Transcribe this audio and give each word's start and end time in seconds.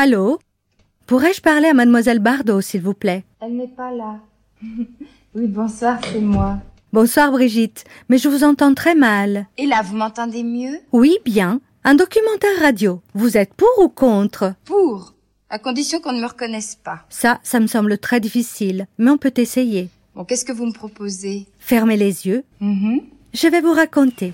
Allô? 0.00 0.38
Pourrais-je 1.08 1.40
parler 1.40 1.66
à 1.66 1.74
mademoiselle 1.74 2.20
Bardot, 2.20 2.60
s'il 2.60 2.82
vous 2.82 2.94
plaît? 2.94 3.24
Elle 3.40 3.56
n'est 3.56 3.66
pas 3.66 3.90
là. 3.90 4.20
oui, 5.34 5.48
bonsoir, 5.48 5.98
c'est 6.04 6.20
moi. 6.20 6.58
Bonsoir 6.92 7.32
Brigitte, 7.32 7.82
mais 8.08 8.16
je 8.16 8.28
vous 8.28 8.44
entends 8.44 8.74
très 8.74 8.94
mal. 8.94 9.48
Et 9.56 9.66
là, 9.66 9.82
vous 9.82 9.96
m'entendez 9.96 10.44
mieux? 10.44 10.78
Oui, 10.92 11.18
bien. 11.24 11.60
Un 11.82 11.96
documentaire 11.96 12.60
radio. 12.60 13.02
Vous 13.14 13.36
êtes 13.36 13.52
pour 13.54 13.72
ou 13.80 13.88
contre? 13.88 14.54
Pour, 14.64 15.14
à 15.50 15.58
condition 15.58 15.98
qu'on 15.98 16.12
ne 16.12 16.20
me 16.20 16.28
reconnaisse 16.28 16.76
pas. 16.76 17.00
Ça, 17.08 17.40
ça 17.42 17.58
me 17.58 17.66
semble 17.66 17.98
très 17.98 18.20
difficile, 18.20 18.86
mais 18.98 19.10
on 19.10 19.18
peut 19.18 19.34
essayer. 19.36 19.88
Bon, 20.14 20.22
qu'est-ce 20.22 20.44
que 20.44 20.52
vous 20.52 20.66
me 20.66 20.72
proposez? 20.72 21.48
Fermez 21.58 21.96
les 21.96 22.24
yeux. 22.24 22.44
Mhm. 22.60 23.00
Je 23.34 23.48
vais 23.48 23.60
vous 23.60 23.72
raconter. 23.72 24.32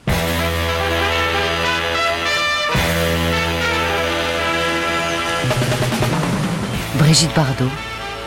Brigitte 7.14 7.36
Bardot, 7.36 7.70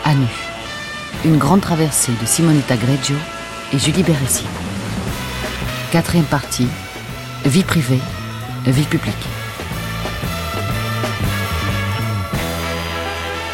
à 0.06 0.14
nu. 0.14 0.28
Une 1.26 1.38
grande 1.38 1.60
traversée 1.60 2.14
de 2.22 2.26
Simonetta 2.26 2.78
Greggio 2.78 3.18
et 3.74 3.78
Julie 3.78 4.02
Bérécy. 4.02 4.46
Quatrième 5.92 6.24
partie, 6.24 6.70
vie 7.44 7.66
privée, 7.66 8.00
vie 8.66 8.86
publique. 8.86 9.14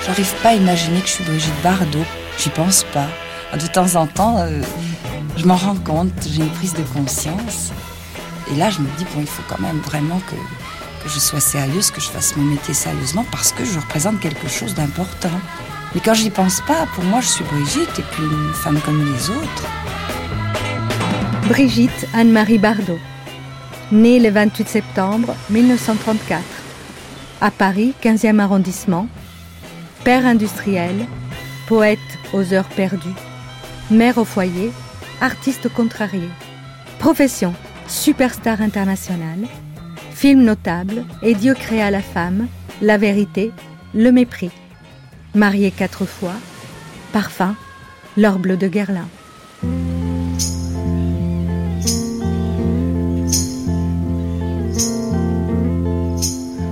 J'arrive 0.05 0.31
pas 0.43 0.49
à 0.49 0.53
imaginer 0.53 1.01
que 1.01 1.07
je 1.07 1.13
suis 1.13 1.23
Brigitte 1.23 1.63
Bardot. 1.63 2.05
J'y 2.37 2.49
pense 2.49 2.83
pas. 2.93 3.07
De 3.57 3.65
temps 3.65 3.95
en 3.95 4.05
temps, 4.05 4.37
euh, 4.37 4.61
je 5.35 5.47
m'en 5.47 5.55
rends 5.55 5.77
compte, 5.77 6.13
j'ai 6.29 6.43
une 6.43 6.51
prise 6.51 6.75
de 6.75 6.83
conscience. 6.83 7.71
Et 8.51 8.55
là, 8.55 8.69
je 8.69 8.77
me 8.81 8.87
dis, 8.99 9.05
bon, 9.15 9.21
il 9.21 9.27
faut 9.27 9.41
quand 9.49 9.59
même 9.59 9.79
vraiment 9.79 10.21
que, 10.29 10.35
je 11.05 11.19
sois 11.19 11.39
sérieuse, 11.39 11.91
que 11.91 12.01
je 12.01 12.09
fasse 12.09 12.35
mon 12.35 12.43
métier 12.43 12.73
sérieusement, 12.73 13.25
parce 13.31 13.51
que 13.51 13.65
je 13.65 13.79
représente 13.79 14.19
quelque 14.19 14.47
chose 14.47 14.73
d'important. 14.73 15.39
Mais 15.93 16.01
quand 16.01 16.13
j'y 16.13 16.29
pense 16.29 16.61
pas, 16.61 16.87
pour 16.95 17.03
moi, 17.03 17.21
je 17.21 17.27
suis 17.27 17.43
Brigitte 17.43 17.99
et 17.99 18.03
puis 18.11 18.23
une 18.23 18.53
femme 18.53 18.79
comme 18.81 19.05
les 19.13 19.29
autres. 19.29 19.67
Brigitte 21.47 22.07
Anne-Marie 22.13 22.57
Bardot. 22.57 22.99
Née 23.91 24.19
le 24.19 24.29
28 24.29 24.67
septembre 24.67 25.35
1934. 25.49 26.41
À 27.41 27.51
Paris, 27.51 27.93
15e 28.01 28.39
arrondissement. 28.39 29.07
Père 30.03 30.25
industriel, 30.25 31.05
poète 31.67 31.99
aux 32.33 32.53
heures 32.53 32.69
perdues, 32.69 33.15
mère 33.91 34.17
au 34.17 34.25
foyer, 34.25 34.71
artiste 35.21 35.69
contrarié. 35.69 36.29
Profession, 36.99 37.53
superstar 37.87 38.61
internationale. 38.61 39.47
Film 40.23 40.45
notable 40.45 41.03
et 41.21 41.35
Dieu 41.35 41.53
créa 41.53 41.91
la 41.91 42.01
femme, 42.01 42.47
la 42.81 42.97
vérité, 42.97 43.51
le 43.93 44.09
mépris. 44.09 44.51
Mariée 45.35 45.69
quatre 45.69 46.05
fois, 46.05 46.35
parfum, 47.11 47.57
l'or 48.15 48.39
bleu 48.39 48.55
de 48.55 48.69
Guerlain. 48.69 49.09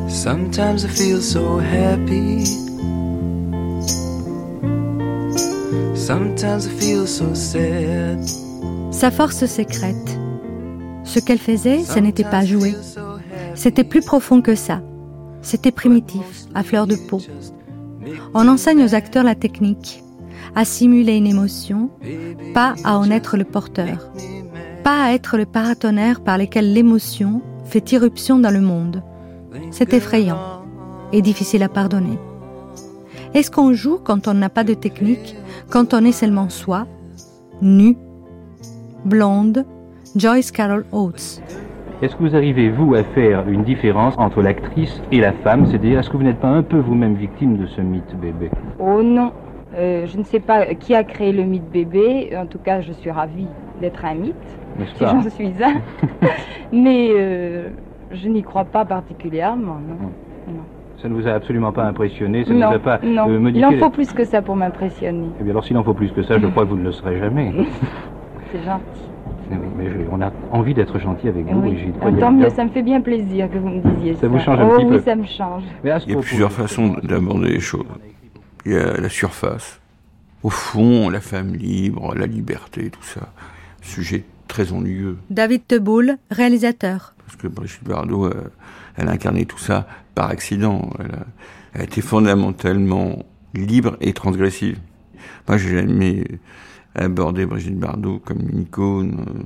Sometimes 0.08 0.86
I 0.86 0.88
feel 0.88 1.22
so 1.22 1.60
happy. 1.60 2.46
Sometimes 5.94 6.68
I 6.68 6.70
feel 6.80 7.06
so 7.06 7.36
sad. 7.36 8.18
Sa 8.92 9.12
force 9.12 9.46
secrète. 9.46 10.18
Ce 11.04 11.20
qu'elle 11.20 11.38
faisait, 11.38 11.84
ce 11.84 12.00
n'était 12.00 12.24
pas 12.24 12.46
jouer. 12.46 12.76
C'était 13.56 13.84
plus 13.84 14.02
profond 14.02 14.42
que 14.42 14.56
ça. 14.56 14.82
C'était 15.42 15.72
primitif, 15.72 16.46
à 16.54 16.64
fleur 16.64 16.88
de 16.88 16.96
peau. 16.96 17.20
On 18.34 18.48
enseigne 18.48 18.84
aux 18.84 18.96
acteurs 18.96 19.24
la 19.24 19.36
technique, 19.36 20.04
à 20.56 20.66
simuler 20.66 21.16
une 21.16 21.28
émotion, 21.28 21.90
pas 22.54 22.76
à 22.84 22.98
en 22.98 23.10
être 23.10 23.38
le 23.38 23.44
porteur, 23.44 24.12
pas 24.84 25.06
à 25.06 25.14
être 25.14 25.38
le 25.38 25.46
paratonnerre 25.46 26.22
par 26.22 26.38
lequel 26.38 26.74
l'émotion 26.74 27.42
fait 27.66 27.92
irruption 27.92 28.40
dans 28.40 28.52
le 28.52 28.62
monde. 28.62 29.04
C'est 29.72 29.94
effrayant 29.94 30.40
et 31.12 31.22
difficile 31.22 31.64
à 31.64 31.70
pardonner. 31.70 32.18
Est-ce 33.34 33.52
qu'on 33.52 33.74
joue 33.74 33.98
quand 34.04 34.28
on 34.28 34.34
n'a 34.34 34.50
pas 34.50 34.64
de 34.64 34.74
technique, 34.74 35.36
quand 35.70 35.94
on 35.94 36.04
est 36.04 36.12
seulement 36.12 36.50
soi, 36.50 36.88
nu, 37.62 37.98
blonde, 39.06 39.66
Joyce 40.16 40.52
Carol 40.52 40.86
Oates 40.92 41.42
Est-ce 42.02 42.16
que 42.16 42.24
vous 42.24 42.36
arrivez, 42.36 42.70
vous, 42.70 42.96
à 42.96 43.04
faire 43.04 43.48
une 43.48 43.64
différence 43.64 44.18
entre 44.18 44.42
l'actrice 44.42 45.02
et 45.12 45.20
la 45.20 45.34
femme? 45.34 45.68
C'est-à-dire, 45.68 46.00
est-ce 46.00 46.10
que 46.10 46.18
vous 46.18 46.24
n'êtes 46.24 46.40
pas 46.40 46.48
un 46.50 46.64
peu 46.64 46.78
vous-même 46.78 47.14
victime 47.14 47.58
de 47.58 47.68
ce 47.68 47.82
mythe 47.82 48.16
bébé? 48.16 48.50
Oh 48.80 49.04
non, 49.04 49.34
Euh, 49.74 50.06
je 50.08 50.18
ne 50.18 50.24
sais 50.24 50.40
pas 50.42 50.66
qui 50.76 50.94
a 50.96 51.04
créé 51.06 51.32
le 51.32 51.44
mythe 51.44 51.70
bébé. 51.72 52.36
En 52.36 52.46
tout 52.46 52.60
cas, 52.60 52.82
je 52.82 52.92
suis 52.92 53.10
ravie 53.12 53.48
d'être 53.80 54.04
un 54.04 54.16
mythe, 54.16 54.36
si 54.96 55.06
j'en 55.06 55.22
suis 55.30 55.54
un. 55.64 55.82
Mais 56.74 57.10
euh, 57.12 57.70
je 58.12 58.28
n'y 58.28 58.42
crois 58.42 58.66
pas 58.66 58.84
particulièrement. 58.84 59.78
Non. 59.80 60.12
Ça 60.98 61.08
ne 61.08 61.14
vous 61.14 61.28
a 61.28 61.32
absolument 61.32 61.72
pas 61.72 61.86
impressionné? 61.86 62.44
Ça 62.46 62.54
ne 62.54 62.60
non, 62.60 62.68
vous 62.70 62.76
a 62.76 62.80
pas 62.80 63.00
non. 63.04 63.30
euh, 63.30 63.34
Il 63.36 63.40
modifié 63.40 63.66
en 63.66 63.70
les- 63.72 63.78
faut 63.80 63.90
plus 63.90 64.12
que 64.12 64.26
ça 64.26 64.42
pour 64.42 64.56
m'impressionner. 64.56 65.30
Eh 65.40 65.44
bien, 65.44 65.52
alors, 65.52 65.64
s'il 65.66 65.78
en 65.78 65.84
faut 65.84 65.94
plus 65.96 66.12
que 66.12 66.22
ça, 66.24 66.38
je 66.38 66.46
crois 66.52 66.64
que 66.66 66.70
vous 66.70 66.78
ne 66.78 66.84
le 66.84 66.92
serez 66.92 67.18
jamais. 67.20 67.52
C'est 68.52 68.62
gentil. 68.64 69.11
Oui, 69.52 69.68
Mais 69.78 69.90
je- 69.90 70.10
on 70.12 70.22
a 70.22 70.32
envie 70.52 70.74
d'être 70.74 71.00
gentil 71.00 71.28
avec 71.28 71.46
vous, 71.46 71.60
Oui. 71.62 71.72
Brigitte. 71.76 71.96
Ah, 72.02 72.12
Tant 72.20 72.32
mieux, 72.32 72.50
ça 72.50 72.64
me 72.64 72.70
fait 72.70 72.84
bien 72.84 73.02
plaisir 73.02 73.50
que 73.52 73.58
vous 73.58 73.70
me 73.70 73.82
disiez 73.96 74.14
ça. 74.16 74.22
Ça 74.22 74.28
vous 74.28 74.40
change 74.40 74.60
un 74.60 74.68
oh, 74.68 74.76
petit 74.78 74.86
oui, 74.86 74.98
peu. 74.98 75.02
ça 75.04 75.16
me 75.16 75.26
change. 75.26 75.64
Mais 75.84 75.92
Il 76.08 76.14
y 76.14 76.16
a 76.16 76.20
plusieurs 76.20 76.52
façons 76.52 76.96
d'aborder 77.04 77.50
les 77.50 77.60
choses. 77.60 77.86
Il 78.66 78.74
y 78.74 78.78
a 78.78 78.98
la 79.00 79.10
surface. 79.10 79.80
Au 80.44 80.50
fond, 80.50 81.10
la 81.10 81.20
femme 81.22 81.54
libre, 81.54 82.16
la 82.16 82.26
liberté, 82.26 82.90
tout 82.90 83.04
ça. 83.04 83.22
Sujet 83.82 84.24
très 84.48 84.72
ennuyeux. 84.74 85.18
David 85.30 85.66
Teboul, 85.68 86.18
réalisateur. 86.30 87.14
Parce 87.26 87.36
que 87.38 87.48
Brigitte 87.48 87.84
Bardot, 87.84 88.26
euh, 88.26 88.52
elle 88.98 89.08
a 89.08 89.12
incarné 89.12 89.46
tout 89.46 89.58
ça 89.60 89.88
par 90.16 90.30
accident. 90.30 90.90
Elle 91.00 91.12
a, 91.12 91.26
elle 91.74 91.82
a 91.82 91.84
été 91.86 92.02
fondamentalement 92.02 93.20
libre 93.54 93.98
et 94.02 94.14
transgressive. 94.14 94.80
Moi, 95.48 95.58
j'ai 95.58 95.78
jamais 95.82 96.24
abordé 96.96 97.46
Brigitte 97.46 97.78
Bardot 97.80 98.20
comme 98.20 98.42
une 98.50 98.62
icône. 98.62 99.26
euh, 99.28 99.44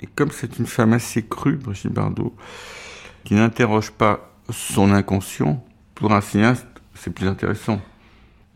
Et 0.00 0.06
comme 0.06 0.30
c'est 0.30 0.58
une 0.58 0.66
femme 0.66 0.92
assez 0.92 1.22
crue, 1.22 1.56
Brigitte 1.56 1.92
Bardot, 1.92 2.34
qui 3.24 3.34
n'interroge 3.34 3.90
pas 3.90 4.30
son 4.50 4.92
inconscient, 4.92 5.64
pour 5.94 6.12
un 6.12 6.20
cinéaste, 6.20 6.66
c'est 6.94 7.12
plus 7.12 7.28
intéressant. 7.28 7.80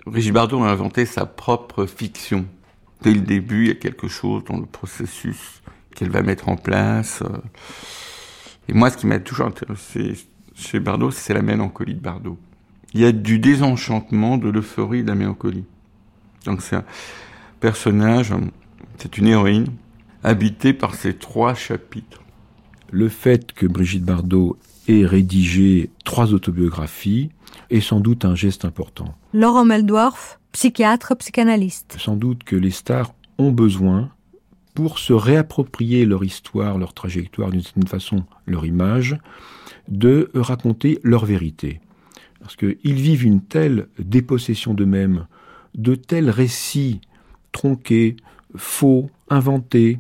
Brigitte 0.07 0.35
Bardot 0.35 0.63
a 0.63 0.71
inventé 0.71 1.07
sa 1.07 1.27
propre 1.27 1.87
fiction. 1.87 2.47
Dès 3.03 3.15
le 3.15 3.21
début, 3.21 3.63
il 3.65 3.69
y 3.69 3.71
a 3.71 3.75
quelque 3.75 4.09
chose 4.09 4.45
dans 4.45 4.59
le 4.59 4.67
processus 4.67 5.63
qu'elle 5.95 6.11
va 6.11 6.23
mettre 6.23 6.49
en 6.49 6.57
place. 6.57 7.23
euh, 7.23 7.29
et 8.69 8.75
moi, 8.75 8.91
ce 8.91 8.97
qui 8.97 9.07
m'a 9.07 9.19
toujours 9.19 9.47
intéressé 9.47 10.15
chez 10.55 10.81
Bardot, 10.81 11.11
c'est 11.11 11.33
la 11.33 11.43
mélancolie 11.43 11.95
de 11.95 12.01
Bardot. 12.01 12.39
Il 12.93 13.01
y 13.01 13.05
a 13.05 13.13
du 13.13 13.39
désenchantement, 13.39 14.37
de 14.37 14.49
l'euphorie, 14.49 15.03
de 15.03 15.09
la 15.09 15.15
mélancolie. 15.15 15.65
Donc 16.45 16.63
c'est 16.63 16.77
personnage, 17.61 18.33
c'est 18.99 19.19
une 19.19 19.27
héroïne, 19.27 19.67
habitée 20.23 20.73
par 20.73 20.95
ces 20.95 21.15
trois 21.15 21.55
chapitres. 21.55 22.23
Le 22.91 23.09
fait 23.09 23.53
que 23.53 23.67
Brigitte 23.67 24.05
Bardot 24.05 24.57
ait 24.89 25.05
rédigé 25.05 25.91
trois 26.05 26.33
autobiographies 26.33 27.31
est 27.71 27.81
sans 27.81 28.01
doute 28.01 28.25
un 28.25 28.35
geste 28.35 28.65
important. 28.65 29.15
Laurent 29.33 29.65
Meldorf, 29.65 30.41
psychiatre, 30.53 31.15
psychanalyste. 31.17 31.97
Sans 31.99 32.17
doute 32.17 32.45
que 32.45 32.57
les 32.57 32.71
stars 32.71 33.15
ont 33.39 33.53
besoin, 33.53 34.11
pour 34.75 34.99
se 34.99 35.13
réapproprier 35.13 36.07
leur 36.07 36.25
histoire, 36.25 36.79
leur 36.79 36.95
trajectoire, 36.95 37.51
d'une 37.51 37.63
certaine 37.63 37.89
façon, 37.89 38.25
leur 38.47 38.65
image, 38.65 39.19
de 39.89 40.31
raconter 40.35 41.01
leur 41.03 41.25
vérité. 41.25 41.81
Parce 42.41 42.55
qu'ils 42.55 42.79
vivent 42.83 43.25
une 43.25 43.41
telle 43.41 43.89
dépossession 43.99 44.75
d'eux-mêmes, 44.75 45.27
de 45.75 45.95
tels 45.95 46.31
récits 46.31 47.01
tronqués, 47.53 48.17
faux, 48.57 49.11
inventés 49.29 49.99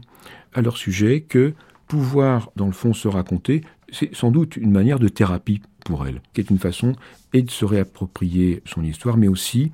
à 0.54 0.62
leur 0.62 0.76
sujet, 0.76 1.20
que 1.20 1.54
pouvoir, 1.86 2.50
dans 2.56 2.66
le 2.66 2.72
fond, 2.72 2.92
se 2.92 3.08
raconter, 3.08 3.62
c'est 3.90 4.14
sans 4.14 4.30
doute 4.30 4.56
une 4.56 4.70
manière 4.70 4.98
de 4.98 5.08
thérapie 5.08 5.62
pour 5.84 6.06
elle, 6.06 6.20
qui 6.34 6.40
est 6.40 6.50
une 6.50 6.58
façon 6.58 6.94
et 7.32 7.42
de 7.42 7.50
se 7.50 7.64
réapproprier 7.64 8.62
son 8.66 8.82
histoire, 8.84 9.16
mais 9.16 9.28
aussi 9.28 9.72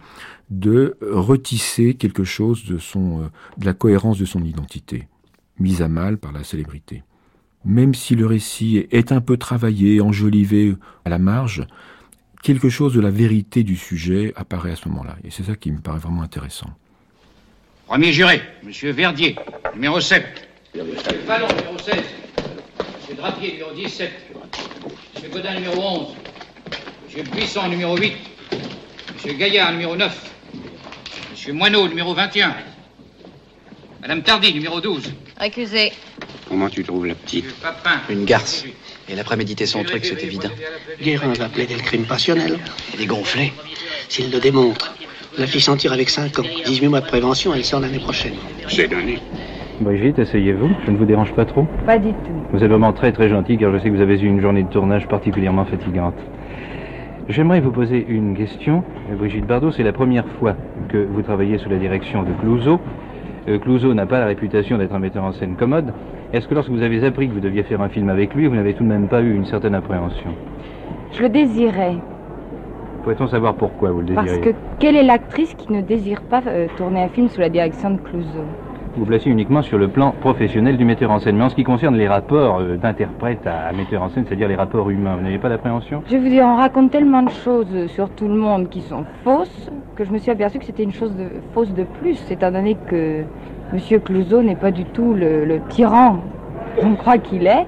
de 0.51 0.97
retisser 1.01 1.95
quelque 1.95 2.25
chose 2.25 2.65
de 2.65 2.77
euh, 2.77 3.29
de 3.59 3.67
la 3.67 3.75
cohérence 3.75 4.19
de 4.19 4.25
son 4.25 4.45
identité, 4.45 5.09
mise 5.59 5.83
à 5.83 5.89
mal 5.89 6.19
par 6.19 6.33
la 6.33 6.45
célébrité. 6.45 7.03
Même 7.65 7.95
si 7.95 8.15
le 8.15 8.27
récit 8.27 8.87
est 8.91 9.11
un 9.11 9.21
peu 9.21 9.37
travaillé, 9.37 10.01
enjolivé 10.01 10.77
à 11.05 11.09
la 11.09 11.19
marge, 11.19 11.67
quelque 12.43 12.69
chose 12.69 12.93
de 12.93 13.01
la 13.01 13.11
vérité 13.11 13.63
du 13.63 13.75
sujet 13.75 14.35
apparaît 14.37 14.73
à 14.73 14.77
ce 14.77 14.89
moment-là. 14.91 15.17
Et 15.25 15.31
c'est 15.31 15.45
ça 15.45 15.57
qui 15.57 15.73
me 15.73 15.81
paraît 15.81 15.99
vraiment 15.99 16.23
intéressant. 16.23 16.69
Premier 17.87 18.13
juré, 18.13 18.41
Monsieur 18.63 18.93
Verdier, 18.93 19.37
numéro 19.75 20.01
7. 20.01 20.25
Monsieur 20.75 21.21
Fallon, 21.27 21.47
numéro 21.49 21.79
16. 21.79 21.97
Monsieur 22.99 23.15
Drapier, 23.15 23.53
numéro 23.53 23.73
17. 23.75 24.11
Monsieur 25.15 25.29
Godin, 25.29 25.55
numéro 25.55 25.83
11. 25.83 26.09
Monsieur 27.07 27.23
Buisson, 27.25 27.69
numéro 27.69 27.97
8. 27.97 28.15
Monsieur 29.15 29.33
Gaillard, 29.35 29.73
numéro 29.73 29.97
9. 29.97 30.31
Monsieur 31.31 31.53
Moineau, 31.53 31.87
numéro 31.87 32.15
21. 32.15 32.55
Madame 34.01 34.23
Tardy, 34.23 34.55
numéro 34.55 34.81
12. 34.81 35.13
Accusé. 35.39 35.93
Comment 36.49 36.71
tu 36.71 36.85
trouves 36.85 37.07
la 37.07 37.15
petite 37.15 37.53
Papin. 37.57 38.01
Une 38.09 38.25
garce. 38.25 38.65
Elle 39.09 39.19
a 39.19 39.25
prémédité 39.25 39.67
son 39.67 39.85
truc, 39.85 40.05
c'est 40.07 40.23
évident. 40.23 40.51
Guérin 41.03 41.35
va 41.35 41.49
plaider 41.51 41.75
le 41.75 41.83
crime 41.83 42.07
passionnel. 42.07 42.59
Elle 42.95 43.03
est 43.03 43.07
gonflée. 43.07 43.53
S'il 44.09 44.31
le 44.31 44.41
démontre, 44.41 44.95
la 45.39 45.47
fille 45.47 45.61
s'en 45.61 45.77
tire 45.77 45.93
avec 45.93 46.09
5 46.09 46.39
ans. 46.39 46.43
18 46.67 46.89
mois 46.89 47.01
de 47.01 47.07
prévention, 47.07 47.53
elle 47.55 47.65
sort 47.65 47.81
l'année 47.81 47.99
prochaine. 47.99 48.35
C'est 48.69 48.89
donné. 48.89 49.19
Brigitte, 49.81 50.19
asseyez-vous. 50.21 50.71
Je 50.87 50.91
ne 50.93 50.97
vous 50.97 51.05
dérange 51.05 51.33
pas 51.33 51.45
trop? 51.45 51.67
Pas 51.85 51.99
du 51.99 52.11
tout. 52.11 52.33
Vous 52.53 52.63
êtes 52.63 52.71
vraiment 52.71 52.93
très 52.93 53.13
très 53.13 53.29
gentil 53.29 53.57
car 53.59 53.73
je 53.73 53.79
sais 53.79 53.91
que 53.91 53.95
vous 53.95 54.01
avez 54.01 54.21
eu 54.21 54.27
une 54.27 54.41
journée 54.41 54.63
de 54.63 54.69
tournage 54.69 55.09
particulièrement 55.09 55.65
fatigante. 55.65 56.15
J'aimerais 57.29 57.61
vous 57.61 57.73
poser 57.73 58.05
une 58.09 58.37
question. 58.37 58.85
Brigitte 59.19 59.47
Bardot, 59.47 59.73
c'est 59.73 59.83
la 59.83 59.93
première 59.93 60.27
fois 60.39 60.55
que 60.91 60.99
vous 60.99 61.23
travaillez 61.23 61.59
sous 61.59 61.71
la 61.71 61.79
direction 61.79 62.23
de 62.23 62.33
Clouseau. 62.41 62.79
Euh, 63.49 63.59
Clouseau 63.59 63.95
n'a 63.95 64.07
pas 64.07 64.21
la 64.21 64.27
réputation 64.27 64.79
d'être 64.79 64.95
un 64.95 64.99
metteur 64.99 65.25
en 65.25 65.33
scène 65.33 65.57
commode. 65.57 65.93
Est-ce 66.33 66.47
que 66.47 66.55
lorsque 66.55 66.71
vous 66.71 66.83
avez 66.83 67.05
appris 67.05 67.29
que 67.29 67.33
vous 67.33 67.41
deviez 67.41 67.63
faire 67.63 67.81
un 67.81 67.89
film 67.89 68.09
avec 68.11 68.35
lui, 68.35 68.47
vous 68.47 68.55
n'avez 68.55 68.75
tout 68.75 68.85
de 68.85 68.89
même 68.89 69.09
pas 69.09 69.23
eu 69.23 69.35
une 69.35 69.47
certaine 69.47 69.75
appréhension? 69.75 70.35
Je 71.13 71.23
le 71.23 71.29
désirais. 71.29 71.97
Pourrait-on 73.05 73.27
savoir 73.29 73.55
pourquoi 73.55 73.91
vous 73.91 74.01
le 74.01 74.07
désirez 74.07 74.27
Parce 74.27 74.39
que 74.39 74.55
quelle 74.79 74.97
est 74.97 75.03
l'actrice 75.03 75.53
qui 75.55 75.71
ne 75.71 75.83
désire 75.83 76.23
pas 76.23 76.41
euh, 76.47 76.69
tourner 76.79 77.03
un 77.03 77.09
film 77.09 77.29
sous 77.29 77.39
la 77.39 77.51
direction 77.51 77.91
de 77.91 77.99
Clouseau 77.99 78.47
Vous 78.97 79.05
placez 79.05 79.29
uniquement 79.29 79.61
sur 79.61 79.77
le 79.77 79.89
plan 79.89 80.15
professionnel 80.23 80.79
du 80.79 80.87
metteur 80.87 81.11
en 81.11 81.19
scène. 81.19 81.37
Mais 81.37 81.45
en 81.45 81.51
ce 81.51 81.55
qui 81.55 81.65
concerne 81.65 81.97
les 81.97 82.09
rapports 82.09 82.61
euh, 82.61 82.79
d'interprète 82.79 83.47
à, 83.47 83.67
à 83.69 83.73
metteur 83.75 84.03
en 84.03 84.09
scène, 84.09 84.25
c'est-à-dire 84.27 84.49
les 84.49 84.55
rapports 84.55 84.89
humains, 84.89 85.17
vous 85.17 85.23
n'avez 85.23 85.37
pas 85.37 85.51
d'appréhension? 85.51 86.03
Je 86.11 86.17
vous 86.17 86.29
dire, 86.31 86.47
on 86.47 86.57
raconte 86.57 86.93
tellement 86.93 87.23
de 87.23 87.29
choses 87.29 87.89
sur 87.89 88.09
tout 88.09 88.27
le 88.27 88.37
monde 88.37 88.71
qui 88.71 88.81
sont 88.81 89.05
fausses 89.23 89.71
que 89.97 90.05
je 90.05 90.11
me 90.11 90.17
suis 90.17 90.31
aperçue 90.31 90.59
que 90.59 90.65
c'était 90.65 90.85
une 90.85 90.93
chose 90.95 91.15
de, 91.15 91.27
fausse 91.53 91.75
de 91.75 91.85
plus, 92.01 92.19
étant 92.31 92.51
donné 92.53 92.75
que 92.89 93.23
Monsieur 93.75 93.99
Clouseau 93.99 94.43
n'est 94.43 94.57
pas 94.57 94.71
du 94.71 94.87
tout 94.87 95.13
le, 95.13 95.45
le 95.45 95.61
tyran 95.69 96.21
qu'on 96.81 96.95
croit 96.95 97.19
qu'il 97.19 97.47
est. 97.47 97.67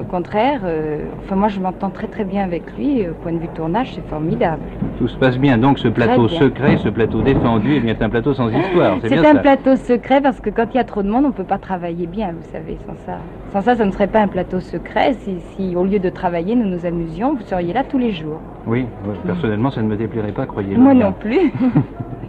Au 0.00 0.04
contraire, 0.04 0.60
euh, 0.64 1.04
enfin 1.24 1.34
moi 1.34 1.48
je 1.48 1.58
m'entends 1.60 1.90
très 1.90 2.06
très 2.06 2.24
bien 2.24 2.44
avec 2.44 2.62
lui. 2.76 3.08
Au 3.08 3.14
point 3.14 3.32
de 3.32 3.38
vue 3.38 3.48
tournage, 3.48 3.94
c'est 3.94 4.06
formidable. 4.08 4.62
Tout 4.98 5.08
se 5.08 5.16
passe 5.16 5.38
bien. 5.38 5.58
Donc 5.58 5.78
ce 5.78 5.88
plateau 5.88 6.28
secret, 6.28 6.76
ce 6.78 6.88
plateau 6.88 7.20
défendu, 7.22 7.74
eh 7.74 7.80
bien, 7.80 7.94
c'est 7.98 8.04
un 8.04 8.10
plateau 8.10 8.32
sans 8.34 8.48
histoire. 8.56 8.98
C'est 9.02 9.18
un 9.18 9.34
ça. 9.34 9.34
plateau 9.40 9.76
secret 9.76 10.20
parce 10.20 10.40
que 10.40 10.50
quand 10.50 10.66
il 10.72 10.76
y 10.76 10.80
a 10.80 10.84
trop 10.84 11.02
de 11.02 11.08
monde, 11.08 11.24
on 11.24 11.28
ne 11.28 11.32
peut 11.32 11.44
pas 11.44 11.58
travailler 11.58 12.06
bien, 12.06 12.28
vous 12.28 12.48
savez, 12.52 12.78
sans 12.86 12.94
ça. 13.06 13.18
Sans 13.52 13.60
ça, 13.62 13.74
ça 13.74 13.84
ne 13.84 13.90
serait 13.90 14.06
pas 14.06 14.20
un 14.20 14.28
plateau 14.28 14.60
secret. 14.60 15.14
Si, 15.20 15.40
si 15.56 15.74
au 15.74 15.84
lieu 15.84 15.98
de 15.98 16.10
travailler, 16.10 16.54
nous 16.54 16.68
nous 16.68 16.86
amusions, 16.86 17.34
vous 17.34 17.42
seriez 17.46 17.72
là 17.72 17.82
tous 17.82 17.98
les 17.98 18.12
jours. 18.12 18.40
Oui, 18.66 18.86
personnellement, 19.26 19.70
ça 19.70 19.82
ne 19.82 19.88
me 19.88 19.96
déplairait 19.96 20.32
pas, 20.32 20.46
croyez-le. 20.46 20.80
Moi 20.80 20.94
non 20.94 21.12
plus. 21.12 21.52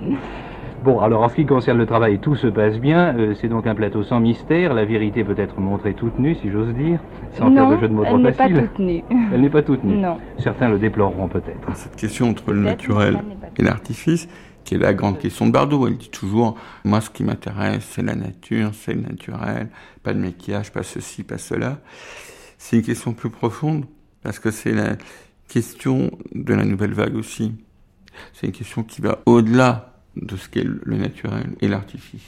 Bon, 0.84 1.00
alors 1.02 1.24
en 1.24 1.30
ce 1.30 1.36
qui 1.36 1.46
concerne 1.46 1.78
le 1.78 1.86
travail, 1.86 2.20
tout 2.20 2.36
se 2.36 2.48
passe 2.48 2.78
bien. 2.80 3.16
Euh, 3.18 3.34
c'est 3.40 3.50
donc 3.50 3.68
un 3.68 3.76
plateau 3.76 4.04
sans 4.04 4.20
mystère. 4.20 4.74
La 4.74 4.86
vérité 4.86 5.24
peut 5.26 5.36
être 5.38 5.60
montrée 5.60 5.94
toute 5.94 6.18
nue, 6.20 6.36
si 6.36 6.50
j'ose 6.50 6.74
dire, 6.74 7.00
sans 7.34 7.54
faire 7.54 7.66
non, 7.66 7.76
de 7.76 7.82
jeu 7.82 7.88
de 7.90 7.94
mots 7.94 8.04
elle 8.04 8.10
trop 8.10 8.18
n'est 8.18 8.32
pas 8.32 8.48
facile. 8.48 8.68
toute 8.70 8.80
nue. 8.80 9.04
Elle 9.34 9.42
n'est 9.42 9.50
pas 9.50 9.62
toute 9.62 9.84
nue. 9.84 9.98
Non. 9.98 10.18
Certains 10.38 10.70
le 10.70 10.80
déploreront 10.80 11.28
peut-être. 11.28 11.76
Cette 11.76 11.98
question 11.98 12.30
entre 12.30 12.54
le 12.54 12.62
naturel 12.62 13.20
et 13.58 13.64
l'artifice, 13.64 14.30
qui 14.64 14.76
est 14.76 14.78
la 14.78 14.94
grande 14.94 15.20
question 15.20 15.48
de 15.48 15.52
Bardot. 15.52 15.86
Elle 15.88 15.98
dit 15.98 16.10
toujours, 16.10 16.56
moi 16.86 17.02
ce 17.02 17.10
qui 17.10 17.24
m'intéresse, 17.24 17.86
c'est 17.90 18.04
la 18.04 18.16
nature, 18.16 18.72
c'est 18.74 18.94
le 18.94 19.02
naturel, 19.02 19.68
pas 20.02 20.14
de 20.14 20.20
maquillage, 20.20 20.72
pas 20.72 20.84
ceci, 20.84 21.24
pas 21.24 21.38
cela. 21.38 21.80
C'est 22.58 22.78
une 22.78 22.84
question 22.84 23.14
plus 23.14 23.30
profonde, 23.30 23.86
parce 24.24 24.40
que 24.40 24.50
c'est 24.50 24.74
la 24.74 24.96
question 25.50 26.12
de 26.34 26.54
la 26.54 26.64
nouvelle 26.64 26.94
vague 26.94 27.16
aussi. 27.16 27.54
C'est 28.34 28.48
une 28.48 28.54
question 28.54 28.84
qui 28.84 29.02
va 29.02 29.20
au-delà 29.26 29.89
de 30.16 30.36
ce 30.36 30.50
qu'est 30.50 30.64
le 30.64 30.98
naturel 30.98 31.56
et 31.62 31.68
l'artifice. 31.68 32.28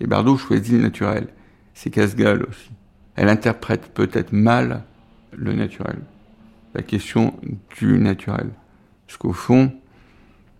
Et 0.00 0.06
Bardot 0.06 0.36
choisit 0.36 0.74
le 0.74 0.82
naturel. 0.82 1.28
C'est 1.74 1.90
casse-gueule 1.90 2.44
aussi. 2.48 2.70
Elle 3.14 3.28
interprète 3.28 3.92
peut-être 3.94 4.32
mal 4.32 4.84
le 5.32 5.54
naturel. 5.54 5.98
La 6.74 6.82
question 6.82 7.38
du 7.78 7.98
naturel. 7.98 8.50
Parce 9.06 9.16
qu'au 9.16 9.32
fond, 9.32 9.72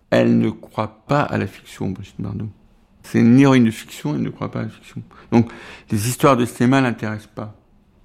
elle 0.09 0.37
ne 0.39 0.49
croit 0.49 1.03
pas 1.07 1.21
à 1.21 1.37
la 1.37 1.47
fiction, 1.47 1.89
Brigitte 1.89 2.19
Bardot. 2.19 2.49
C'est 3.03 3.19
une 3.19 3.39
héroïne 3.39 3.65
de 3.65 3.71
fiction, 3.71 4.15
elle 4.15 4.21
ne 4.21 4.29
croit 4.29 4.51
pas 4.51 4.59
à 4.59 4.63
la 4.63 4.69
fiction. 4.69 5.01
Donc, 5.31 5.51
les 5.91 6.09
histoires 6.09 6.35
de 6.35 6.45
cinéma 6.45 6.81
l'intéressent 6.81 7.29
pas. 7.33 7.55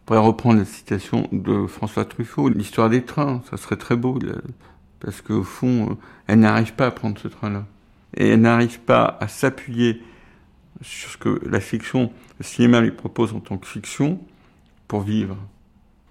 On 0.03 0.05
pourrait 0.07 0.19
reprendre 0.19 0.59
la 0.59 0.65
citation 0.65 1.29
de 1.33 1.67
François 1.67 2.05
Truffaut, 2.05 2.49
l'histoire 2.49 2.91
des 2.91 3.05
trains, 3.05 3.43
ça 3.51 3.57
serait 3.57 3.77
très 3.77 3.97
beau, 3.97 4.19
parce 5.01 5.21
qu'au 5.23 5.43
fond, 5.43 5.91
euh, 5.91 5.95
elle 6.27 6.41
n'arrive 6.41 6.75
pas 6.75 6.87
à 6.87 6.91
prendre 6.91 7.19
ce 7.19 7.29
train-là. 7.29 7.67
Et 8.17 8.29
elle 8.29 8.41
n'arrive 8.41 8.81
pas 8.81 9.17
à 9.21 9.29
s'appuyer 9.29 10.03
sur 10.81 11.11
ce 11.11 11.17
que 11.17 11.41
la 11.49 11.61
fiction, 11.61 12.13
le 12.39 12.45
cinéma 12.45 12.81
lui 12.81 12.91
propose 12.91 13.33
en 13.33 13.41
tant 13.41 13.59
que 13.59 13.67
fiction 13.67 14.21
pour 14.89 15.03
vivre. 15.03 15.37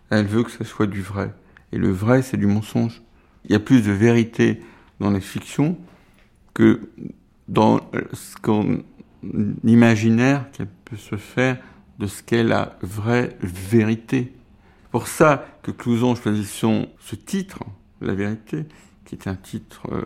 Elle 0.10 0.26
veut 0.26 0.44
que 0.44 0.52
ce 0.52 0.64
soit 0.64 0.88
du 0.88 1.02
vrai. 1.02 1.34
Et 1.72 1.78
le 1.78 1.92
vrai, 1.92 2.22
c'est 2.22 2.38
du 2.38 2.48
mensonge. 2.48 3.02
Il 3.46 3.52
y 3.52 3.56
a 3.56 3.60
plus 3.60 3.86
de 3.86 3.92
vérité 3.92 4.62
dans 5.00 5.10
la 5.10 5.20
fiction 5.20 5.78
que 6.54 6.90
dans 7.48 7.80
ce 8.14 8.36
qu'on 8.38 8.84
imaginaire 9.64 10.52
qu'elle 10.52 10.70
peut 10.86 10.98
se 10.98 11.16
faire 11.16 11.58
de 12.00 12.08
ce 12.08 12.24
qu'est 12.24 12.44
la 12.44 12.78
vraie 12.82 13.38
vérité. 13.42 14.34
Pour 14.92 15.08
ça 15.08 15.46
que 15.64 15.72
Clouson 15.72 16.16
choisit 16.16 16.46
son, 16.46 16.90
ce 17.00 17.16
titre, 17.16 17.60
La 18.02 18.14
vérité, 18.14 18.66
qui 19.06 19.16
est 19.16 19.28
un 19.28 19.36
titre 19.36 19.82
euh, 19.92 20.04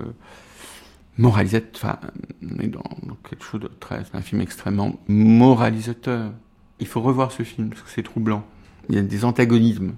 moralisateur, 1.17 1.69
enfin, 1.75 1.99
on 2.41 2.59
est 2.59 2.67
dans, 2.67 2.83
quelque 3.29 3.43
chose 3.43 3.61
de 3.61 3.67
très, 3.67 4.03
un 4.13 4.21
film 4.21 4.41
extrêmement 4.41 4.99
moralisateur. 5.07 6.31
Il 6.79 6.87
faut 6.87 7.01
revoir 7.01 7.31
ce 7.31 7.43
film 7.43 7.69
parce 7.69 7.81
que 7.81 7.89
c'est 7.89 8.03
troublant. 8.03 8.45
Il 8.89 8.95
y 8.95 8.97
a 8.97 9.01
des 9.01 9.25
antagonismes 9.25 9.93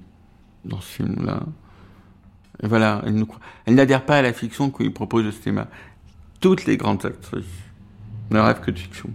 dans 0.66 0.80
ce 0.80 0.88
film-là. 0.88 1.44
Et 2.64 2.68
voilà, 2.68 3.04
elle 3.66 3.75
n'adhère 3.75 4.06
pas 4.06 4.18
à 4.18 4.22
la 4.22 4.34
fiction 4.34 4.69
qu'il 4.69 4.94
propose 4.94 5.25
le 5.25 5.31
cinéma. 5.31 5.68
Toutes 6.40 6.66
les 6.66 6.78
grandes 6.78 7.06
actrices 7.06 7.46
ne 8.30 8.40
rêvent 8.40 8.62
que 8.62 8.72
de 8.72 8.80
fiction. 8.80 9.10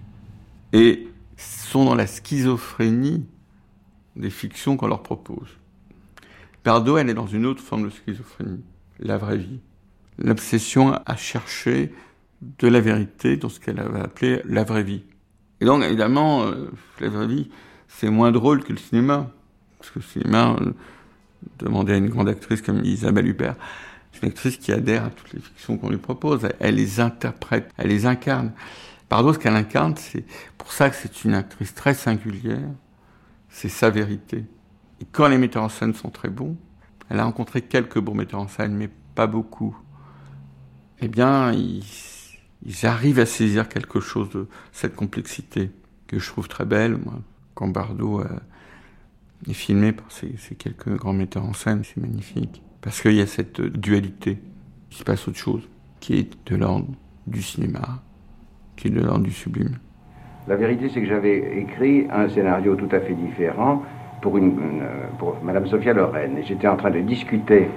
Et 0.72 1.08
sont 1.36 1.84
dans 1.84 1.94
la 1.94 2.06
schizophrénie 2.06 3.26
des 4.16 4.30
fictions 4.30 4.76
qu'on 4.76 4.88
leur 4.88 5.02
propose. 5.02 5.48
Bardot, 6.64 6.98
elle 6.98 7.10
est 7.10 7.14
dans 7.14 7.26
une 7.26 7.46
autre 7.46 7.62
forme 7.62 7.84
de 7.84 7.90
schizophrénie, 7.90 8.62
la 9.00 9.18
vraie 9.18 9.38
vie. 9.38 9.60
L'obsession 10.18 10.98
à 11.06 11.16
chercher 11.16 11.92
de 12.58 12.68
la 12.68 12.80
vérité 12.80 13.36
dans 13.36 13.48
ce 13.48 13.60
qu'elle 13.60 13.80
avait 13.80 14.00
appelé 14.00 14.42
la 14.44 14.64
vraie 14.64 14.82
vie. 14.82 15.02
Et 15.60 15.64
donc, 15.64 15.82
évidemment, 15.84 16.44
euh, 16.44 16.70
la 17.00 17.08
vraie 17.08 17.26
vie, 17.26 17.50
c'est 17.88 18.10
moins 18.10 18.32
drôle 18.32 18.64
que 18.64 18.72
le 18.72 18.78
cinéma. 18.78 19.30
Parce 19.78 19.90
que 19.90 20.00
le 20.00 20.04
cinéma, 20.04 20.56
euh, 20.60 21.84
à 21.88 21.96
une 21.96 22.08
grande 22.08 22.28
actrice 22.28 22.62
comme 22.62 22.84
Isabelle 22.84 23.26
Huppert, 23.26 23.56
c'est 24.12 24.22
une 24.22 24.28
actrice 24.28 24.56
qui 24.56 24.72
adhère 24.72 25.04
à 25.04 25.10
toutes 25.10 25.32
les 25.32 25.40
fictions 25.40 25.78
qu'on 25.78 25.90
lui 25.90 25.98
propose. 25.98 26.44
Elle, 26.44 26.56
elle 26.60 26.74
les 26.74 27.00
interprète, 27.00 27.70
elle 27.76 27.88
les 27.88 28.06
incarne. 28.06 28.52
Pardon, 29.08 29.32
ce 29.32 29.38
qu'elle 29.38 29.56
incarne, 29.56 29.94
c'est 29.96 30.24
pour 30.58 30.72
ça 30.72 30.90
que 30.90 30.96
c'est 30.96 31.24
une 31.24 31.34
actrice 31.34 31.74
très 31.74 31.94
singulière. 31.94 32.68
C'est 33.48 33.68
sa 33.68 33.90
vérité. 33.90 34.44
Et 35.00 35.06
quand 35.10 35.28
les 35.28 35.38
metteurs 35.38 35.64
en 35.64 35.68
scène 35.68 35.94
sont 35.94 36.10
très 36.10 36.30
bons, 36.30 36.56
elle 37.10 37.20
a 37.20 37.24
rencontré 37.24 37.60
quelques 37.60 37.98
bons 37.98 38.14
metteurs 38.14 38.40
en 38.40 38.48
scène, 38.48 38.74
mais 38.74 38.88
pas 39.14 39.26
beaucoup. 39.26 39.76
Eh 41.04 41.08
bien, 41.08 41.52
ils, 41.52 42.86
arrivent 42.86 43.18
à 43.18 43.26
saisir 43.26 43.68
quelque 43.68 43.98
chose 43.98 44.30
de 44.30 44.46
cette 44.70 44.94
complexité 44.94 45.70
que 46.06 46.20
je 46.20 46.28
trouve 46.28 46.46
très 46.46 46.64
belle. 46.64 46.96
Quand 47.54 47.66
Bardot 47.66 48.20
euh, 48.20 48.26
est 49.48 49.52
filmé 49.52 49.92
par 49.92 50.06
ces, 50.12 50.34
quelques 50.54 50.96
grands 50.96 51.12
metteurs 51.12 51.44
en 51.44 51.54
scène, 51.54 51.82
c'est 51.82 52.00
magnifique. 52.00 52.62
Parce 52.80 53.02
qu'il 53.02 53.14
y 53.14 53.20
a 53.20 53.26
cette 53.26 53.60
dualité. 53.60 54.38
Il 54.92 54.96
se 54.96 55.02
passe 55.02 55.26
autre 55.26 55.38
chose, 55.38 55.68
qui 55.98 56.18
est 56.18 56.48
de 56.48 56.56
l'ordre 56.56 56.86
du 57.26 57.42
cinéma, 57.42 58.00
qui 58.76 58.86
est 58.86 58.90
de 58.90 59.00
l'ordre 59.00 59.24
du 59.24 59.32
sublime. 59.32 59.78
La 60.46 60.54
vérité, 60.54 60.88
c'est 60.88 61.00
que 61.00 61.08
j'avais 61.08 61.58
écrit 61.58 62.06
un 62.12 62.28
scénario 62.28 62.76
tout 62.76 62.88
à 62.92 63.00
fait 63.00 63.14
différent 63.14 63.82
pour, 64.20 64.38
une, 64.38 64.60
pour 65.18 65.36
Madame 65.42 65.66
Sophia 65.66 65.94
Loren. 65.94 66.38
Et 66.38 66.44
j'étais 66.44 66.68
en 66.68 66.76
train 66.76 66.90
de 66.90 67.00
discuter 67.00 67.68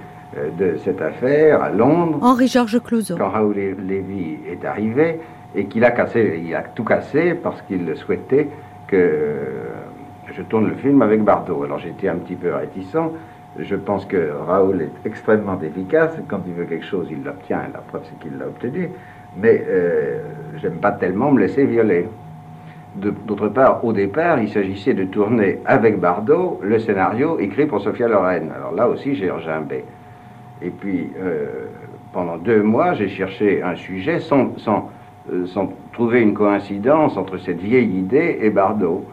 de 0.58 0.78
cette 0.84 1.02
affaire 1.02 1.62
à 1.64 1.70
Londres 1.70 2.20
Henri-Georges 2.22 2.82
Clouzot. 2.84 3.18
quand 3.18 3.30
Raoul 3.30 3.56
Lé- 3.56 3.76
Lévy 3.88 4.38
est 4.50 4.66
arrivé 4.66 5.20
et 5.56 5.66
qu'il 5.66 5.84
a 5.86 5.92
cassé, 5.92 6.42
il 6.46 6.54
a 6.54 6.62
tout 6.64 6.84
cassé 6.84 7.34
parce 7.34 7.62
qu'il 7.64 7.96
souhaitait 7.96 8.48
que 8.88 8.96
euh, 8.98 9.40
je 10.34 10.42
tourne 10.44 10.68
le 10.68 10.76
film 10.76 11.02
avec 11.02 11.24
Bardot. 11.24 11.64
Alors 11.64 11.80
j'étais 11.80 12.08
un 12.10 12.16
petit 12.16 12.36
peu 12.36 12.54
réticent. 12.54 12.98
Je 13.58 13.76
pense 13.76 14.06
que 14.06 14.32
Raoul 14.48 14.82
est 14.82 15.08
extrêmement 15.08 15.58
efficace. 15.62 16.12
Quand 16.28 16.42
il 16.46 16.54
veut 16.54 16.66
quelque 16.66 16.86
chose, 16.86 17.08
il 17.10 17.24
l'obtient. 17.24 17.62
La 17.74 17.80
preuve, 17.80 18.02
c'est 18.04 18.20
qu'il 18.20 18.38
l'a 18.38 18.48
obtenu. 18.48 18.90
Mais 19.38 19.64
euh, 19.70 20.20
j'aime 20.62 20.80
pas 20.80 20.92
tellement 20.92 21.32
me 21.32 21.40
laisser 21.40 21.66
violer. 21.66 22.08
D'autre 22.96 23.50
part, 23.50 23.84
au 23.84 23.92
départ, 23.92 24.40
il 24.40 24.50
s'agissait 24.50 24.94
de 24.94 25.04
tourner 25.04 25.60
avec 25.66 26.00
Bardot 26.00 26.60
le 26.64 26.80
scénario 26.80 27.40
écrit 27.40 27.66
pour 27.66 27.82
Sophia 27.82 28.08
Loren. 28.08 28.52
Alors 28.56 28.74
là 28.74 28.88
aussi, 28.88 29.16
j'ai 29.16 29.30
enjambé. 29.30 29.84
Et 30.62 30.70
puis, 30.70 31.10
euh, 31.20 31.66
pendant 32.14 32.38
deux 32.38 32.64
mois, 32.64 32.94
j'ai 32.94 33.10
cherché 33.10 33.62
un 33.62 33.76
sujet 33.76 34.20
sans, 34.20 34.58
sans, 34.58 34.90
euh, 35.32 35.46
sans, 35.48 35.74
trouver 35.94 36.22
une 36.22 36.34
coïncidence 36.34 37.18
entre 37.18 37.38
cette 37.38 37.60
vieille 37.60 37.98
idée 37.98 38.40
et 38.42 38.50
Bardot. 38.50 39.06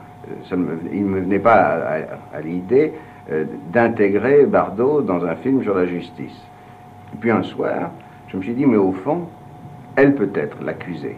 Me, 0.52 0.78
il 0.92 1.04
ne 1.04 1.08
me 1.08 1.20
venait 1.20 1.38
pas 1.40 1.78
à, 2.32 2.40
l'idée 2.40 2.92
d'intégrer 3.72 4.46
Bardot 4.46 5.02
dans 5.02 5.24
un 5.24 5.34
film 5.36 5.62
sur 5.62 5.74
la 5.74 5.86
justice. 5.86 6.40
Et 7.12 7.16
puis 7.18 7.30
un 7.30 7.42
soir, 7.42 7.90
je 8.28 8.36
me 8.36 8.42
suis 8.42 8.54
dit, 8.54 8.66
mais 8.66 8.76
au 8.76 8.92
fond, 8.92 9.26
elle 9.96 10.14
peut 10.14 10.30
être 10.34 10.56
l'accusée. 10.62 11.16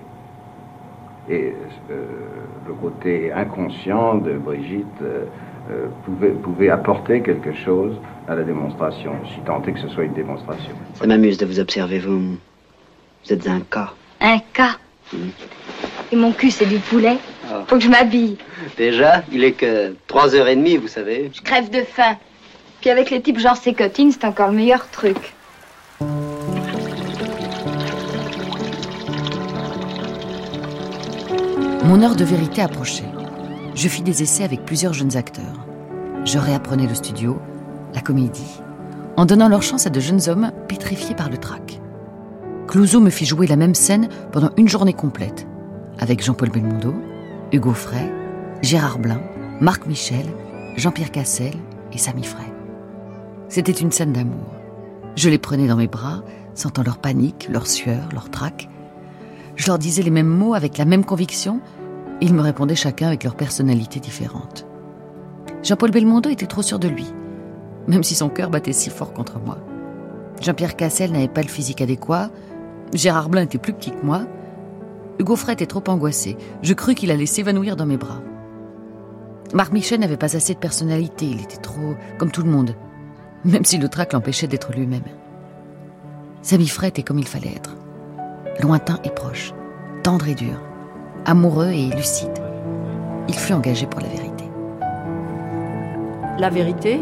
Et 1.28 1.54
euh, 1.90 2.04
le 2.66 2.74
côté 2.74 3.32
inconscient 3.32 4.16
de 4.16 4.32
Brigitte 4.32 5.02
euh, 5.70 5.86
pouvait, 6.04 6.30
pouvait, 6.30 6.68
apporter 6.68 7.22
quelque 7.22 7.54
chose 7.64 7.96
à 8.28 8.34
la 8.34 8.42
démonstration, 8.42 9.12
si 9.32 9.40
tant 9.46 9.62
est 9.62 9.72
que 9.72 9.80
ce 9.80 9.88
soit 9.88 10.04
une 10.04 10.12
démonstration. 10.12 10.72
Ça 10.94 11.06
m'amuse 11.06 11.38
de 11.38 11.46
vous 11.46 11.58
observer, 11.58 11.98
vous. 11.98 12.36
Vous 13.24 13.32
êtes 13.32 13.46
un 13.48 13.60
cas. 13.60 13.92
Un 14.20 14.38
cas 14.52 14.76
mmh. 15.12 15.16
Et 16.12 16.16
mon 16.16 16.32
cul, 16.32 16.50
c'est 16.50 16.66
du 16.66 16.78
poulet 16.78 17.16
oh. 17.46 17.62
Faut 17.66 17.76
que 17.76 17.82
je 17.82 17.88
m'habille. 17.88 18.36
Déjà, 18.76 19.22
il 19.32 19.42
est 19.42 19.52
que 19.52 19.94
3h30, 20.08 20.80
vous 20.80 20.88
savez. 20.88 21.30
Je 21.32 21.40
crève 21.40 21.70
de 21.70 21.80
faim. 21.80 22.16
Puis 22.80 22.90
avec 22.90 23.10
les 23.10 23.22
types 23.22 23.38
genre 23.38 23.56
Sécotine, 23.56 24.12
c'est 24.12 24.26
encore 24.26 24.50
le 24.50 24.56
meilleur 24.56 24.90
truc. 24.90 25.32
Mon 31.84 32.02
heure 32.02 32.16
de 32.16 32.24
vérité 32.24 32.60
approchait. 32.60 33.04
Je 33.74 33.88
fis 33.88 34.02
des 34.02 34.22
essais 34.22 34.44
avec 34.44 34.64
plusieurs 34.64 34.92
jeunes 34.92 35.16
acteurs. 35.16 35.66
Je 36.24 36.38
réapprenais 36.38 36.86
le 36.86 36.94
studio, 36.94 37.38
la 37.92 38.00
comédie, 38.00 38.60
en 39.16 39.26
donnant 39.26 39.48
leur 39.48 39.62
chance 39.62 39.86
à 39.86 39.90
de 39.90 39.98
jeunes 39.98 40.28
hommes 40.28 40.52
pétrifiés 40.68 41.16
par 41.16 41.28
le 41.28 41.38
trac. 41.38 41.80
Clouseau 42.68 43.00
me 43.00 43.10
fit 43.10 43.26
jouer 43.26 43.48
la 43.48 43.56
même 43.56 43.74
scène 43.74 44.08
pendant 44.30 44.50
une 44.56 44.68
journée 44.68 44.92
complète, 44.92 45.46
avec 45.98 46.22
Jean-Paul 46.22 46.50
Belmondo, 46.50 46.94
Hugo 47.52 47.72
Frey, 47.72 48.12
Gérard 48.62 49.00
Blin, 49.00 49.20
Marc 49.60 49.86
Michel, 49.86 50.26
Jean-Pierre 50.76 51.10
Cassel 51.10 51.54
et 51.92 51.98
Samy 51.98 52.22
Frey. 52.22 52.52
C'était 53.48 53.72
une 53.72 53.92
scène 53.92 54.12
d'amour. 54.12 54.54
Je 55.16 55.28
les 55.28 55.38
prenais 55.38 55.66
dans 55.66 55.76
mes 55.76 55.88
bras, 55.88 56.22
sentant 56.54 56.84
leur 56.84 56.98
panique, 56.98 57.48
leur 57.50 57.66
sueur, 57.66 58.08
leur 58.12 58.30
trac, 58.30 58.68
je 59.56 59.68
leur 59.68 59.78
disais 59.78 60.02
les 60.02 60.10
mêmes 60.10 60.26
mots 60.26 60.54
avec 60.54 60.78
la 60.78 60.84
même 60.84 61.04
conviction, 61.04 61.60
ils 62.20 62.34
me 62.34 62.42
répondaient 62.42 62.74
chacun 62.74 63.08
avec 63.08 63.24
leur 63.24 63.34
personnalité 63.34 64.00
différente. 64.00 64.66
Jean-Paul 65.62 65.90
Belmondo 65.90 66.30
était 66.30 66.46
trop 66.46 66.62
sûr 66.62 66.78
de 66.78 66.88
lui, 66.88 67.06
même 67.88 68.02
si 68.02 68.14
son 68.14 68.28
cœur 68.28 68.50
battait 68.50 68.72
si 68.72 68.90
fort 68.90 69.12
contre 69.12 69.38
moi. 69.38 69.58
Jean-Pierre 70.40 70.76
Cassel 70.76 71.12
n'avait 71.12 71.28
pas 71.28 71.42
le 71.42 71.48
physique 71.48 71.80
adéquat, 71.80 72.30
Gérard 72.92 73.28
Blin 73.28 73.42
était 73.42 73.58
plus 73.58 73.72
petit 73.72 73.90
que 73.90 74.04
moi, 74.04 74.26
Hugo 75.18 75.36
Frey 75.36 75.52
était 75.52 75.66
trop 75.66 75.82
angoissé, 75.88 76.36
je 76.62 76.74
crus 76.74 76.94
qu'il 76.96 77.10
allait 77.10 77.26
s'évanouir 77.26 77.76
dans 77.76 77.86
mes 77.86 77.96
bras. 77.96 78.20
Marc 79.52 79.72
Michel 79.72 80.00
n'avait 80.00 80.16
pas 80.16 80.36
assez 80.36 80.54
de 80.54 80.58
personnalité, 80.58 81.26
il 81.26 81.40
était 81.40 81.56
trop 81.56 81.94
comme 82.18 82.30
tout 82.30 82.42
le 82.42 82.50
monde, 82.50 82.74
même 83.44 83.64
si 83.64 83.78
le 83.78 83.88
trac 83.88 84.12
l'empêchait 84.12 84.48
d'être 84.48 84.72
lui-même. 84.72 85.04
Samy 86.42 86.66
Frey 86.68 86.88
était 86.88 87.02
comme 87.02 87.18
il 87.18 87.28
fallait 87.28 87.54
être 87.54 87.76
lointain 88.60 88.98
et 89.04 89.10
proche, 89.10 89.52
tendre 90.02 90.28
et 90.28 90.34
dur, 90.34 90.60
amoureux 91.24 91.70
et 91.70 91.86
lucide. 91.90 92.32
Il 93.28 93.34
fut 93.34 93.52
engagé 93.52 93.86
pour 93.86 94.00
la 94.00 94.08
vérité. 94.08 94.44
La 96.38 96.50
vérité, 96.50 97.00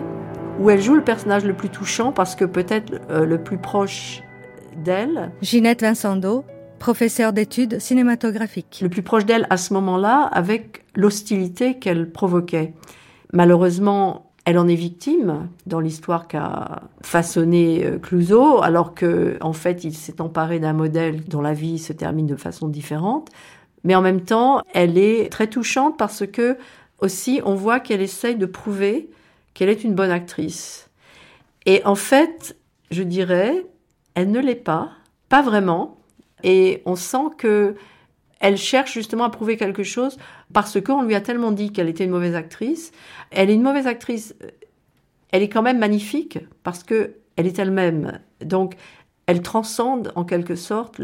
où 0.61 0.71
elle 0.71 0.81
joue 0.81 0.95
le 0.95 1.03
personnage 1.03 1.45
le 1.45 1.55
plus 1.55 1.69
touchant 1.69 2.13
parce 2.13 2.35
que 2.35 2.45
peut-être 2.45 3.01
euh, 3.11 3.25
le 3.25 3.43
plus 3.43 3.59
proche 3.59 4.23
d'elle. 4.77 5.33
Ginette 5.41 5.83
Vincendo, 5.83 6.45
professeure 6.79 7.33
d'études 7.33 7.81
cinématographiques. 7.81 8.81
Le 8.83 8.89
plus 8.89 9.03
proche 9.03 9.25
d'elle 9.25 9.47
à 9.51 9.57
ce 9.57 9.75
moment-là 9.75 10.29
avec 10.33 10.85
l'hostilité 10.95 11.79
qu'elle 11.79 12.11
provoquait. 12.11 12.75
Malheureusement, 13.33 14.33
elle 14.45 14.59
en 14.59 14.67
est 14.67 14.75
victime 14.75 15.49
dans 15.67 15.81
l'histoire 15.81 16.27
qu'a 16.27 16.83
façonné 17.03 17.85
euh, 17.85 17.99
Clouseau, 17.99 18.63
alors 18.63 18.95
que 18.95 19.37
en 19.41 19.53
fait 19.53 19.85
il 19.85 19.95
s'est 19.95 20.21
emparé 20.21 20.59
d'un 20.59 20.73
modèle 20.73 21.25
dont 21.25 21.41
la 21.41 21.53
vie 21.53 21.79
se 21.79 21.93
termine 21.93 22.27
de 22.27 22.37
façon 22.37 22.69
différente. 22.69 23.29
Mais 23.85 23.95
en 23.95 24.01
même 24.01 24.23
temps, 24.23 24.63
elle 24.75 24.99
est 24.99 25.31
très 25.31 25.49
touchante 25.49 25.97
parce 25.97 26.27
que 26.27 26.57
aussi 26.99 27.41
on 27.45 27.55
voit 27.55 27.81
qu'elle 27.81 28.01
essaye 28.01 28.37
de 28.37 28.47
prouver 28.47 29.11
qu'elle 29.55 29.69
est 29.69 29.85
une 29.85 29.95
bonne 29.95 30.11
actrice. 30.11 30.89
Et 31.67 31.85
en 31.85 31.95
fait, 31.95 32.57
je 32.91 33.03
dirais, 33.03 33.67
elle 34.15 34.31
ne 34.31 34.41
l'est 34.41 34.55
pas, 34.55 34.91
pas 35.29 35.43
vraiment. 35.43 35.99
Et 36.43 36.83
on 36.87 36.97
sent 36.97 37.31
que 37.39 37.75
elle 38.41 38.57
cherche 38.57 38.93
justement 38.93 39.25
à 39.25 39.31
prouver 39.31 39.57
quelque 39.57 39.85
chose 39.85 40.17
parce 40.53 40.81
qu'on 40.81 41.03
lui 41.03 41.15
a 41.15 41.21
tellement 41.21 41.53
dit 41.53 41.73
qu'elle 41.73 41.89
était 41.89 42.05
une 42.05 42.11
mauvaise 42.11 42.35
actrice. 42.35 42.91
Elle 43.31 43.51
est 43.51 43.55
une 43.55 43.63
mauvaise 43.63 43.87
actrice. 43.87 44.35
Elle 45.31 45.43
est 45.43 45.49
quand 45.49 45.63
même 45.63 45.79
magnifique 45.79 46.41
parce 46.65 46.83
que 46.83 47.15
elle 47.37 47.47
est 47.47 47.59
elle-même. 47.59 48.19
Donc, 48.45 48.75
elle 49.27 49.43
transcende 49.43 50.13
en 50.17 50.25
quelque 50.25 50.57
sorte 50.57 51.01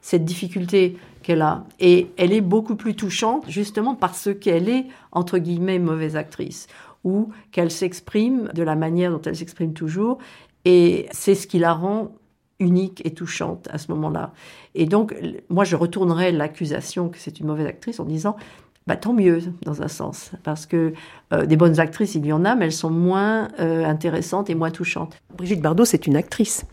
cette 0.00 0.24
difficulté 0.24 0.96
a. 1.36 1.64
Et 1.80 2.10
elle 2.16 2.32
est 2.32 2.40
beaucoup 2.40 2.76
plus 2.76 2.94
touchante 2.94 3.44
justement 3.48 3.94
parce 3.94 4.30
qu'elle 4.40 4.68
est, 4.68 4.86
entre 5.12 5.38
guillemets, 5.38 5.78
mauvaise 5.78 6.16
actrice 6.16 6.66
ou 7.04 7.30
qu'elle 7.52 7.70
s'exprime 7.70 8.50
de 8.54 8.62
la 8.62 8.74
manière 8.74 9.10
dont 9.10 9.22
elle 9.22 9.36
s'exprime 9.36 9.72
toujours. 9.72 10.18
Et 10.64 11.06
c'est 11.12 11.34
ce 11.34 11.46
qui 11.46 11.58
la 11.58 11.72
rend 11.72 12.12
unique 12.58 13.04
et 13.04 13.12
touchante 13.12 13.68
à 13.70 13.78
ce 13.78 13.90
moment-là. 13.92 14.32
Et 14.74 14.86
donc, 14.86 15.14
moi, 15.48 15.64
je 15.64 15.76
retournerais 15.76 16.32
l'accusation 16.32 17.08
que 17.08 17.18
c'est 17.18 17.38
une 17.40 17.46
mauvaise 17.46 17.66
actrice 17.66 18.00
en 18.00 18.04
disant 18.04 18.36
bah, 18.88 18.96
tant 18.96 19.12
mieux 19.12 19.40
dans 19.66 19.82
un 19.82 19.88
sens, 19.88 20.32
parce 20.44 20.64
que 20.64 20.94
euh, 21.32 21.46
des 21.46 21.56
bonnes 21.56 21.80
actrices, 21.80 22.14
il 22.14 22.26
y 22.26 22.32
en 22.32 22.44
a, 22.44 22.54
mais 22.54 22.66
elles 22.66 22.72
sont 22.72 22.90
moins 22.90 23.48
euh, 23.60 23.84
intéressantes 23.84 24.50
et 24.50 24.54
moins 24.54 24.70
touchantes. 24.70 25.16
Brigitte 25.36 25.60
Bardot, 25.60 25.84
c'est 25.84 26.06
une 26.06 26.16
actrice, 26.16 26.64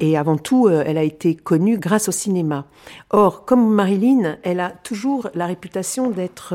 et 0.00 0.16
avant 0.16 0.36
tout, 0.36 0.66
euh, 0.66 0.84
elle 0.86 0.98
a 0.98 1.02
été 1.02 1.34
connue 1.34 1.78
grâce 1.78 2.08
au 2.08 2.12
cinéma. 2.12 2.66
Or, 3.10 3.44
comme 3.44 3.72
Marilyn, 3.72 4.36
elle 4.42 4.60
a 4.60 4.70
toujours 4.70 5.28
la 5.34 5.46
réputation 5.46 6.10
d'être 6.10 6.54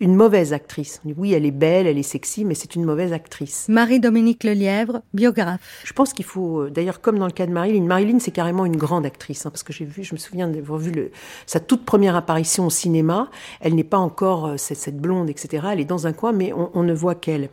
une 0.00 0.14
mauvaise 0.14 0.52
actrice. 0.52 1.00
Oui, 1.16 1.32
elle 1.32 1.46
est 1.46 1.50
belle, 1.50 1.86
elle 1.86 1.98
est 1.98 2.02
sexy, 2.02 2.44
mais 2.44 2.54
c'est 2.54 2.74
une 2.74 2.84
mauvaise 2.84 3.12
actrice. 3.12 3.66
Marie-Dominique 3.68 4.44
Lelièvre, 4.44 5.00
biographe. 5.14 5.82
Je 5.84 5.92
pense 5.92 6.12
qu'il 6.12 6.24
faut, 6.24 6.68
d'ailleurs, 6.68 7.00
comme 7.00 7.18
dans 7.18 7.26
le 7.26 7.32
cas 7.32 7.46
de 7.46 7.52
Marilyn, 7.52 7.84
Marilyn, 7.84 8.18
c'est 8.18 8.30
carrément 8.30 8.66
une 8.66 8.76
grande 8.76 9.06
actrice, 9.06 9.46
hein, 9.46 9.50
parce 9.50 9.62
que 9.62 9.72
j'ai 9.72 9.84
vu, 9.84 10.04
je 10.04 10.14
me 10.14 10.18
souviens 10.18 10.48
d'avoir 10.48 10.78
vu 10.78 10.90
le, 10.90 11.10
sa 11.46 11.60
toute 11.60 11.84
première 11.84 12.16
apparition 12.16 12.66
au 12.66 12.70
cinéma. 12.70 13.30
Elle 13.60 13.74
n'est 13.74 13.84
pas 13.84 13.98
encore 13.98 14.46
euh, 14.46 14.54
cette, 14.56 14.98
blonde, 14.98 15.30
etc. 15.30 15.68
Elle 15.72 15.80
est 15.80 15.84
dans 15.84 16.06
un 16.06 16.12
coin, 16.12 16.32
mais 16.32 16.52
on, 16.52 16.70
ne 16.82 16.92
voit 16.92 17.14
qu'elle. 17.14 17.50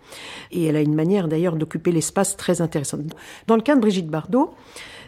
Et 0.51 0.66
elle 0.66 0.75
a 0.75 0.82
une 0.82 0.96
manière 0.96 1.28
d'ailleurs 1.28 1.56
d'occuper 1.56 1.92
l'espace 1.92 2.36
très 2.38 2.62
intéressante. 2.62 3.01
Dans 3.48 3.56
le 3.56 3.62
cas 3.62 3.75
de 3.75 3.82
Brigitte 3.82 4.08
Bardot, 4.08 4.54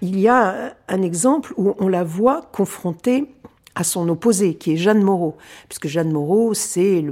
il 0.02 0.20
y 0.20 0.28
a 0.28 0.76
un 0.88 1.02
exemple 1.02 1.54
où 1.58 1.76
on 1.80 1.88
la 1.88 2.04
voit 2.04 2.42
confrontée 2.52 3.28
à 3.76 3.84
son 3.84 4.08
opposé, 4.10 4.56
qui 4.56 4.74
est 4.74 4.78
Jeanne 4.78 5.02
Moreau, 5.02 5.36
puisque 5.68 5.88
Jeanne 5.88 6.12
Moreau, 6.12 6.54
c'est 6.54 7.04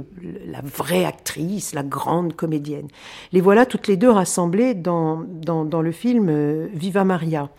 la 0.46 0.60
vraie 0.60 1.04
actrice, 1.04 1.74
la 1.74 1.82
grande 1.82 2.34
comédienne. 2.34 2.88
Les 3.32 3.40
voilà 3.40 3.66
toutes 3.66 3.88
les 3.88 3.96
deux 3.96 4.10
rassemblées 4.10 4.74
dans, 4.74 5.24
dans, 5.26 5.82
le 5.82 5.92
film 5.92 6.28
euh, 6.28 6.68
Viva 6.72 7.04
Maria. 7.04 7.50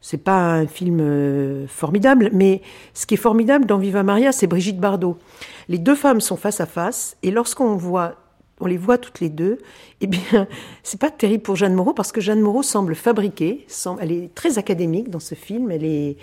C'est 0.00 0.18
pas 0.18 0.54
un 0.54 0.66
film 0.66 0.98
euh, 1.00 1.66
formidable, 1.68 2.30
mais 2.32 2.60
ce 2.92 3.06
qui 3.06 3.14
est 3.14 3.18
formidable 3.18 3.66
dans 3.66 3.78
Viva 3.78 4.02
Maria, 4.02 4.32
c'est 4.32 4.48
Brigitte 4.48 4.80
Bardot. 4.80 5.16
Les 5.68 5.78
deux 5.78 5.94
femmes 5.94 6.20
sont 6.20 6.36
face 6.36 6.60
à 6.60 6.66
face, 6.66 7.16
et 7.22 7.30
lorsqu'on 7.30 7.76
voit, 7.76 8.16
on 8.62 8.66
les 8.66 8.78
voit 8.78 8.96
toutes 8.96 9.20
les 9.20 9.28
deux, 9.28 9.58
eh 10.00 10.06
bien, 10.06 10.46
c'est 10.82 11.00
pas 11.00 11.10
terrible 11.10 11.42
pour 11.42 11.56
Jeanne 11.56 11.74
Moreau 11.74 11.92
parce 11.92 12.12
que 12.12 12.20
Jeanne 12.20 12.40
Moreau 12.40 12.62
semble 12.62 12.94
fabriquer, 12.94 13.66
elle 14.00 14.12
est 14.12 14.34
très 14.34 14.58
académique 14.58 15.10
dans 15.10 15.20
ce 15.20 15.34
film, 15.34 15.70
elle 15.70 15.84
est 15.84 16.16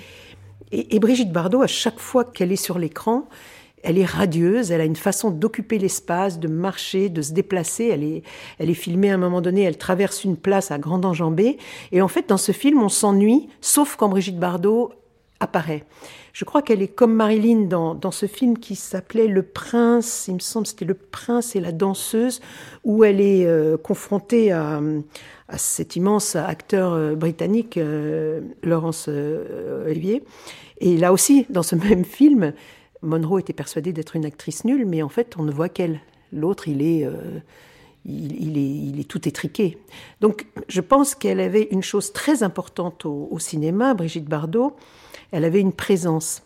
et 0.72 1.00
Brigitte 1.00 1.32
Bardot, 1.32 1.64
à 1.64 1.68
chaque 1.68 2.00
fois 2.00 2.24
qu'elle 2.24 2.52
est 2.52 2.56
sur 2.56 2.78
l'écran, 2.78 3.28
elle 3.84 3.98
est 3.98 4.06
radieuse, 4.06 4.72
elle 4.72 4.82
a 4.82 4.86
une 4.86 4.96
façon 4.96 5.32
d'occuper 5.32 5.78
l'espace, 5.78 6.40
de 6.40 6.48
marcher, 6.48 7.10
de 7.10 7.22
se 7.22 7.34
déplacer. 7.34 7.88
Elle 7.88 8.04
est, 8.04 8.24
elle 8.60 8.70
est 8.70 8.76
filmée 8.76 9.10
à 9.10 9.16
un 9.16 9.18
moment 9.18 9.42
donné, 9.42 9.64
elle 9.64 9.78
traverse 9.78 10.24
une 10.24 10.38
place 10.38 10.72
à 10.72 10.78
grande 10.78 11.06
enjambée. 11.06 11.58
Et 11.92 12.02
en 12.02 12.08
fait, 12.08 12.30
dans 12.30 12.38
ce 12.38 12.52
film, 12.52 12.82
on 12.82 12.90
s'ennuie, 12.90 13.48
sauf 13.62 13.96
quand 13.96 14.10
Brigitte 14.10 14.40
Bardot 14.40 14.92
apparaît. 15.40 15.84
Je 16.34 16.46
crois 16.46 16.62
qu'elle 16.62 16.82
est 16.82 16.88
comme 16.88 17.14
Marilyn 17.14 17.62
dans, 17.62 18.12
ce 18.12 18.26
film 18.26 18.58
qui 18.58 18.76
s'appelait 18.76 19.28
Le 19.28 19.44
Prince, 19.44 20.26
il 20.28 20.36
me 20.36 20.40
semble 20.40 20.68
c'était 20.68 20.86
Le 20.86 20.94
Prince 20.94 21.56
et 21.56 21.60
la 21.60 21.72
danseuse, 21.72 22.42
où 22.84 23.04
elle 23.04 23.22
est 23.22 23.46
euh, 23.46 23.78
confrontée 23.78 24.52
à, 24.52 24.82
cet 25.58 25.96
immense 25.96 26.36
acteur 26.36 26.94
euh, 26.94 27.16
britannique, 27.16 27.78
euh, 27.78 28.42
Laurence 28.64 29.10
Olivier. 29.10 30.24
Et 30.80 30.98
là 30.98 31.12
aussi, 31.12 31.46
dans 31.50 31.64
ce 31.64 31.76
même 31.88 32.06
film, 32.06 32.54
Monroe 33.02 33.40
était 33.40 33.54
persuadée 33.54 33.94
d'être 33.94 34.16
une 34.16 34.26
actrice 34.26 34.66
nulle, 34.66 34.86
mais 34.86 35.02
en 35.02 35.10
fait, 35.10 35.36
on 35.38 35.44
ne 35.44 35.52
voit 35.52 35.70
qu'elle. 35.70 36.00
L'autre, 36.32 36.68
il 36.68 36.84
est, 36.84 37.08
il, 38.06 38.56
est, 38.56 38.62
il, 38.62 39.00
est, 39.00 39.10
tout 39.10 39.28
étriqué. 39.28 39.80
Donc 40.22 40.46
je 40.68 40.80
pense 40.80 41.16
qu'elle 41.16 41.40
avait 41.40 41.68
une 41.72 41.82
chose 41.82 42.14
très 42.14 42.44
importante 42.44 43.04
au 43.08 43.40
cinéma, 43.40 43.96
Brigitte 43.96 44.30
Bardot, 44.30 44.76
elle 45.32 45.46
avait 45.46 45.60
une 45.60 45.74
présence. 45.74 46.42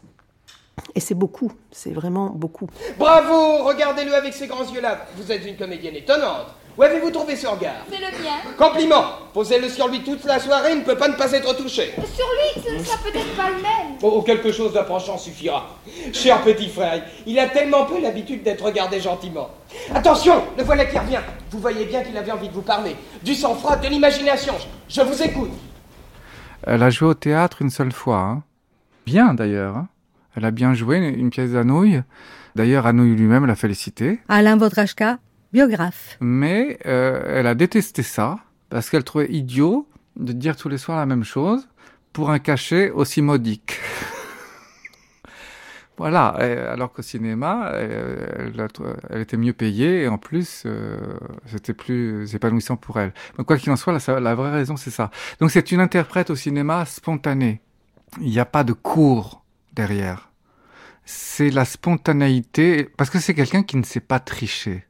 Et 0.96 1.00
c'est 1.00 1.14
beaucoup, 1.14 1.52
c'est 1.72 1.92
vraiment 1.92 2.30
beaucoup. 2.30 2.68
Bravo 2.98 3.64
Regardez-le 3.64 4.14
avec 4.14 4.34
ses 4.34 4.48
grands 4.48 4.66
yeux-là. 4.66 5.06
Vous 5.16 5.32
êtes 5.32 5.46
une 5.46 5.56
comédienne 5.56 5.96
étonnante. 5.96 6.48
Où 6.76 6.82
avez-vous 6.82 7.12
trouvé 7.12 7.36
ce 7.36 7.46
regard 7.46 7.86
C'est 7.88 7.98
le 7.98 8.24
mien. 8.24 8.38
Compliment 8.58 9.04
Posez-le 9.32 9.70
sur 9.70 9.88
lui 9.88 10.04
toute 10.04 10.24
la 10.26 10.40
soirée, 10.40 10.72
il 10.72 10.80
ne 10.80 10.84
peut 10.84 10.98
pas 10.98 11.08
ne 11.08 11.14
pas 11.14 11.32
être 11.32 11.56
touché. 11.56 11.94
Sur 12.16 12.26
lui, 12.26 12.84
ça 12.84 12.98
peut-être 13.04 13.36
pas 13.36 13.50
le 13.50 13.58
même. 13.58 13.98
Oh, 14.02 14.24
quelque 14.24 14.52
chose 14.52 14.74
d'approchant 14.74 15.20
suffira. 15.20 15.70
Cher 16.12 16.42
petit 16.42 16.70
frère, 16.70 17.04
il 17.28 17.38
a 17.38 17.48
tellement 17.48 17.86
peu 17.86 18.02
l'habitude 18.02 18.42
d'être 18.42 18.66
regardé 18.66 19.00
gentiment. 19.00 19.52
Attention, 19.94 20.44
le 20.58 20.64
voilà 20.64 20.86
qui 20.86 20.98
revient. 20.98 21.22
Vous 21.52 21.60
voyez 21.60 21.86
bien 21.86 22.02
qu'il 22.02 22.18
avait 22.18 22.32
envie 22.32 22.50
de 22.50 22.54
vous 22.54 22.64
parler. 22.64 22.96
Du 23.22 23.36
sang-froid, 23.36 23.76
de 23.76 23.88
l'imagination. 23.88 24.56
Je 24.90 25.02
vous 25.02 25.22
écoute. 25.22 25.52
Elle 26.66 26.82
a 26.82 26.90
joué 26.90 27.10
au 27.10 27.14
théâtre 27.14 27.62
une 27.62 27.70
seule 27.70 27.92
fois. 27.92 28.18
Hein. 28.18 28.44
Bien 29.06 29.34
d'ailleurs. 29.34 29.78
Hein. 29.78 29.88
Elle 30.36 30.46
a 30.46 30.52
bien 30.52 30.74
joué 30.74 30.98
une, 30.98 31.30
pièce 31.30 31.52
d'Anouilh. 31.52 32.02
D'ailleurs, 32.56 32.88
Anouilh 32.88 33.16
lui-même 33.16 33.46
l'a 33.46 33.56
félicité. 33.56 34.20
Alain 34.28 34.58
Vodrachka, 34.58 35.20
biographe. 35.52 36.18
Mais 36.22 36.80
euh, 36.86 37.22
elle 37.28 37.48
a 37.48 37.56
détesté 37.56 38.04
ça 38.04 38.40
parce 38.70 38.90
qu'elle 38.90 39.04
trouvait 39.04 39.32
idiot 39.32 39.88
de 40.16 40.34
dire 40.34 40.56
tous 40.56 40.70
les 40.70 40.78
soirs 40.78 40.98
la 40.98 41.06
même 41.06 41.24
chose 41.24 41.68
pour 42.14 42.32
un 42.32 42.40
cachet 42.40 42.90
aussi 42.92 43.22
modique. 43.22 43.80
voilà, 45.98 46.28
alors 46.28 46.92
qu'au 46.92 47.02
cinéma, 47.02 47.72
elle, 47.74 49.22
était 49.22 49.38
mieux 49.38 49.54
payée 49.54 50.04
et 50.04 50.08
en 50.08 50.18
plus, 50.18 50.64
euh, 50.66 50.98
c'était 51.46 51.74
plus 51.74 52.34
épanouissant 52.34 52.76
pour 52.76 53.00
elle. 53.00 53.14
Donc 53.38 53.48
quoi 53.48 53.58
qu'il 53.58 53.72
en 53.72 53.76
soit, 53.76 53.94
la, 53.94 54.20
la 54.20 54.36
vraie 54.36 54.52
raison, 54.52 54.78
c'est 54.78 54.92
ça. 54.92 55.12
Donc 55.40 55.52
c'est 55.52 55.72
une 55.72 55.80
interprète 55.80 56.30
au 56.30 56.36
cinéma 56.36 56.86
spontanée. 56.86 57.62
Il 58.20 58.30
n'y 58.30 58.40
a 58.40 58.46
pas 58.46 58.64
de 58.64 58.74
cours 58.74 59.44
derrière. 59.74 60.32
C'est 61.06 61.50
la 61.50 61.66
spontanéité, 61.66 62.86
parce 62.98 63.10
que 63.10 63.20
c'est 63.20 63.34
quelqu'un 63.34 63.64
qui 63.64 63.78
ne 63.78 63.84
sait 63.84 64.00
pas 64.00 64.20
tricher. 64.20 64.86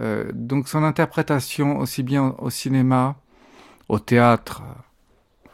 Euh, 0.00 0.30
donc 0.34 0.68
son 0.68 0.84
interprétation, 0.84 1.78
aussi 1.78 2.02
bien 2.02 2.34
au 2.38 2.50
cinéma, 2.50 3.16
au 3.88 3.98
théâtre, 3.98 4.62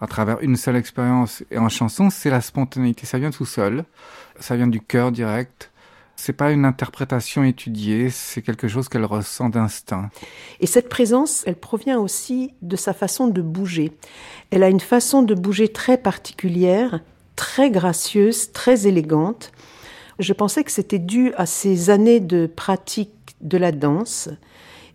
à 0.00 0.06
travers 0.06 0.40
une 0.40 0.56
seule 0.56 0.76
expérience 0.76 1.44
et 1.50 1.58
en 1.58 1.68
chanson, 1.68 2.11
c'est 2.11 2.30
la 2.30 2.40
spontanéité. 2.40 3.06
Ça 3.06 3.18
vient 3.18 3.30
tout 3.30 3.46
seul, 3.46 3.84
ça 4.40 4.56
vient 4.56 4.66
du 4.66 4.80
cœur 4.80 5.12
direct. 5.12 5.70
C'est 6.16 6.33
pas 6.33 6.52
une 6.52 6.64
interprétation 6.64 7.44
étudiée, 7.44 8.09
c'est 8.09 8.40
quelque 8.40 8.68
chose 8.68 8.88
qu'elle 8.88 9.04
ressent 9.04 9.49
d'instinct. 9.49 10.11
Et 10.61 10.66
cette 10.66 10.88
présence, 10.88 11.42
elle 11.47 11.56
provient 11.56 11.99
aussi 11.99 12.54
de 12.62 12.76
sa 12.76 12.92
façon 12.92 13.26
de 13.26 13.42
bouger. 13.42 13.92
Elle 14.50 14.62
a 14.62 14.68
une 14.68 14.80
façon 14.80 15.23
de 15.23 15.35
bouger 15.35 15.68
très 15.68 15.99
particulière, 15.99 17.00
très 17.37 17.71
gracieuse, 17.71 18.52
très 18.52 18.87
élégante. 18.87 19.52
Je 20.18 20.33
pensais 20.33 20.62
que 20.62 20.71
c'était 20.71 20.99
dû 20.99 21.33
à 21.37 21.47
ses 21.47 21.90
années 21.90 22.21
de 22.21 22.47
pratique 22.47 23.37
de 23.40 23.59
la 23.59 23.73
danse. 23.73 24.28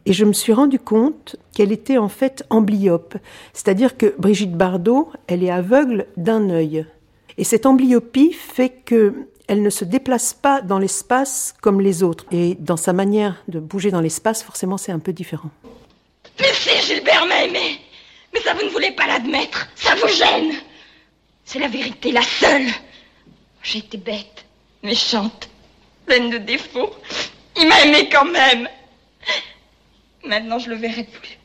Et 0.05 0.13
je 0.13 0.25
me 0.25 0.33
suis 0.33 0.53
rendu 0.53 0.79
compte 0.79 1.35
qu'elle 1.53 1.71
était 1.71 1.97
en 1.97 2.09
fait 2.09 2.45
amblyope. 2.49 3.17
C'est-à-dire 3.53 3.97
que 3.97 4.15
Brigitte 4.17 4.53
Bardot, 4.53 5.11
elle 5.27 5.43
est 5.43 5.51
aveugle 5.51 6.07
d'un 6.17 6.49
œil. 6.49 6.85
Et 7.37 7.43
cette 7.43 7.65
amblyopie 7.65 8.33
fait 8.33 8.69
que 8.85 9.27
elle 9.49 9.63
ne 9.63 9.71
se 9.71 9.83
déplace 9.83 10.35
pas 10.35 10.61
dans 10.61 10.77
l'espace 10.77 11.55
comme 11.59 11.81
les 11.81 12.03
autres. 12.03 12.23
Et 12.31 12.55
dans 12.59 12.77
sa 12.77 12.93
manière 12.93 13.43
de 13.47 13.59
bouger 13.59 13.89
dans 13.89 13.99
l'espace, 13.99 14.43
forcément, 14.43 14.77
c'est 14.77 14.91
un 14.91 14.99
peu 14.99 15.11
différent. 15.11 15.49
Merci, 16.39 16.69
Gilbert 16.85 17.25
m'a 17.25 17.43
aimé. 17.43 17.81
Mais 18.31 18.41
ça, 18.41 18.53
vous 18.53 18.63
ne 18.63 18.69
voulez 18.69 18.91
pas 18.91 19.07
l'admettre. 19.07 19.67
Ça 19.75 19.95
vous 19.95 20.07
gêne. 20.07 20.53
C'est 21.45 21.57
la 21.57 21.67
vérité, 21.67 22.11
la 22.11 22.21
seule. 22.21 22.67
J'ai 23.63 23.79
été 23.79 23.97
bête, 23.97 24.45
méchante, 24.83 25.49
pleine 26.05 26.29
de 26.29 26.37
défauts. 26.37 26.91
Il 27.57 27.67
m'a 27.67 27.81
aimé 27.81 28.07
quand 28.07 28.25
même. 28.25 28.69
Maintenant, 30.23 30.59
je 30.59 30.69
le 30.69 30.75
verrai 30.75 31.05
plus. 31.05 31.39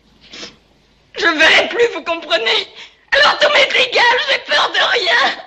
Je 1.16 1.26
le 1.26 1.38
verrai 1.38 1.68
plus, 1.70 1.86
vous 1.94 2.02
comprenez 2.04 2.68
Alors 3.12 3.38
tout 3.38 3.48
m'est 3.54 3.86
égal, 3.86 4.04
j'ai 4.28 4.38
peur 4.40 4.70
de 4.72 5.00
rien. 5.00 5.44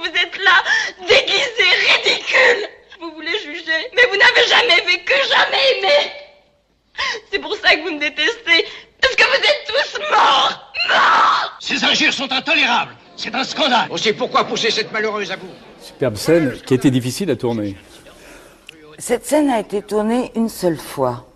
Vous 0.00 0.08
êtes 0.08 0.44
là, 0.44 0.62
déguisé, 1.00 1.66
ridicule. 1.88 2.68
Vous 3.00 3.10
voulez 3.12 3.38
juger, 3.38 3.90
mais 3.94 4.02
vous 4.10 4.16
n'avez 4.16 4.46
jamais 4.48 4.80
vécu, 4.86 5.12
jamais 5.28 5.78
aimé. 5.78 6.12
C'est 7.30 7.38
pour 7.38 7.54
ça 7.56 7.74
que 7.74 7.82
vous 7.82 7.94
me 7.94 8.00
détestez. 8.00 8.66
Parce 9.00 9.16
que 9.16 9.24
vous 9.24 9.44
êtes 9.44 9.64
tous 9.66 10.00
morts. 10.10 10.72
Morts 10.88 11.56
Ces 11.60 11.84
injures 11.84 12.12
sont 12.12 12.30
intolérables. 12.32 12.96
C'est 13.16 13.34
un 13.34 13.44
scandale. 13.44 13.88
On 13.90 13.96
sait 13.96 14.12
pourquoi 14.12 14.44
pousser 14.44 14.70
cette 14.70 14.92
malheureuse 14.92 15.30
à 15.30 15.36
vous. 15.36 15.48
Superbe 15.80 16.16
scène 16.16 16.60
qui 16.64 16.74
était 16.74 16.90
difficile 16.90 17.30
à 17.30 17.36
tourner. 17.36 17.76
Cette 18.98 19.26
scène 19.26 19.50
a 19.50 19.60
été 19.60 19.82
tournée 19.82 20.32
une 20.34 20.48
seule 20.48 20.78
fois. 20.78 21.26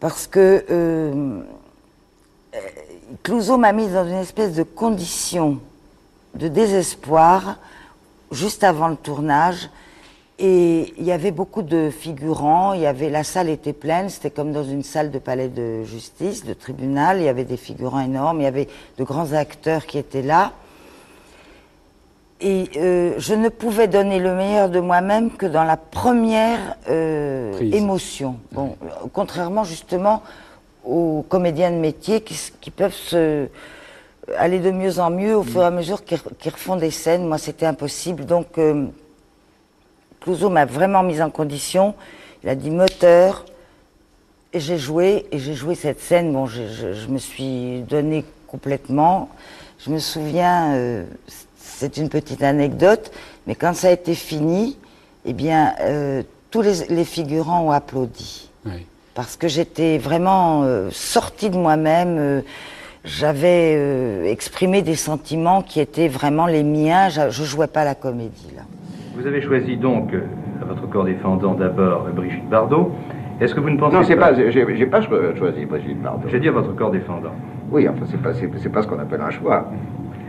Parce 0.00 0.26
que 0.26 0.64
euh, 0.70 1.40
Clouseau 3.22 3.56
m'a 3.56 3.72
mise 3.72 3.92
dans 3.92 4.06
une 4.06 4.18
espèce 4.18 4.52
de 4.54 4.62
condition 4.64 5.60
de 6.34 6.48
désespoir 6.48 7.56
juste 8.30 8.64
avant 8.64 8.88
le 8.88 8.96
tournage. 8.96 9.70
Et 10.40 10.92
il 10.98 11.04
y 11.04 11.12
avait 11.12 11.30
beaucoup 11.30 11.62
de 11.62 11.90
figurants, 11.90 12.72
il 12.72 12.80
y 12.80 12.86
avait, 12.86 13.08
la 13.08 13.22
salle 13.22 13.48
était 13.48 13.72
pleine, 13.72 14.08
c'était 14.08 14.30
comme 14.30 14.52
dans 14.52 14.64
une 14.64 14.82
salle 14.82 15.12
de 15.12 15.20
palais 15.20 15.48
de 15.48 15.84
justice, 15.84 16.44
de 16.44 16.54
tribunal, 16.54 17.18
il 17.20 17.24
y 17.24 17.28
avait 17.28 17.44
des 17.44 17.56
figurants 17.56 18.00
énormes, 18.00 18.40
il 18.40 18.44
y 18.44 18.48
avait 18.48 18.66
de 18.98 19.04
grands 19.04 19.32
acteurs 19.32 19.86
qui 19.86 19.96
étaient 19.96 20.22
là. 20.22 20.52
Et 22.40 22.68
euh, 22.76 23.14
je 23.18 23.32
ne 23.32 23.48
pouvais 23.48 23.86
donner 23.86 24.18
le 24.18 24.34
meilleur 24.34 24.70
de 24.70 24.80
moi-même 24.80 25.30
que 25.30 25.46
dans 25.46 25.62
la 25.62 25.76
première 25.76 26.76
euh, 26.90 27.56
émotion. 27.60 28.36
Bon, 28.50 28.76
contrairement 29.12 29.62
justement 29.62 30.20
aux 30.84 31.24
comédiens 31.28 31.70
de 31.70 31.76
métier 31.76 32.22
qui, 32.22 32.36
qui 32.60 32.72
peuvent 32.72 32.92
se 32.92 33.48
aller 34.36 34.58
de 34.58 34.70
mieux 34.70 34.98
en 34.98 35.10
mieux 35.10 35.36
au 35.36 35.42
fur 35.42 35.62
et 35.62 35.66
à 35.66 35.70
mesure 35.70 36.04
qu'ils 36.04 36.18
refont 36.52 36.76
des 36.76 36.90
scènes. 36.90 37.26
Moi, 37.26 37.38
c'était 37.38 37.66
impossible. 37.66 38.24
Donc, 38.24 38.58
euh, 38.58 38.86
Clouseau 40.20 40.48
m'a 40.48 40.64
vraiment 40.64 41.02
mise 41.02 41.20
en 41.20 41.30
condition. 41.30 41.94
Il 42.42 42.48
a 42.48 42.54
dit 42.54 42.70
moteur. 42.70 43.44
Et 44.52 44.60
j'ai 44.60 44.78
joué, 44.78 45.26
et 45.32 45.38
j'ai 45.38 45.54
joué 45.54 45.74
cette 45.74 46.00
scène. 46.00 46.32
Bon, 46.32 46.46
je, 46.46 46.62
je, 46.68 47.08
me 47.08 47.18
suis 47.18 47.82
donné 47.82 48.24
complètement. 48.46 49.28
Je 49.80 49.90
me 49.90 49.98
souviens, 49.98 50.74
euh, 50.74 51.04
c'est 51.58 51.96
une 51.96 52.08
petite 52.08 52.42
anecdote, 52.42 53.10
mais 53.48 53.56
quand 53.56 53.74
ça 53.74 53.88
a 53.88 53.90
été 53.90 54.14
fini, 54.14 54.78
eh 55.24 55.32
bien, 55.32 55.74
euh, 55.80 56.22
tous 56.52 56.62
les, 56.62 56.86
les, 56.88 57.04
figurants 57.04 57.62
ont 57.62 57.70
applaudi. 57.72 58.48
Oui. 58.64 58.86
Parce 59.14 59.36
que 59.36 59.48
j'étais 59.48 59.98
vraiment 59.98 60.62
euh, 60.62 60.88
sortie 60.92 61.50
de 61.50 61.56
moi-même. 61.56 62.44
Euh, 63.04 63.08
j'avais 63.08 63.74
euh, 63.76 64.24
exprimé 64.24 64.82
des 64.82 64.94
sentiments 64.94 65.62
qui 65.62 65.80
étaient 65.80 66.08
vraiment 66.08 66.46
les 66.46 66.62
miens. 66.62 67.08
Je, 67.08 67.30
je 67.30 67.44
jouais 67.44 67.66
pas 67.66 67.84
la 67.84 67.94
comédie 67.94 68.52
là. 68.56 68.62
Vous 69.16 69.26
avez 69.26 69.42
choisi 69.42 69.76
donc 69.76 70.12
euh, 70.12 70.22
à 70.62 70.64
votre 70.64 70.88
corps 70.88 71.04
défendant 71.04 71.54
d'abord 71.54 72.06
Brigitte 72.14 72.48
Bardot. 72.48 72.92
Est-ce 73.40 73.54
que 73.54 73.60
vous 73.60 73.70
ne 73.70 73.78
pensez 73.78 73.94
non, 73.94 74.00
pas... 74.20 74.32
Non, 74.32 74.36
c'est 74.52 74.64
pas, 74.64 74.74
j'ai 74.74 74.86
pas 74.86 75.00
choisi 75.02 75.64
Brigitte 75.66 76.00
Bardot. 76.00 76.28
J'ai 76.28 76.40
dit 76.40 76.48
à 76.48 76.52
votre 76.52 76.74
corps 76.74 76.90
défendant. 76.90 77.32
Oui, 77.70 77.88
enfin, 77.88 78.04
c'est 78.10 78.20
pas, 78.20 78.32
c'est 78.34 78.68
pas 78.68 78.82
ce 78.82 78.86
qu'on 78.86 78.98
appelle 78.98 79.20
un 79.20 79.30
choix. 79.30 79.70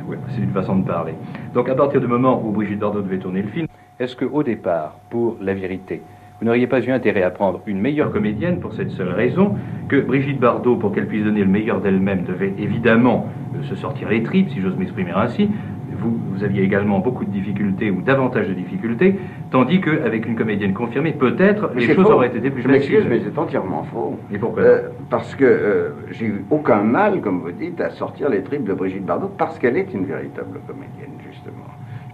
Oui, 0.08 0.18
c'est 0.30 0.42
une 0.42 0.52
façon 0.52 0.78
de 0.78 0.86
parler. 0.86 1.14
Donc, 1.54 1.68
à 1.70 1.76
partir 1.76 2.00
du 2.00 2.08
moment 2.08 2.42
où 2.44 2.52
Brigitte 2.52 2.80
Bardot 2.80 3.02
devait 3.02 3.18
tourner 3.20 3.42
le 3.42 3.50
film, 3.50 3.68
est-ce 4.00 4.16
qu'au 4.16 4.44
départ, 4.44 4.98
pour 5.10 5.38
la 5.42 5.54
vérité, 5.54 6.02
vous 6.40 6.46
n'auriez 6.46 6.68
pas 6.68 6.82
eu 6.82 6.92
intérêt 6.92 7.24
à 7.24 7.30
prendre 7.30 7.62
une 7.66 7.80
meilleure 7.80 8.12
comédienne 8.12 8.60
pour 8.60 8.74
cette 8.74 8.92
seule 8.92 9.10
raison 9.10 9.56
que 9.88 10.02
Brigitte 10.02 10.40
Bardot, 10.40 10.76
pour 10.76 10.92
qu'elle 10.92 11.08
puisse 11.08 11.24
donner 11.24 11.42
le 11.42 11.50
meilleur 11.50 11.80
d'elle-même, 11.80 12.24
devait 12.24 12.54
évidemment 12.60 13.28
euh, 13.56 13.64
se 13.64 13.76
sortir 13.76 14.10
les 14.10 14.22
tripes, 14.22 14.50
si 14.50 14.60
j'ose 14.62 14.76
m'exprimer 14.76 15.12
ainsi. 15.12 15.50
Vous, 15.98 16.20
vous, 16.34 16.44
aviez 16.44 16.64
également 16.64 17.00
beaucoup 17.00 17.24
de 17.24 17.30
difficultés 17.30 17.90
ou 17.90 18.02
davantage 18.02 18.50
de 18.50 18.54
difficultés, 18.54 19.16
tandis 19.50 19.80
qu'avec 19.80 20.26
une 20.26 20.36
comédienne 20.36 20.74
confirmée, 20.74 21.14
peut-être 21.14 21.72
les 21.74 21.94
choses 21.94 22.06
faux. 22.06 22.12
auraient 22.12 22.28
été 22.28 22.50
plus 22.50 22.64
Je 22.64 22.68
m'excuse, 22.68 23.06
mais 23.10 23.22
c'est 23.22 23.38
entièrement 23.40 23.84
faux. 23.84 24.20
Et 24.34 24.38
pourquoi 24.38 24.64
euh, 24.64 24.90
Parce 25.10 25.36
que 25.36 25.46
euh, 25.46 25.90
j'ai 26.12 26.26
eu 26.26 26.44
aucun 26.50 26.84
mal, 26.84 27.22
comme 27.22 27.40
vous 27.40 27.52
dites, 27.54 27.80
à 27.80 27.92
sortir 27.92 28.28
les 28.28 28.44
tripes 28.44 28.66
de 28.66 28.74
Brigitte 28.74 29.06
Bardot, 29.06 29.32
parce 29.38 29.58
qu'elle 29.58 29.78
est 29.78 29.94
une 29.94 30.04
véritable 30.04 30.60
comédienne, 30.68 31.18
justement. 31.26 31.64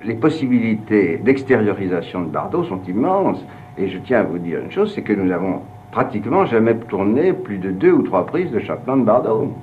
Les 0.03 0.15
possibilités 0.15 1.17
d'extériorisation 1.17 2.21
de 2.21 2.29
Bardot 2.29 2.63
sont 2.65 2.81
immenses. 2.87 3.43
Et 3.77 3.87
je 3.87 3.97
tiens 3.99 4.19
à 4.19 4.23
vous 4.23 4.37
dire 4.37 4.59
une 4.59 4.71
chose, 4.71 4.93
c'est 4.93 5.01
que 5.01 5.13
nous 5.13 5.31
avons 5.31 5.61
pratiquement 5.91 6.45
jamais 6.45 6.75
tourné 6.75 7.33
plus 7.33 7.57
de 7.57 7.71
deux 7.71 7.91
ou 7.91 8.01
trois 8.03 8.25
prises 8.25 8.51
de 8.51 8.59
Chapelain 8.59 8.97
de 8.97 9.03
Bardot. 9.03 9.53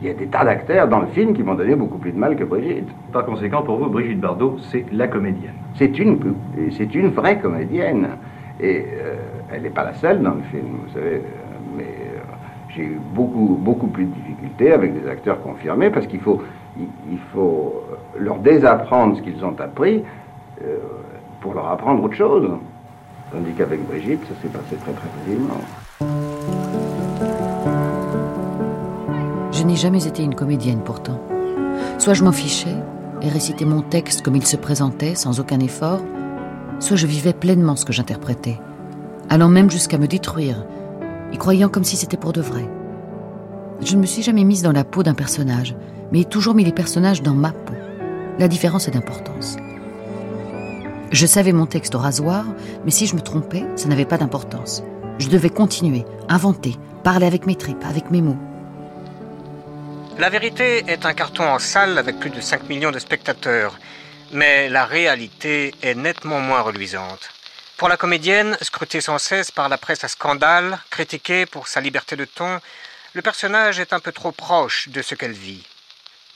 Il 0.00 0.06
y 0.06 0.10
a 0.10 0.14
des 0.14 0.26
tas 0.26 0.44
d'acteurs 0.44 0.86
dans 0.86 1.00
le 1.00 1.08
film 1.08 1.34
qui 1.34 1.42
m'ont 1.42 1.54
donné 1.54 1.74
beaucoup 1.74 1.98
plus 1.98 2.12
de 2.12 2.18
mal 2.18 2.36
que 2.36 2.44
Brigitte. 2.44 2.88
Par 3.12 3.26
conséquent, 3.26 3.62
pour 3.62 3.78
vous, 3.78 3.88
Brigitte 3.88 4.20
Bardot, 4.20 4.56
c'est 4.70 4.84
la 4.92 5.08
comédienne. 5.08 5.54
C'est 5.74 5.98
une, 5.98 6.34
c'est 6.70 6.94
une 6.94 7.08
vraie 7.08 7.38
comédienne. 7.38 8.08
Et 8.60 8.84
euh, 8.86 9.14
elle 9.52 9.62
n'est 9.62 9.70
pas 9.70 9.84
la 9.84 9.94
seule 9.94 10.22
dans 10.22 10.34
le 10.34 10.42
film, 10.50 10.66
vous 10.86 10.92
savez. 10.92 11.22
Mais 11.76 11.82
euh, 11.82 12.20
j'ai 12.68 12.82
eu 12.82 13.00
beaucoup, 13.14 13.58
beaucoup 13.60 13.88
plus 13.88 14.04
de 14.04 14.12
difficultés 14.12 14.72
avec 14.72 15.00
des 15.00 15.08
acteurs 15.08 15.40
confirmés 15.42 15.90
parce 15.90 16.06
qu'il 16.06 16.20
faut, 16.20 16.42
il, 16.78 17.18
faut 17.32 17.82
leur 18.16 18.38
désapprendre 18.38 19.16
ce 19.16 19.22
qu'ils 19.22 19.44
ont 19.44 19.56
appris 19.58 20.04
euh, 20.62 20.76
pour 21.40 21.54
leur 21.54 21.68
apprendre 21.68 22.04
autre 22.04 22.14
chose. 22.14 22.48
Tandis 23.30 23.52
qu'avec 23.52 23.86
Brigitte, 23.86 24.20
ça 24.22 24.34
s'est 24.40 24.48
passé 24.48 24.76
très 24.76 24.92
très 24.92 25.08
facilement. 25.18 25.60
Je 29.52 29.62
n'ai 29.64 29.76
jamais 29.76 30.06
été 30.06 30.22
une 30.22 30.34
comédienne 30.34 30.80
pourtant. 30.84 31.20
Soit 31.98 32.14
je 32.14 32.24
m'en 32.24 32.32
fichais 32.32 32.76
et 33.20 33.28
récitais 33.28 33.64
mon 33.64 33.82
texte 33.82 34.22
comme 34.22 34.36
il 34.36 34.46
se 34.46 34.56
présentait 34.56 35.14
sans 35.14 35.40
aucun 35.40 35.60
effort, 35.60 36.00
soit 36.78 36.96
je 36.96 37.06
vivais 37.06 37.32
pleinement 37.32 37.76
ce 37.76 37.84
que 37.84 37.92
j'interprétais, 37.92 38.58
allant 39.28 39.48
même 39.48 39.70
jusqu'à 39.70 39.98
me 39.98 40.06
détruire, 40.06 40.64
y 41.32 41.36
croyant 41.36 41.68
comme 41.68 41.84
si 41.84 41.96
c'était 41.96 42.16
pour 42.16 42.32
de 42.32 42.40
vrai. 42.40 42.68
Je 43.84 43.96
ne 43.96 44.00
me 44.00 44.06
suis 44.06 44.22
jamais 44.22 44.44
mise 44.44 44.62
dans 44.62 44.72
la 44.72 44.84
peau 44.84 45.02
d'un 45.02 45.14
personnage, 45.14 45.76
mais 46.12 46.24
toujours 46.24 46.54
mis 46.54 46.64
les 46.64 46.72
personnages 46.72 47.22
dans 47.22 47.34
ma 47.34 47.50
peau. 47.50 47.74
La 48.38 48.48
différence 48.48 48.88
est 48.88 48.92
d'importance. 48.92 49.56
Je 51.10 51.24
savais 51.24 51.52
mon 51.52 51.64
texte 51.64 51.94
au 51.94 51.98
rasoir, 51.98 52.44
mais 52.84 52.90
si 52.90 53.06
je 53.06 53.14
me 53.14 53.22
trompais, 53.22 53.64
ça 53.76 53.88
n'avait 53.88 54.04
pas 54.04 54.18
d'importance. 54.18 54.82
Je 55.18 55.28
devais 55.28 55.48
continuer, 55.48 56.04
inventer, 56.28 56.76
parler 57.02 57.26
avec 57.26 57.46
mes 57.46 57.56
tripes, 57.56 57.82
avec 57.84 58.10
mes 58.10 58.20
mots. 58.20 58.36
La 60.18 60.28
vérité 60.28 60.84
est 60.86 61.06
un 61.06 61.14
carton 61.14 61.44
en 61.44 61.58
salle 61.58 61.96
avec 61.96 62.18
plus 62.18 62.28
de 62.28 62.42
5 62.42 62.68
millions 62.68 62.90
de 62.90 62.98
spectateurs, 62.98 63.78
mais 64.32 64.68
la 64.68 64.84
réalité 64.84 65.74
est 65.82 65.94
nettement 65.94 66.40
moins 66.40 66.60
reluisante. 66.60 67.30
Pour 67.78 67.88
la 67.88 67.96
comédienne, 67.96 68.58
scrutée 68.60 69.00
sans 69.00 69.18
cesse 69.18 69.50
par 69.50 69.70
la 69.70 69.78
presse 69.78 70.04
à 70.04 70.08
scandale, 70.08 70.78
critiquée 70.90 71.46
pour 71.46 71.68
sa 71.68 71.80
liberté 71.80 72.16
de 72.16 72.26
ton, 72.26 72.60
le 73.14 73.22
personnage 73.22 73.80
est 73.80 73.94
un 73.94 74.00
peu 74.00 74.12
trop 74.12 74.32
proche 74.32 74.90
de 74.90 75.00
ce 75.00 75.14
qu'elle 75.14 75.32
vit. 75.32 75.64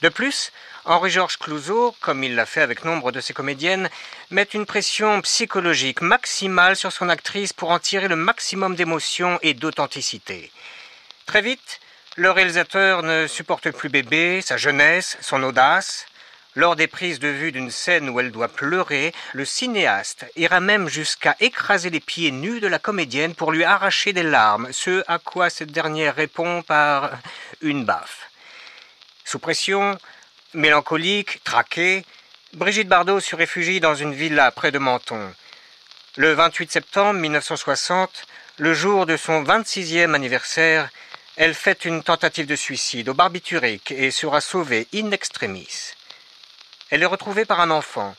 De 0.01 0.09
plus, 0.09 0.51
Henri-Georges 0.85 1.37
Clouzot, 1.37 1.95
comme 2.01 2.25
il 2.25 2.35
l'a 2.35 2.45
fait 2.45 2.61
avec 2.61 2.83
nombre 2.83 3.13
de 3.13 3.21
ses 3.21 3.33
comédiennes, 3.33 3.89
met 4.31 4.43
une 4.43 4.65
pression 4.65 5.21
psychologique 5.21 6.01
maximale 6.01 6.75
sur 6.75 6.91
son 6.91 7.07
actrice 7.07 7.53
pour 7.53 7.71
en 7.71 7.79
tirer 7.79 8.09
le 8.09 8.17
maximum 8.17 8.75
d'émotion 8.75 9.39
et 9.41 9.53
d'authenticité. 9.53 10.51
Très 11.25 11.41
vite, 11.41 11.79
le 12.17 12.31
réalisateur 12.31 13.01
ne 13.01 13.27
supporte 13.27 13.71
plus 13.71 13.87
bébé, 13.87 14.41
sa 14.41 14.57
jeunesse, 14.57 15.17
son 15.21 15.41
audace. 15.43 16.05
Lors 16.55 16.75
des 16.75 16.87
prises 16.87 17.19
de 17.19 17.29
vue 17.29 17.53
d'une 17.53 17.71
scène 17.71 18.09
où 18.09 18.19
elle 18.19 18.31
doit 18.31 18.49
pleurer, 18.49 19.13
le 19.31 19.45
cinéaste 19.45 20.25
ira 20.35 20.59
même 20.59 20.89
jusqu'à 20.89 21.37
écraser 21.39 21.89
les 21.89 22.01
pieds 22.01 22.31
nus 22.31 22.59
de 22.59 22.67
la 22.67 22.77
comédienne 22.77 23.35
pour 23.35 23.53
lui 23.53 23.63
arracher 23.63 24.11
des 24.11 24.21
larmes, 24.21 24.67
ce 24.71 25.03
à 25.07 25.17
quoi 25.17 25.49
cette 25.49 25.71
dernière 25.71 26.15
répond 26.15 26.61
par 26.61 27.11
une 27.61 27.85
baffe. 27.85 28.29
Sous 29.23 29.39
pression, 29.39 29.97
mélancolique, 30.53 31.43
traquée, 31.43 32.05
Brigitte 32.53 32.87
Bardot 32.87 33.19
se 33.19 33.35
réfugie 33.35 33.79
dans 33.79 33.95
une 33.95 34.13
villa 34.13 34.51
près 34.51 34.71
de 34.71 34.77
Menton. 34.77 35.33
Le 36.17 36.33
28 36.33 36.71
septembre 36.71 37.19
1960, 37.19 38.27
le 38.57 38.73
jour 38.73 39.05
de 39.07 39.17
son 39.17 39.43
26e 39.43 40.13
anniversaire, 40.13 40.89
elle 41.35 41.55
fait 41.55 41.85
une 41.85 42.03
tentative 42.03 42.45
de 42.45 42.55
suicide 42.55 43.09
au 43.09 43.15
barbiturique 43.15 43.91
et 43.91 44.11
sera 44.11 44.39
sauvée 44.39 44.87
in 44.93 45.09
extremis. 45.11 45.93
Elle 46.91 47.01
est 47.01 47.07
retrouvée 47.07 47.45
par 47.45 47.59
un 47.59 47.71
enfant, 47.71 48.15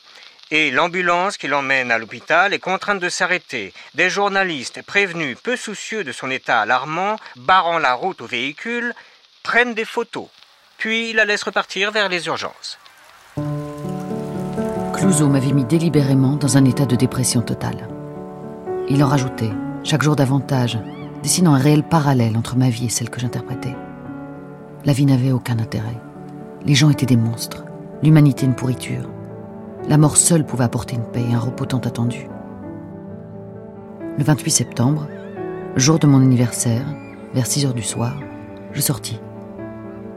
et 0.51 0.69
l'ambulance 0.71 1.37
qui 1.37 1.47
l'emmène 1.47 1.91
à 1.91 1.97
l'hôpital 1.97 2.53
est 2.53 2.59
contrainte 2.59 2.99
de 2.99 3.07
s'arrêter. 3.07 3.73
Des 3.93 4.09
journalistes 4.09 4.81
prévenus, 4.81 5.37
peu 5.41 5.55
soucieux 5.55 6.03
de 6.03 6.11
son 6.11 6.29
état 6.29 6.59
alarmant, 6.59 7.15
barrant 7.37 7.79
la 7.79 7.93
route 7.93 8.19
au 8.19 8.27
véhicule, 8.27 8.93
prennent 9.43 9.73
des 9.73 9.85
photos 9.85 10.27
puis 10.85 11.13
la 11.13 11.25
laisse 11.25 11.41
repartir 11.41 11.91
vers 11.91 12.09
les 12.09 12.27
urgences. 12.27 12.77
Clouseau 14.93 15.27
m'avait 15.27 15.51
mis 15.51 15.65
délibérément 15.65 16.35
dans 16.35 16.57
un 16.57 16.65
état 16.65 16.85
de 16.85 16.95
dépression 16.95 17.41
totale. 17.41 17.87
Il 18.87 19.03
en 19.03 19.07
rajoutait, 19.07 19.49
chaque 19.83 20.03
jour 20.03 20.15
davantage, 20.15 20.77
dessinant 21.23 21.55
un 21.55 21.57
réel 21.57 21.81
parallèle 21.81 22.37
entre 22.37 22.55
ma 22.55 22.69
vie 22.69 22.85
et 22.85 22.89
celle 22.89 23.09
que 23.09 23.19
j'interprétais. 23.19 23.75
La 24.85 24.93
vie 24.93 25.07
n'avait 25.07 25.31
aucun 25.31 25.57
intérêt. 25.57 25.99
Les 26.65 26.75
gens 26.75 26.91
étaient 26.91 27.07
des 27.07 27.17
monstres, 27.17 27.65
l'humanité 28.03 28.45
une 28.45 28.53
pourriture. 28.53 29.09
La 29.89 29.97
mort 29.97 30.17
seule 30.17 30.45
pouvait 30.45 30.65
apporter 30.65 30.97
une 30.97 31.11
paix 31.11 31.25
et 31.27 31.33
un 31.33 31.39
repos 31.39 31.65
tant 31.65 31.79
attendu. 31.79 32.27
Le 34.19 34.23
28 34.23 34.51
septembre, 34.51 35.07
jour 35.77 35.97
de 35.97 36.05
mon 36.05 36.21
anniversaire, 36.21 36.85
vers 37.33 37.47
6 37.47 37.65
heures 37.65 37.73
du 37.73 37.81
soir, 37.81 38.19
je 38.71 38.81
sortis. 38.81 39.19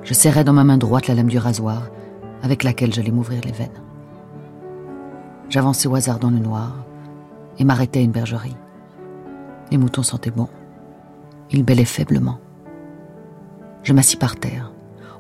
Je 0.09 0.15
serrais 0.15 0.43
dans 0.43 0.55
ma 0.55 0.65
main 0.65 0.79
droite 0.79 1.07
la 1.07 1.15
lame 1.15 1.29
du 1.29 1.37
rasoir 1.37 1.91
avec 2.43 2.63
laquelle 2.63 2.95
j'allais 2.95 3.11
m'ouvrir 3.11 3.43
les 3.45 3.53
veines. 3.53 3.83
J'avançais 5.51 5.87
au 5.87 5.95
hasard 5.95 6.19
dans 6.19 6.31
le 6.31 6.39
noir 6.39 6.87
et 7.59 7.65
m'arrêtais 7.65 7.99
à 7.99 8.03
une 8.03 8.11
bergerie. 8.11 8.57
Les 9.71 9.77
moutons 9.77 10.03
sentaient 10.03 10.31
bon. 10.31 10.49
Ils 11.51 11.63
bêlaient 11.63 11.85
faiblement. 11.85 12.39
Je 13.83 13.93
m'assis 13.93 14.17
par 14.17 14.37
terre, 14.37 14.73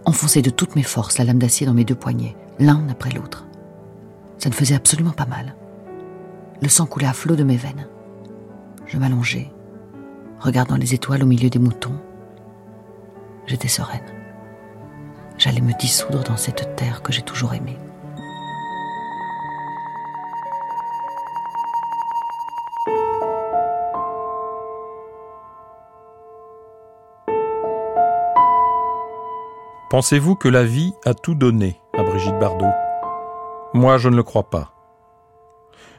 enfonçais 0.06 0.40
de 0.40 0.48
toutes 0.48 0.74
mes 0.74 0.82
forces 0.82 1.18
la 1.18 1.26
lame 1.26 1.38
d'acier 1.38 1.66
dans 1.66 1.74
mes 1.74 1.84
deux 1.84 1.94
poignets, 1.94 2.34
l'un 2.58 2.88
après 2.88 3.10
l'autre. 3.10 3.46
Ça 4.38 4.48
ne 4.48 4.54
faisait 4.54 4.74
absolument 4.74 5.10
pas 5.10 5.26
mal. 5.26 5.54
Le 6.62 6.68
sang 6.70 6.86
coulait 6.86 7.08
à 7.08 7.12
flot 7.12 7.36
de 7.36 7.44
mes 7.44 7.58
veines. 7.58 7.88
Je 8.86 8.96
m'allongeais, 8.96 9.52
regardant 10.40 10.76
les 10.76 10.94
étoiles 10.94 11.24
au 11.24 11.26
milieu 11.26 11.50
des 11.50 11.58
moutons. 11.58 12.00
J'étais 13.46 13.68
sereine 13.68 14.17
j'allais 15.38 15.60
me 15.60 15.72
dissoudre 15.78 16.24
dans 16.24 16.36
cette 16.36 16.76
terre 16.76 17.02
que 17.02 17.12
j'ai 17.12 17.22
toujours 17.22 17.54
aimée. 17.54 17.78
Pensez-vous 29.90 30.36
que 30.36 30.48
la 30.48 30.64
vie 30.64 30.92
a 31.06 31.14
tout 31.14 31.34
donné 31.34 31.80
à 31.96 32.02
Brigitte 32.02 32.38
Bardot? 32.38 32.66
Moi, 33.72 33.96
je 33.96 34.10
ne 34.10 34.16
le 34.16 34.22
crois 34.22 34.50
pas. 34.50 34.72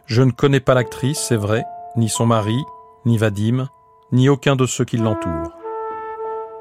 Je 0.06 0.22
ne 0.22 0.32
connais 0.32 0.60
pas 0.60 0.76
l'actrice, 0.76 1.20
c'est 1.20 1.36
vrai, 1.36 1.64
ni 1.96 2.08
son 2.08 2.28
mari, 2.28 2.64
ni 3.06 3.18
Vadim, 3.18 3.68
ni 4.12 4.30
aucun 4.30 4.56
de 4.56 4.68
ceux 4.68 4.86
qui 4.86 4.98
l'entourent. 4.98 5.59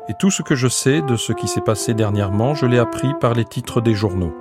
Et 0.08 0.14
tout 0.14 0.30
ce 0.30 0.42
que 0.42 0.54
je 0.54 0.68
sais 0.68 1.02
de 1.02 1.16
ce 1.16 1.32
qui 1.32 1.48
s'est 1.48 1.60
passé 1.60 1.92
dernièrement, 1.92 2.54
je 2.54 2.64
l'ai 2.64 2.78
appris 2.78 3.12
par 3.20 3.34
les 3.34 3.44
titres 3.44 3.82
des 3.82 3.94
journaux. 3.94 4.34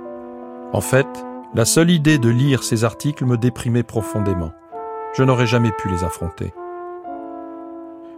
En 0.72 0.80
fait, 0.80 1.06
la 1.54 1.64
seule 1.64 1.90
idée 1.90 2.18
de 2.18 2.30
lire 2.30 2.62
ces 2.62 2.84
articles 2.84 3.26
me 3.26 3.36
déprimait 3.36 3.82
profondément. 3.82 4.52
Je 5.14 5.22
n'aurais 5.24 5.46
jamais 5.46 5.72
pu 5.72 5.88
les 5.88 6.04
affronter. 6.04 6.52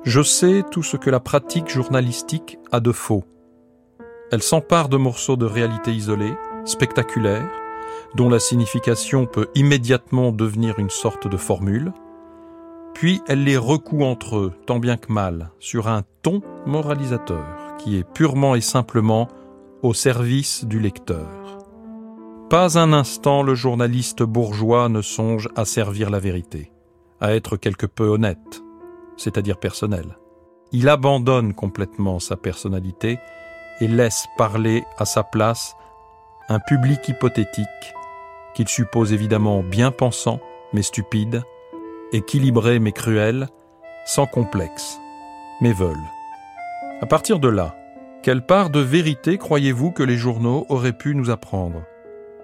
Je 0.04 0.22
sais 0.22 0.64
tout 0.70 0.82
ce 0.82 0.96
que 0.96 1.10
la 1.10 1.20
pratique 1.20 1.68
journalistique 1.68 2.58
a 2.72 2.80
de 2.80 2.92
faux. 2.92 3.24
Elle 4.32 4.42
s'empare 4.42 4.88
de 4.88 4.96
morceaux 4.96 5.36
de 5.36 5.44
réalité 5.44 5.92
isolés, 5.92 6.36
spectaculaires, 6.64 7.50
dont 8.14 8.28
la 8.28 8.38
signification 8.38 9.26
peut 9.26 9.48
immédiatement 9.54 10.32
devenir 10.32 10.78
une 10.78 10.90
sorte 10.90 11.28
de 11.28 11.36
formule, 11.36 11.92
puis 13.00 13.22
elle 13.26 13.44
les 13.44 13.56
recoue 13.56 14.04
entre 14.04 14.36
eux, 14.36 14.52
tant 14.66 14.78
bien 14.78 14.98
que 14.98 15.10
mal, 15.10 15.52
sur 15.58 15.88
un 15.88 16.02
ton 16.20 16.42
moralisateur 16.66 17.74
qui 17.78 17.96
est 17.96 18.04
purement 18.04 18.54
et 18.54 18.60
simplement 18.60 19.26
au 19.80 19.94
service 19.94 20.66
du 20.66 20.78
lecteur. 20.78 21.56
Pas 22.50 22.78
un 22.78 22.92
instant 22.92 23.42
le 23.42 23.54
journaliste 23.54 24.22
bourgeois 24.22 24.90
ne 24.90 25.00
songe 25.00 25.48
à 25.56 25.64
servir 25.64 26.10
la 26.10 26.18
vérité, 26.18 26.72
à 27.22 27.34
être 27.34 27.56
quelque 27.56 27.86
peu 27.86 28.04
honnête, 28.04 28.62
c'est-à-dire 29.16 29.56
personnel. 29.56 30.18
Il 30.70 30.86
abandonne 30.86 31.54
complètement 31.54 32.18
sa 32.18 32.36
personnalité 32.36 33.18
et 33.80 33.88
laisse 33.88 34.26
parler 34.36 34.84
à 34.98 35.06
sa 35.06 35.22
place 35.22 35.74
un 36.50 36.58
public 36.60 37.08
hypothétique 37.08 37.94
qu'il 38.54 38.68
suppose 38.68 39.14
évidemment 39.14 39.62
bien 39.62 39.90
pensant 39.90 40.38
mais 40.74 40.82
stupide, 40.82 41.42
équilibré 42.12 42.78
mais 42.78 42.92
cruel, 42.92 43.48
sans 44.04 44.26
complexe, 44.26 44.98
mais 45.60 45.72
veulent. 45.72 45.96
À 47.00 47.06
partir 47.06 47.38
de 47.38 47.48
là, 47.48 47.76
quelle 48.22 48.44
part 48.44 48.70
de 48.70 48.80
vérité 48.80 49.38
croyez-vous 49.38 49.90
que 49.92 50.02
les 50.02 50.16
journaux 50.16 50.66
auraient 50.68 50.96
pu 50.96 51.14
nous 51.14 51.30
apprendre? 51.30 51.82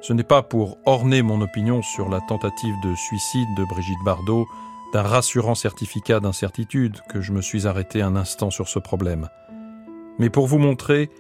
Ce 0.01 0.13
n'est 0.13 0.23
pas 0.23 0.43
pour 0.43 0.79
orner 0.87 1.23
mon 1.23 1.41
opinion 1.41 1.83
sur 1.83 2.09
la 2.09 2.21
tentative 2.21 2.75
de 2.83 2.95
suicide 2.95 3.49
de 3.57 3.65
Brigitte 3.65 4.05
Bardot 4.05 4.47
d'un 4.93 5.03
rassurant 5.03 5.55
certificat 5.55 6.21
d'incertitude 6.21 7.01
que 7.09 7.21
je 7.21 7.33
me 7.33 7.43
suis 7.43 7.67
arrêté 7.67 8.03
un 8.03 8.17
instant 8.17 8.51
sur 8.51 8.69
ce 8.69 8.79
problème, 8.79 9.29
mais 10.19 10.31
pour 10.31 10.47
vous 10.47 10.59
montrer 10.59 11.11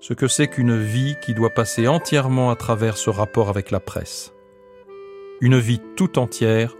ce 0.00 0.12
que 0.12 0.28
c'est 0.28 0.48
qu'une 0.48 0.78
vie 0.78 1.16
qui 1.22 1.32
doit 1.32 1.54
passer 1.54 1.88
entièrement 1.88 2.50
à 2.50 2.56
travers 2.56 2.98
ce 2.98 3.08
rapport 3.08 3.48
avec 3.48 3.70
la 3.70 3.80
presse. 3.80 4.34
Une 5.40 5.58
vie 5.58 5.80
tout 5.96 6.18
entière 6.18 6.76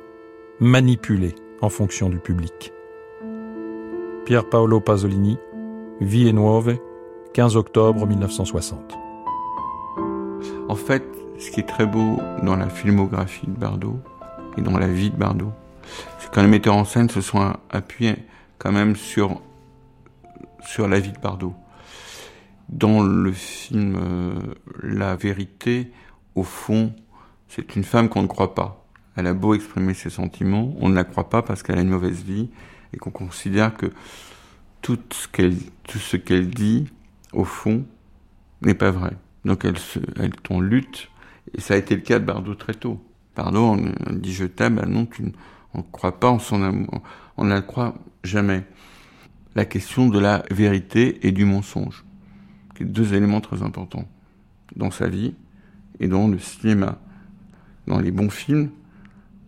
manipulé 0.65 1.35
en 1.61 1.69
fonction 1.69 2.09
du 2.09 2.19
public. 2.19 2.73
Pier 4.25 4.41
Paolo 4.51 4.81
Pasolini, 4.81 5.37
Vie 6.01 6.27
et 6.27 6.33
Nuove, 6.33 6.79
15 7.35 7.59
octobre 7.59 8.07
1960. 8.07 8.97
En 10.71 10.75
fait, 10.75 11.05
ce 11.39 11.51
qui 11.51 11.61
est 11.61 11.69
très 11.69 11.85
beau 11.85 12.19
dans 12.43 12.57
la 12.57 12.71
filmographie 12.71 13.47
de 13.47 13.53
Bardot 13.53 14.01
et 14.57 14.63
dans 14.63 14.79
la 14.79 14.87
vie 14.87 15.11
de 15.11 15.17
Bardot, 15.17 15.53
c'est 16.19 16.33
quand 16.33 16.41
les 16.41 16.49
metteurs 16.49 16.77
en 16.77 16.87
scène 16.87 17.11
se 17.11 17.21
sont 17.21 17.53
appuyés 17.69 18.17
quand 18.57 18.73
même 18.73 18.97
sur, 18.97 19.43
sur 20.67 20.89
la 20.89 20.99
vie 20.99 21.13
de 21.13 21.21
Bardot. 21.21 21.53
Dans 22.71 23.03
le 23.03 23.33
film 23.33 23.99
euh, 24.01 24.55
La 24.83 25.15
vérité, 25.15 25.93
au 26.35 26.43
fond, 26.43 26.95
c'est 27.49 27.77
une 27.77 27.85
femme 27.85 28.09
qu'on 28.09 28.23
ne 28.23 28.29
croit 28.29 28.55
pas. 28.55 28.84
Elle 29.17 29.27
a 29.27 29.35
beau 29.35 29.55
exprimer 29.55 29.95
ses 29.95 30.11
sentiments, 30.11 30.75
on 30.81 30.89
ne 30.89 30.95
la 30.95 31.05
croit 31.05 31.31
pas 31.31 31.43
parce 31.43 31.63
qu'elle 31.63 31.79
a 31.79 31.83
une 31.83 31.91
mauvaise 31.91 32.23
vie 32.23 32.51
et 32.93 32.97
qu'on 32.97 33.11
considère 33.11 33.77
que 33.77 33.93
tout 34.83 34.99
ce 35.11 35.29
qu'elle, 36.17 36.51
dit, 36.51 36.87
au 37.33 37.45
fond, 37.45 37.85
n'est 38.63 38.75
pas 38.75 38.91
vrai. 38.91 39.13
Donc 39.45 39.65
elle, 39.65 39.79
se, 39.79 39.99
elle 40.17 40.33
lutte, 40.61 41.11
et 41.57 41.61
ça 41.61 41.75
a 41.75 41.77
été 41.77 41.95
le 41.95 42.03
cas 42.03 42.19
de 42.19 42.25
Bardot 42.25 42.55
très 42.55 42.75
tôt. 42.75 43.01
Bardot, 43.37 43.61
on, 43.61 44.13
dit 44.13 44.33
je 44.33 44.45
t'aime, 44.45 44.77
ben 44.77 44.89
non, 44.89 45.07
tu, 45.07 45.25
on 45.75 45.79
ne 45.79 45.85
croit 45.85 46.19
pas 46.19 46.31
en 46.31 46.39
son 46.39 46.63
amour, 46.63 47.03
on 47.37 47.45
ne 47.45 47.51
la 47.51 47.63
croit 47.63 47.95
jamais. 48.23 48.65
La 49.55 49.65
question 49.65 50.09
de 50.09 50.19
la 50.19 50.45
vérité 50.51 51.27
et 51.27 51.33
du 51.33 51.45
mensonge, 51.45 52.05
qui 52.75 52.85
deux 52.85 53.15
éléments 53.15 53.41
très 53.41 53.63
importants 53.63 54.09
dans 54.77 54.91
sa 54.91 55.09
vie 55.09 55.35
et 56.01 56.09
dans 56.09 56.29
le 56.29 56.39
cinéma. 56.39 56.99
Dans 57.87 58.01
les 58.01 58.11
bons 58.11 58.31
films, 58.31 58.71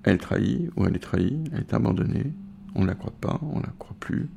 elle 0.06 0.18
trahit 0.18 0.70
ou 0.76 0.86
elle 0.86 0.96
est 0.96 1.00
trahie, 1.00 1.42
elle 1.52 1.60
est 1.60 1.74
abandonnée, 1.74 2.32
on 2.74 2.82
ne 2.82 2.86
la 2.86 2.94
croit 2.94 3.12
pas, 3.20 3.40
on 3.42 3.58
ne 3.58 3.62
la 3.62 3.72
croit 3.78 3.96
plus, 3.98 4.28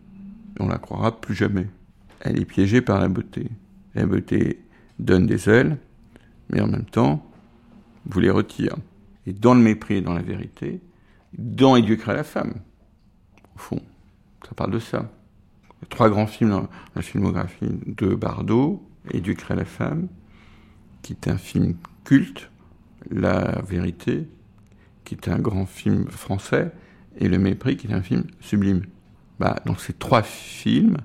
et 0.57 0.61
on 0.61 0.67
la 0.67 0.79
croira 0.79 1.21
plus 1.21 1.35
jamais. 1.35 1.67
Elle 2.21 2.39
est 2.39 2.45
piégée 2.45 2.81
par 2.81 2.99
la 2.99 3.07
beauté. 3.07 3.49
La 3.93 4.05
beauté 4.05 4.61
donne 4.97 5.27
des 5.27 5.47
ailes, 5.47 5.77
mais 6.49 6.59
en 6.59 6.67
même 6.67 6.85
temps, 6.85 7.23
vous 8.05 8.19
les 8.19 8.31
retire. 8.31 8.75
Et 9.27 9.33
dans 9.33 9.53
le 9.53 9.61
mépris 9.61 9.97
et 9.97 10.01
dans 10.01 10.13
la 10.13 10.23
vérité, 10.23 10.81
dans 11.37 11.75
Éduquer 11.75 12.13
la 12.13 12.23
femme, 12.23 12.55
au 13.55 13.59
fond, 13.59 13.81
ça 14.43 14.55
parle 14.55 14.71
de 14.71 14.79
ça. 14.79 15.11
Il 15.77 15.83
y 15.83 15.85
a 15.85 15.87
trois 15.89 16.09
grands 16.09 16.27
films 16.27 16.49
dans 16.49 16.67
la 16.95 17.01
filmographie 17.03 17.79
de 17.85 18.15
Bardot, 18.15 18.83
Éduquer 19.11 19.55
la 19.55 19.65
femme, 19.65 20.07
qui 21.03 21.13
est 21.13 21.27
un 21.27 21.37
film 21.37 21.75
culte, 22.03 22.49
La 23.11 23.61
vérité, 23.61 24.27
qui 25.15 25.29
est 25.29 25.33
un 25.33 25.39
grand 25.39 25.65
film 25.65 26.07
français, 26.09 26.71
et 27.17 27.27
Le 27.27 27.37
mépris, 27.37 27.75
qui 27.75 27.87
est 27.87 27.93
un 27.93 28.01
film 28.01 28.23
sublime. 28.39 28.83
Bah, 29.39 29.57
dans 29.65 29.77
ces 29.77 29.93
trois 29.93 30.21
films, 30.21 30.97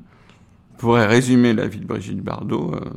on 0.73 0.77
pourrait 0.77 1.07
résumer 1.07 1.55
la 1.55 1.67
vie 1.67 1.81
de 1.81 1.87
Brigitte 1.87 2.21
Bardot. 2.21 2.75
Euh, 2.75 2.91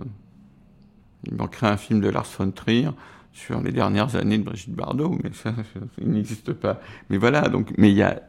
il 1.26 1.36
manquerait 1.36 1.68
un 1.68 1.78
film 1.78 2.00
de 2.00 2.10
Lars 2.10 2.28
von 2.38 2.52
Trier 2.52 2.90
sur 3.32 3.62
les 3.62 3.72
dernières 3.72 4.16
années 4.16 4.38
de 4.38 4.44
Brigitte 4.44 4.76
Bardot, 4.76 5.18
mais 5.24 5.32
ça, 5.34 5.54
il 6.02 6.10
n'existe 6.10 6.54
pas. 6.54 6.82
Mais 7.10 7.18
voilà, 7.18 7.50
donc, 7.50 7.74
mais 7.78 7.92
il 7.92 7.98
y 7.98 8.04
a 8.04 8.22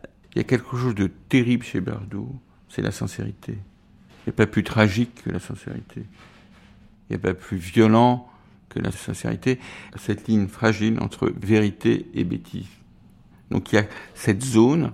quelque 0.44 0.76
chose 0.76 0.94
de 0.94 1.10
terrible 1.28 1.64
chez 1.64 1.80
Bardot, 1.80 2.34
c'est 2.68 2.82
la 2.82 2.92
sincérité. 2.92 3.52
Il 4.26 4.30
n'y 4.30 4.30
a 4.30 4.36
pas 4.36 4.46
plus 4.46 4.62
tragique 4.62 5.22
que 5.24 5.30
la 5.30 5.40
sincérité. 5.40 6.02
Il 7.08 7.12
n'y 7.12 7.16
a 7.16 7.18
pas 7.18 7.34
plus 7.34 7.56
violent 7.56 8.28
que 8.78 8.84
la 8.84 8.92
sincérité. 8.92 9.58
Cette 9.96 10.28
ligne 10.28 10.46
fragile 10.46 10.98
entre 11.00 11.32
vérité 11.40 12.06
et 12.14 12.24
bêtise. 12.24 12.68
Donc 13.50 13.72
il 13.72 13.76
y 13.76 13.78
a 13.78 13.84
cette 14.14 14.42
zone 14.42 14.92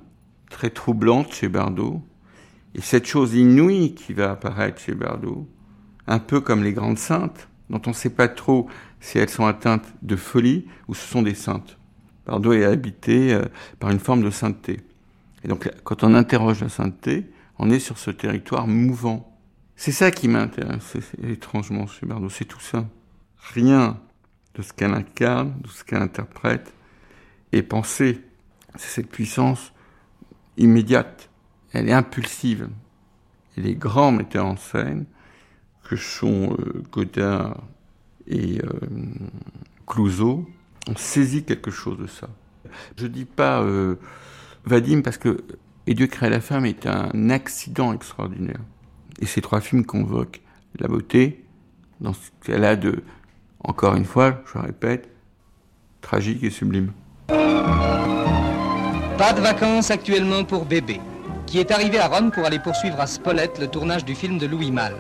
très 0.51 0.71
troublante 0.71 1.33
chez 1.33 1.49
Bardot, 1.49 2.03
et 2.75 2.81
cette 2.81 3.07
chose 3.07 3.35
inouïe 3.35 3.95
qui 3.95 4.13
va 4.13 4.33
apparaître 4.33 4.81
chez 4.81 4.95
Bardot, 4.95 5.49
un 6.07 6.19
peu 6.19 6.41
comme 6.41 6.63
les 6.63 6.73
grandes 6.73 6.99
saintes, 6.99 7.49
dont 7.71 7.81
on 7.87 7.91
ne 7.91 7.95
sait 7.95 8.11
pas 8.11 8.29
trop 8.29 8.69
si 9.01 9.19
elles 9.19 9.31
sont 9.31 9.47
atteintes 9.47 9.87
de 10.03 10.17
folie 10.17 10.67
ou 10.89 10.95
ce 10.95 11.07
sont 11.07 11.23
des 11.23 11.35
saintes. 11.35 11.79
Bardot 12.27 12.53
est 12.53 12.65
habité 12.65 13.35
euh, 13.35 13.45
par 13.79 13.91
une 13.91 13.99
forme 13.99 14.23
de 14.23 14.31
sainteté. 14.31 14.81
Et 15.45 15.49
donc 15.49 15.71
quand 15.83 16.05
on 16.05 16.15
interroge 16.15 16.63
la 16.63 16.69
sainteté, 16.69 17.27
on 17.59 17.71
est 17.71 17.79
sur 17.79 17.99
ce 17.99 18.11
territoire 18.11 18.67
mouvant. 18.67 19.39
C'est 19.77 19.93
ça 19.93 20.11
qui 20.11 20.29
m'intéresse 20.29 20.97
étrangement 21.23 21.87
chez 21.87 22.07
Bardot, 22.07 22.29
c'est 22.29 22.45
tout 22.45 22.61
ça. 22.61 22.87
Rien 23.53 24.01
de 24.55 24.63
ce 24.63 24.73
qu'elle 24.73 24.95
incarne, 24.95 25.61
de 25.61 25.69
ce 25.69 25.85
qu'elle 25.85 26.03
interprète, 26.03 26.73
est 27.53 27.63
pensé. 27.63 28.21
C'est 28.77 29.03
cette 29.03 29.11
puissance 29.11 29.73
immédiate, 30.57 31.31
elle 31.73 31.89
est 31.89 31.93
impulsive. 31.93 32.69
Les 33.57 33.75
grands 33.75 34.13
metteurs 34.13 34.47
en 34.47 34.57
scène, 34.57 35.07
que 35.85 35.97
sont 35.97 36.57
euh, 36.59 36.83
Godard 36.91 37.63
et 38.27 38.61
euh, 38.63 38.81
Clouseau, 39.87 40.49
ont 40.89 40.97
saisi 40.97 41.45
quelque 41.45 41.71
chose 41.71 41.99
de 41.99 42.07
ça. 42.07 42.29
Je 42.97 43.07
dis 43.07 43.27
pas 43.27 43.63
euh, 43.63 43.97
Vadim 44.65 45.03
parce 45.03 45.19
que 45.19 45.45
Et 45.87 45.95
Dieu 45.95 46.07
crée 46.07 46.31
la 46.31 46.41
femme 46.41 46.65
est 46.65 46.87
un 46.87 47.31
accident 47.31 47.93
extraordinaire. 47.93 48.61
Et 49.21 49.27
ces 49.27 49.41
trois 49.41 49.61
films 49.61 49.85
convoquent 49.85 50.41
la 50.79 50.89
beauté 50.89 51.45
dans 52.01 52.15
ce 52.15 52.31
qu'elle 52.43 52.65
a 52.65 52.75
de, 52.75 53.05
encore 53.65 53.97
une 53.97 54.05
fois, 54.05 54.43
je 54.53 54.59
répète, 54.59 55.09
tragique 56.01 56.45
et 56.45 56.51
sublime. 56.51 56.93
Pas 59.19 59.33
de 59.33 59.41
vacances 59.41 59.91
actuellement 59.91 60.45
pour 60.45 60.67
Bébé, 60.67 61.01
qui 61.47 61.59
est 61.59 61.71
arrivé 61.71 61.99
à 61.99 62.09
Rome 62.09 62.31
pour 62.31 62.45
aller 62.45 62.59
poursuivre 62.59 63.01
à 63.01 63.07
Spolète 63.07 63.59
le 63.59 63.69
tournage 63.69 64.05
du 64.05 64.15
film 64.15 64.39
de 64.39 64.47
Louis 64.47 64.71
Malle. 64.71 64.97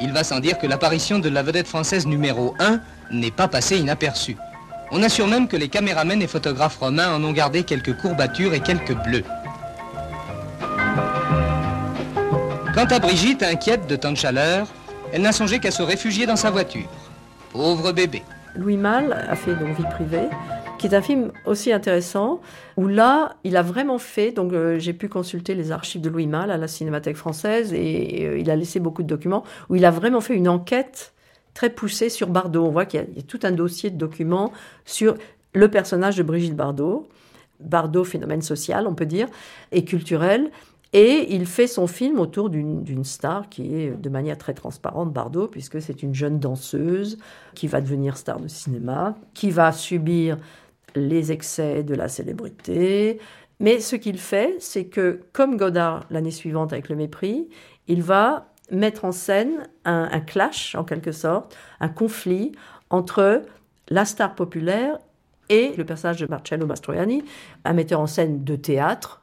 Il 0.00 0.12
va 0.12 0.24
sans 0.24 0.40
dire 0.40 0.58
que 0.58 0.66
l'apparition 0.66 1.18
de 1.18 1.28
la 1.28 1.42
vedette 1.42 1.66
française 1.66 2.06
numéro 2.06 2.54
1 2.58 2.80
n'est 3.12 3.30
pas 3.30 3.48
passée 3.48 3.78
inaperçue. 3.78 4.36
On 4.90 5.02
assure 5.02 5.26
même 5.26 5.48
que 5.48 5.56
les 5.56 5.68
caméramens 5.68 6.20
et 6.20 6.26
photographes 6.26 6.78
romains 6.78 7.14
en 7.14 7.22
ont 7.24 7.32
gardé 7.32 7.64
quelques 7.64 7.96
courbatures 7.96 8.54
et 8.54 8.60
quelques 8.60 8.94
bleus. 8.94 9.24
Quant 12.74 12.84
à 12.84 12.98
Brigitte, 12.98 13.42
inquiète 13.42 13.86
de 13.86 13.96
tant 13.96 14.12
de 14.12 14.16
chaleur, 14.16 14.68
elle 15.12 15.22
n'a 15.22 15.32
songé 15.32 15.58
qu'à 15.58 15.70
se 15.70 15.82
réfugier 15.82 16.26
dans 16.26 16.36
sa 16.36 16.50
voiture. 16.50 16.88
Pauvre 17.56 17.90
bébé. 17.92 18.22
Louis 18.54 18.76
Malle 18.76 19.14
a 19.14 19.34
fait 19.34 19.54
donc 19.54 19.74
Vie 19.78 19.84
privée, 19.90 20.28
qui 20.78 20.88
est 20.88 20.94
un 20.94 21.00
film 21.00 21.32
aussi 21.46 21.72
intéressant, 21.72 22.42
où 22.76 22.86
là, 22.86 23.36
il 23.44 23.56
a 23.56 23.62
vraiment 23.62 23.96
fait, 23.96 24.30
donc 24.30 24.52
euh, 24.52 24.78
j'ai 24.78 24.92
pu 24.92 25.08
consulter 25.08 25.54
les 25.54 25.72
archives 25.72 26.02
de 26.02 26.10
Louis 26.10 26.26
Malle 26.26 26.50
à 26.50 26.58
la 26.58 26.68
Cinémathèque 26.68 27.16
française, 27.16 27.72
et 27.72 28.26
euh, 28.26 28.38
il 28.38 28.50
a 28.50 28.56
laissé 28.56 28.78
beaucoup 28.78 29.02
de 29.02 29.08
documents, 29.08 29.42
où 29.70 29.74
il 29.74 29.86
a 29.86 29.90
vraiment 29.90 30.20
fait 30.20 30.34
une 30.34 30.50
enquête 30.50 31.14
très 31.54 31.70
poussée 31.70 32.10
sur 32.10 32.28
Bardot. 32.28 32.66
On 32.66 32.70
voit 32.70 32.84
qu'il 32.84 33.00
y, 33.00 33.16
y 33.16 33.20
a 33.20 33.22
tout 33.22 33.40
un 33.42 33.52
dossier 33.52 33.88
de 33.88 33.96
documents 33.96 34.52
sur 34.84 35.14
le 35.54 35.68
personnage 35.70 36.16
de 36.16 36.22
Brigitte 36.22 36.56
Bardot, 36.56 37.08
Bardot, 37.60 38.04
phénomène 38.04 38.42
social, 38.42 38.86
on 38.86 38.94
peut 38.94 39.06
dire, 39.06 39.28
et 39.72 39.82
culturel. 39.82 40.50
Et 40.98 41.34
il 41.34 41.44
fait 41.44 41.66
son 41.66 41.86
film 41.86 42.18
autour 42.18 42.48
d'une 42.48 43.04
star 43.04 43.50
qui 43.50 43.74
est 43.74 43.90
de 43.90 44.08
manière 44.08 44.38
très 44.38 44.54
transparente 44.54 45.12
Bardot, 45.12 45.46
puisque 45.46 45.82
c'est 45.82 46.02
une 46.02 46.14
jeune 46.14 46.38
danseuse 46.38 47.18
qui 47.54 47.66
va 47.66 47.82
devenir 47.82 48.16
star 48.16 48.40
de 48.40 48.48
cinéma, 48.48 49.14
qui 49.34 49.50
va 49.50 49.72
subir 49.72 50.38
les 50.94 51.32
excès 51.32 51.82
de 51.82 51.94
la 51.94 52.08
célébrité. 52.08 53.18
Mais 53.60 53.80
ce 53.80 53.94
qu'il 53.94 54.16
fait, 54.16 54.56
c'est 54.58 54.86
que, 54.86 55.20
comme 55.34 55.58
Godard 55.58 56.06
l'année 56.08 56.30
suivante 56.30 56.72
avec 56.72 56.88
Le 56.88 56.96
Mépris, 56.96 57.46
il 57.88 58.02
va 58.02 58.54
mettre 58.70 59.04
en 59.04 59.12
scène 59.12 59.68
un, 59.84 60.08
un 60.10 60.20
clash, 60.20 60.76
en 60.76 60.84
quelque 60.84 61.12
sorte, 61.12 61.54
un 61.78 61.90
conflit 61.90 62.52
entre 62.88 63.42
la 63.90 64.06
star 64.06 64.34
populaire 64.34 64.96
et 65.50 65.74
le 65.76 65.84
personnage 65.84 66.20
de 66.20 66.26
Marcello 66.26 66.66
Mastroianni, 66.66 67.22
un 67.66 67.74
metteur 67.74 68.00
en 68.00 68.06
scène 68.06 68.44
de 68.44 68.56
théâtre, 68.56 69.20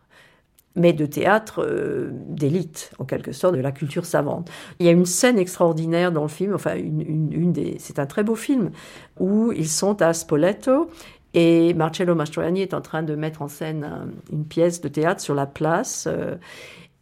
mais 0.76 0.94
de 0.94 1.06
théâtre 1.06 1.64
euh, 1.64 2.10
d'élite, 2.30 2.92
en 3.00 3.06
quelque 3.06 3.32
sorte, 3.32 3.56
de 3.56 3.62
la 3.62 3.72
culture 3.72 4.06
savante. 4.06 4.50
Il 4.80 4.86
y 4.86 4.90
a 4.90 4.92
une 4.92 5.06
scène 5.06 5.38
extraordinaire 5.38 6.12
dans 6.12 6.24
le 6.24 6.28
film, 6.30 6.54
enfin, 6.56 6.76
une, 6.76 7.52
des, 7.54 7.76
c'est 7.80 8.00
un 8.00 8.06
très 8.06 8.24
beau 8.24 8.36
film, 8.36 8.72
où 9.20 9.52
ils 9.52 9.70
sont 9.70 10.02
à 10.02 10.14
Spoleto 10.14 10.90
et 11.36 11.74
Marcello 11.74 12.14
Mastroianni 12.16 12.62
est 12.62 12.74
en 12.74 12.82
train 12.82 13.02
de 13.04 13.16
mettre 13.16 13.42
en 13.42 13.48
scène 13.48 13.84
un- 13.84 14.08
une 14.32 14.46
pièce 14.46 14.82
de 14.82 14.88
théâtre 14.88 15.22
sur 15.22 15.36
la 15.36 15.46
place. 15.46 16.06
euh, 16.08 16.36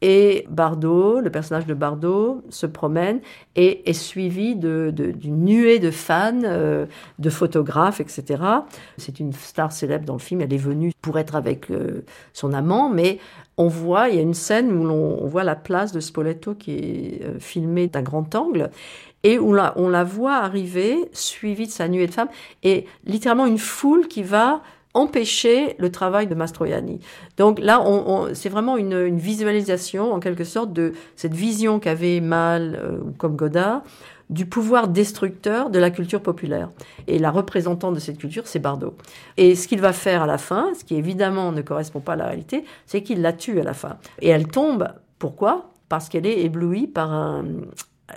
et 0.04 0.48
Bardot, 0.50 1.20
le 1.22 1.30
personnage 1.30 1.68
de 1.68 1.76
Bardot, 1.76 2.42
se 2.50 2.66
promène 2.66 3.20
et 3.56 3.88
est 3.88 3.94
suivi 3.94 4.56
de- 4.56 4.92
de- 4.92 5.12
d'une 5.12 5.46
nuée 5.46 5.78
de 5.78 5.92
fans, 5.92 6.42
euh, 6.44 6.88
de 7.20 7.30
photographes, 7.30 8.02
etc. 8.02 8.42
C'est 8.98 9.20
une 9.20 9.32
star 9.32 9.72
célèbre 9.72 10.06
dans 10.06 10.14
le 10.16 10.20
film. 10.20 10.42
Elle 10.42 10.54
est 10.54 10.58
venue 10.58 10.92
pour 11.04 11.20
être 11.20 11.36
avec 11.36 11.68
son 12.34 12.52
amant, 12.54 12.90
mais 12.90 13.20
on 13.58 13.68
voit, 13.68 14.10
il 14.10 14.16
y 14.16 14.20
a 14.20 14.22
une 14.22 14.34
scène 14.34 14.72
où 14.72 14.86
l'on 14.86 15.20
on 15.22 15.28
voit 15.28 15.44
la 15.44 15.56
place 15.56 15.92
de 15.92 16.00
Spoleto 16.00 16.56
qui 16.56 16.72
est 16.72 17.24
euh, 17.24 17.40
filmée 17.40 17.88
d'un 17.88 18.02
grand 18.02 18.34
angle 18.36 18.70
et 19.24 19.38
où 19.38 19.56
on 19.76 19.90
la 19.90 20.04
voit 20.04 20.38
arriver, 20.38 20.98
suivie 21.14 21.68
de 21.68 21.72
sa 21.72 21.88
nuée 21.88 22.08
de 22.08 22.12
femmes, 22.12 22.30
et 22.64 22.86
littéralement 23.06 23.46
une 23.46 23.60
foule 23.60 24.08
qui 24.08 24.24
va 24.24 24.62
empêcher 24.94 25.76
le 25.78 25.90
travail 25.92 26.28
de 26.28 26.36
Mastroianni. 26.36 27.00
Donc 27.38 27.60
là, 27.60 27.84
c'est 28.34 28.50
vraiment 28.50 28.78
une, 28.78 29.18
visualisation, 29.18 30.12
en 30.12 30.20
quelque 30.20 30.44
sorte, 30.44 30.74
de 30.74 30.94
cette 31.16 31.34
vision 31.34 31.80
qu'avait 31.80 32.20
Mal, 32.20 32.80
euh, 32.82 33.00
comme 33.18 33.36
Godard, 33.36 33.84
du 34.32 34.46
pouvoir 34.46 34.88
destructeur 34.88 35.70
de 35.70 35.78
la 35.78 35.92
culture 35.92 36.24
populaire. 36.24 36.72
Et 37.08 37.20
la 37.20 37.30
représentante 37.30 37.94
de 37.94 38.00
cette 38.00 38.18
culture, 38.18 38.48
c'est 38.48 38.60
Bardot. 38.60 38.96
Et 39.38 39.56
ce 39.56 39.68
qu'il 39.68 39.82
va 39.82 39.94
faire 39.94 40.24
à 40.24 40.26
la 40.26 40.38
fin, 40.38 40.74
ce 40.74 40.84
qui 40.84 40.96
évidemment 40.96 41.52
ne 41.52 41.62
correspond 41.62 42.00
pas 42.00 42.14
à 42.14 42.16
la 42.16 42.26
réalité, 42.26 42.64
c'est 42.86 43.04
qu'il 43.04 43.22
la 43.22 43.34
tue 43.34 43.60
à 43.60 43.64
la 43.64 43.74
fin. 43.74 43.98
Et 44.22 44.30
elle 44.30 44.48
tombe, 44.48 44.88
pourquoi? 45.20 45.72
Parce 45.90 46.10
qu'elle 46.10 46.26
est 46.26 46.42
éblouie 46.42 46.88
par 46.88 47.12
un... 47.12 47.46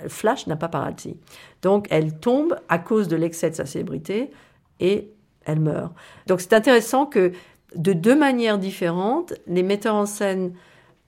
Flash 0.09 0.49
n'a 0.49 0.57
pas 0.57 0.69
paradis. 0.69 1.17
Donc 1.63 1.87
elle 1.91 2.19
tombe 2.19 2.57
à 2.69 2.79
cause 2.79 3.07
de 3.07 3.15
l'excès 3.15 3.51
de 3.51 3.55
sa 3.55 3.65
célébrité 3.65 4.31
et 4.81 5.13
elle 5.45 5.61
meurt. 5.61 5.93
Donc 6.27 6.41
c'est 6.41 6.53
intéressant 6.53 7.07
que 7.07 7.33
de 7.77 7.93
deux 7.93 8.17
manières 8.17 8.59
différentes, 8.59 9.35
les 9.47 9.63
metteurs 9.63 9.95
en 9.95 10.07
scène 10.07 10.53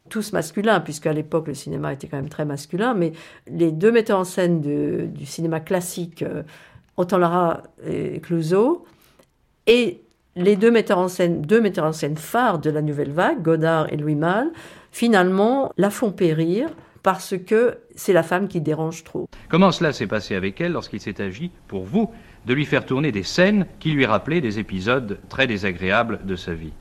tous 0.08 0.32
masculins, 0.32 0.80
puisqu'à 0.80 1.12
l'époque 1.12 1.48
le 1.48 1.54
cinéma 1.54 1.92
était 1.92 2.06
quand 2.06 2.16
même 2.16 2.28
très 2.28 2.44
masculin, 2.44 2.94
mais 2.94 3.12
les 3.46 3.72
deux 3.72 3.92
metteurs 3.92 4.20
en 4.20 4.24
scène 4.24 4.60
du 4.60 5.26
cinéma 5.26 5.60
classique, 5.60 6.22
euh, 6.22 6.42
Lara 7.18 7.62
et 7.86 8.20
Clouseau, 8.20 8.84
et 9.66 10.00
les 10.36 10.56
deux 10.56 10.70
metteurs 10.70 10.98
en 10.98 11.08
scène, 11.08 11.42
deux 11.42 11.60
metteurs 11.60 11.86
en 11.86 11.92
scène 11.92 12.16
phares 12.16 12.58
de 12.58 12.70
la 12.70 12.82
nouvelle 12.82 13.12
vague, 13.12 13.42
Godard 13.42 13.92
et 13.92 13.96
Louis 13.96 14.14
Malle, 14.14 14.50
finalement 14.92 15.72
la 15.76 15.90
font 15.90 16.12
périr 16.12 16.68
parce 17.02 17.36
que 17.38 17.78
c'est 17.94 18.12
la 18.12 18.22
femme 18.22 18.48
qui 18.48 18.60
dérange 18.60 19.04
trop. 19.04 19.28
Comment 19.48 19.70
cela 19.70 19.92
s'est 19.92 20.06
passé 20.06 20.34
avec 20.34 20.60
elle 20.60 20.72
lorsqu'il 20.72 21.00
s'est 21.00 21.22
agi, 21.22 21.52
pour 21.68 21.84
vous, 21.84 22.10
de 22.46 22.54
lui 22.54 22.64
faire 22.64 22.84
tourner 22.84 23.12
des 23.12 23.22
scènes 23.22 23.66
qui 23.78 23.92
lui 23.92 24.06
rappelaient 24.06 24.40
des 24.40 24.58
épisodes 24.58 25.18
très 25.28 25.46
désagréables 25.46 26.20
de 26.24 26.36
sa 26.36 26.52
vie? 26.52 26.72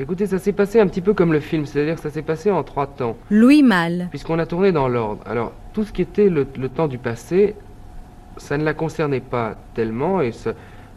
Écoutez, 0.00 0.26
ça 0.26 0.38
s'est 0.38 0.54
passé 0.54 0.80
un 0.80 0.86
petit 0.86 1.02
peu 1.02 1.12
comme 1.12 1.30
le 1.30 1.40
film, 1.40 1.66
c'est-à-dire 1.66 1.96
que 1.96 2.00
ça 2.00 2.08
s'est 2.08 2.22
passé 2.22 2.50
en 2.50 2.62
trois 2.62 2.86
temps. 2.86 3.18
Louis 3.28 3.62
Mal. 3.62 4.06
Puisqu'on 4.08 4.38
a 4.38 4.46
tourné 4.46 4.72
dans 4.72 4.88
l'ordre. 4.88 5.22
Alors, 5.26 5.52
tout 5.74 5.84
ce 5.84 5.92
qui 5.92 6.00
était 6.00 6.30
le, 6.30 6.46
temps 6.46 6.88
du 6.88 6.96
passé, 6.96 7.54
ça 8.38 8.56
ne 8.56 8.64
la 8.64 8.72
concernait 8.72 9.20
pas 9.20 9.56
tellement 9.74 10.22
et 10.22 10.32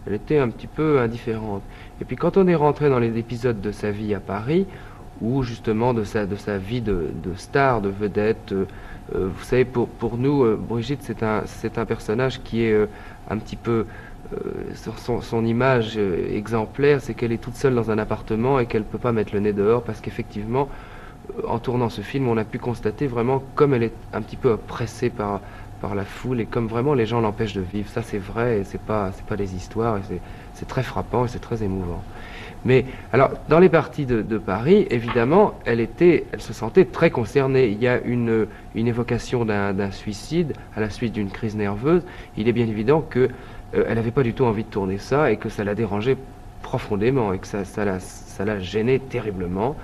elle 0.08 0.14
était 0.14 0.38
un 0.38 0.48
petit 0.48 0.68
peu 0.68 1.02
indifférente. 1.02 1.64
Et 2.00 2.06
puis 2.06 2.16
quand 2.16 2.38
on 2.38 2.48
est 2.48 2.56
rentré 2.56 2.88
dans 2.88 3.00
les 3.00 3.18
épisodes 3.18 3.60
de 3.60 3.74
sa 3.74 3.92
vie 3.92 4.14
à 4.14 4.22
Paris, 4.22 4.68
ou 5.20 5.44
justement 5.44 5.94
de 5.94 6.06
sa, 6.06 6.26
de 6.26 6.38
sa 6.38 6.58
vie 6.58 6.80
de, 6.80 7.12
star, 7.36 7.82
de 7.82 7.90
vedette, 7.90 8.54
euh, 8.54 8.66
euh, 9.16 9.28
vous 9.36 9.44
savez, 9.44 9.66
pour, 9.66 9.90
pour 9.90 10.18
nous, 10.18 10.44
euh, 10.44 10.58
Brigitte, 10.58 11.02
c'est 11.02 11.24
un, 11.24 11.44
c'est 11.46 11.78
un 11.78 11.86
personnage 11.86 12.42
qui 12.42 12.64
est 12.64 12.88
un 13.30 13.38
petit 13.38 13.58
peu 13.58 13.86
euh, 14.34 15.22
son, 15.22 15.46
image 15.46 15.94
euh, 15.98 16.36
exemplaire, 16.36 17.02
c'est 17.02 17.14
qu'elle 17.14 17.32
est 17.32 17.42
toute 17.42 17.56
seule 17.56 17.76
dans 17.76 17.92
un 17.92 17.98
appartement 17.98 18.60
et 18.60 18.66
qu'elle 18.66 18.82
ne 18.82 18.88
peut 18.88 18.98
pas 18.98 19.12
mettre 19.12 19.34
le 19.34 19.42
nez 19.42 19.54
dehors 19.54 19.84
parce 19.84 20.00
qu'effectivement, 20.00 20.70
euh, 21.38 21.48
en 21.48 21.60
tournant 21.60 21.90
ce 21.90 22.02
film, 22.02 22.28
on 22.28 22.38
a 22.38 22.46
pu 22.46 22.58
constater 22.58 23.08
vraiment 23.08 23.44
comme 23.56 23.74
elle 23.74 23.84
est 23.84 23.94
un 24.14 24.22
petit 24.22 24.38
peu 24.38 24.52
oppressée 24.52 25.10
par, 25.10 25.42
par 25.82 25.94
la 25.94 26.06
foule 26.06 26.40
et 26.40 26.46
comme 26.46 26.68
vraiment 26.68 26.94
les 26.94 27.06
gens 27.06 27.22
l'empêchent 27.22 27.54
de 27.54 27.62
vivre. 27.62 27.90
Ça, 27.90 28.02
c'est 28.02 28.18
vrai 28.18 28.60
et 28.60 28.64
c'est 28.64 28.82
pas, 28.82 29.12
c'est 29.14 29.26
pas 29.26 29.36
des 29.36 29.56
histoires 29.56 29.98
et 29.98 30.20
c'est 30.54 30.68
très 30.68 30.84
frappant 30.84 31.26
et 31.26 31.28
c'est 31.28 31.42
très 31.42 31.62
émouvant. 31.64 32.02
Mais 32.66 32.86
alors, 33.12 33.32
dans 33.50 33.60
les 33.60 33.68
parties 33.68 34.06
de, 34.06 34.38
Paris, 34.38 34.88
évidemment, 34.90 35.60
elle 35.66 35.82
était, 35.82 36.26
elle 36.32 36.42
se 36.42 36.54
sentait 36.54 36.86
très 36.86 37.10
concernée. 37.10 37.68
Il 37.68 37.82
y 37.82 37.90
a 37.90 38.00
une, 38.00 38.48
une 38.74 38.88
évocation 38.88 39.44
d'un 39.44 39.92
suicide 39.92 40.54
à 40.76 40.80
la 40.80 40.90
suite 40.90 41.12
d'une 41.12 41.30
crise 41.30 41.58
nerveuse. 41.58 42.04
Il 42.38 42.48
est 42.48 42.54
bien 42.54 42.68
évident 42.68 43.02
que 43.02 43.30
euh, 43.76 43.86
elle 43.88 43.96
n'avait 43.96 44.12
pas 44.12 44.24
du 44.24 44.34
tout 44.34 44.46
envie 44.46 44.64
de 44.64 44.70
tourner 44.70 44.98
ça 44.98 45.32
et 45.32 45.38
que 45.38 45.50
ça 45.50 45.64
la 45.64 45.76
dérangeait 45.76 46.18
profondément 46.62 47.34
et 47.34 47.40
que 47.40 47.48
ça, 47.48 47.66
ça, 47.66 47.86
la, 47.86 48.00
ça 48.00 48.46
la 48.46 48.60
gênait 48.60 49.00
terriblement. 49.00 49.76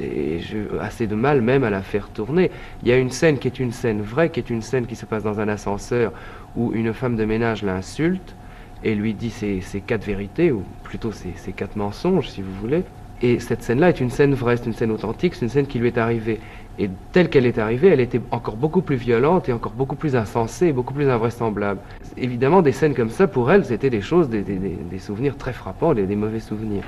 Et 0.00 0.40
j'ai 0.40 0.66
assez 0.80 1.06
de 1.06 1.14
mal 1.14 1.42
même 1.42 1.62
à 1.62 1.70
la 1.70 1.82
faire 1.82 2.08
tourner. 2.08 2.50
Il 2.82 2.88
y 2.88 2.92
a 2.92 2.96
une 2.96 3.10
scène 3.10 3.38
qui 3.38 3.48
est 3.48 3.60
une 3.60 3.72
scène 3.72 4.00
vraie, 4.00 4.30
qui 4.30 4.40
est 4.40 4.48
une 4.48 4.62
scène 4.62 4.86
qui 4.86 4.96
se 4.96 5.04
passe 5.04 5.22
dans 5.22 5.40
un 5.40 5.48
ascenseur 5.48 6.12
où 6.56 6.72
une 6.72 6.94
femme 6.94 7.16
de 7.16 7.24
ménage 7.26 7.62
l'insulte 7.62 8.34
et 8.82 8.94
lui 8.94 9.14
dit 9.14 9.30
ses, 9.30 9.60
quatre 9.86 10.04
vérités, 10.04 10.52
ou 10.52 10.62
plutôt 10.84 11.12
ses, 11.12 11.52
quatre 11.52 11.76
mensonges, 11.76 12.28
si 12.28 12.42
vous 12.42 12.54
voulez. 12.60 12.84
Et 13.20 13.40
cette 13.40 13.62
scène-là 13.62 13.88
est 13.88 14.00
une 14.00 14.10
scène 14.10 14.34
vraie, 14.34 14.56
c'est 14.56 14.66
une 14.66 14.74
scène 14.74 14.92
authentique, 14.92 15.34
c'est 15.34 15.44
une 15.44 15.50
scène 15.50 15.66
qui 15.66 15.78
lui 15.78 15.88
est 15.88 15.98
arrivée. 15.98 16.40
Et 16.80 16.88
telle 17.12 17.28
qu'elle 17.28 17.46
est 17.46 17.58
arrivée, 17.58 17.88
elle 17.88 18.00
était 18.00 18.20
encore 18.30 18.56
beaucoup 18.56 18.82
plus 18.82 18.94
violente 18.94 19.48
et 19.48 19.52
encore 19.52 19.72
beaucoup 19.72 19.96
plus 19.96 20.14
insensée 20.14 20.72
beaucoup 20.72 20.94
plus 20.94 21.10
invraisemblable. 21.10 21.80
Évidemment, 22.16 22.62
des 22.62 22.72
scènes 22.72 22.94
comme 22.94 23.10
ça, 23.10 23.26
pour 23.26 23.50
elle, 23.50 23.64
c'était 23.64 23.90
des 23.90 24.00
choses, 24.00 24.28
des, 24.28 24.98
souvenirs 24.98 25.36
très 25.36 25.52
frappants, 25.52 25.92
des, 25.92 26.16
mauvais 26.16 26.38
souvenirs. 26.40 26.84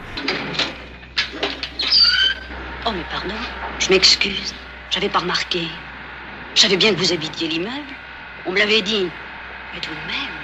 Oh, 2.86 2.90
mais 2.92 3.04
pardon, 3.10 3.34
je 3.80 3.90
m'excuse. 3.90 4.54
J'avais 4.90 5.08
pas 5.08 5.18
remarqué. 5.18 5.62
Je 6.54 6.60
savais 6.60 6.76
bien 6.76 6.92
que 6.94 6.98
vous 6.98 7.12
habitiez 7.12 7.48
l'immeuble. 7.48 7.94
On 8.46 8.52
me 8.52 8.58
l'avait 8.58 8.82
dit. 8.82 9.08
Mais 9.74 9.80
tout 9.80 9.90
de 9.90 10.06
même, 10.06 10.34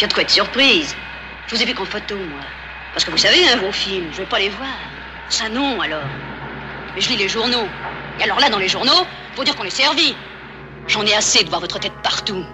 il 0.00 0.08
de 0.08 0.12
quoi 0.12 0.22
être 0.22 0.30
surprise. 0.30 0.96
Je 1.46 1.54
vous 1.54 1.62
ai 1.62 1.66
vu 1.66 1.74
qu'en 1.74 1.84
photo, 1.84 2.16
moi. 2.16 2.40
Parce 2.92 3.04
que 3.04 3.10
vous 3.10 3.18
savez, 3.18 3.48
hein, 3.48 3.56
vos 3.60 3.72
films, 3.72 4.06
je 4.12 4.18
vais 4.18 4.28
pas 4.28 4.38
les 4.38 4.48
voir. 4.48 4.78
Ça 5.28 5.48
non, 5.48 5.80
alors. 5.80 6.02
Mais 6.94 7.00
je 7.00 7.10
lis 7.10 7.16
les 7.16 7.28
journaux. 7.28 7.68
Et 8.20 8.24
alors 8.24 8.38
là, 8.38 8.50
dans 8.50 8.58
les 8.58 8.68
journaux, 8.68 9.06
faut 9.34 9.44
dire 9.44 9.56
qu'on 9.56 9.64
est 9.64 9.70
servi. 9.70 10.14
J'en 10.86 11.04
ai 11.06 11.14
assez 11.14 11.42
de 11.42 11.48
voir 11.48 11.60
votre 11.60 11.78
tête 11.78 11.94
partout. 12.02 12.44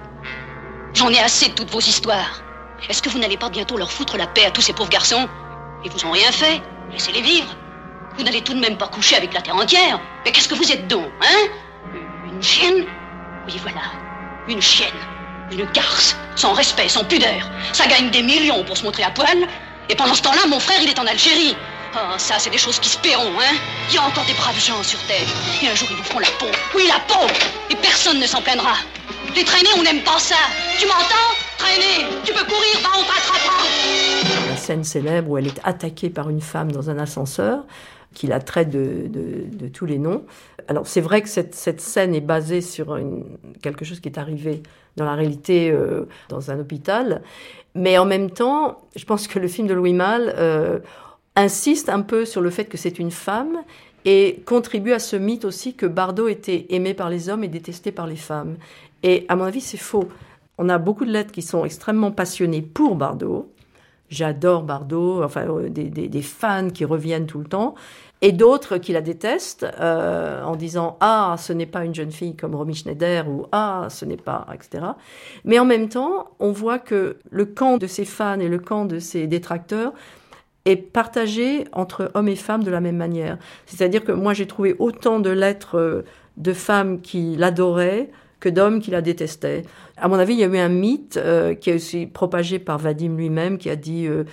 J'en 0.95 1.11
ai 1.11 1.19
assez 1.19 1.49
de 1.49 1.55
toutes 1.55 1.71
vos 1.71 1.81
histoires. 1.81 2.43
Est-ce 2.89 3.03
que 3.03 3.09
vous 3.09 3.19
n'allez 3.19 3.37
pas 3.37 3.49
bientôt 3.49 3.77
leur 3.77 3.91
foutre 3.91 4.17
la 4.17 4.29
paix 4.29 4.45
à 4.45 4.51
tous 4.53 4.61
ces 4.61 4.73
pauvres 4.73 4.91
garçons? 4.91 5.29
Ils 5.85 5.91
vous 5.91 6.07
ont 6.07 6.13
rien 6.13 6.31
fait. 6.31 6.63
Laissez-les 6.93 7.21
vivre. 7.21 7.49
Vous 8.17 8.23
n'allez 8.23 8.43
tout 8.43 8.55
de 8.55 8.61
même 8.61 8.79
pas 8.79 8.87
coucher 8.87 9.17
avec 9.17 9.35
la 9.35 9.43
terre 9.43 9.57
entière. 9.57 9.99
Mais 10.25 10.31
qu'est-ce 10.31 10.49
que 10.49 10.55
vous 10.55 10.71
êtes 10.71 10.87
donc, 10.87 11.09
hein? 11.21 11.49
Une 12.33 12.43
chienne? 12.43 12.87
Oui, 13.47 13.59
voilà. 13.61 13.83
Une 14.49 14.63
chienne. 14.63 14.95
Une 15.51 15.65
garce. 15.73 16.17
Sans 16.37 16.53
respect, 16.53 16.89
sans 16.89 17.05
pudeur. 17.05 17.51
Ça 17.73 17.87
gagne 17.87 18.11
des 18.11 18.23
millions 18.23 18.63
pour 18.65 18.77
se 18.77 18.85
montrer 18.85 19.03
à 19.03 19.11
poil. 19.11 19.49
Et 19.89 19.97
pendant 19.97 20.15
ce 20.15 20.23
temps-là, 20.23 20.47
mon 20.49 20.61
frère, 20.61 20.79
il 20.81 20.89
est 20.89 20.99
en 20.99 21.07
Algérie. 21.07 21.57
Oh, 21.99 22.19
ça, 22.19 22.35
c'est 22.39 22.51
des 22.51 22.59
choses 22.59 22.79
qui 22.79 22.91
se 22.91 22.99
paieront, 22.99 23.41
hein 23.41 23.57
Il 23.89 23.95
y 23.95 23.99
a 23.99 24.03
encore 24.03 24.27
des 24.27 24.35
braves 24.35 24.61
gens 24.61 24.83
sur 24.83 24.99
Terre. 25.07 25.27
Et 25.63 25.69
un 25.69 25.75
jour, 25.75 25.89
ils 25.91 25.97
vous 25.97 26.03
feront 26.03 26.19
la 26.19 26.29
peau. 26.39 26.45
Oui, 26.75 26.83
la 26.87 27.01
peau 27.09 27.27
Et 27.71 27.77
personne 27.77 28.21
ne 28.21 28.27
s'en 28.27 28.43
plaindra. 28.43 28.75
Les 29.35 29.45
traîner, 29.45 29.71
on 29.79 29.83
n'aime 29.83 30.05
pas 30.05 30.19
ça. 30.19 30.37
Tu 30.79 30.87
m'entends? 30.87 31.33
Traîner 31.57 32.05
Tu 32.23 32.35
peux 32.35 32.45
courir, 32.45 32.81
bah 32.83 32.91
on 32.99 33.03
t'attrapera 33.03 33.63
La 34.51 34.57
scène 34.59 34.85
célèbre 34.85 35.31
où 35.31 35.39
elle 35.39 35.47
est 35.47 35.59
attaquée 35.65 36.11
par 36.11 36.29
une 36.29 36.43
femme 36.43 36.71
dans 36.71 36.91
un 36.91 36.99
ascenseur, 36.99 37.65
qui 38.13 38.27
la 38.27 38.41
traite 38.41 38.69
de, 38.69 39.09
tous 39.73 39.87
les 39.87 39.97
noms. 39.97 40.27
Alors, 40.69 40.87
c'est 40.87 41.01
vrai 41.01 41.23
que 41.23 41.31
cette, 41.31 41.81
scène 41.81 42.15
est 42.15 42.21
basée 42.21 42.61
sur 42.61 42.99
quelque 43.63 43.87
chose 43.87 44.01
qui 44.01 44.11
est 44.11 44.19
arrivé 44.19 44.63
dans 44.97 45.07
la 45.07 45.15
réalité 45.15 45.71
euh, 45.71 46.07
dans 46.29 46.51
un 46.51 46.61
hôpital. 46.61 47.23
Mais 47.75 47.97
en 47.97 48.05
même 48.05 48.31
temps, 48.31 48.83
je 48.97 49.05
pense 49.07 49.29
que 49.29 49.39
le 49.39 49.49
film 49.49 49.67
de 49.67 49.73
Louis 49.73 49.95
Malle... 49.95 50.35
Euh, 50.37 50.81
insiste 51.37 51.89
un 51.89 52.03
peu 52.03 52.25
sur 52.25 52.41
le 52.41 52.51
fait 52.51 52.65
que 52.65 52.77
c'est 52.77 52.99
une 52.99 53.11
femme 53.11 53.59
et 54.05 54.43
contribue 54.47 54.93
à 54.93 54.99
ce 54.99 55.17
mythe 55.17 55.45
aussi 55.45 55.75
que 55.75 55.87
Bardot 55.87 56.29
était 56.29 56.67
aimé 56.71 56.95
par 56.95 57.11
les 57.11 57.29
hommes 57.29 57.45
et 57.45 57.49
détesté 57.49 57.93
par 57.93 58.07
les 58.07 58.17
femmes. 58.17 58.57
Et 59.03 59.27
à 59.29 59.37
mon 59.37 59.45
avis, 59.45 59.61
c'est 59.61 59.77
faux. 59.77 60.09
On 60.59 60.69
a 60.69 60.79
beaucoup 60.79 61.05
de 61.05 61.11
lettres 61.11 61.33
qui 61.33 61.43
sont 61.43 61.65
extrêmement 61.65 62.13
passionnées 62.13 62.63
pour 62.63 62.95
Bardot. 62.95 63.53
J'adore 64.09 64.63
Bardot, 64.63 65.23
enfin 65.25 65.49
euh, 65.49 65.69
des, 65.69 66.23
fans 66.23 66.71
qui 66.71 66.85
reviennent 66.85 67.27
tout 67.27 67.41
le 67.41 67.47
temps, 67.47 67.75
et 68.23 68.31
d'autres 68.31 68.79
qui 68.79 68.93
la 68.93 69.01
détestent 69.01 69.67
euh, 69.81 70.45
en 70.45 70.55
disant 70.55 70.97
ah 71.01 71.35
ce 71.39 71.53
n'est 71.53 71.67
pas 71.67 71.85
une 71.85 71.95
jeune 71.95 72.13
fille 72.13 72.37
comme 72.37 72.55
Romy 72.55 72.75
Schneider 72.75 73.29
ou 73.29 73.47
ah 73.51 73.89
ce 73.91 74.05
n'est 74.05 74.17
pas 74.17 74.47
etc. 74.55 74.85
Mais 75.45 75.59
en 75.59 75.65
même 75.65 75.89
temps, 75.89 76.29
on 76.39 76.53
voit 76.53 76.79
que 76.79 77.17
le 77.31 77.47
camp 77.47 77.79
de 77.79 77.89
ses 77.89 78.05
fans 78.05 78.39
et 78.39 78.49
le 78.49 78.61
camp 78.61 78.85
de 78.85 79.01
ses 79.01 79.27
détracteurs 79.27 79.93
est 80.67 80.77
partagé 80.77 81.65
entre 81.73 82.11
hommes 82.15 82.29
et 82.29 82.37
femmes 82.37 82.65
de 82.65 82.71
la 82.71 82.81
même 82.81 82.97
manière. 82.97 83.39
C'est-à-dire 83.65 84.05
que 84.05 84.13
moi, 84.13 84.35
j'ai 84.35 84.47
trouvé 84.47 84.75
autant 84.79 85.21
de 85.21 85.31
lettres 85.31 85.79
euh, 85.79 86.03
de 86.37 86.53
femmes 86.53 87.01
qui 87.01 87.37
l'adoraient 87.37 88.11
que 88.41 88.49
d'hommes 88.51 88.81
qui 88.81 88.91
la 88.91 89.01
détestaient. 89.01 89.63
À 89.97 90.09
mon 90.09 90.17
avis, 90.17 90.35
il 90.35 90.41
y 90.41 90.45
a 90.45 90.49
eu 90.49 90.59
un 90.59 90.69
mythe 90.69 91.17
euh, 91.17 91.55
qui 91.55 91.71
est 91.71 91.75
aussi 91.75 92.07
propagé 92.07 92.59
par 92.59 92.79
Vadim 92.79 93.17
lui-même, 93.17 93.57
qui 93.57 93.71
a 93.71 93.77
dit 93.77 94.07
euh, 94.07 94.25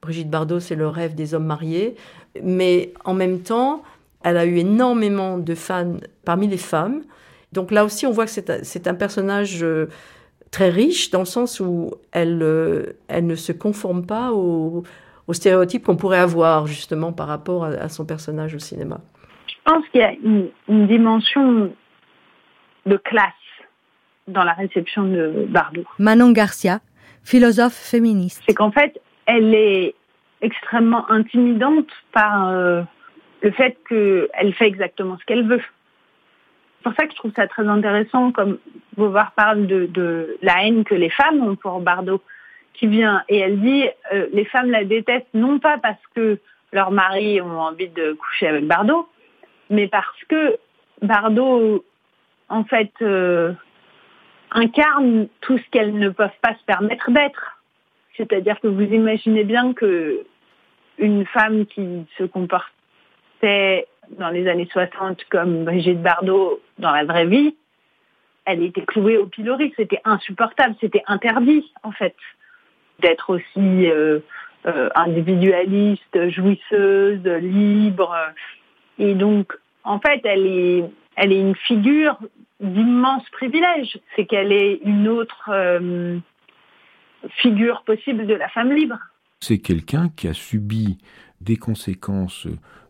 Brigitte 0.00 0.30
Bardot, 0.30 0.58
c'est 0.58 0.74
le 0.74 0.88
rêve 0.88 1.14
des 1.14 1.34
hommes 1.34 1.46
mariés. 1.46 1.94
Mais 2.42 2.92
en 3.04 3.14
même 3.14 3.40
temps, 3.40 3.82
elle 4.24 4.38
a 4.38 4.46
eu 4.46 4.56
énormément 4.56 5.38
de 5.38 5.54
fans 5.54 5.96
parmi 6.24 6.48
les 6.48 6.56
femmes. 6.56 7.02
Donc 7.52 7.70
là 7.70 7.84
aussi, 7.84 8.06
on 8.06 8.12
voit 8.12 8.24
que 8.24 8.30
c'est 8.30 8.86
un 8.86 8.94
personnage 8.94 9.64
très 10.50 10.70
riche 10.70 11.10
dans 11.10 11.18
le 11.18 11.26
sens 11.26 11.60
où 11.60 11.90
elle, 12.12 12.94
elle 13.08 13.26
ne 13.26 13.34
se 13.34 13.52
conforme 13.52 14.06
pas 14.06 14.32
aux, 14.32 14.84
aux 15.26 15.32
stéréotypes 15.32 15.84
qu'on 15.84 15.96
pourrait 15.96 16.18
avoir 16.18 16.66
justement 16.66 17.12
par 17.12 17.28
rapport 17.28 17.64
à, 17.64 17.88
son 17.88 18.04
personnage 18.04 18.54
au 18.54 18.58
cinéma. 18.58 18.98
Je 19.46 19.54
pense 19.64 19.86
qu'il 19.88 20.00
y 20.00 20.04
a 20.04 20.12
une, 20.12 20.86
dimension 20.86 21.72
de 22.86 22.96
classe 22.96 23.32
dans 24.28 24.44
la 24.44 24.52
réception 24.52 25.04
de 25.04 25.46
Bardot. 25.48 25.84
Manon 25.98 26.32
Garcia, 26.32 26.80
philosophe 27.22 27.74
féministe. 27.74 28.42
C'est 28.46 28.54
qu'en 28.54 28.72
fait, 28.72 29.00
elle 29.26 29.54
est 29.54 29.94
extrêmement 30.40 31.08
intimidante 31.10 31.88
par 32.12 32.48
euh, 32.48 32.82
le 33.42 33.50
fait 33.52 33.76
qu'elle 33.88 34.54
fait 34.54 34.66
exactement 34.66 35.16
ce 35.18 35.24
qu'elle 35.24 35.46
veut. 35.46 35.62
C'est 36.78 36.90
pour 36.90 36.94
ça 36.94 37.06
que 37.06 37.12
je 37.12 37.16
trouve 37.16 37.32
ça 37.36 37.46
très 37.46 37.66
intéressant, 37.68 38.32
comme 38.32 38.58
Beauvoir 38.96 39.32
parle 39.32 39.66
de, 39.66 39.86
de, 39.86 40.36
la 40.42 40.64
haine 40.64 40.84
que 40.84 40.96
les 40.96 41.10
femmes 41.10 41.40
ont 41.40 41.54
pour 41.54 41.80
Bardot, 41.80 42.20
qui 42.74 42.86
vient 42.86 43.22
et 43.28 43.38
elle 43.38 43.60
dit 43.60 43.84
euh, 44.12 44.28
les 44.32 44.44
femmes 44.44 44.70
la 44.70 44.84
détestent 44.84 45.34
non 45.34 45.58
pas 45.58 45.78
parce 45.78 46.00
que 46.14 46.38
leurs 46.72 46.90
maris 46.90 47.40
ont 47.40 47.60
envie 47.60 47.88
de 47.88 48.12
coucher 48.12 48.48
avec 48.48 48.66
Bardot, 48.66 49.08
mais 49.70 49.88
parce 49.88 50.24
que 50.28 50.58
Bardot, 51.02 51.84
en 52.48 52.64
fait, 52.64 52.92
euh, 53.02 53.52
incarne 54.50 55.28
tout 55.40 55.58
ce 55.58 55.70
qu'elles 55.70 55.94
ne 55.94 56.08
peuvent 56.08 56.30
pas 56.40 56.54
se 56.54 56.64
permettre 56.64 57.10
d'être. 57.10 57.58
C'est-à-dire 58.16 58.60
que 58.60 58.68
vous 58.68 58.82
imaginez 58.82 59.44
bien 59.44 59.72
que 59.72 60.24
une 60.98 61.26
femme 61.26 61.66
qui 61.66 62.06
se 62.18 62.24
comportait 62.24 63.86
dans 64.10 64.28
les 64.28 64.46
années 64.48 64.68
60 64.70 65.24
comme 65.30 65.64
Brigitte 65.64 66.02
Bardot 66.02 66.60
dans 66.78 66.92
la 66.92 67.04
vraie 67.04 67.26
vie, 67.26 67.56
elle 68.44 68.62
était 68.62 68.84
clouée 68.84 69.16
au 69.16 69.26
pilori. 69.26 69.72
C'était 69.76 70.00
insupportable, 70.04 70.76
c'était 70.80 71.02
interdit 71.06 71.72
en 71.82 71.92
fait 71.92 72.14
d'être 73.02 73.30
aussi 73.30 73.90
euh, 73.90 74.20
euh, 74.66 74.88
individualiste, 74.94 76.30
jouisseuse, 76.30 77.24
libre. 77.24 78.16
Et 78.98 79.14
donc, 79.14 79.52
en 79.84 79.98
fait, 79.98 80.20
elle 80.24 80.46
est, 80.46 80.84
elle 81.16 81.32
est 81.32 81.40
une 81.40 81.56
figure 81.56 82.18
d'immense 82.60 83.28
privilège. 83.30 83.98
C'est 84.16 84.26
qu'elle 84.26 84.52
est 84.52 84.80
une 84.84 85.08
autre 85.08 85.50
euh, 85.52 86.18
figure 87.28 87.82
possible 87.84 88.26
de 88.26 88.34
la 88.34 88.48
femme 88.48 88.72
libre. 88.72 88.98
C'est 89.40 89.58
quelqu'un 89.58 90.08
qui 90.16 90.28
a 90.28 90.34
subi 90.34 90.98
des 91.40 91.56
conséquences 91.56 92.46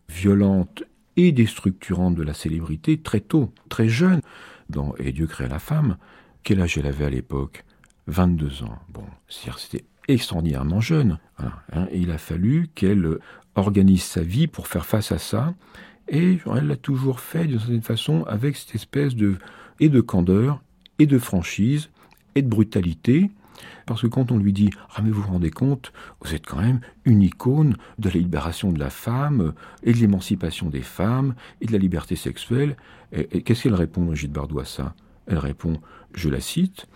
violentes 0.08 0.84
et 1.16 1.32
déstructurantes 1.32 2.14
de 2.14 2.22
la 2.22 2.34
célébrité 2.34 3.00
très 3.00 3.20
tôt, 3.20 3.52
très 3.70 3.88
jeune. 3.88 4.20
Dans 4.68 4.94
Et 4.98 5.12
Dieu 5.12 5.26
créa 5.26 5.48
la 5.48 5.58
femme, 5.58 5.96
quel 6.44 6.60
âge 6.60 6.78
elle 6.78 6.86
avait 6.86 7.06
à 7.06 7.10
l'époque? 7.10 7.64
22 8.06 8.64
ans. 8.64 8.78
Bon, 8.88 9.04
c'était 9.28 9.84
extraordinairement 10.09 10.80
jeune. 10.80 11.18
Hein, 11.38 11.88
et 11.90 11.98
il 11.98 12.11
a 12.11 12.18
fallu 12.18 12.68
qu'elle 12.74 13.18
organise 13.55 14.03
sa 14.03 14.22
vie 14.22 14.46
pour 14.46 14.66
faire 14.66 14.86
face 14.86 15.12
à 15.12 15.18
ça. 15.18 15.55
Et 16.09 16.38
elle 16.57 16.66
l'a 16.66 16.76
toujours 16.76 17.20
fait 17.20 17.46
d'une 17.46 17.59
certaine 17.59 17.82
façon 17.82 18.24
avec 18.24 18.57
cette 18.57 18.74
espèce 18.74 19.14
de 19.14 19.36
et 19.80 19.88
de 19.88 20.00
candeur 20.00 20.62
et 20.98 21.07
de 21.07 21.18
franchise 21.18 21.90
et 22.34 22.42
de 22.42 22.48
brutalité. 22.48 23.30
Parce 23.86 24.03
que 24.03 24.07
quand 24.07 24.32
on 24.32 24.38
lui 24.38 24.53
dit 24.53 24.70
Ah, 24.94 25.03
mais 25.03 25.11
vous 25.11 25.22
vous 25.22 25.32
rendez 25.32 25.50
compte, 25.50 25.92
vous 26.20 26.34
êtes 26.34 26.46
quand 26.46 26.61
même 26.61 26.80
une 27.05 27.22
icône 27.22 27.76
de 27.98 28.09
la 28.09 28.14
libération 28.14 28.72
de 28.72 28.78
la 28.78 28.90
femme 28.90 29.53
et 29.82 29.92
de 29.92 29.98
l'émancipation 29.98 30.68
des 30.68 30.82
femmes 30.82 31.34
et 31.61 31.66
de 31.66 31.72
la 31.72 31.78
liberté 31.78 32.16
sexuelle, 32.16 32.76
et, 33.12 33.42
qu'est-ce 33.42 33.64
qu'elle 33.64 33.74
répond, 33.74 34.03
Brigitte 34.05 34.32
Bardot, 34.32 34.61
à 34.61 34.64
ça? 34.64 34.94
Elle 35.26 35.38
répond 35.38 35.80
Je 36.14 36.28
la 36.28 36.40
cite 36.40 36.86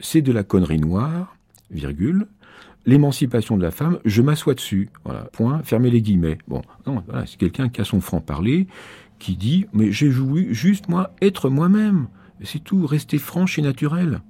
C'est 0.00 0.22
de 0.22 0.32
la 0.32 0.42
connerie 0.42 0.80
noire, 0.80 1.36
virgule, 1.74 2.26
l'émancipation 2.86 3.56
de 3.56 3.62
la 3.62 3.70
femme, 3.70 3.98
je 4.04 4.22
m'assois 4.22 4.54
dessus. 4.54 4.88
Voilà, 5.04 5.24
point, 5.32 5.62
fermez 5.62 5.90
les 5.90 6.02
guillemets. 6.02 6.38
Bon, 6.48 6.62
non, 6.86 7.02
voilà, 7.06 7.26
c'est 7.26 7.38
quelqu'un 7.38 7.68
qui 7.68 7.80
a 7.80 7.84
son 7.84 8.00
franc-parler, 8.00 8.66
qui 9.18 9.36
dit, 9.36 9.66
mais 9.72 9.92
j'ai 9.92 10.08
voulu 10.08 10.54
juste, 10.54 10.88
moi, 10.88 11.10
être 11.22 11.48
moi-même. 11.48 12.08
C'est 12.42 12.62
tout, 12.62 12.86
rester 12.86 13.18
franche 13.18 13.58
et 13.58 13.62
naturel. 13.62 14.20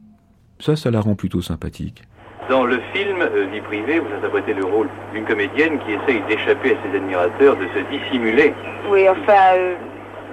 Ça, 0.61 0.76
ça 0.76 0.90
la 0.90 1.01
rend 1.01 1.14
plutôt 1.14 1.42
sympathique. 1.42 2.03
Dans 2.49 2.64
le 2.64 2.78
film 2.92 3.22
euh, 3.22 3.47
Vie 3.51 3.62
privée, 3.62 3.99
vous 3.99 4.14
interprétez 4.14 4.53
le 4.53 4.64
rôle 4.64 4.88
d'une 5.14 5.24
comédienne 5.24 5.78
qui 5.80 5.92
essaye 5.92 6.22
d'échapper 6.28 6.72
à 6.72 6.76
ses 6.82 6.97
admirateurs, 6.97 7.57
de 7.57 7.66
se 7.74 7.80
dissimuler. 7.90 8.53
Oui, 8.90 9.09
enfin, 9.09 9.57
euh, 9.57 9.74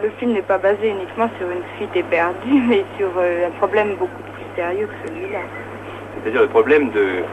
le 0.03 0.09
film 0.19 0.33
n'est 0.33 0.41
pas 0.41 0.57
basé 0.57 0.89
uniquement 0.89 1.29
sur 1.39 1.49
une 1.49 1.63
fuite 1.77 1.95
éperdue, 1.95 2.61
mais 2.67 2.83
sur 2.97 3.09
euh, 3.17 3.47
un 3.47 3.51
problème 3.51 3.95
beaucoup 3.97 4.21
plus 4.23 4.55
sérieux 4.55 4.87
que 4.87 5.07
celui-là. 5.07 5.39
C'est-à-dire 6.23 6.41
le 6.41 6.47
problème 6.47 6.91
de 6.91 7.23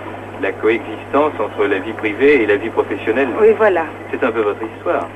la 0.40 0.52
coexistence 0.52 1.32
entre 1.38 1.66
la 1.66 1.78
vie 1.78 1.92
privée 1.92 2.42
et 2.42 2.46
la 2.46 2.56
vie 2.56 2.70
professionnelle. 2.70 3.28
Oui, 3.40 3.48
voilà. 3.56 3.84
C'est 4.10 4.22
un 4.24 4.30
peu 4.30 4.40
votre 4.40 4.62
histoire. 4.76 5.08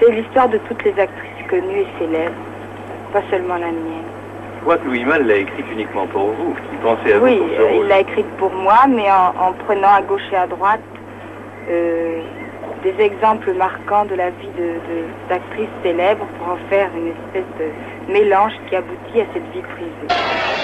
C'est 0.00 0.10
l'histoire 0.10 0.48
de 0.48 0.58
toutes 0.68 0.82
les 0.84 0.98
actrices 0.98 1.46
connues 1.48 1.80
et 1.80 1.86
célèbres, 1.98 2.34
pas 3.12 3.22
seulement 3.30 3.54
la 3.54 3.66
mienne. 3.66 4.04
Je 4.58 4.60
crois 4.62 4.78
que 4.78 4.86
Louis 4.86 5.04
Malle 5.04 5.26
l'a 5.26 5.36
écrite 5.36 5.66
uniquement 5.70 6.06
pour 6.06 6.28
vous. 6.28 6.56
Il 6.72 6.78
pensait 6.78 7.12
à 7.12 7.18
oui, 7.18 7.38
vous. 7.38 7.44
Oui, 7.44 7.80
il 7.82 7.86
l'a 7.86 8.00
écrite 8.00 8.26
pour 8.38 8.50
moi, 8.50 8.86
mais 8.88 9.06
en, 9.10 9.52
prenant 9.66 9.92
à 9.94 10.02
gauche 10.02 10.22
et 10.32 10.36
à 10.36 10.46
droite 10.46 10.80
euh, 11.70 12.20
des 12.82 12.94
exemples 13.04 13.52
marquants 13.52 14.06
de 14.06 14.14
la 14.14 14.30
vie 14.30 14.48
d'actrices 15.28 15.68
de, 15.82 15.88
célèbres 15.88 16.26
pour 16.38 16.48
en 16.48 16.56
faire 16.70 16.88
une 16.96 17.08
espèce 17.08 17.50
de 17.58 18.12
mélange 18.12 18.52
qui 18.68 18.76
aboutit 18.76 19.20
à 19.20 19.24
cette 19.34 19.52
vie 19.52 19.62
privée. 19.62 20.63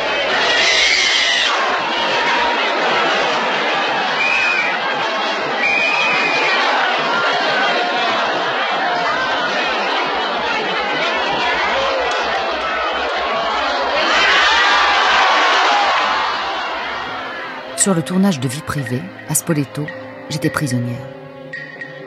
Sur 17.80 17.94
le 17.94 18.02
tournage 18.02 18.40
de 18.40 18.46
Vie 18.46 18.60
privée, 18.60 19.00
à 19.30 19.34
Spoleto, 19.34 19.86
j'étais 20.28 20.50
prisonnière. 20.50 21.00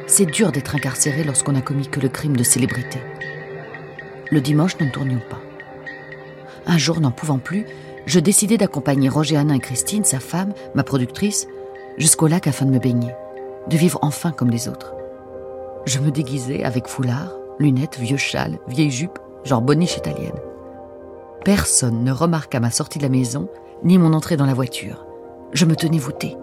C'est 0.06 0.28
dur 0.28 0.52
d'être 0.52 0.76
incarcéré 0.76 1.24
lorsqu'on 1.24 1.54
n'a 1.54 1.64
commis 1.64 1.88
que 1.88 2.00
le 2.00 2.10
crime 2.10 2.38
de 2.38 2.44
célébrité. 2.44 3.00
Le 4.30 4.40
dimanche, 4.40 4.78
nous 4.80 4.86
ne 4.86 4.92
tournions 4.92 5.22
pas. 5.32 5.42
Un 6.68 6.78
jour, 6.78 7.00
n'en 7.00 7.10
pouvant 7.10 7.40
plus, 7.40 7.66
je 8.06 8.20
décidai 8.20 8.60
d'accompagner 8.60 9.10
Roger 9.10 9.36
Hanin 9.36 9.56
et 9.56 9.60
Christine, 9.60 10.04
sa 10.04 10.20
femme, 10.20 10.54
ma 10.76 10.84
productrice, 10.84 11.48
jusqu'au 11.98 12.28
lac 12.28 12.46
afin 12.46 12.66
de 12.66 12.72
me 12.72 12.78
baigner, 12.78 13.16
de 13.68 13.76
vivre 13.76 13.98
enfin 14.04 14.32
comme 14.32 14.52
les 14.52 14.68
autres. 14.68 14.94
Je 15.88 15.98
me 15.98 16.12
déguisais 16.12 16.64
avec 16.64 16.88
foulard, 16.88 17.32
lunettes, 17.58 17.98
vieux 17.98 18.18
châle, 18.18 18.60
vieille 18.68 18.92
jupe, 18.92 19.18
genre 19.44 19.64
boniche 19.64 19.98
italienne. 19.98 20.40
Personne 21.44 22.04
ne 22.04 22.12
remarqua 22.12 22.60
ma 22.60 22.70
sortie 22.70 23.00
de 23.00 23.04
la 23.06 23.10
maison, 23.10 23.50
ni 23.84 23.98
mon 23.98 24.14
entrée 24.14 24.38
dans 24.38 24.46
la 24.46 24.54
voiture. 24.54 25.08
Je 25.54 25.66
me 25.66 25.76
tenais 25.76 25.99
voûtée. 25.99 26.36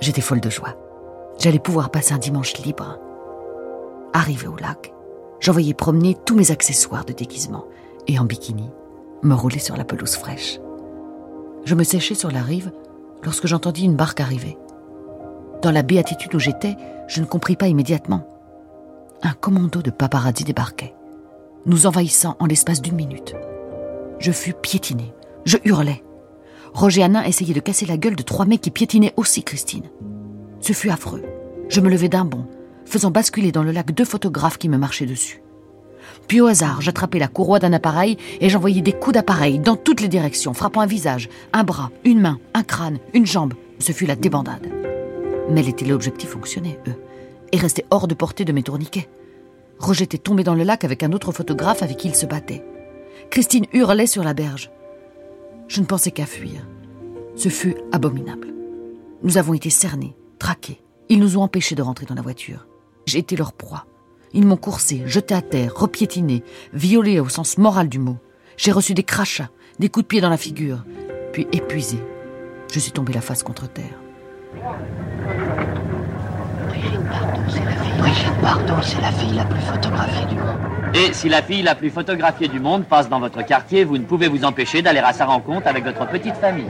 J'étais 0.00 0.20
folle 0.20 0.40
de 0.40 0.50
joie. 0.50 0.76
J'allais 1.38 1.60
pouvoir 1.60 1.90
passer 1.90 2.12
un 2.12 2.18
dimanche 2.18 2.56
libre. 2.58 2.98
Arrivé 4.12 4.48
au 4.48 4.56
lac, 4.56 4.92
j'envoyais 5.40 5.74
promener 5.74 6.16
tous 6.26 6.34
mes 6.34 6.50
accessoires 6.50 7.04
de 7.04 7.12
déguisement 7.12 7.66
et 8.08 8.18
en 8.18 8.24
bikini, 8.24 8.68
me 9.22 9.34
rouler 9.34 9.60
sur 9.60 9.76
la 9.76 9.84
pelouse 9.84 10.16
fraîche. 10.16 10.58
Je 11.64 11.74
me 11.76 11.84
séchais 11.84 12.16
sur 12.16 12.32
la 12.32 12.42
rive 12.42 12.72
lorsque 13.22 13.46
j'entendis 13.46 13.84
une 13.84 13.96
barque 13.96 14.20
arriver. 14.20 14.58
Dans 15.62 15.70
la 15.70 15.82
béatitude 15.82 16.34
où 16.34 16.40
j'étais, 16.40 16.76
je 17.06 17.20
ne 17.20 17.26
compris 17.26 17.54
pas 17.54 17.68
immédiatement. 17.68 18.26
Un 19.22 19.34
commando 19.34 19.82
de 19.82 19.92
paparazzi 19.92 20.42
débarquait, 20.42 20.94
nous 21.64 21.86
envahissant 21.86 22.36
en 22.40 22.46
l'espace 22.46 22.82
d'une 22.82 22.96
minute. 22.96 23.36
Je 24.18 24.32
fus 24.32 24.54
piétinée, 24.54 25.14
je 25.44 25.58
hurlais. 25.64 26.02
Roger 26.74 27.02
Hanin 27.02 27.22
essayait 27.22 27.54
de 27.54 27.60
casser 27.60 27.86
la 27.86 27.96
gueule 27.96 28.16
de 28.16 28.22
trois 28.22 28.46
mecs 28.46 28.62
qui 28.62 28.70
piétinaient 28.70 29.14
aussi 29.16 29.42
Christine. 29.42 29.90
Ce 30.60 30.72
fut 30.72 30.90
affreux. 30.90 31.22
Je 31.68 31.80
me 31.80 31.90
levai 31.90 32.08
d'un 32.08 32.24
bond, 32.24 32.46
faisant 32.84 33.10
basculer 33.10 33.52
dans 33.52 33.62
le 33.62 33.72
lac 33.72 33.92
deux 33.92 34.04
photographes 34.04 34.58
qui 34.58 34.68
me 34.68 34.78
marchaient 34.78 35.06
dessus. 35.06 35.42
Puis 36.28 36.40
au 36.40 36.46
hasard, 36.46 36.80
j'attrapais 36.80 37.18
la 37.18 37.28
courroie 37.28 37.58
d'un 37.58 37.72
appareil 37.72 38.16
et 38.40 38.48
j'envoyais 38.48 38.80
des 38.80 38.92
coups 38.92 39.14
d'appareil 39.14 39.58
dans 39.58 39.76
toutes 39.76 40.00
les 40.00 40.08
directions, 40.08 40.54
frappant 40.54 40.80
un 40.80 40.86
visage, 40.86 41.28
un 41.52 41.64
bras, 41.64 41.90
une 42.04 42.20
main, 42.20 42.38
un 42.54 42.62
crâne, 42.62 42.98
une 43.14 43.26
jambe. 43.26 43.54
Ce 43.78 43.92
fut 43.92 44.06
la 44.06 44.16
débandade. 44.16 44.68
Mais 45.50 45.62
les 45.62 45.72
téléobjectifs 45.72 46.30
fonctionnaient, 46.30 46.78
eux, 46.88 46.96
et 47.52 47.58
restaient 47.58 47.86
hors 47.90 48.08
de 48.08 48.14
portée 48.14 48.44
de 48.44 48.52
mes 48.52 48.62
tourniquets. 48.62 49.08
Roger 49.78 50.04
était 50.04 50.18
tombé 50.18 50.44
dans 50.44 50.54
le 50.54 50.62
lac 50.62 50.84
avec 50.84 51.02
un 51.02 51.12
autre 51.12 51.32
photographe 51.32 51.82
avec 51.82 51.96
qui 51.96 52.08
il 52.08 52.14
se 52.14 52.26
battait. 52.26 52.64
Christine 53.30 53.66
hurlait 53.72 54.06
sur 54.06 54.22
la 54.22 54.34
berge. 54.34 54.70
Je 55.72 55.80
ne 55.80 55.86
pensais 55.86 56.10
qu'à 56.10 56.26
fuir. 56.26 56.66
Ce 57.34 57.48
fut 57.48 57.76
abominable. 57.92 58.52
Nous 59.22 59.38
avons 59.38 59.54
été 59.54 59.70
cernés, 59.70 60.14
traqués. 60.38 60.82
Ils 61.08 61.18
nous 61.18 61.38
ont 61.38 61.42
empêchés 61.42 61.74
de 61.74 61.80
rentrer 61.80 62.04
dans 62.04 62.14
la 62.14 62.20
voiture. 62.20 62.66
J'ai 63.06 63.20
été 63.20 63.36
leur 63.36 63.54
proie. 63.54 63.86
Ils 64.34 64.44
m'ont 64.46 64.58
coursé, 64.58 65.00
jeté 65.06 65.34
à 65.34 65.40
terre, 65.40 65.74
repiétiné, 65.74 66.44
violé 66.74 67.20
au 67.20 67.30
sens 67.30 67.56
moral 67.56 67.88
du 67.88 67.98
mot. 67.98 68.18
J'ai 68.58 68.70
reçu 68.70 68.92
des 68.92 69.02
crachats, 69.02 69.48
des 69.78 69.88
coups 69.88 70.04
de 70.04 70.08
pied 70.08 70.20
dans 70.20 70.28
la 70.28 70.36
figure. 70.36 70.84
Puis 71.32 71.46
épuisé, 71.52 71.96
je 72.70 72.78
suis 72.78 72.92
tombé 72.92 73.14
la 73.14 73.22
face 73.22 73.42
contre 73.42 73.66
terre. 73.66 74.01
Brigitte 77.98 78.40
Bardot, 78.42 78.82
c'est 78.82 79.00
la 79.00 79.12
fille. 79.12 79.36
La 79.36 79.44
plus 79.44 79.60
photographiée 79.60 80.26
du 80.26 80.34
monde. 80.36 80.58
Et 80.94 81.12
si 81.12 81.28
la 81.28 81.42
fille 81.42 81.62
la 81.62 81.74
plus 81.74 81.90
photographiée 81.90 82.48
du 82.48 82.60
monde 82.60 82.84
passe 82.84 83.08
dans 83.08 83.20
votre 83.20 83.42
quartier, 83.44 83.84
vous 83.84 83.96
ne 83.96 84.04
pouvez 84.04 84.28
vous 84.28 84.44
empêcher 84.44 84.82
d'aller 84.82 84.98
à 84.98 85.12
sa 85.12 85.24
rencontre 85.24 85.66
avec 85.66 85.84
votre 85.84 86.06
petite 86.06 86.36
famille. 86.36 86.66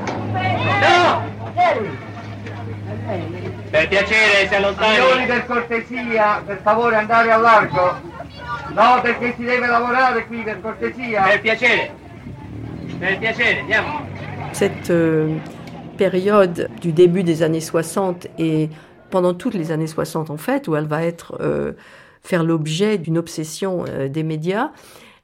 Per 3.73 3.89
piacere, 3.89 4.49
si 4.49 4.55
allontani. 4.55 4.95
Signori, 4.95 5.27
per 5.27 5.47
cortesia, 5.47 6.43
per 6.47 6.61
favore 6.63 6.95
andare 6.95 7.33
a 7.33 7.39
largo. 7.39 7.97
No, 8.75 9.01
perché 9.01 9.35
si 9.37 9.45
deve 9.45 9.67
lavorare 9.67 10.27
qui, 10.27 10.43
per 10.43 10.61
cortesia. 10.61 11.23
Per 11.23 11.41
piacere. 11.41 11.91
Per 12.99 13.19
piacere, 13.19 13.61
andiamo. 13.61 14.07
Cette 14.53 14.91
euh, 14.91 15.39
période 15.97 16.69
du 16.83 16.93
début 16.93 17.23
des 17.23 17.43
années 17.43 17.61
60 17.61 18.27
et 18.39 18.69
pendant 19.13 19.35
toutes 19.35 19.55
les 19.55 19.71
années 19.71 19.87
60 19.87 20.31
en 20.31 20.37
fait, 20.37 20.67
où 20.67 20.75
elle 20.75 20.87
va 20.87 21.05
être 21.05 21.37
euh, 21.41 21.73
faire 22.23 22.43
l'objet 22.43 22.99
d'une 22.99 23.19
obsession 23.19 23.85
euh, 23.87 24.09
des 24.09 24.25
médias, 24.25 24.73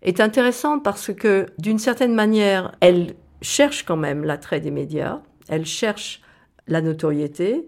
est 0.03 0.21
intéressante 0.21 0.85
parce 0.85 1.13
que 1.13 1.47
d'une 1.59 1.81
certaine 1.81 2.15
manière, 2.15 2.77
elle 2.81 3.15
cherche 3.43 3.85
quand 3.85 3.97
même 3.97 4.25
l'attrait 4.25 4.61
des 4.61 4.71
médias, 4.71 5.21
elle 5.49 5.65
cherche 5.65 6.21
la 6.69 6.83
notoriété, 6.83 7.67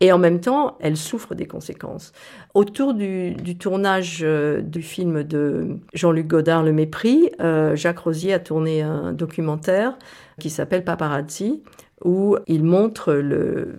et 0.00 0.12
en 0.12 0.18
même 0.18 0.38
temps, 0.38 0.78
elle 0.78 0.96
souffre 0.96 1.34
des 1.34 1.46
conséquences. 1.46 2.12
Autour 2.54 2.94
du, 2.94 3.34
tournage 3.58 4.20
euh, 4.22 4.62
du 4.62 4.80
film 4.80 5.24
de 5.24 5.80
Jean-Luc 5.92 6.28
Godard, 6.28 6.62
Le 6.62 6.72
Mépris, 6.72 7.30
Jacques 7.74 7.98
Rosier 7.98 8.32
a 8.32 8.38
tourné 8.38 8.82
un 8.82 9.12
documentaire 9.12 9.98
qui 10.38 10.50
s'appelle 10.50 10.84
Paparazzi, 10.84 11.64
où 12.04 12.36
il 12.46 12.62
montre 12.62 13.12
le, 13.12 13.76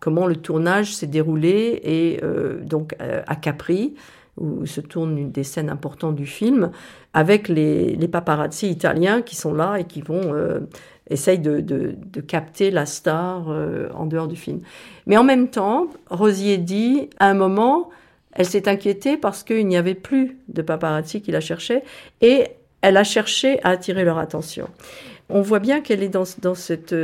comment 0.00 0.26
le 0.26 0.36
tournage 0.36 0.94
s'est 0.94 1.06
déroulé 1.06 1.80
et 1.82 2.20
euh, 2.22 2.60
donc 2.62 2.94
euh, 3.00 3.22
à 3.26 3.36
Capri, 3.36 3.94
où 4.36 4.66
se 4.66 4.80
tourne 4.80 5.18
une 5.18 5.32
des 5.32 5.42
scènes 5.42 5.68
importantes 5.68 6.14
du 6.14 6.26
film, 6.26 6.70
avec 7.12 7.48
les, 7.48 7.96
les 7.96 8.08
paparazzi 8.08 8.68
italiens 8.68 9.20
qui 9.20 9.34
sont 9.34 9.52
là 9.52 9.76
et 9.78 9.84
qui 9.84 10.00
vont 10.00 10.32
euh, 10.32 10.60
essayer 11.10 11.38
de, 11.38 11.96
capter 12.20 12.70
la 12.70 12.86
star 12.86 13.48
en 13.94 14.06
dehors 14.06 14.28
du 14.28 14.36
film. 14.36 14.60
Mais 15.06 15.16
en 15.16 15.24
même 15.24 15.48
temps, 15.48 15.88
Rosier 16.10 16.58
dit, 16.58 17.08
à 17.18 17.30
un 17.30 17.34
moment, 17.34 17.88
elle 18.32 18.46
s'est 18.46 18.68
inquiétée 18.68 19.16
parce 19.16 19.42
qu'il 19.42 19.66
n'y 19.66 19.76
avait 19.76 19.94
plus 19.94 20.36
de 20.48 20.62
paparazzi 20.62 21.22
qui 21.22 21.32
la 21.32 21.40
cherchaient 21.40 21.82
et 22.20 22.48
elle 22.82 22.96
a 22.96 23.04
cherché 23.04 23.58
à 23.64 23.70
attirer 23.70 24.04
leur 24.04 24.18
attention. 24.18 24.68
On 25.30 25.40
voit 25.40 25.58
bien 25.58 25.80
qu'elle 25.80 26.02
est 26.02 26.08
dans, 26.10 26.24
cette, 26.54 26.94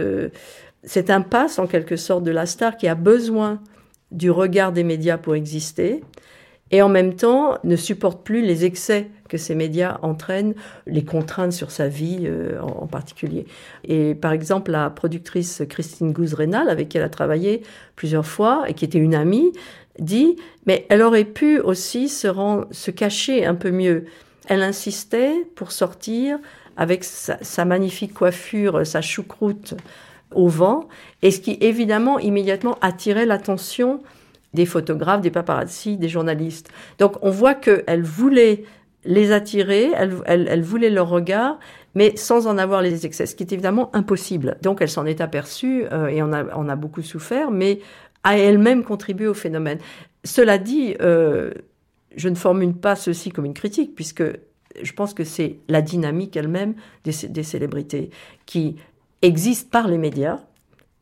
cette 0.87 1.11
impasse, 1.11 1.59
en 1.59 1.67
quelque 1.67 1.97
sorte, 1.97 2.25
de 2.25 2.31
la 2.31 2.47
star 2.47 2.77
qui 2.77 2.89
a 2.89 2.95
besoin 2.95 3.61
du 4.11 4.31
regard 4.31 4.73
des 4.73 4.85
médias 4.85 5.19
pour 5.19 5.35
exister 5.35 6.03
et 6.71 6.83
en 6.83 6.89
même 6.89 7.15
temps 7.15 7.59
ne 7.63 7.77
supporte 7.77 8.25
plus 8.25 8.43
les 8.43 8.65
excès 8.65 9.09
que 9.29 9.37
ces 9.37 9.55
médias 9.55 9.99
entraînent, 10.03 10.55
les 10.87 11.05
contraintes 11.05 11.53
sur 11.53 11.71
sa 11.71 11.89
vie 11.89 12.23
euh, 12.25 12.61
en, 12.61 12.87
particulier. 12.87 13.47
Et 13.85 14.15
par 14.15 14.33
exemple, 14.33 14.71
la 14.71 14.91
productrice 14.91 15.63
Christine 15.69 16.13
Gouze-Rénal, 16.13 16.69
avec 16.69 16.89
qui 16.89 16.99
elle 16.99 17.05
a 17.05 17.09
travaillé 17.09 17.63
plusieurs 17.97 18.27
fois 18.27 18.65
et 18.67 18.75
qui 18.75 18.85
était 18.85 18.99
une 18.99 19.15
amie, 19.15 19.53
dit 19.99 20.37
mais 20.67 20.87
elle 20.89 21.03
aurait 21.03 21.25
pu 21.25 21.61
aussi 21.61 22.09
se, 22.09 22.91
cacher 22.91 23.45
un 23.45 23.55
peu 23.55 23.71
mieux. 23.71 24.07
Elle 24.49 24.63
insistait 24.63 25.47
pour 25.55 25.71
sortir 25.73 26.39
avec 26.77 27.05
sa 27.05 27.65
magnifique 27.65 28.15
coiffure, 28.15 28.85
sa 28.85 29.01
choucroute 29.01 29.75
au 30.35 30.49
vent, 30.49 30.89
et 31.23 31.31
ce 31.31 31.41
qui 31.41 31.59
évidemment 31.61 32.19
immédiatement 32.19 32.77
attirait 32.81 33.27
l'attention 33.27 34.01
des 34.55 34.67
photographes, 34.67 35.21
des 35.21 35.31
paparazzi, 35.31 35.97
des 35.97 36.09
journalistes. 36.09 36.71
Donc 36.99 37.17
on 37.23 37.31
voit 37.31 37.55
qu'elle 37.55 38.03
voulait 38.03 38.65
les 39.05 39.33
attirer, 39.33 39.91
elle, 39.95 40.23
elle, 40.27 40.63
voulait 40.63 40.91
leur 40.91 41.09
regard, 41.09 41.59
mais 41.95 42.17
sans 42.17 42.47
en 42.47 42.57
avoir 42.57 42.81
les 42.81 43.05
excès, 43.05 43.27
ce 43.27 43.35
qui 43.35 43.43
est 43.43 43.53
évidemment 43.53 43.95
impossible. 43.95 44.57
Donc 44.63 44.81
elle 44.81 44.89
s'en 44.89 45.05
est 45.05 45.21
aperçue 45.21 45.85
euh, 45.93 46.07
et 46.07 46.23
on 46.23 46.33
a, 46.33 46.45
on 46.57 46.69
a 46.69 46.77
beaucoup 46.77 47.03
souffert, 47.03 47.51
mais 47.51 47.81
a 48.23 48.39
elle-même 48.39 48.83
contribué 48.83 49.27
au 49.27 49.35
phénomène. 49.35 49.79
Cela 50.25 50.57
dit, 50.57 50.95
euh, 51.03 51.53
je 52.17 52.29
ne 52.29 52.35
formule 52.35 52.73
pas 52.73 52.97
ceci 52.97 53.31
comme 53.31 53.45
une 53.45 53.55
critique, 53.55 53.95
puisque 53.95 54.23
je 54.83 54.93
pense 54.93 55.13
que 55.13 55.25
c'est 55.25 55.59
la 55.69 55.83
dynamique 55.83 56.37
elle-même 56.37 56.75
des, 57.05 57.29
des 57.29 57.43
célébrités 57.43 58.11
qui 58.47 58.77
existent 59.25 59.69
par 59.71 59.89
les 59.89 59.99
médias, 59.99 60.39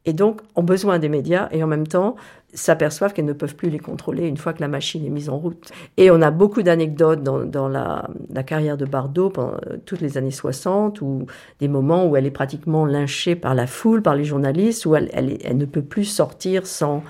et 0.04 0.12
donc 0.12 0.40
ont 0.56 0.62
besoin 0.62 0.98
des 0.98 1.08
médias 1.08 1.48
et 1.52 1.62
en 1.62 1.66
même 1.66 1.86
temps 1.86 2.16
s'aperçoivent 2.54 3.14
qu'elles 3.14 3.24
ne 3.24 3.32
peuvent 3.32 3.54
plus 3.54 3.70
les 3.70 3.78
contrôler 3.78 4.26
une 4.26 4.36
fois 4.36 4.52
que 4.52 4.60
la 4.60 4.68
machine 4.68 5.06
est 5.06 5.10
mise 5.10 5.30
en 5.30 5.38
route. 5.38 5.70
Et 5.96 6.10
on 6.10 6.20
a 6.20 6.30
beaucoup 6.30 6.62
d'anecdotes 6.62 7.22
dans, 7.22 7.44
dans 7.44 7.68
la, 7.68 8.10
la, 8.28 8.42
carrière 8.42 8.76
de 8.76 8.84
Bardot 8.84 9.30
pendant 9.30 9.56
toutes 9.86 10.02
les 10.02 10.18
années 10.18 10.30
60, 10.30 11.00
ou 11.00 11.26
des 11.60 11.68
moments 11.68 12.06
où 12.06 12.16
elle 12.16 12.26
est 12.26 12.30
pratiquement 12.30 12.84
lynchée 12.84 13.36
par 13.36 13.54
la 13.54 13.66
foule, 13.66 14.02
par 14.02 14.14
les 14.14 14.24
journalistes, 14.24 14.84
où 14.84 14.94
elle, 14.94 15.08
elle, 15.14 15.38
elle 15.42 15.56
ne 15.56 15.64
peut 15.64 15.82
plus 15.82 16.04
sortir 16.04 16.66
sans, 16.66 17.02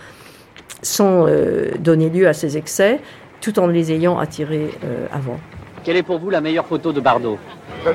sans 0.82 1.26
euh, 1.26 1.72
donner 1.80 2.08
lieu 2.08 2.28
à 2.28 2.34
ses 2.34 2.56
excès, 2.56 3.00
tout 3.40 3.58
en 3.58 3.66
les 3.66 3.90
ayant 3.90 4.20
attirés 4.20 4.70
euh, 4.84 5.06
avant. 5.10 5.40
Quelle 5.82 5.96
est 5.96 6.04
pour 6.04 6.20
vous 6.20 6.30
la 6.30 6.40
meilleure 6.40 6.66
photo 6.66 6.92
de 6.92 7.00
Bardot? 7.00 7.38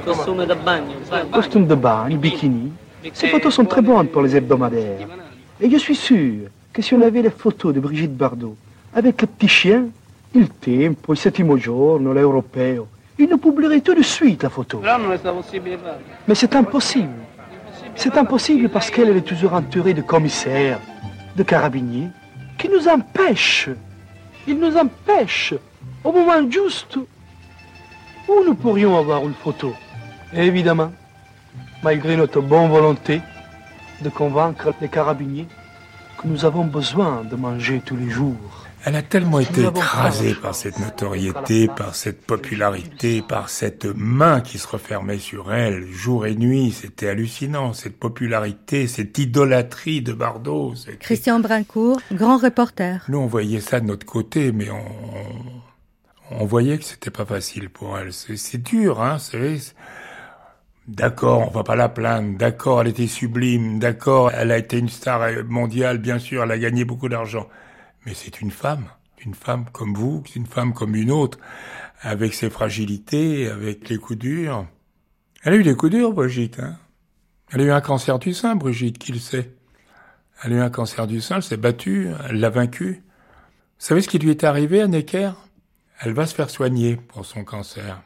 Costume 0.03 0.45
de 0.45 0.53
bagne. 0.53 0.84
Costume 1.32 1.65
de 1.65 1.76
bagne, 1.76 2.18
bikini. 2.18 2.74
Ces 3.14 3.28
photos 3.28 3.53
sont 3.53 3.66
très 3.66 3.82
bonnes 3.82 4.08
pour 4.08 4.22
les 4.22 4.36
hebdomadaires. 4.36 5.08
Et 5.60 5.70
je 5.70 5.78
suis 5.78 5.95
sûr 5.95 6.49
que 6.74 6.82
si 6.82 6.93
on 6.93 7.01
avait 7.01 7.22
les 7.22 7.30
photos 7.30 7.74
de 7.74 7.80
Brigitte 7.80 8.16
Bardot 8.16 8.55
avec 8.93 9.22
le 9.22 9.28
petit 9.28 9.47
chien, 9.47 9.86
il 10.34 10.49
tempo, 10.49 11.14
il 11.14 11.18
settimo 11.18 11.58
giorno, 11.58 12.14
l'europeo, 12.14 12.88
il 13.18 13.28
nous 13.30 13.38
publierait 13.38 13.82
tout 13.82 13.95
de 13.95 14.03
suite 14.03 14.43
la 14.43 14.49
photo. 14.49 14.82
Mais 16.28 16.36
c'est 16.36 16.55
impossible. 16.55 17.10
C'est 17.95 18.16
impossible 18.16 18.70
parce 18.70 18.91
qu'elle 18.91 19.18
est 19.18 19.22
toujours 19.22 19.53
entourée 19.53 19.95
de 19.95 20.01
commissaires, 20.01 20.80
de 21.36 21.43
carabiniers, 21.43 22.10
qui 22.58 22.70
nous 22.70 22.88
empêchent. 22.88 23.70
Ils 24.47 24.58
nous 24.58 24.78
empêchent 24.78 25.55
au 26.03 26.12
moment 26.12 26.49
juste 26.49 26.97
où 28.28 28.43
nous 28.45 28.53
pourrions 28.53 28.95
avoir 28.97 29.24
une 29.24 29.34
photo. 29.34 29.74
Évidemment, 30.34 30.91
malgré 31.84 32.18
notre 32.18 32.42
bonne 32.42 32.70
volonté 32.70 33.22
de 34.02 34.10
convaincre 34.10 34.74
les 34.82 34.90
carabiniers 34.90 35.48
que 36.18 36.28
nous 36.28 36.46
avons 36.46 36.66
besoin 36.66 37.24
de 37.24 37.36
manger 37.36 37.82
tous 37.86 37.96
les 37.96 38.10
jours. 38.10 38.66
Elle 38.86 38.96
a 38.96 39.02
tellement 39.02 39.40
été 39.40 39.64
écrasée 39.64 40.34
par 40.34 40.56
cette 40.56 40.80
notoriété, 40.80 41.68
par 41.68 41.94
cette 41.94 42.26
popularité, 42.26 43.22
par 43.22 43.50
cette 43.50 43.86
main 43.86 44.40
qui 44.40 44.60
se 44.60 44.68
refermait 44.68 45.18
sur 45.18 45.52
elle 45.52 45.86
jour 45.92 46.26
et 46.26 46.36
nuit. 46.36 46.72
C'était 46.72 47.10
hallucinant, 47.10 47.74
cette 47.74 48.00
popularité, 48.00 48.88
cette 48.88 49.18
idolâtrie 49.18 50.02
de 50.02 50.14
Bardot. 50.14 50.74
Christian 51.00 51.40
Brincourt, 51.40 52.00
grand 52.14 52.38
reporter. 52.38 53.04
Nous, 53.10 53.18
on 53.18 53.28
voyait 53.28 53.60
ça 53.60 53.80
de 53.80 53.86
notre 53.86 54.06
côté, 54.06 54.52
mais 54.52 54.70
on, 54.70 54.86
on 56.32 56.46
voyait 56.46 56.78
que 56.78 56.86
c'était 56.86 57.12
pas 57.12 57.26
facile 57.26 57.70
pour 57.70 57.98
elle. 57.98 58.14
C'est 58.14 58.62
dur, 58.62 59.02
hein, 59.02 59.18
c'est 59.20 59.58
D'accord, 60.88 61.48
on 61.50 61.52
va 61.52 61.64
pas 61.64 61.76
la 61.76 61.90
plaindre. 61.90 62.38
D'accord, 62.38 62.82
elle 62.82 62.88
était 62.88 63.08
sublime. 63.08 63.78
D'accord, 63.78 64.32
elle 64.32 64.52
a 64.52 64.58
été 64.58 64.78
une 64.78 64.88
star 64.88 65.22
mondiale, 65.46 65.98
bien 65.98 66.18
sûr, 66.18 66.44
elle 66.44 66.52
a 66.52 66.58
gagné 66.58 66.86
beaucoup 66.86 67.10
d'argent. 67.10 67.50
Mais 68.06 68.14
c'est 68.14 68.40
une 68.40 68.52
femme. 68.52 68.86
Une 69.26 69.34
femme 69.34 69.66
comme 69.74 69.94
vous, 69.94 70.24
une 70.36 70.46
femme 70.46 70.74
comme 70.74 70.96
une 70.96 71.12
autre, 71.12 71.40
avec 72.02 72.34
ses 72.34 72.50
fragilités, 72.50 73.50
avec 73.50 73.90
les 73.90 73.98
coups 73.98 74.20
durs. 74.20 74.66
Elle 75.44 75.54
a 75.54 75.56
eu 75.58 75.64
des 75.64 75.76
coups 75.76 75.92
durs, 75.92 76.14
Brigitte. 76.14 76.60
Hein 76.60 76.78
elle 77.52 77.62
a 77.62 77.64
eu 77.66 77.72
un 77.72 77.82
cancer 77.82 78.20
du 78.20 78.34
sein, 78.34 78.56
Brigitte, 78.56 78.98
qui 78.98 79.12
le 79.12 79.20
sait. 79.20 79.54
Elle 80.44 80.54
a 80.54 80.56
eu 80.58 80.60
un 80.60 80.70
cancer 80.70 81.08
du 81.08 81.22
sein, 81.22 81.38
elle 81.38 81.44
s'est 81.44 81.58
battue, 81.58 82.10
elle 82.30 82.40
l'a 82.40 82.50
vaincu. 82.50 83.04
Vous 83.80 83.86
savez 83.86 84.02
ce 84.02 84.08
qui 84.08 84.20
lui 84.20 84.32
est 84.32 84.44
arrivé 84.44 84.82
à 84.82 84.88
Necker? 84.88 85.32
Elle 86.00 86.14
va 86.14 86.28
se 86.28 86.36
faire 86.36 86.50
soigner 86.50 86.96
pour 86.96 87.26
son 87.26 87.44
cancer. 87.44 88.02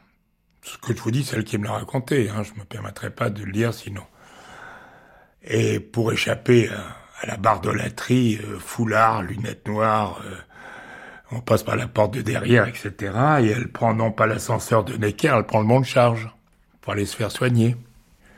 Ce 0.62 0.78
que 0.78 0.96
je 0.96 1.02
vous 1.02 1.10
dis, 1.10 1.24
c'est 1.24 1.36
elle 1.36 1.44
qui 1.44 1.58
me 1.58 1.64
l'a 1.64 1.72
raconté. 1.72 2.30
Hein, 2.30 2.42
je 2.42 2.58
me 2.58 2.64
permettrai 2.64 3.10
pas 3.10 3.30
de 3.30 3.42
le 3.42 3.52
dire 3.52 3.74
sinon. 3.74 4.04
Et 5.42 5.80
pour 5.80 6.12
échapper 6.12 6.68
à, 6.68 7.26
la 7.26 7.36
bardolâtrie, 7.36 8.38
euh, 8.42 8.58
foulard, 8.58 9.22
lunettes 9.22 9.66
noires, 9.66 10.20
euh, 10.24 10.36
on 11.32 11.40
passe 11.40 11.62
par 11.62 11.76
la 11.76 11.88
porte 11.88 12.14
de 12.14 12.22
derrière, 12.22 12.66
etc. 12.68 12.92
Et 13.40 13.48
elle 13.48 13.68
prend 13.68 13.94
non 13.94 14.12
pas 14.12 14.26
l'ascenseur 14.26 14.84
de 14.84 14.96
Necker, 14.96 15.34
elle 15.36 15.46
prend 15.46 15.62
le 15.62 15.80
de 15.80 15.84
charge 15.84 16.28
pour 16.80 16.92
aller 16.92 17.06
se 17.06 17.16
faire 17.16 17.30
soigner. 17.30 17.76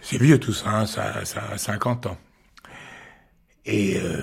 C'est 0.01 0.19
vieux 0.19 0.39
tout 0.39 0.53
ça, 0.53 0.71
hein, 0.71 0.87
ça, 0.87 1.25
ça 1.25 1.43
a 1.53 1.59
50 1.59 2.07
ans. 2.07 2.19
Et 3.65 3.99
euh, 3.99 4.23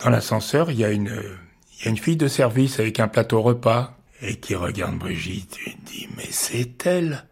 dans 0.00 0.10
l'ascenseur, 0.10 0.70
il 0.70 0.78
y 0.78 0.84
il 0.84 1.84
y 1.84 1.88
a 1.88 1.90
une 1.90 1.98
fille 1.98 2.16
de 2.16 2.28
service 2.28 2.78
avec 2.78 3.00
un 3.00 3.08
plateau 3.08 3.42
repas 3.42 3.96
et 4.20 4.36
qui 4.36 4.54
regarde 4.54 4.96
Brigitte 4.96 5.58
et 5.66 5.76
dit 5.84 6.08
mais 6.16 6.28
c'est 6.30 6.86
elle. 6.86 7.24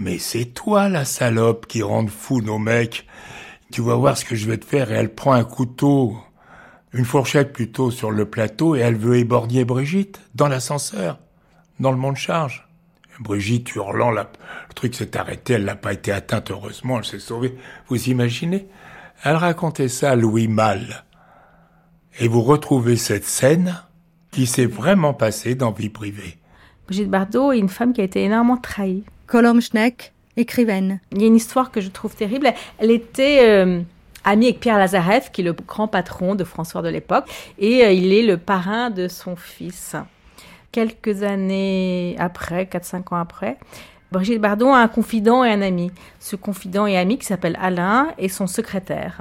Mais 0.00 0.18
c'est 0.18 0.46
toi 0.46 0.88
la 0.88 1.04
salope 1.04 1.66
qui 1.66 1.82
rend 1.82 2.06
fou 2.06 2.40
nos 2.40 2.58
mecs. 2.58 3.06
Tu 3.70 3.82
vas 3.82 3.96
voir 3.96 4.16
ce 4.16 4.24
que 4.24 4.34
je 4.34 4.48
vais 4.48 4.56
te 4.56 4.64
faire. 4.64 4.90
Et 4.90 4.94
elle 4.94 5.14
prend 5.14 5.32
un 5.32 5.44
couteau, 5.44 6.16
une 6.94 7.04
fourchette 7.04 7.52
plutôt 7.52 7.90
sur 7.90 8.10
le 8.10 8.24
plateau 8.24 8.74
et 8.74 8.78
elle 8.78 8.96
veut 8.96 9.18
éborgner 9.18 9.66
Brigitte 9.66 10.18
dans 10.34 10.48
l'ascenseur, 10.48 11.18
dans 11.80 11.92
le 11.92 11.98
monde 11.98 12.16
charge. 12.16 12.66
Brigitte 13.20 13.74
hurlant, 13.74 14.10
la, 14.10 14.22
le 14.68 14.74
truc 14.74 14.94
s'est 14.94 15.18
arrêté, 15.18 15.52
elle 15.52 15.66
n'a 15.66 15.76
pas 15.76 15.92
été 15.92 16.12
atteinte 16.12 16.50
heureusement, 16.50 16.96
elle 16.96 17.04
s'est 17.04 17.18
sauvée. 17.18 17.54
Vous 17.88 18.08
imaginez? 18.08 18.68
Elle 19.22 19.36
racontait 19.36 19.88
ça 19.88 20.12
à 20.12 20.16
Louis 20.16 20.48
Malle. 20.48 21.04
et 22.18 22.26
vous 22.26 22.40
retrouvez 22.40 22.96
cette 22.96 23.24
scène 23.24 23.82
qui 24.30 24.46
s'est 24.46 24.64
vraiment 24.64 25.12
passée 25.12 25.54
dans 25.54 25.72
vie 25.72 25.90
privée. 25.90 26.38
Brigitte 26.86 27.10
Bardot 27.10 27.52
est 27.52 27.58
une 27.58 27.68
femme 27.68 27.92
qui 27.92 28.00
a 28.00 28.04
été 28.04 28.24
énormément 28.24 28.56
trahie. 28.56 29.04
Colombe 29.30 29.60
Schneck, 29.60 30.12
écrivaine. 30.36 30.98
Il 31.12 31.20
y 31.20 31.24
a 31.24 31.28
une 31.28 31.36
histoire 31.36 31.70
que 31.70 31.80
je 31.80 31.88
trouve 31.88 32.16
terrible. 32.16 32.52
Elle 32.78 32.90
était 32.90 33.48
euh, 33.48 33.80
amie 34.24 34.46
avec 34.46 34.58
Pierre 34.58 34.76
Lazareff, 34.76 35.30
qui 35.30 35.42
est 35.42 35.44
le 35.44 35.52
grand 35.52 35.86
patron 35.86 36.34
de 36.34 36.42
François 36.42 36.82
de 36.82 36.88
l'époque, 36.88 37.30
et 37.56 37.84
euh, 37.84 37.92
il 37.92 38.12
est 38.12 38.24
le 38.24 38.38
parrain 38.38 38.90
de 38.90 39.06
son 39.06 39.36
fils. 39.36 39.94
Quelques 40.72 41.22
années 41.22 42.16
après, 42.18 42.64
4-5 42.64 43.14
ans 43.14 43.18
après, 43.18 43.56
Brigitte 44.10 44.40
Bardot 44.40 44.70
a 44.70 44.78
un 44.78 44.88
confident 44.88 45.44
et 45.44 45.52
un 45.52 45.62
ami. 45.62 45.92
Ce 46.18 46.34
confident 46.34 46.86
et 46.86 46.98
ami 46.98 47.16
qui 47.16 47.26
s'appelle 47.26 47.56
Alain 47.62 48.08
est 48.18 48.26
son 48.26 48.48
secrétaire. 48.48 49.20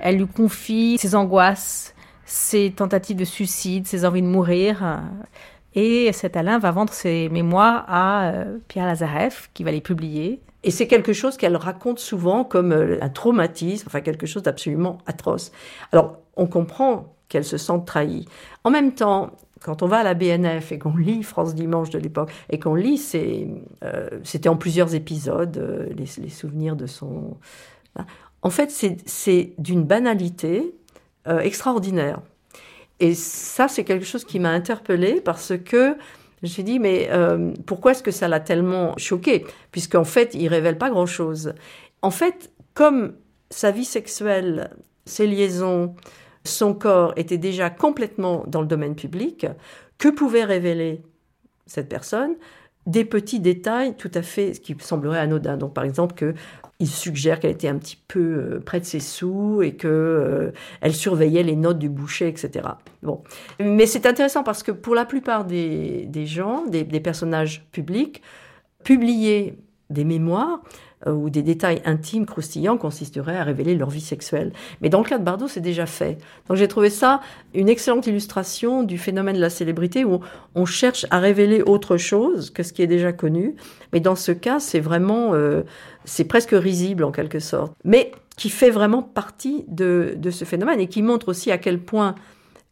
Elle 0.00 0.16
lui 0.16 0.26
confie 0.26 0.96
ses 0.96 1.14
angoisses, 1.14 1.94
ses 2.24 2.72
tentatives 2.74 3.18
de 3.18 3.26
suicide, 3.26 3.86
ses 3.86 4.06
envies 4.06 4.22
de 4.22 4.26
mourir. 4.26 5.02
Et 5.74 6.12
cet 6.12 6.36
Alain 6.36 6.58
va 6.58 6.70
vendre 6.70 6.92
ses 6.92 7.28
mémoires 7.30 7.84
à 7.88 8.30
euh, 8.30 8.58
Pierre 8.68 8.86
Lazareff, 8.86 9.50
qui 9.54 9.64
va 9.64 9.70
les 9.70 9.80
publier. 9.80 10.40
Et 10.64 10.70
c'est 10.70 10.86
quelque 10.86 11.12
chose 11.12 11.36
qu'elle 11.36 11.56
raconte 11.56 11.98
souvent 11.98 12.44
comme 12.44 12.72
euh, 12.72 12.98
un 13.00 13.08
traumatisme, 13.08 13.86
enfin 13.86 14.00
quelque 14.00 14.26
chose 14.26 14.42
d'absolument 14.42 14.98
atroce. 15.06 15.50
Alors, 15.90 16.18
on 16.36 16.46
comprend 16.46 17.14
qu'elle 17.28 17.44
se 17.44 17.56
sente 17.56 17.86
trahie. 17.86 18.26
En 18.64 18.70
même 18.70 18.92
temps, 18.94 19.30
quand 19.62 19.82
on 19.82 19.86
va 19.86 19.98
à 19.98 20.02
la 20.02 20.14
BNF 20.14 20.72
et 20.72 20.78
qu'on 20.78 20.96
lit 20.96 21.22
France 21.22 21.54
Dimanche 21.54 21.90
de 21.90 21.98
l'époque, 21.98 22.30
et 22.50 22.58
qu'on 22.58 22.74
lit, 22.74 23.00
euh, 23.82 24.08
c'était 24.24 24.48
en 24.48 24.56
plusieurs 24.56 24.94
épisodes, 24.94 25.94
les, 25.96 26.28
souvenirs 26.28 26.76
de 26.76 26.86
son... 26.86 27.36
En 28.42 28.50
fait, 28.50 28.70
c'est 29.06 29.52
d'une 29.58 29.84
banalité 29.84 30.74
extraordinaire. 31.26 32.18
Et 33.02 33.16
ça, 33.16 33.66
c'est 33.66 33.82
quelque 33.82 34.04
chose 34.04 34.24
qui 34.24 34.38
m'a 34.38 34.50
interpellée 34.50 35.20
parce 35.20 35.54
que 35.58 35.96
je 36.36 36.46
me 36.46 36.46
suis 36.46 36.62
dit, 36.62 36.78
mais 36.78 37.08
euh, 37.10 37.52
pourquoi 37.66 37.90
est-ce 37.90 38.02
que 38.04 38.12
ça 38.12 38.28
l'a 38.28 38.38
tellement 38.38 38.96
choqué 38.96 39.44
Puisqu'en 39.72 40.04
fait, 40.04 40.34
il 40.34 40.46
révèle 40.46 40.78
pas 40.78 40.88
grand-chose. 40.88 41.52
En 42.00 42.12
fait, 42.12 42.52
comme 42.74 43.14
sa 43.50 43.72
vie 43.72 43.84
sexuelle, 43.84 44.70
ses 45.04 45.26
liaisons, 45.26 45.96
son 46.44 46.74
corps 46.74 47.12
étaient 47.16 47.38
déjà 47.38 47.70
complètement 47.70 48.44
dans 48.46 48.60
le 48.60 48.68
domaine 48.68 48.94
public, 48.94 49.48
que 49.98 50.08
pouvait 50.08 50.44
révéler 50.44 51.02
cette 51.66 51.88
personne? 51.88 52.36
Des 52.86 53.04
petits 53.04 53.40
détails 53.40 53.96
tout 53.96 54.12
à 54.14 54.22
fait 54.22 54.52
qui 54.52 54.76
semblerait 54.78 55.18
anodin. 55.18 55.56
Donc 55.56 55.74
par 55.74 55.82
exemple 55.82 56.14
que 56.14 56.34
il 56.82 56.88
suggère 56.88 57.38
qu'elle 57.38 57.52
était 57.52 57.68
un 57.68 57.78
petit 57.78 57.96
peu 58.08 58.18
euh, 58.18 58.60
près 58.60 58.80
de 58.80 58.84
ses 58.84 58.98
sous 58.98 59.62
et 59.62 59.74
que 59.76 59.86
euh, 59.86 60.50
elle 60.80 60.92
surveillait 60.92 61.44
les 61.44 61.54
notes 61.54 61.78
du 61.78 61.88
boucher, 61.88 62.26
etc. 62.26 62.70
Bon, 63.04 63.22
mais 63.60 63.86
c'est 63.86 64.04
intéressant 64.04 64.42
parce 64.42 64.64
que 64.64 64.72
pour 64.72 64.96
la 64.96 65.04
plupart 65.04 65.44
des, 65.44 66.08
gens, 66.26 66.66
des, 66.66 66.84
personnages 66.84 67.64
publics, 67.70 68.20
publier 68.82 69.56
des 69.90 70.02
mémoires, 70.02 70.60
euh, 71.06 71.12
ou 71.12 71.30
des 71.30 71.42
détails 71.42 71.82
intimes, 71.84 72.26
croustillants, 72.26 72.76
consisteraient 72.76 73.36
à 73.36 73.44
révéler 73.44 73.74
leur 73.74 73.90
vie 73.90 74.00
sexuelle. 74.00 74.52
Mais 74.80 74.88
dans 74.88 74.98
le 74.98 75.04
cas 75.04 75.18
de 75.18 75.24
Bardot, 75.24 75.48
c'est 75.48 75.60
déjà 75.60 75.86
fait. 75.86 76.18
Donc 76.48 76.56
j'ai 76.56 76.68
trouvé 76.68 76.90
ça 76.90 77.20
une 77.54 77.68
excellente 77.68 78.06
illustration 78.06 78.82
du 78.82 78.98
phénomène 78.98 79.36
de 79.36 79.40
la 79.40 79.50
célébrité 79.50 80.04
où 80.04 80.20
on 80.54 80.64
cherche 80.64 81.06
à 81.10 81.18
révéler 81.18 81.62
autre 81.62 81.96
chose 81.96 82.50
que 82.50 82.62
ce 82.62 82.72
qui 82.72 82.82
est 82.82 82.86
déjà 82.88 83.12
connu. 83.12 83.56
Mais 83.92 84.00
dans 84.00 84.16
ce 84.16 84.32
cas, 84.32 84.60
c'est 84.60 84.80
vraiment, 84.80 85.32
c'est 86.04 86.24
presque 86.24 86.52
risible 86.52 87.04
en 87.04 87.12
quelque 87.12 87.38
sorte. 87.38 87.72
Mais 87.84 88.12
qui 88.36 88.48
fait 88.50 88.70
vraiment 88.70 89.02
partie 89.02 89.64
de, 89.68 90.14
de, 90.16 90.30
ce 90.30 90.44
phénomène 90.44 90.80
et 90.80 90.86
qui 90.86 91.02
montre 91.02 91.28
aussi 91.28 91.50
à 91.50 91.58
quel 91.58 91.78
point 91.78 92.14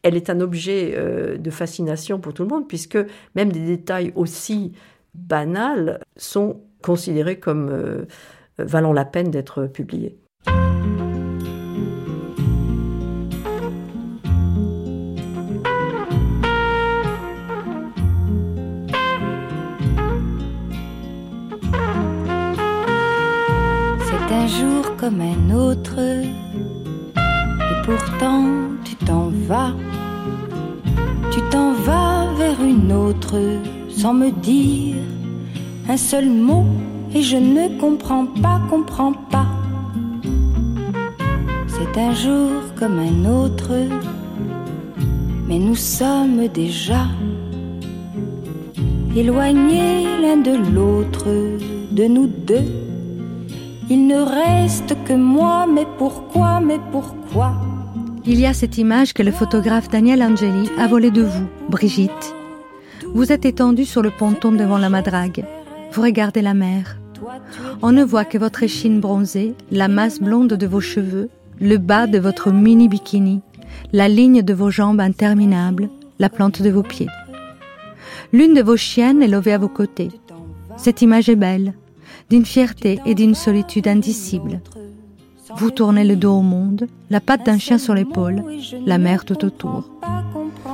elle 0.02 0.16
est 0.16 0.30
un 0.30 0.40
objet 0.40 0.94
euh, 0.96 1.36
de 1.36 1.50
fascination 1.50 2.18
pour 2.18 2.32
tout 2.32 2.42
le 2.42 2.48
monde, 2.48 2.66
puisque 2.66 2.98
même 3.34 3.52
des 3.52 3.64
détails 3.64 4.12
aussi 4.14 4.72
banals 5.14 6.00
sont 6.16 6.60
considérés 6.82 7.38
comme 7.38 7.68
euh, 7.70 8.06
valant 8.58 8.92
la 8.92 9.04
peine 9.04 9.30
d'être 9.30 9.66
publiés. 9.66 10.16
Jour 24.58 24.96
comme 24.96 25.20
un 25.20 25.54
autre, 25.54 25.98
et 25.98 27.76
pourtant 27.84 28.44
tu 28.84 28.94
t'en 28.96 29.30
vas. 29.48 29.74
Tu 31.32 31.40
t'en 31.50 31.72
vas 31.86 32.26
vers 32.36 32.60
une 32.62 32.92
autre 32.92 33.36
sans 33.88 34.14
me 34.14 34.30
dire 34.30 34.96
un 35.88 35.96
seul 35.96 36.28
mot 36.28 36.66
et 37.14 37.22
je 37.22 37.36
ne 37.36 37.78
comprends 37.78 38.26
pas, 38.26 38.60
comprends 38.68 39.12
pas. 39.12 39.46
C'est 41.68 42.00
un 42.00 42.12
jour 42.12 42.50
comme 42.78 42.98
un 42.98 43.24
autre, 43.28 43.72
mais 45.46 45.58
nous 45.58 45.76
sommes 45.76 46.48
déjà 46.48 47.06
éloignés 49.16 50.06
l'un 50.22 50.36
de 50.36 50.54
l'autre, 50.74 51.26
de 51.90 52.04
nous 52.04 52.26
deux. 52.26 52.89
Il 53.92 54.06
ne 54.06 54.20
reste 54.20 54.94
que 55.04 55.14
moi, 55.14 55.66
mais 55.66 55.84
pourquoi, 55.98 56.60
mais 56.60 56.78
pourquoi? 56.92 57.54
Il 58.24 58.38
y 58.38 58.46
a 58.46 58.54
cette 58.54 58.78
image 58.78 59.12
que 59.12 59.24
le 59.24 59.32
photographe 59.32 59.88
Daniel 59.88 60.22
Angeli 60.22 60.70
a 60.78 60.86
volée 60.86 61.10
de 61.10 61.22
vous, 61.22 61.48
Brigitte. 61.68 62.36
Vous 63.14 63.32
êtes 63.32 63.44
étendue 63.44 63.84
sur 63.84 64.00
le 64.00 64.12
ponton 64.12 64.52
devant 64.52 64.78
la 64.78 64.90
madrague. 64.90 65.44
Vous 65.90 66.02
regardez 66.02 66.40
la 66.40 66.54
mer. 66.54 67.00
On 67.82 67.90
ne 67.90 68.04
voit 68.04 68.24
que 68.24 68.38
votre 68.38 68.62
échine 68.62 69.00
bronzée, 69.00 69.56
la 69.72 69.88
masse 69.88 70.20
blonde 70.20 70.52
de 70.52 70.66
vos 70.68 70.80
cheveux, 70.80 71.28
le 71.60 71.76
bas 71.76 72.06
de 72.06 72.20
votre 72.20 72.52
mini 72.52 72.86
bikini, 72.86 73.40
la 73.92 74.08
ligne 74.08 74.42
de 74.42 74.54
vos 74.54 74.70
jambes 74.70 75.00
interminables, 75.00 75.88
la 76.20 76.28
plante 76.28 76.62
de 76.62 76.70
vos 76.70 76.84
pieds. 76.84 77.08
L'une 78.32 78.54
de 78.54 78.62
vos 78.62 78.76
chiennes 78.76 79.20
est 79.20 79.26
levée 79.26 79.52
à 79.52 79.58
vos 79.58 79.68
côtés. 79.68 80.12
Cette 80.76 81.02
image 81.02 81.28
est 81.28 81.34
belle, 81.34 81.74
d'une 82.30 82.46
fierté 82.46 83.00
et 83.04 83.14
d'une 83.14 83.34
solitude 83.34 83.88
indicible. 83.88 84.60
Vous 85.56 85.72
tournez 85.72 86.04
le 86.04 86.14
dos 86.14 86.38
au 86.38 86.42
monde, 86.42 86.86
la 87.10 87.20
patte 87.20 87.44
d'un 87.44 87.58
chien 87.58 87.76
sur 87.76 87.92
l'épaule, 87.92 88.44
la 88.86 88.98
mer 88.98 89.24
tout 89.24 89.44
autour. 89.44 89.90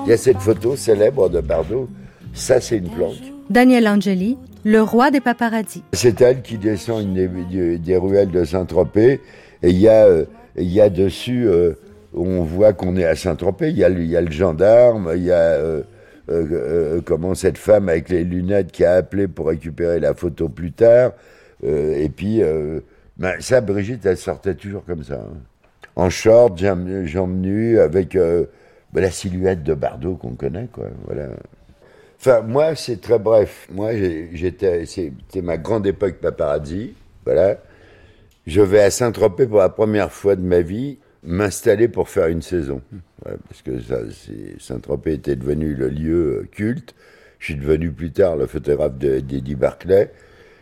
Il 0.04 0.10
y 0.10 0.12
a 0.12 0.18
cette 0.18 0.38
photo 0.38 0.76
célèbre 0.76 1.30
de 1.30 1.40
Bardot. 1.40 1.88
Ça, 2.34 2.60
c'est 2.60 2.76
une 2.76 2.90
planque. 2.90 3.16
Daniel 3.48 3.88
Angeli, 3.88 4.36
le 4.64 4.82
roi 4.82 5.10
des 5.10 5.20
paparazzis. 5.20 5.82
C'est 5.94 6.20
elle 6.20 6.42
qui 6.42 6.58
descend 6.58 7.02
une 7.02 7.78
des, 7.78 7.96
ruelles 7.96 8.30
de 8.30 8.44
Saint-Tropez 8.44 9.22
et 9.62 9.70
il 9.70 9.78
y 9.78 9.88
a, 9.88 10.04
euh, 10.04 10.26
il 10.56 10.70
y 10.70 10.82
a 10.82 10.90
dessus, 10.90 11.48
euh, 11.48 11.72
on 12.12 12.42
voit 12.42 12.74
qu'on 12.74 12.96
est 12.96 13.06
à 13.06 13.16
Saint-Tropez, 13.16 13.70
il 13.70 13.78
y, 13.78 13.84
a, 13.84 13.88
il 13.88 14.04
y 14.04 14.16
a 14.16 14.20
le 14.20 14.30
gendarme, 14.30 15.12
il 15.16 15.22
y 15.22 15.32
a 15.32 15.58
euh, 16.28 17.00
comment 17.04 17.34
cette 17.34 17.56
femme 17.56 17.88
avec 17.88 18.10
les 18.10 18.24
lunettes 18.24 18.72
qui 18.72 18.84
a 18.84 18.94
appelé 18.94 19.26
pour 19.26 19.46
récupérer 19.46 20.00
la 20.00 20.12
photo 20.12 20.50
plus 20.50 20.72
tard. 20.72 21.12
Et 21.62 22.08
puis, 22.08 22.42
ben, 23.16 23.40
ça, 23.40 23.60
Brigitte, 23.60 24.04
elle 24.06 24.16
sortait 24.16 24.54
toujours 24.54 24.84
comme 24.84 25.02
ça. 25.02 25.14
Hein. 25.14 25.38
En 25.96 26.10
short, 26.10 26.58
jambes 26.58 27.40
nues, 27.40 27.78
avec 27.78 28.14
ben, 28.14 28.46
la 28.94 29.10
silhouette 29.10 29.62
de 29.62 29.74
Bardot 29.74 30.16
qu'on 30.16 30.34
connaît, 30.34 30.68
quoi. 30.72 30.88
Voilà. 31.06 31.28
Enfin, 32.18 32.40
moi, 32.42 32.74
c'est 32.74 33.00
très 33.00 33.18
bref. 33.18 33.68
Moi, 33.70 33.92
j'étais, 34.32 34.86
c'était 34.86 35.42
ma 35.42 35.56
grande 35.56 35.86
époque 35.86 36.16
paparazzi. 36.16 36.94
Voilà. 37.24 37.58
Je 38.46 38.60
vais 38.60 38.80
à 38.80 38.90
Saint-Tropez 38.90 39.46
pour 39.46 39.58
la 39.58 39.68
première 39.68 40.12
fois 40.12 40.36
de 40.36 40.42
ma 40.42 40.60
vie 40.60 40.98
m'installer 41.22 41.88
pour 41.88 42.08
faire 42.08 42.28
une 42.28 42.42
saison. 42.42 42.80
parce 43.24 43.62
que 43.62 43.72
Saint-Tropez 44.58 45.14
était 45.14 45.36
devenu 45.36 45.74
le 45.74 45.88
lieu 45.88 46.40
euh, 46.42 46.48
culte. 46.50 46.94
Je 47.38 47.46
suis 47.46 47.56
devenu 47.56 47.90
plus 47.90 48.12
tard 48.12 48.36
le 48.36 48.46
photographe 48.46 48.96
d'Eddie 48.96 49.56
Barclay, 49.56 50.10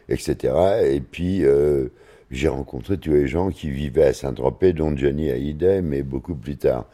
etc. 0.09 0.55
Et 0.84 1.00
puis, 1.00 1.44
euh, 1.44 1.88
j'ai 2.30 2.48
rencontré 2.48 2.98
tous 2.98 3.12
les 3.12 3.26
gens 3.26 3.50
qui 3.50 3.70
vivaient 3.70 4.05
à 4.05 4.12
Saint-Tropez, 4.12 4.72
dont 4.72 4.96
Johnny 4.96 5.30
Hallyday, 5.30 5.82
mais 5.82 6.02
beaucoup 6.02 6.34
plus 6.34 6.57
tard. 6.57 6.86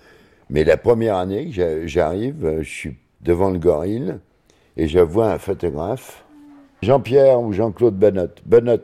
Mais 0.51 0.65
la 0.65 0.77
première 0.77 1.17
année 1.17 1.51
que 1.51 1.87
j'arrive, 1.87 2.59
je 2.61 2.69
suis 2.69 2.97
devant 3.21 3.51
le 3.51 3.59
Gorille 3.59 4.15
et 4.77 4.89
je 4.89 4.99
vois 4.99 5.33
un 5.33 5.39
photographe, 5.39 6.25
Jean-Pierre 6.83 7.41
ou 7.41 7.53
Jean-Claude 7.53 7.97
Benot. 7.97 8.31
Benot, 8.47 8.79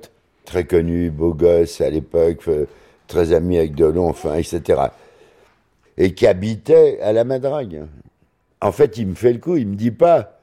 très 0.45 0.65
connu, 0.65 1.11
beau 1.11 1.35
gosse 1.35 1.81
à 1.81 1.91
l'époque, 1.91 2.43
euh, 2.49 2.67
très 3.07 3.33
ami 3.33 3.59
avec 3.59 3.75
Delon, 3.75 4.09
enfin, 4.09 4.35
etc. 4.35 4.81
Et 5.97 6.15
qui 6.15 6.27
habitait 6.27 7.01
à 7.01 7.13
la 7.13 7.25
Madrague. 7.25 7.87
En 8.61 8.73
fait, 8.73 8.99
il 8.99 9.09
me 9.09 9.15
fait 9.15 9.33
le 9.33 9.39
coup, 9.39 9.57
il 9.57 9.67
me 9.67 9.75
dit 9.75 9.91
pas, 9.91 10.36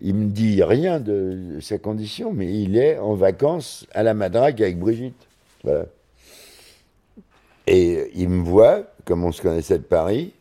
il 0.00 0.14
me 0.14 0.26
dit 0.26 0.62
rien 0.62 1.00
de 1.00 1.58
sa 1.60 1.78
condition, 1.78 2.32
mais 2.32 2.52
il 2.52 2.76
est 2.76 2.98
en 2.98 3.14
vacances 3.14 3.86
à 3.94 4.02
la 4.02 4.14
Madrague 4.14 4.62
avec 4.62 4.78
Brigitte. 4.78 5.26
Voilà. 5.62 5.86
Et 7.66 8.10
il 8.14 8.28
me 8.28 8.42
voit, 8.42 8.84
comme 9.04 9.24
on 9.24 9.32
se 9.32 9.40
connaissait 9.40 9.78
de 9.78 9.84
Paris, 9.84 10.32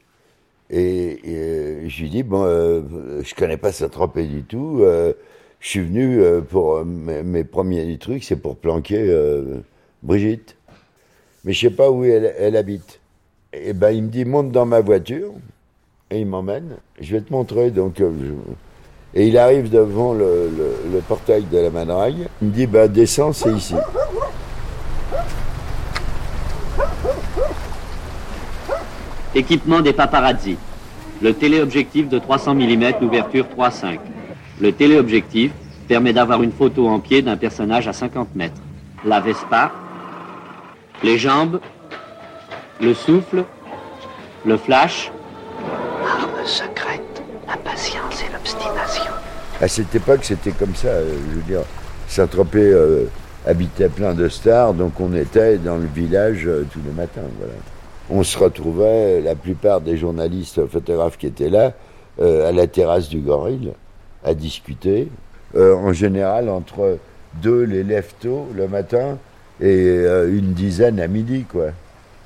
Et, 0.70 1.30
et 1.30 1.90
je 1.90 2.02
lui 2.02 2.10
dis, 2.10 2.24
bon, 2.24 2.44
euh, 2.46 2.82
je 3.24 3.36
connais 3.36 3.58
pas 3.58 3.72
Saint-Tropez 3.72 4.26
du 4.28 4.44
tout. 4.44 4.80
euh, 4.82 5.14
je 5.60 5.70
suis 5.70 5.80
venu 5.82 6.20
euh, 6.22 6.42
pour 6.42 6.76
euh, 6.78 6.84
mes, 6.84 7.44
premiers 7.46 7.98
trucs, 7.98 8.24
c'est 8.26 8.36
pour 8.36 8.58
planquer 8.58 9.00
euh, 9.08 9.62
Brigitte. 10.04 10.58
Mais 11.46 11.54
je 11.54 11.62
sais 11.62 11.76
pas 11.76 11.90
où 11.90 12.04
elle, 12.04 12.56
habite. 12.58 13.00
Et 13.54 13.74
ben, 13.74 13.92
il 13.92 14.04
me 14.04 14.10
dit, 14.10 14.26
monte 14.26 14.52
dans 14.52 14.66
ma 14.66 14.82
voiture. 14.82 15.32
Et 16.12 16.20
il 16.20 16.26
m'emmène. 16.28 16.78
Je 17.00 17.16
vais 17.16 17.22
te 17.22 17.32
montrer. 17.32 17.72
Donc, 17.72 18.02
euh, 18.02 18.12
Et 19.16 19.28
il 19.28 19.38
arrive 19.38 19.70
devant 19.70 20.14
le, 20.14 20.50
le- 20.58 20.92
le 20.92 21.00
portail 21.02 21.44
de 21.44 21.58
la 21.60 21.70
Madrague. 21.70 22.28
Il 22.42 22.48
me 22.48 22.54
dit, 22.54 22.66
bah, 22.68 22.88
descends, 22.88 23.32
c'est 23.34 23.52
ici. 23.54 23.76
Équipement 29.36 29.82
des 29.82 29.94
paparazzi. 29.94 30.58
Le 31.22 31.34
téléobjectif 31.34 32.10
de 32.10 32.20
300 32.20 32.56
mm 32.56 33.00
d'ouverture 33.00 33.46
3.5. 33.58 34.00
Le 34.62 34.72
téléobjectif 34.72 35.52
permet 35.88 36.14
d'avoir 36.14 36.44
une 36.44 36.52
photo 36.52 36.88
en 36.88 37.00
pied 37.00 37.22
d'un 37.22 37.38
personnage 37.38 37.88
à 37.88 37.94
50 37.94 38.36
mètres. 38.36 38.62
La 39.06 39.20
Vespa, 39.20 39.72
les 41.02 41.18
jambes, 41.18 41.60
le 42.82 42.94
souffle, 42.94 43.44
le 44.46 44.58
flash, 44.58 45.12
Arme 46.06 46.46
secrète, 46.46 47.13
la 47.54 47.58
patience 47.72 48.24
et 48.24 48.32
l'obstination. 48.32 49.12
À 49.62 49.68
cette 49.68 49.94
époque, 49.94 50.22
c'était 50.24 50.52
comme 50.52 50.76
ça. 50.76 50.88
euh, 50.88 51.14
Je 51.30 51.36
veux 51.36 51.44
dire, 51.44 51.62
Saint-Tropez 52.08 52.72
euh, 52.72 53.06
habitait 53.46 53.90
plein 53.90 54.14
de 54.14 54.28
stars, 54.28 54.74
donc 54.74 55.00
on 55.00 55.14
était 55.14 55.58
dans 55.58 55.78
le 55.78 55.86
village 55.86 56.48
euh, 56.48 56.66
tous 56.72 56.80
les 56.86 56.92
matins. 56.92 57.22
Voilà. 57.38 57.54
On 58.10 58.24
se 58.24 58.38
retrouvait, 58.38 59.22
la 59.22 59.36
plupart 59.36 59.82
des 59.82 59.98
journalistes 59.98 60.66
photographes 60.68 61.18
qui 61.18 61.28
étaient 61.28 61.50
là, 61.50 61.74
à 62.22 62.52
la 62.52 62.68
terrasse 62.68 63.10
du 63.10 63.20
Gorille, 63.22 63.72
à 64.24 64.34
discuter. 64.34 65.08
En 65.58 65.94
général, 65.94 66.50
entre 66.50 66.98
deux 67.42 67.64
les 67.64 67.84
lève-tôt 67.84 68.50
le 68.54 68.68
matin 68.68 69.18
et 69.62 70.06
une 70.28 70.54
dizaine 70.54 71.00
à 71.00 71.08
midi, 71.08 71.46
quoi. 71.50 71.68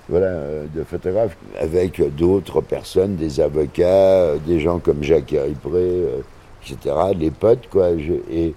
Voilà, 0.10 0.28
euh, 0.28 0.66
de 0.74 0.84
photographes 0.84 1.36
avec 1.60 2.01
d'autres 2.16 2.62
personnes, 2.62 3.16
des 3.18 3.41
avocats, 3.41 3.86
euh, 3.88 4.38
des 4.45 4.60
gens 4.60 4.80
comme 4.80 5.03
Jacques 5.03 5.34
Héripré, 5.34 5.72
euh, 5.74 6.22
etc., 6.64 6.95
les 7.18 7.30
potes, 7.32 7.68
quoi. 7.70 7.97
Je- 7.97 8.14
et, 8.32 8.55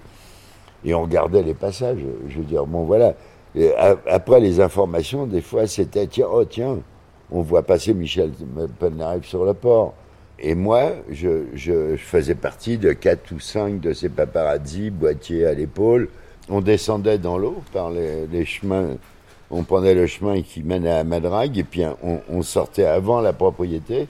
et 0.85 0.93
on 0.93 1.01
regardait 1.03 1.43
les 1.43 1.53
passages. 1.53 1.99
Je 2.29 2.37
veux 2.37 2.45
dire, 2.45 2.65
bon, 2.65 2.83
voilà. 2.83 3.15
Et 3.55 3.71
après, 4.07 4.39
les 4.39 4.61
informations, 4.61 5.27
des 5.27 5.41
fois, 5.41 5.67
c'était 5.67 6.07
tiens, 6.07 6.27
oh, 6.31 6.45
tiens, 6.45 6.79
on 7.31 7.41
voit 7.41 7.63
passer 7.63 7.93
Michel 7.93 8.31
Polnareff 8.79 9.25
sur 9.25 9.43
le 9.45 9.53
port. 9.53 9.93
Et 10.39 10.55
moi, 10.55 10.91
je, 11.11 11.43
je 11.53 11.95
faisais 11.97 12.35
partie 12.35 12.77
de 12.77 12.93
quatre 12.93 13.31
ou 13.33 13.39
cinq 13.39 13.79
de 13.81 13.93
ces 13.93 14.09
paparazzi, 14.09 14.89
boîtiers 14.89 15.45
à 15.45 15.53
l'épaule. 15.53 16.07
On 16.49 16.61
descendait 16.61 17.17
dans 17.19 17.37
l'eau 17.37 17.57
par 17.73 17.91
les, 17.91 18.25
les 18.27 18.45
chemins. 18.45 18.95
On 19.51 19.63
prenait 19.63 19.93
le 19.93 20.07
chemin 20.07 20.41
qui 20.41 20.63
mène 20.63 20.87
à 20.87 21.03
Madrague 21.03 21.57
et 21.57 21.63
puis 21.63 21.83
on, 22.01 22.21
on 22.29 22.41
sortait 22.41 22.85
avant 22.85 23.19
la 23.21 23.33
propriété 23.33 24.07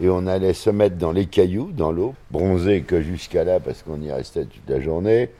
et 0.00 0.08
on 0.08 0.26
allait 0.26 0.54
se 0.54 0.70
mettre 0.70 0.96
dans 0.96 1.12
les 1.12 1.26
cailloux, 1.26 1.70
dans 1.72 1.92
l'eau, 1.92 2.14
bronzé 2.30 2.82
que 2.82 3.02
jusqu'à 3.02 3.44
là 3.44 3.60
parce 3.60 3.82
qu'on 3.82 4.00
y 4.00 4.10
restait 4.10 4.44
toute 4.44 4.68
la 4.68 4.80
journée. 4.80 5.30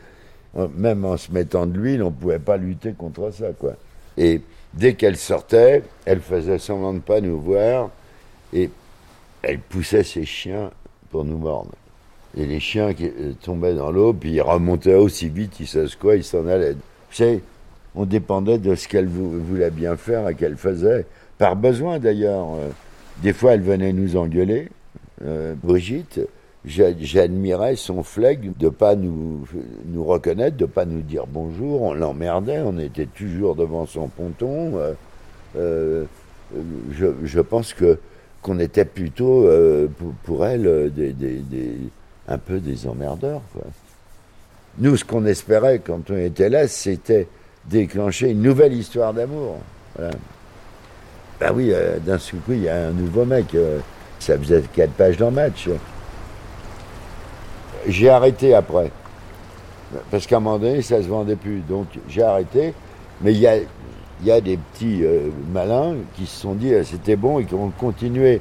Euh, 0.56 0.68
Même 0.76 1.04
en 1.04 1.16
se 1.16 1.32
mettant 1.32 1.66
de 1.66 1.78
l'huile, 1.78 2.02
on 2.02 2.10
ne 2.10 2.14
pouvait 2.14 2.38
pas 2.38 2.56
lutter 2.56 2.92
contre 2.92 3.30
ça, 3.32 3.52
quoi. 3.58 3.74
Et 4.16 4.40
dès 4.74 4.94
qu'elle 4.94 5.16
sortait, 5.16 5.82
elle 6.04 6.20
faisait 6.20 6.58
semblant 6.58 6.94
de 6.94 6.98
pas 6.98 7.20
nous 7.20 7.40
voir 7.40 7.90
et 8.52 8.70
elle 9.42 9.60
poussait 9.60 10.02
ses 10.02 10.24
chiens 10.24 10.70
pour 11.10 11.24
nous 11.24 11.38
mordre. 11.38 11.70
Et 12.36 12.44
les 12.44 12.60
chiens 12.60 12.92
qui 12.92 13.06
euh, 13.06 13.32
tombaient 13.40 13.74
dans 13.74 13.90
l'eau, 13.90 14.12
puis 14.12 14.32
ils 14.32 14.42
remontaient 14.42 14.94
aussi 14.94 15.28
vite, 15.28 15.60
ils 15.60 15.66
savent 15.66 15.96
quoi, 15.98 16.16
ils 16.16 16.24
s'en 16.24 16.46
allaient. 16.46 16.72
Vous 16.72 17.40
on 17.94 18.04
dépendait 18.04 18.58
de 18.58 18.74
ce 18.74 18.88
qu'elle 18.88 19.06
vou- 19.06 19.40
voulait 19.40 19.70
bien 19.70 19.96
faire 19.96 20.28
et 20.28 20.34
qu'elle 20.34 20.56
faisait, 20.56 21.06
par 21.38 21.56
besoin 21.56 21.98
d'ailleurs. 21.98 22.46
Euh, 22.54 22.68
Des 23.22 23.32
fois, 23.32 23.54
elle 23.54 23.62
venait 23.62 23.92
nous 23.92 24.16
engueuler. 24.16 24.68
Euh, 25.24 25.54
Brigitte, 25.60 26.20
j'a- 26.64 26.96
j'admirais 27.00 27.74
son 27.74 28.04
flegme 28.04 28.52
de 28.56 28.68
pas 28.68 28.94
nous, 28.94 29.44
nous 29.86 30.04
reconnaître, 30.04 30.56
de 30.56 30.66
pas 30.66 30.84
nous 30.84 31.00
dire 31.00 31.24
bonjour. 31.26 31.82
On 31.82 31.94
l'emmerdait, 31.94 32.60
on 32.64 32.78
était 32.78 33.06
toujours 33.06 33.56
devant 33.56 33.86
son 33.86 34.06
ponton. 34.06 34.74
Euh, 35.56 36.04
je, 36.92 37.40
pense 37.40 37.74
que 37.74 37.98
qu'on 38.40 38.60
était 38.60 38.84
plutôt 38.84 39.48
pour, 40.24 40.46
elle 40.46 40.92
un 42.28 42.38
peu 42.38 42.60
des 42.60 42.86
emmerdeurs. 42.86 43.42
Nous, 44.78 44.96
ce 44.96 45.04
qu'on 45.04 45.26
espérait 45.26 45.80
quand 45.80 46.08
on 46.10 46.16
était 46.16 46.48
là, 46.50 46.68
c'était 46.68 47.26
déclencher 47.68 48.30
une 48.30 48.42
nouvelle 48.42 48.72
histoire 48.72 49.12
d'amour. 49.12 49.58
Ben 51.40 51.52
oui, 51.54 51.70
euh, 51.72 51.98
d'un 51.98 52.18
coup, 52.18 52.52
il 52.52 52.62
y 52.62 52.68
a 52.68 52.88
un 52.88 52.90
nouveau 52.90 53.24
mec. 53.24 53.54
euh, 53.54 53.78
ça 54.18 54.36
faisait 54.36 54.62
quatre 54.74 54.92
pages 54.92 55.16
dans 55.16 55.30
le 55.30 55.36
match. 55.36 55.68
J'ai 57.86 58.08
arrêté 58.08 58.54
après. 58.54 58.90
Parce 60.10 60.26
qu'à 60.26 60.38
un 60.38 60.40
moment 60.40 60.58
donné, 60.58 60.82
ça 60.82 61.00
se 61.00 61.08
vendait 61.08 61.36
plus. 61.36 61.60
Donc 61.60 61.86
j'ai 62.08 62.22
arrêté. 62.22 62.74
Mais 63.20 63.32
il 63.32 63.38
y 63.38 63.46
a, 64.30 64.40
des 64.40 64.56
petits 64.56 65.04
euh, 65.04 65.28
malins 65.52 65.94
qui 66.16 66.26
se 66.26 66.40
sont 66.40 66.54
dit 66.54 66.72
c'était 66.84 67.16
bon 67.16 67.38
et 67.38 67.44
qui 67.44 67.54
ont 67.54 67.70
continué. 67.70 68.40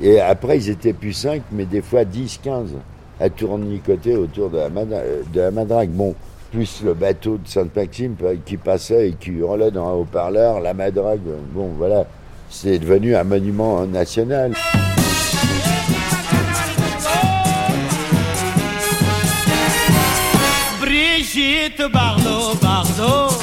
Et 0.00 0.20
après, 0.20 0.58
ils 0.58 0.70
étaient 0.70 0.92
plus 0.92 1.12
5, 1.12 1.42
mais 1.50 1.64
des 1.64 1.82
fois 1.82 2.04
10, 2.04 2.40
15 2.42 2.70
à 3.18 3.30
tournicoter 3.30 4.14
autour 4.14 4.50
de 4.50 4.58
la, 4.58 4.68
de 4.68 5.40
la 5.40 5.50
Madrague. 5.50 5.90
Bon, 5.90 6.14
plus 6.56 6.82
le 6.82 6.94
bateau 6.94 7.36
de 7.36 7.46
Sainte-Maxime 7.46 8.16
qui 8.46 8.56
passait 8.56 9.10
et 9.10 9.12
qui 9.12 9.30
hurlait 9.30 9.70
dans 9.70 9.88
un 9.88 9.92
haut-parleur, 9.92 10.60
la 10.60 10.72
Madrague. 10.72 11.20
Bon, 11.52 11.70
voilà, 11.76 12.06
c'est 12.48 12.78
devenu 12.78 13.14
un 13.14 13.24
monument 13.24 13.84
national. 13.84 14.54
Brigitte 20.80 21.92
Bardot, 21.92 22.54
Bardot, 22.62 23.36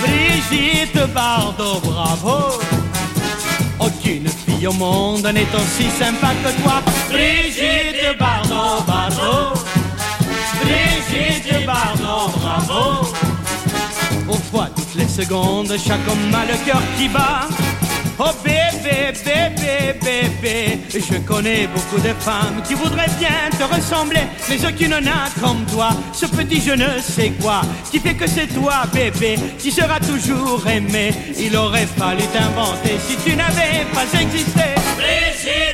Brigitte 0.00 1.12
Bardot, 1.12 1.80
bravo. 1.84 2.58
Aucune 3.80 4.28
fille 4.28 4.66
au 4.66 4.72
monde 4.72 5.26
n'est 5.26 5.54
aussi 5.54 5.90
sympa 5.90 6.28
que 6.42 6.62
toi. 6.62 6.80
Brigitte 7.10 8.18
Bardot, 8.18 8.82
Bardot, 8.86 9.13
Brigitte 10.64 11.66
Bardot, 11.66 12.32
bravo. 12.38 13.06
Pourquoi 14.26 14.68
toutes 14.74 14.94
les 14.94 15.08
secondes, 15.08 15.72
chaque 15.76 16.06
homme 16.08 16.34
a 16.34 16.44
le 16.50 16.56
cœur 16.64 16.82
qui 16.98 17.08
bat 17.08 17.48
Oh 18.18 18.30
bébé, 18.44 19.12
bébé, 19.24 19.98
bébé, 20.00 20.78
je 20.88 21.18
connais 21.26 21.66
beaucoup 21.66 22.00
de 22.00 22.12
femmes 22.20 22.62
qui 22.66 22.74
voudraient 22.74 23.10
bien 23.18 23.50
te 23.58 23.64
ressembler, 23.64 24.22
mais 24.48 24.64
aucune 24.64 24.98
n'a 25.00 25.28
comme 25.40 25.64
toi, 25.66 25.88
ce 26.12 26.26
petit 26.26 26.60
je 26.60 26.72
ne 26.72 27.00
sais 27.00 27.32
quoi, 27.42 27.62
qui 27.90 27.98
fait 27.98 28.14
que 28.14 28.28
c'est 28.28 28.46
toi, 28.46 28.84
bébé, 28.92 29.36
qui 29.58 29.72
sera 29.72 29.98
toujours 29.98 30.64
aimé. 30.68 31.12
Il 31.40 31.56
aurait 31.56 31.86
fallu 31.86 32.22
t'inventer 32.32 32.96
si 33.04 33.16
tu 33.16 33.34
n'avais 33.34 33.84
pas 33.92 34.20
existé. 34.20 34.62
Brigitte. 34.96 35.64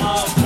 Aucune 0.00 0.37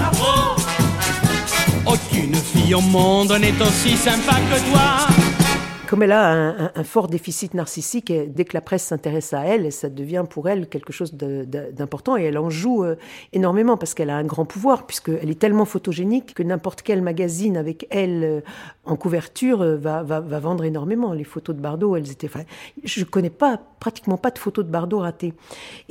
Comme 5.92 6.03
elle 6.03 6.12
a 6.12 6.70
un, 6.74 6.84
fort 6.84 7.09
déficit 7.09 7.53
narcissique, 7.53 8.11
dès 8.11 8.46
que 8.46 8.55
la 8.55 8.62
presse 8.62 8.84
s'intéresse 8.84 9.34
à 9.34 9.44
elle, 9.44 9.70
ça 9.70 9.90
devient 9.90 10.24
pour 10.28 10.48
elle 10.48 10.66
quelque 10.66 10.90
chose 10.90 11.12
d'important 11.12 12.16
et 12.16 12.22
elle 12.22 12.38
en 12.38 12.48
joue 12.48 12.82
euh, 12.82 12.96
énormément 13.34 13.76
parce 13.76 13.92
qu'elle 13.92 14.09
a 14.09 14.16
un 14.16 14.24
grand 14.24 14.46
pouvoir 14.46 14.86
puisqu'elle 14.86 15.28
est 15.28 15.38
tellement 15.38 15.66
photogénique 15.66 16.32
que 16.32 16.42
n'importe 16.42 16.80
quel 16.80 17.03
magazine 17.03 17.59
avec 17.59 17.86
elle 17.90 18.24
euh, 18.24 18.40
en 18.85 18.97
couverture 18.97 19.62
euh, 19.62 19.76
va, 19.76 20.03
vendre 20.20 20.64
énormément. 20.64 21.12
Les 21.12 21.24
photos 21.24 21.55
de 21.55 21.61
Bardot, 21.61 21.97
elles 21.97 22.11
étaient. 22.11 22.26
Enfin, 22.26 22.45
je 22.83 23.05
connais 23.05 23.30
pas 23.30 23.61
pratiquement 23.78 24.16
pas 24.16 24.30
de 24.30 24.39
photos 24.39 24.64
de 24.64 24.70
Bardot 24.70 24.99
ratées. 24.99 25.35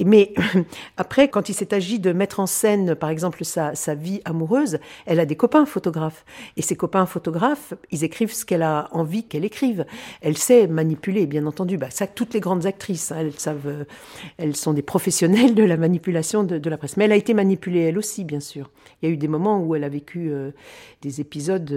Mais 0.04 0.34
après, 0.98 1.30
quand 1.30 1.50
il 1.50 1.54
s'est 1.54 1.74
agi 1.74 2.00
de 2.00 2.12
mettre 2.12 2.40
en 2.40 2.48
scène, 2.48 2.96
par 2.96 3.10
exemple, 3.10 3.44
sa, 3.46 3.74
vie 3.96 4.22
amoureuse, 4.26 4.80
elle 5.06 5.20
a 5.20 5.26
des 5.26 5.36
copains 5.36 5.66
photographes. 5.66 6.26
Et 6.58 6.62
ces 6.62 6.76
copains 6.76 7.06
photographes, 7.06 7.74
ils 7.92 8.04
écrivent 8.04 8.34
ce 8.34 8.46
qu'elle 8.46 8.64
a 8.64 8.90
envie 8.92 9.24
qu'elle 9.24 9.46
écrive. 9.46 9.86
Elle 10.22 10.38
sait 10.38 10.68
manipuler, 10.68 11.28
bien 11.28 11.46
entendu. 11.46 11.78
Bah, 11.78 11.90
ça, 11.90 12.08
toutes 12.08 12.34
les 12.34 12.40
grandes 12.40 12.66
actrices, 12.66 13.12
hein, 13.12 13.30
euh, 13.48 13.86
elles 14.38 14.56
sont 14.56 14.74
des 14.74 14.82
professionnelles 14.82 15.56
de 15.56 15.64
la 15.64 15.78
manipulation 15.78 16.44
de, 16.44 16.70
la 16.70 16.78
presse. 16.78 16.98
Mais 16.98 17.06
elle 17.06 17.12
a 17.14 17.18
été 17.18 17.34
manipulée 17.34 17.82
elle 17.82 17.98
aussi, 17.98 18.24
bien 18.26 18.40
sûr. 18.40 18.70
Il 19.02 19.10
y 19.10 19.12
a 19.12 19.14
eu 19.14 19.18
des 19.18 19.28
moments 19.28 19.60
où 19.60 19.76
elle 19.76 19.84
a 19.84 19.90
vécu 19.90 20.30
euh, 20.30 20.52
des 21.02 21.22
épisodes 21.22 21.72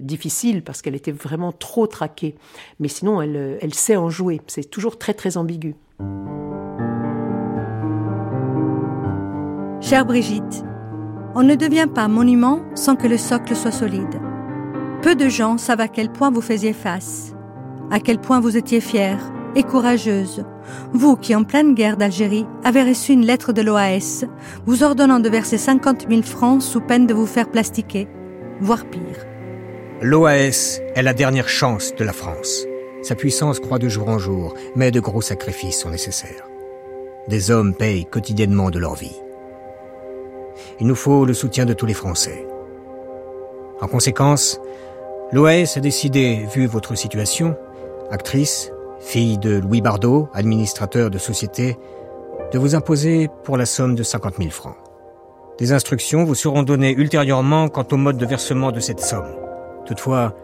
difficiles 0.00 0.57
parce 0.62 0.82
qu'elle 0.82 0.94
était 0.94 1.12
vraiment 1.12 1.52
trop 1.52 1.86
traquée. 1.86 2.34
Mais 2.80 2.88
sinon, 2.88 3.20
elle, 3.22 3.36
euh, 3.36 3.58
elle 3.60 3.74
sait 3.74 3.96
en 3.96 4.10
jouer. 4.10 4.40
C'est 4.46 4.70
toujours 4.70 4.98
très, 4.98 5.14
très 5.14 5.36
ambigu. 5.36 5.74
Chère 9.80 10.04
Brigitte, 10.04 10.64
on 11.34 11.42
ne 11.42 11.54
devient 11.54 11.88
pas 11.92 12.08
monument 12.08 12.60
sans 12.74 12.96
que 12.96 13.06
le 13.06 13.16
socle 13.16 13.54
soit 13.54 13.70
solide. 13.70 14.20
Peu 15.02 15.14
de 15.14 15.28
gens 15.28 15.56
savent 15.56 15.80
à 15.80 15.88
quel 15.88 16.10
point 16.10 16.30
vous 16.30 16.40
faisiez 16.40 16.72
face, 16.72 17.32
à 17.90 18.00
quel 18.00 18.18
point 18.18 18.40
vous 18.40 18.56
étiez 18.56 18.80
fière 18.80 19.32
et 19.54 19.62
courageuse. 19.62 20.44
Vous 20.92 21.16
qui, 21.16 21.34
en 21.34 21.44
pleine 21.44 21.74
guerre 21.74 21.96
d'Algérie, 21.96 22.46
avez 22.64 22.82
reçu 22.82 23.12
une 23.12 23.24
lettre 23.24 23.52
de 23.52 23.62
l'OAS, 23.62 24.24
vous 24.66 24.82
ordonnant 24.82 25.20
de 25.20 25.28
verser 25.28 25.58
50 25.58 26.06
000 26.10 26.22
francs 26.22 26.62
sous 26.62 26.80
peine 26.80 27.06
de 27.06 27.14
vous 27.14 27.26
faire 27.26 27.50
plastiquer, 27.50 28.08
voire 28.60 28.84
pire. 28.84 29.27
L'OAS 30.00 30.80
est 30.94 31.02
la 31.02 31.12
dernière 31.12 31.48
chance 31.48 31.92
de 31.96 32.04
la 32.04 32.12
France. 32.12 32.64
Sa 33.02 33.16
puissance 33.16 33.58
croît 33.58 33.80
de 33.80 33.88
jour 33.88 34.08
en 34.08 34.20
jour, 34.20 34.54
mais 34.76 34.92
de 34.92 35.00
gros 35.00 35.22
sacrifices 35.22 35.80
sont 35.80 35.90
nécessaires. 35.90 36.48
Des 37.26 37.50
hommes 37.50 37.74
payent 37.74 38.06
quotidiennement 38.06 38.70
de 38.70 38.78
leur 38.78 38.94
vie. 38.94 39.16
Il 40.78 40.86
nous 40.86 40.94
faut 40.94 41.24
le 41.24 41.34
soutien 41.34 41.66
de 41.66 41.72
tous 41.72 41.86
les 41.86 41.94
Français. 41.94 42.46
En 43.80 43.88
conséquence, 43.88 44.60
l'OAS 45.32 45.76
a 45.76 45.80
décidé, 45.80 46.46
vu 46.54 46.66
votre 46.66 46.94
situation, 46.94 47.56
actrice, 48.12 48.70
fille 49.00 49.36
de 49.38 49.58
Louis 49.58 49.80
Bardot, 49.80 50.28
administrateur 50.32 51.10
de 51.10 51.18
société, 51.18 51.76
de 52.52 52.58
vous 52.60 52.76
imposer 52.76 53.28
pour 53.42 53.56
la 53.56 53.66
somme 53.66 53.96
de 53.96 54.04
50 54.04 54.36
000 54.38 54.50
francs. 54.50 54.76
Des 55.58 55.72
instructions 55.72 56.22
vous 56.22 56.36
seront 56.36 56.62
données 56.62 56.92
ultérieurement 56.92 57.68
quant 57.68 57.86
au 57.90 57.96
mode 57.96 58.16
de 58.16 58.26
versement 58.26 58.70
de 58.70 58.78
cette 58.78 59.00
somme. 59.00 59.47
Toutefois, 59.88 60.34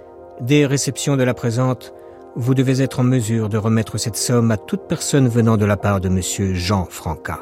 dès 0.40 0.64
réception 0.64 1.18
de 1.18 1.22
la 1.22 1.34
présente, 1.34 1.92
vous 2.34 2.54
devez 2.54 2.80
être 2.80 3.00
en 3.00 3.04
mesure 3.04 3.50
de 3.50 3.58
remettre 3.58 3.98
cette 3.98 4.16
somme 4.16 4.50
à 4.50 4.56
toute 4.56 4.88
personne 4.88 5.28
venant 5.28 5.58
de 5.58 5.66
la 5.66 5.76
part 5.76 6.00
de 6.00 6.08
monsieur 6.08 6.54
Jean 6.54 6.86
Franca. 6.86 7.40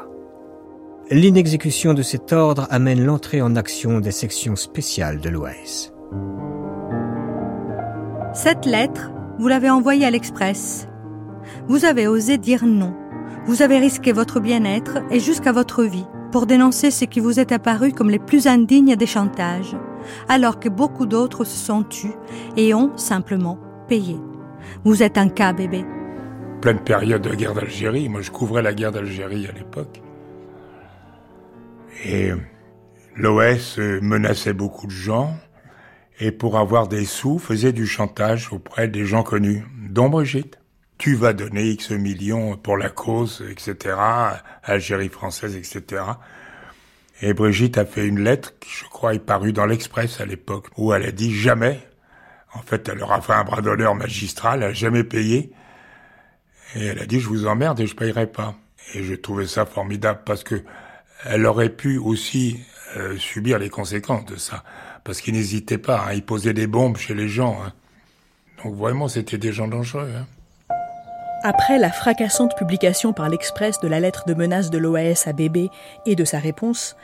L'inexécution 1.09 1.93
de 1.93 2.01
cet 2.01 2.33
ordre 2.33 2.67
amène 2.71 3.05
l'entrée 3.05 3.41
en 3.41 3.55
action 3.55 4.01
des 4.01 4.11
sections 4.11 4.57
spéciales 4.57 5.21
de 5.21 5.29
l'OAS. 5.29 5.93
Cette 8.33 8.65
lettre, 8.65 9.13
vous 9.39 9.47
l'avez 9.47 9.69
envoyée 9.69 10.05
à 10.05 10.11
l'Express. 10.11 10.89
Vous 11.69 11.85
avez 11.85 12.07
osé 12.07 12.37
dire 12.37 12.65
non. 12.65 12.93
Vous 13.45 13.61
avez 13.61 13.77
risqué 13.77 14.11
votre 14.11 14.41
bien-être 14.41 14.97
et 15.09 15.21
jusqu'à 15.21 15.53
votre 15.53 15.83
vie 15.85 16.05
pour 16.33 16.47
dénoncer 16.47 16.91
ce 16.91 17.05
qui 17.05 17.21
vous 17.21 17.39
est 17.39 17.53
apparu 17.53 17.93
comme 17.93 18.09
les 18.09 18.19
plus 18.19 18.47
indignes 18.47 18.97
des 18.97 19.05
chantages, 19.05 19.77
alors 20.29 20.59
que 20.59 20.69
beaucoup 20.69 21.05
d'autres 21.05 21.43
se 21.43 21.57
sont 21.57 21.83
tus 21.83 22.13
et 22.57 22.73
ont 22.73 22.97
simplement 22.97 23.57
payé. 23.87 24.17
Vous 24.83 25.03
êtes 25.03 25.17
un 25.17 25.29
cas, 25.29 25.53
bébé. 25.53 25.85
Pleine 26.61 26.79
période 26.79 27.21
de 27.21 27.35
guerre 27.35 27.53
d'Algérie. 27.53 28.09
Moi, 28.09 28.21
je 28.21 28.31
couvrais 28.31 28.61
la 28.61 28.73
guerre 28.73 28.91
d'Algérie 28.91 29.47
à 29.47 29.51
l'époque. 29.51 30.01
Et 32.05 32.31
l'OS 33.15 33.77
menaçait 33.77 34.53
beaucoup 34.53 34.87
de 34.87 34.91
gens 34.91 35.35
et 36.19 36.31
pour 36.31 36.57
avoir 36.57 36.87
des 36.87 37.05
sous 37.05 37.39
faisait 37.39 37.73
du 37.73 37.87
chantage 37.87 38.53
auprès 38.53 38.87
des 38.87 39.05
gens 39.05 39.23
connus, 39.23 39.65
dont 39.89 40.09
Brigitte. 40.09 40.59
Tu 40.97 41.15
vas 41.15 41.33
donner 41.33 41.65
X 41.71 41.91
millions 41.91 42.55
pour 42.55 42.77
la 42.77 42.89
cause, 42.89 43.43
etc., 43.49 43.95
Algérie 44.63 45.09
française, 45.09 45.55
etc. 45.55 46.03
Et 47.25 47.33
Brigitte 47.33 47.77
a 47.77 47.85
fait 47.85 48.05
une 48.05 48.19
lettre 48.19 48.59
qui, 48.59 48.69
je 48.69 48.83
crois, 48.83 49.13
est 49.13 49.19
parue 49.19 49.53
dans 49.53 49.65
l'Express 49.65 50.19
à 50.19 50.25
l'époque, 50.25 50.67
où 50.75 50.93
elle 50.93 51.03
a 51.03 51.11
dit 51.13 51.33
jamais. 51.33 51.79
En 52.53 52.59
fait, 52.59 52.89
elle 52.89 52.97
leur 52.97 53.13
a 53.13 53.21
fait 53.21 53.31
un 53.31 53.45
bras 53.45 53.61
d'honneur 53.61 53.95
magistral, 53.95 54.61
elle 54.61 54.71
a 54.71 54.73
jamais 54.73 55.05
payé. 55.05 55.53
Et 56.75 56.85
elle 56.85 56.99
a 56.99 57.05
dit, 57.05 57.21
je 57.21 57.29
vous 57.29 57.47
emmerde 57.47 57.79
et 57.79 57.87
je 57.87 57.95
payerai 57.95 58.27
pas. 58.27 58.55
Et 58.93 59.03
je 59.03 59.13
trouvais 59.13 59.47
ça 59.47 59.65
formidable 59.65 60.19
parce 60.25 60.43
que 60.43 60.65
elle 61.23 61.45
aurait 61.45 61.69
pu 61.69 61.97
aussi 61.97 62.59
euh, 62.97 63.15
subir 63.17 63.57
les 63.57 63.69
conséquences 63.69 64.25
de 64.25 64.35
ça, 64.35 64.65
parce 65.05 65.21
qu'il 65.21 65.35
n'hésitait 65.35 65.77
pas, 65.77 66.01
à 66.01 66.15
y 66.15 66.21
poser 66.21 66.51
des 66.51 66.67
bombes 66.67 66.97
chez 66.97 67.13
les 67.13 67.29
gens. 67.29 67.57
Hein. 67.65 67.71
Donc 68.65 68.75
vraiment, 68.75 69.07
c'était 69.07 69.37
des 69.37 69.53
gens 69.53 69.69
dangereux. 69.69 70.11
Hein. 70.13 70.25
Après 71.45 71.79
la 71.79 71.91
fracassante 71.91 72.57
publication 72.57 73.13
par 73.13 73.29
l'Express 73.29 73.79
de 73.79 73.87
la 73.87 74.01
lettre 74.01 74.25
de 74.27 74.33
menace 74.33 74.69
de 74.69 74.77
l'OAS 74.77 75.23
à 75.25 75.31
Bébé 75.31 75.69
et 76.05 76.15
de 76.15 76.25
sa 76.25 76.39
réponse, 76.39 76.97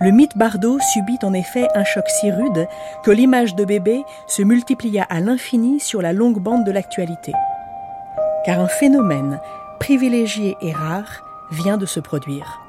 le 0.00 0.10
mythe 0.10 0.36
Bardot 0.36 0.78
subit 0.92 1.18
en 1.22 1.32
effet 1.32 1.68
un 1.74 1.84
choc 1.84 2.04
si 2.08 2.30
rude 2.30 2.68
que 3.02 3.10
l'image 3.10 3.54
de 3.54 3.64
Bébé 3.64 4.04
se 4.26 4.42
multiplia 4.42 5.04
à 5.04 5.20
l'infini 5.20 5.80
sur 5.80 6.02
la 6.02 6.12
longue 6.12 6.38
bande 6.38 6.64
de 6.64 6.70
l'actualité. 6.70 7.32
Car 8.44 8.60
un 8.60 8.68
phénomène 8.68 9.40
privilégié 9.80 10.56
et 10.60 10.72
rare 10.72 11.22
vient 11.50 11.78
de 11.78 11.86
se 11.86 12.00
produire. 12.00 12.60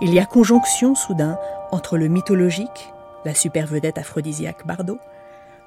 Il 0.00 0.14
y 0.14 0.20
a 0.20 0.26
conjonction 0.26 0.94
soudain 0.94 1.38
entre 1.70 1.98
le 1.98 2.08
mythologique, 2.08 2.92
la 3.24 3.34
super 3.34 3.66
vedette 3.66 3.98
aphrodisiaque 3.98 4.66
Bardot, 4.66 4.98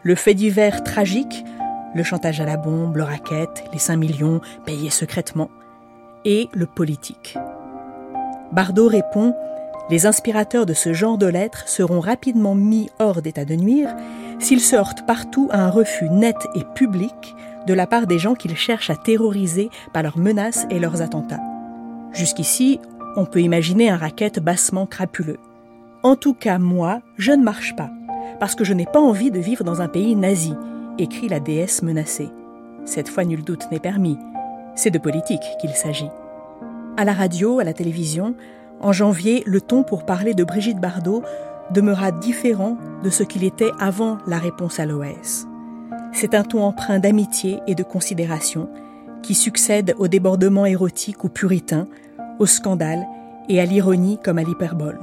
le 0.01 0.15
fait 0.15 0.33
divers 0.33 0.83
tragique, 0.83 1.45
le 1.93 2.03
chantage 2.03 2.41
à 2.41 2.45
la 2.45 2.57
bombe, 2.57 2.95
le 2.95 3.03
racket, 3.03 3.65
les 3.71 3.79
5 3.79 3.97
millions 3.97 4.41
payés 4.65 4.89
secrètement, 4.89 5.49
et 6.25 6.49
le 6.53 6.65
politique. 6.65 7.37
Bardot 8.51 8.87
répond 8.87 9.35
Les 9.89 10.05
inspirateurs 10.05 10.65
de 10.65 10.73
ce 10.73 10.93
genre 10.93 11.17
de 11.17 11.25
lettres 11.25 11.67
seront 11.67 11.99
rapidement 11.99 12.55
mis 12.55 12.89
hors 12.99 13.21
d'état 13.21 13.45
de 13.45 13.55
nuire 13.55 13.93
s'ils 14.39 14.61
sortent 14.61 15.05
partout 15.05 15.49
à 15.51 15.65
un 15.65 15.69
refus 15.69 16.09
net 16.09 16.37
et 16.55 16.63
public 16.75 17.35
de 17.67 17.73
la 17.73 17.87
part 17.87 18.07
des 18.07 18.19
gens 18.19 18.33
qu'ils 18.33 18.57
cherchent 18.57 18.89
à 18.89 18.95
terroriser 18.95 19.69
par 19.93 20.03
leurs 20.03 20.17
menaces 20.17 20.65
et 20.69 20.79
leurs 20.79 21.01
attentats. 21.01 21.41
Jusqu'ici, 22.11 22.79
on 23.15 23.25
peut 23.25 23.41
imaginer 23.41 23.89
un 23.89 23.97
racket 23.97 24.39
bassement 24.39 24.85
crapuleux. 24.85 25.37
En 26.03 26.15
tout 26.15 26.33
cas, 26.33 26.57
moi, 26.57 27.01
je 27.17 27.31
ne 27.31 27.43
marche 27.43 27.75
pas, 27.75 27.91
parce 28.39 28.55
que 28.55 28.63
je 28.63 28.73
n'ai 28.73 28.85
pas 28.85 28.99
envie 28.99 29.31
de 29.31 29.39
vivre 29.39 29.63
dans 29.63 29.81
un 29.81 29.87
pays 29.87 30.15
nazi, 30.15 30.53
écrit 30.97 31.29
la 31.29 31.39
déesse 31.39 31.83
menacée. 31.83 32.29
Cette 32.85 33.09
fois, 33.09 33.23
nul 33.23 33.43
doute 33.43 33.69
n'est 33.71 33.79
permis. 33.79 34.17
C'est 34.75 34.89
de 34.89 34.97
politique 34.97 35.43
qu'il 35.59 35.71
s'agit. 35.71 36.09
À 36.97 37.05
la 37.05 37.13
radio, 37.13 37.59
à 37.59 37.63
la 37.63 37.73
télévision, 37.73 38.35
en 38.81 38.91
janvier, 38.91 39.43
le 39.45 39.61
ton 39.61 39.83
pour 39.83 40.05
parler 40.05 40.33
de 40.33 40.43
Brigitte 40.43 40.79
Bardot 40.79 41.23
demeura 41.71 42.11
différent 42.11 42.77
de 43.03 43.09
ce 43.09 43.23
qu'il 43.23 43.43
était 43.43 43.71
avant 43.79 44.17
la 44.27 44.37
réponse 44.37 44.79
à 44.79 44.85
l'OS. 44.85 45.45
C'est 46.13 46.35
un 46.35 46.43
ton 46.43 46.63
empreint 46.63 46.99
d'amitié 46.99 47.59
et 47.67 47.75
de 47.75 47.83
considération 47.83 48.69
qui 49.21 49.35
succède 49.35 49.95
au 49.97 50.07
débordement 50.07 50.65
érotique 50.65 51.23
ou 51.23 51.29
puritain 51.29 51.87
au 52.39 52.45
scandale 52.45 53.05
et 53.49 53.61
à 53.61 53.65
l'ironie 53.65 54.19
comme 54.23 54.39
à 54.39 54.43
l'hyperbole. 54.43 54.99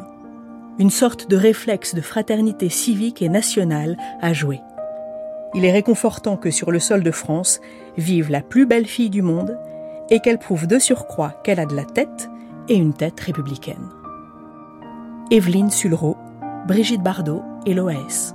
Une 0.79 0.91
sorte 0.91 1.31
de 1.31 1.37
réflexe 1.37 1.95
de 1.95 2.01
fraternité 2.01 2.69
civique 2.69 3.23
et 3.23 3.29
nationale 3.29 3.97
à 4.21 4.33
jouer. 4.33 4.61
Il 5.55 5.65
est 5.65 5.73
réconfortant 5.73 6.37
que 6.37 6.51
sur 6.51 6.71
le 6.71 6.79
sol 6.79 7.03
de 7.03 7.11
France 7.11 7.61
vive 7.97 8.31
la 8.31 8.43
plus 8.43 8.67
belle 8.67 8.87
fille 8.87 9.11
du 9.11 9.23
monde 9.23 9.59
et 10.11 10.21
qu'elle 10.21 10.39
prouve 10.39 10.67
de 10.67 10.79
surcroît 10.79 11.41
qu'elle 11.43 11.61
a 11.61 11.67
de 11.67 11.75
la 11.75 11.85
tête 11.85 12.29
et 12.69 12.77
une 12.77 12.93
tête 12.93 13.21
républicaine. 13.21 13.89
Evelyne 15.31 15.71
Sulro, 15.71 16.17
Brigitte 16.67 17.03
Bardot 17.03 17.43
et 17.67 17.75
l'OAS, 17.75 18.35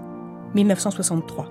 1963. 0.55 1.49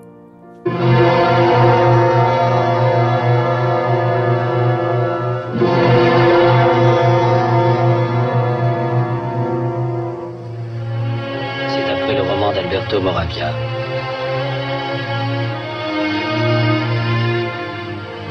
Alberto 12.73 13.01
Moravia. 13.01 13.51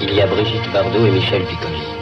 Il 0.01 0.15
y 0.15 0.21
a 0.21 0.27
Brigitte 0.27 0.73
Bardot 0.73 1.07
et 1.07 1.11
Michel 1.11 1.43
Piccoli. 1.45 2.02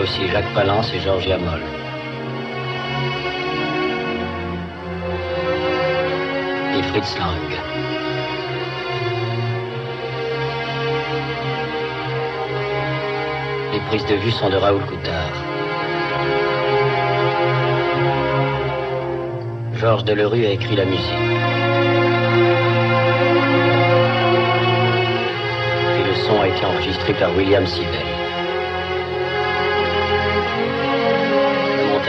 Aussi 0.00 0.28
Jacques 0.28 0.52
Palance 0.54 0.92
et 0.94 1.00
Georges 1.00 1.28
Moll. 1.28 1.60
Et 6.76 6.82
Fritz 6.84 7.18
Lang. 7.18 7.50
Les 13.72 13.80
prises 13.88 14.06
de 14.06 14.14
vue 14.14 14.30
sont 14.30 14.48
de 14.48 14.56
Raoul 14.56 14.82
Coutard. 14.86 15.34
Georges 19.74 20.04
Delerue 20.04 20.46
a 20.46 20.50
écrit 20.50 20.76
la 20.76 20.84
musique. 20.84 21.04
Et 25.98 26.04
le 26.08 26.14
son 26.14 26.40
a 26.40 26.48
été 26.48 26.64
enregistré 26.64 27.12
par 27.14 27.36
William 27.36 27.66
Sivell. 27.66 28.09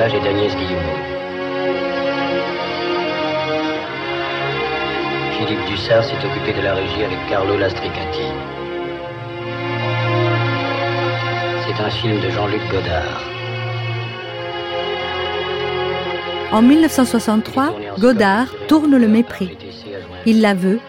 Le 0.01 0.07
montage 0.07 0.19
est 0.19 0.23
d'Agnès 0.23 0.55
Guillemot. 0.55 0.97
Philippe 5.37 5.65
Dussard 5.67 6.03
s'est 6.03 6.25
occupé 6.25 6.53
de 6.53 6.61
la 6.63 6.73
régie 6.73 7.03
avec 7.03 7.19
Carlo 7.29 7.55
Lastricati. 7.55 8.23
C'est 11.67 11.83
un 11.83 11.89
film 11.91 12.19
de 12.19 12.29
Jean-Luc 12.31 12.61
Godard. 12.71 13.21
En 16.51 16.63
1963, 16.63 17.75
Godard 17.99 18.47
tourne 18.67 18.97
Le 18.97 19.07
Mépris. 19.07 19.55
Il 20.25 20.41
la 20.41 20.55
veut, 20.55 20.79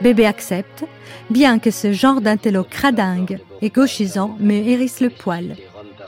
bébé 0.00 0.24
accepte, 0.24 0.86
bien 1.28 1.58
que 1.58 1.70
ce 1.70 1.92
genre 1.92 2.22
d'intello 2.22 2.64
cradingue 2.64 3.40
et 3.60 3.68
gauchisant 3.68 4.36
me 4.40 4.54
hérisse 4.54 5.00
le 5.00 5.10
poil. 5.10 5.56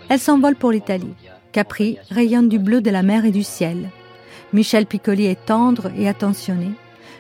Elle 0.08 0.20
s'envole 0.20 0.56
pour 0.56 0.70
l'Italie. 0.70 1.12
Capri 1.56 1.96
rayonne 2.10 2.50
du 2.50 2.58
bleu 2.58 2.82
de 2.82 2.90
la 2.90 3.02
mer 3.02 3.24
et 3.24 3.30
du 3.30 3.42
ciel. 3.42 3.88
Michel 4.52 4.84
Piccoli 4.84 5.24
est 5.24 5.46
tendre 5.46 5.90
et 5.96 6.06
attentionné. 6.06 6.72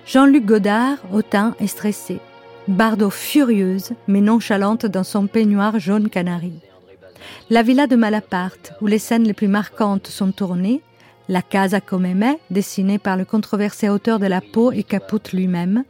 Jean-Luc 0.06 0.44
Godard, 0.44 0.98
hautain 1.10 1.54
et 1.58 1.66
stressé. 1.66 2.20
Bardot 2.68 3.08
furieuse, 3.08 3.92
mais 4.06 4.20
nonchalante 4.20 4.84
dans 4.84 5.04
son 5.04 5.26
peignoir 5.26 5.78
jaune 5.78 6.10
canari. 6.10 6.52
La 7.48 7.62
villa 7.62 7.86
de 7.86 7.96
Malaparte, 7.96 8.74
où 8.82 8.86
les 8.86 8.98
scènes 8.98 9.24
les 9.24 9.32
plus 9.32 9.48
marquantes 9.48 10.08
sont 10.08 10.32
tournées, 10.32 10.82
la 11.30 11.40
Casa 11.40 11.80
Comeme, 11.80 12.36
dessinée 12.50 12.98
par 12.98 13.16
le 13.16 13.24
controversé 13.24 13.88
auteur 13.88 14.18
de 14.18 14.26
La 14.26 14.42
Peau 14.42 14.70
et 14.70 14.82
Caput 14.82 15.32
lui-même, 15.32 15.84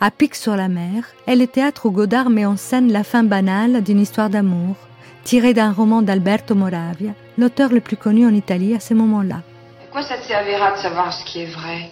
à 0.00 0.10
Pic-sur-la-Mer 0.10 1.04
est 1.26 1.36
le 1.36 1.46
théâtre 1.46 1.84
où 1.84 1.90
Godard 1.90 2.30
met 2.30 2.46
en 2.46 2.56
scène 2.56 2.90
la 2.90 3.04
fin 3.04 3.24
banale 3.24 3.82
d'une 3.82 4.00
histoire 4.00 4.30
d'amour, 4.30 4.76
tirée 5.24 5.54
d'un 5.54 5.72
roman 5.72 6.02
d'Alberto 6.02 6.54
Moravia, 6.54 7.12
l'auteur 7.38 7.72
le 7.72 7.80
plus 7.80 7.96
connu 7.96 8.26
en 8.26 8.34
Italie 8.34 8.74
à 8.74 8.80
ce 8.80 8.94
moment-là. 8.94 9.42
Pourquoi 9.80 10.02
ça 10.02 10.18
te 10.18 10.26
servira 10.26 10.72
de 10.72 10.78
savoir 10.78 11.12
ce 11.12 11.24
qui 11.24 11.40
est 11.40 11.46
vrai? 11.46 11.90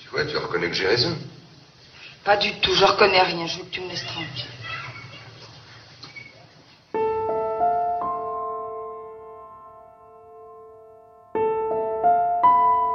Tu 0.00 0.08
vois, 0.08 0.26
tu 0.26 0.36
reconnais 0.36 0.68
que 0.68 0.74
j'ai 0.74 0.86
raison. 0.86 1.16
Pas 2.24 2.36
du 2.36 2.52
tout, 2.60 2.74
je 2.74 2.84
reconnais 2.84 3.22
rien, 3.22 3.46
je 3.46 3.58
veux 3.58 3.64
que 3.64 3.70
tu 3.70 3.80
me 3.80 3.88
laisses 3.88 4.04
tranquille. 4.04 4.46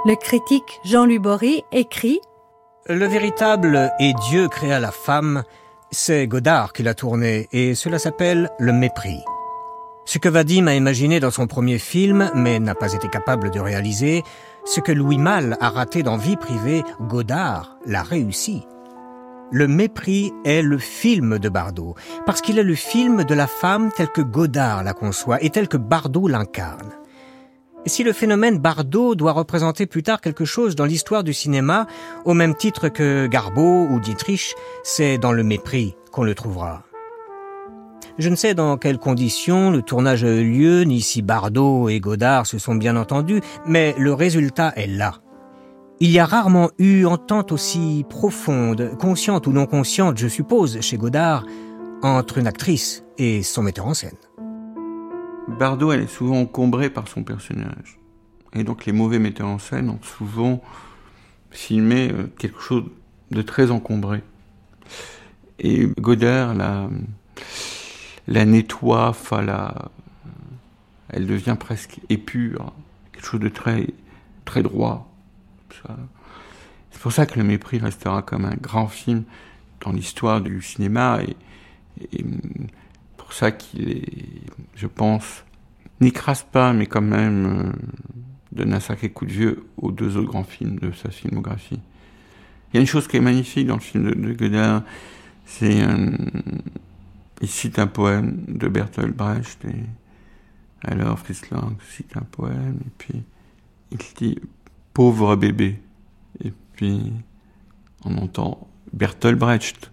Le 0.05 0.15
critique 0.15 0.79
Jean-Louis 0.85 1.19
Bory 1.19 1.63
écrit 1.73 2.21
Le 2.85 3.05
véritable 3.05 3.91
Et 3.99 4.13
Dieu 4.29 4.47
créa 4.47 4.79
la 4.79 4.91
femme, 4.91 5.43
c'est 5.91 6.27
Godard 6.27 6.71
qui 6.71 6.83
l'a 6.83 6.93
tourné, 6.93 7.49
et 7.51 7.75
cela 7.75 7.99
s'appelle 7.99 8.49
Le 8.57 8.71
mépris. 8.71 9.19
Ce 10.07 10.19
que 10.19 10.29
Vadim 10.29 10.67
a 10.67 10.73
imaginé 10.73 11.19
dans 11.19 11.31
son 11.31 11.47
premier 11.47 11.77
film, 11.77 12.31
mais 12.33 12.61
n'a 12.61 12.75
pas 12.75 12.93
été 12.93 13.09
capable 13.09 13.51
de 13.51 13.59
réaliser, 13.59 14.23
ce 14.63 14.79
que 14.79 14.93
Louis 14.93 15.17
Malle 15.17 15.57
a 15.59 15.69
raté 15.69 16.01
dans 16.01 16.15
Vie 16.15 16.37
privée, 16.37 16.81
Godard 17.01 17.77
l'a 17.85 18.03
réussi. 18.03 18.63
Le 19.51 19.67
mépris 19.67 20.31
est 20.45 20.61
le 20.61 20.77
film 20.77 21.39
de 21.39 21.49
Bardot, 21.49 21.95
parce 22.25 22.39
qu'il 22.39 22.57
est 22.57 22.63
le 22.63 22.73
film 22.73 23.25
de 23.25 23.35
la 23.35 23.47
femme 23.47 23.91
tel 23.97 24.07
que 24.07 24.21
Godard 24.21 24.85
la 24.85 24.93
conçoit 24.93 25.43
et 25.43 25.49
tel 25.49 25.67
que 25.67 25.75
Bardot 25.75 26.29
l'incarne. 26.29 26.93
Et 27.85 27.89
si 27.89 28.05
le 28.05 28.13
phénomène 28.13 28.59
Bardot 28.59 29.13
doit 29.13 29.33
représenter 29.33 29.87
plus 29.87 30.03
tard 30.03 30.21
quelque 30.21 30.45
chose 30.45 30.77
dans 30.77 30.85
l'histoire 30.85 31.25
du 31.25 31.33
cinéma, 31.33 31.85
au 32.23 32.33
même 32.33 32.55
titre 32.55 32.87
que 32.87 33.27
Garbeau 33.27 33.87
ou 33.89 33.99
Dietrich, 33.99 34.55
c'est 34.83 35.17
dans 35.17 35.33
le 35.33 35.43
mépris 35.43 35.97
qu'on 36.13 36.23
le 36.23 36.33
trouvera. 36.33 36.86
Je 38.19 38.29
ne 38.29 38.35
sais 38.35 38.55
dans 38.55 38.77
quelles 38.77 38.97
conditions 38.97 39.69
le 39.69 39.83
tournage 39.83 40.23
a 40.23 40.33
eu 40.33 40.51
lieu, 40.51 40.81
ni 40.81 41.01
si 41.01 41.21
Bardot 41.21 41.87
et 41.87 41.99
Godard 41.99 42.47
se 42.47 42.57
sont 42.57 42.73
bien 42.73 42.95
entendus, 42.95 43.41
mais 43.67 43.93
le 43.99 44.11
résultat 44.11 44.73
est 44.75 44.87
là. 44.87 45.21
Il 45.99 46.09
y 46.09 46.17
a 46.17 46.25
rarement 46.25 46.71
eu 46.79 47.05
entente 47.05 47.51
aussi 47.51 48.05
profonde, 48.09 48.97
consciente 48.99 49.45
ou 49.45 49.51
non 49.51 49.67
consciente, 49.67 50.17
je 50.17 50.27
suppose, 50.27 50.81
chez 50.81 50.97
Godard, 50.97 51.45
entre 52.01 52.39
une 52.39 52.47
actrice 52.47 53.03
et 53.19 53.43
son 53.43 53.61
metteur 53.61 53.85
en 53.85 53.93
scène. 53.93 54.17
Bardot, 55.47 55.91
elle 55.91 56.01
est 56.01 56.07
souvent 56.07 56.39
encombrée 56.39 56.89
par 56.89 57.07
son 57.07 57.23
personnage. 57.23 57.99
Et 58.53 58.63
donc 58.63 58.87
les 58.87 58.93
mauvais 58.93 59.19
metteurs 59.19 59.47
en 59.47 59.59
scène 59.59 59.91
ont 59.91 60.01
souvent 60.01 60.63
filmé 61.51 62.09
euh, 62.11 62.23
quelque 62.39 62.61
chose 62.61 62.85
de 63.29 63.43
très 63.43 63.69
encombré. 63.69 64.23
Et 65.59 65.85
Godard 65.99 66.55
la, 66.55 66.89
la 68.27 68.45
nettoie, 68.45 69.09
enfin 69.09 69.45
elle 71.09 71.25
devient 71.25 71.55
presque 71.59 71.99
épure, 72.09 72.73
quelque 73.13 73.25
chose 73.25 73.39
de 73.39 73.49
très, 73.49 73.87
très 74.45 74.61
droit. 74.61 75.09
C'est 76.91 77.01
pour 77.01 77.11
ça 77.11 77.25
que 77.25 77.39
Le 77.39 77.45
Mépris 77.45 77.79
restera 77.79 78.21
comme 78.21 78.45
un 78.45 78.55
grand 78.55 78.87
film 78.87 79.23
dans 79.81 79.91
l'histoire 79.91 80.41
du 80.41 80.61
cinéma 80.61 81.19
et, 81.21 81.35
et 82.17 82.25
pour 83.15 83.33
ça 83.33 83.51
qu'il 83.51 83.89
est, 83.89 84.05
je 84.75 84.87
pense, 84.87 85.43
n'écrase 85.99 86.43
pas, 86.43 86.73
mais 86.73 86.85
quand 86.85 87.01
même 87.01 87.45
euh, 87.45 87.71
donne 88.51 88.73
un 88.73 88.79
sacré 88.79 89.09
coup 89.09 89.25
de 89.25 89.31
vieux 89.31 89.65
aux 89.77 89.91
deux 89.91 90.17
autres 90.17 90.27
grands 90.27 90.43
films 90.43 90.79
de 90.79 90.91
sa 90.91 91.09
filmographie. 91.09 91.79
Il 92.71 92.75
y 92.75 92.77
a 92.77 92.81
une 92.81 92.87
chose 92.87 93.07
qui 93.07 93.17
est 93.17 93.21
magnifique 93.21 93.67
dans 93.67 93.75
le 93.75 93.81
film 93.81 94.05
de, 94.05 94.13
de 94.13 94.33
Godard, 94.33 94.83
c'est 95.45 95.81
euh, 95.83 96.11
il 97.41 97.47
cite 97.47 97.79
un 97.79 97.87
poème 97.87 98.43
de 98.47 98.67
Bertolt 98.67 99.15
Brecht 99.15 99.63
et 99.65 99.83
alors 100.83 101.19
Fritz 101.19 101.49
Lang 101.49 101.75
cite 101.89 102.15
un 102.17 102.21
poème 102.21 102.79
et 102.85 102.91
puis 102.97 103.23
il 103.91 103.97
dit 104.15 104.39
pauvre 104.93 105.35
bébé 105.35 105.79
et 106.43 106.51
puis 106.73 107.13
on 108.03 108.17
entend 108.17 108.67
Bertolt 108.93 109.37
Brecht. 109.37 109.91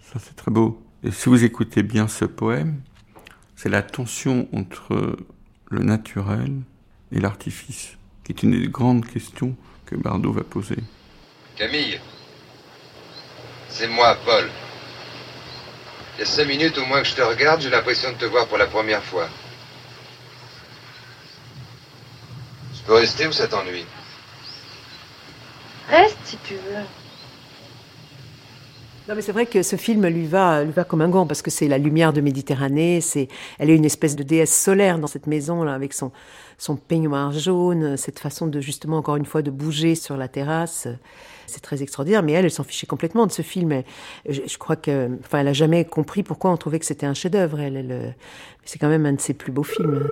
Ça 0.00 0.18
c'est 0.20 0.36
très 0.36 0.50
beau. 0.50 0.82
Et 1.04 1.10
si 1.10 1.28
vous 1.28 1.42
écoutez 1.42 1.82
bien 1.82 2.06
ce 2.06 2.24
poème, 2.24 2.80
c'est 3.56 3.68
la 3.68 3.82
tension 3.82 4.48
entre 4.52 5.16
le 5.70 5.82
naturel 5.82 6.60
et 7.10 7.20
l'artifice, 7.20 7.96
qui 8.24 8.32
est 8.32 8.42
une 8.42 8.52
des 8.52 8.68
grandes 8.68 9.06
questions 9.06 9.56
que 9.86 9.96
Bardot 9.96 10.32
va 10.32 10.44
poser. 10.44 10.76
Camille, 11.56 11.98
c'est 13.68 13.88
moi, 13.88 14.16
Paul. 14.24 14.50
Il 16.22 16.26
y 16.26 16.28
a 16.28 16.34
cinq 16.34 16.46
minutes 16.46 16.78
au 16.78 16.86
moins 16.86 17.02
que 17.02 17.08
je 17.08 17.16
te 17.16 17.20
regarde, 17.20 17.62
j'ai 17.62 17.68
l'impression 17.68 18.12
de 18.12 18.16
te 18.16 18.24
voir 18.26 18.46
pour 18.46 18.56
la 18.56 18.66
première 18.66 19.02
fois. 19.02 19.28
Je 22.72 22.80
peux 22.86 22.94
rester 22.94 23.26
ou 23.26 23.32
ça 23.32 23.48
t'ennuie? 23.48 23.84
Reste 25.90 26.18
si 26.24 26.36
tu 26.44 26.54
veux. 26.54 26.84
Non, 29.08 29.16
mais 29.16 29.22
c'est 29.22 29.32
vrai 29.32 29.46
que 29.46 29.64
ce 29.64 29.74
film 29.74 30.06
lui 30.06 30.26
va, 30.26 30.62
lui 30.62 30.70
va 30.70 30.84
comme 30.84 31.00
un 31.00 31.08
gant 31.08 31.26
parce 31.26 31.42
que 31.42 31.50
c'est 31.50 31.66
la 31.66 31.78
lumière 31.78 32.12
de 32.12 32.20
Méditerranée. 32.20 33.00
C'est, 33.00 33.26
elle 33.58 33.70
est 33.70 33.74
une 33.74 33.84
espèce 33.84 34.14
de 34.14 34.22
déesse 34.22 34.56
solaire 34.56 35.00
dans 35.00 35.08
cette 35.08 35.26
maison 35.26 35.64
là, 35.64 35.74
avec 35.74 35.92
son 35.92 36.12
son 36.56 36.76
peignoir 36.76 37.32
jaune, 37.32 37.96
cette 37.96 38.20
façon 38.20 38.46
de 38.46 38.60
justement 38.60 38.98
encore 38.98 39.16
une 39.16 39.26
fois 39.26 39.42
de 39.42 39.50
bouger 39.50 39.96
sur 39.96 40.16
la 40.16 40.28
terrasse. 40.28 40.86
C'est 41.46 41.60
très 41.60 41.82
extraordinaire. 41.82 42.22
Mais 42.22 42.32
elle, 42.32 42.44
elle 42.44 42.50
s'en 42.50 42.64
fichait 42.64 42.86
complètement 42.86 43.26
de 43.26 43.32
ce 43.32 43.42
film. 43.42 43.82
Je, 44.28 44.42
je, 44.46 44.58
crois 44.58 44.76
que, 44.76 45.10
enfin, 45.20 45.40
elle 45.40 45.48
a 45.48 45.52
jamais 45.52 45.84
compris 45.84 46.22
pourquoi 46.22 46.50
on 46.50 46.56
trouvait 46.56 46.78
que 46.78 46.86
c'était 46.86 47.06
un 47.06 47.14
chef-d'œuvre. 47.14 47.60
Elle, 47.60 47.76
elle 47.76 48.14
c'est 48.64 48.78
quand 48.78 48.88
même 48.88 49.06
un 49.06 49.14
de 49.14 49.20
ses 49.20 49.34
plus 49.34 49.52
beaux 49.52 49.62
films. 49.62 50.08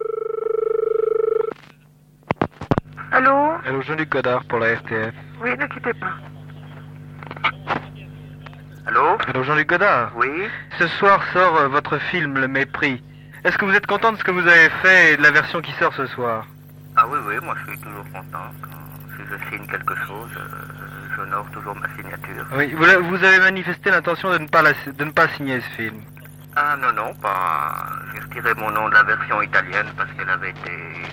Allô? 3.13 3.53
Allô, 3.67 3.83
Jean-Luc 3.83 4.09
Godard 4.09 4.45
pour 4.45 4.59
la 4.59 4.75
RTF. 4.75 5.15
Oui, 5.43 5.51
ne 5.57 5.67
quittez 5.67 5.95
pas. 5.95 6.15
Allô? 8.87 9.19
Allô, 9.27 9.43
Jean-Luc 9.43 9.69
Godard? 9.69 10.13
Oui? 10.17 10.29
Ce 10.79 10.87
soir 10.87 11.23
sort 11.33 11.57
euh, 11.57 11.69
votre 11.69 11.99
film 12.11 12.39
Le 12.39 12.49
Mépris. 12.49 13.03
Est-ce 13.45 13.57
que 13.59 13.65
vous 13.65 13.75
êtes 13.75 13.87
content 13.87 14.13
de 14.13 14.19
ce 14.19 14.25
que 14.25 14.31
vous 14.31 14.47
avez 14.47 14.69
fait 14.83 15.15
et 15.15 15.17
de 15.17 15.23
la 15.23 15.31
version 15.31 15.61
qui 15.61 15.73
sort 15.73 15.95
ce 15.95 16.07
soir? 16.07 16.47
Ah 16.97 17.07
oui, 17.09 17.19
oui, 17.27 17.35
moi 17.43 17.55
je 17.65 17.73
suis 17.73 17.81
toujours 17.81 18.05
content. 18.05 18.51
Quand, 18.63 19.17
si 19.17 19.23
je 19.29 19.51
signe 19.51 19.67
quelque 19.67 19.95
chose, 20.07 20.31
euh, 20.37 20.80
toujours 21.53 21.75
ma 21.77 21.89
signature. 21.97 22.47
Oui, 22.57 22.73
vous, 22.75 23.09
vous 23.09 23.25
avez 23.25 23.39
manifesté 23.39 23.91
l'intention 23.91 24.31
de, 24.31 24.39
ne 24.39 24.49
pas 24.49 24.63
la, 24.63 24.73
de 24.73 25.05
ne 25.05 25.11
pas 25.11 25.29
signer 25.29 25.61
ce 25.61 25.83
film. 25.83 26.01
Ah 26.57 26.77
non, 26.77 26.93
non, 26.93 27.15
pas. 27.15 27.87
J'ai 28.13 28.21
retiré 28.21 28.55
mon 28.55 28.71
nom 28.71 28.89
de 28.89 28.95
la 28.95 29.05
version 29.05 29.41
italienne 29.41 29.87
parce 29.97 30.11
qu'elle 30.13 30.29
avait 30.29 30.51
été 30.51 30.73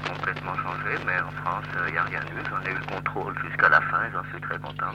complètement 0.09 0.55
changée, 0.55 0.97
mais 1.05 1.19
en 1.19 1.31
France, 1.41 1.65
il 1.87 1.93
n'y 1.93 1.97
a 1.97 2.03
rien 2.03 2.21
eu. 2.21 2.41
J'en 2.49 2.69
ai 2.69 2.73
eu 2.73 2.77
le 2.77 2.95
contrôle 2.95 3.35
jusqu'à 3.47 3.69
la 3.69 3.81
fin 3.81 4.03
et 4.03 4.11
j'en 4.13 4.23
suis 4.31 4.41
très 4.41 4.57
content. 4.57 4.93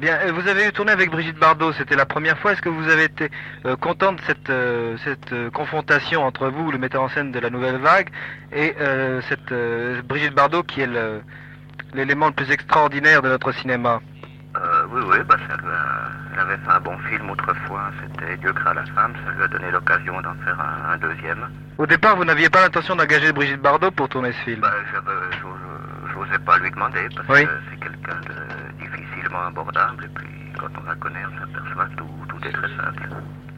Bien, 0.00 0.32
vous 0.32 0.48
avez 0.48 0.72
tourné 0.72 0.92
avec 0.92 1.10
Brigitte 1.10 1.38
Bardot, 1.38 1.74
c'était 1.74 1.94
la 1.94 2.06
première 2.06 2.38
fois. 2.38 2.52
Est-ce 2.52 2.62
que 2.62 2.70
vous 2.70 2.88
avez 2.88 3.04
été 3.04 3.30
euh, 3.66 3.76
content 3.76 4.14
de 4.14 4.20
cette, 4.22 4.48
euh, 4.48 4.96
cette 5.04 5.32
euh, 5.32 5.50
confrontation 5.50 6.24
entre 6.24 6.48
vous, 6.48 6.72
le 6.72 6.78
metteur 6.78 7.02
en 7.02 7.10
scène 7.10 7.32
de 7.32 7.38
la 7.38 7.50
Nouvelle 7.50 7.76
Vague, 7.76 8.08
et 8.50 8.74
cette 9.28 9.52
Brigitte 10.04 10.34
Bardot 10.34 10.62
qui 10.62 10.80
est 10.80 10.88
l'élément 11.92 12.26
le, 12.26 12.30
le, 12.30 12.34
plus 12.34 12.50
extraordinaire 12.50 13.20
de 13.22 13.28
notre 13.28 13.52
cinéma? 13.52 14.00
Oui, 14.92 15.00
oui, 15.06 15.18
bah, 15.28 15.36
ça 15.48 15.56
lui 15.56 15.68
a, 15.68 16.10
elle 16.32 16.40
avait 16.40 16.56
fait 16.56 16.70
un 16.70 16.80
bon 16.80 16.98
film 16.98 17.30
autrefois, 17.30 17.90
c'était 18.02 18.36
Dieu 18.38 18.52
créa 18.52 18.74
la 18.74 18.84
femme, 18.86 19.12
ça 19.24 19.32
lui 19.32 19.42
a 19.44 19.48
donné 19.48 19.70
l'occasion 19.70 20.20
d'en 20.20 20.34
faire 20.44 20.58
un, 20.60 20.92
un, 20.92 20.98
deuxième. 20.98 21.48
Au 21.78 21.86
départ, 21.86 22.16
vous 22.16 22.24
n'aviez 22.24 22.50
pas 22.50 22.62
l'intention 22.62 22.96
d'engager 22.96 23.32
Brigitte 23.32 23.62
Bardot 23.62 23.90
pour 23.92 24.08
tourner 24.08 24.32
ce 24.32 24.38
film 24.50 24.60
bah, 24.60 24.72
J'osais 26.12 26.38
pas 26.40 26.58
lui 26.58 26.70
demander 26.70 27.08
parce 27.14 27.28
oui. 27.28 27.46
que 27.46 27.50
c'est 27.70 27.80
quelqu'un 27.80 28.20
de 28.20 28.84
difficilement 28.84 29.46
abordable 29.46 30.04
et 30.04 30.08
puis 30.08 30.52
quand 30.58 30.68
on 30.80 30.84
la 30.84 30.94
connaît, 30.96 31.22
on 31.24 31.40
s'aperçoit 31.40 31.86
tout, 31.96 32.08
tout 32.28 32.46
est 32.46 32.52
très 32.52 32.68
simple. 32.76 33.08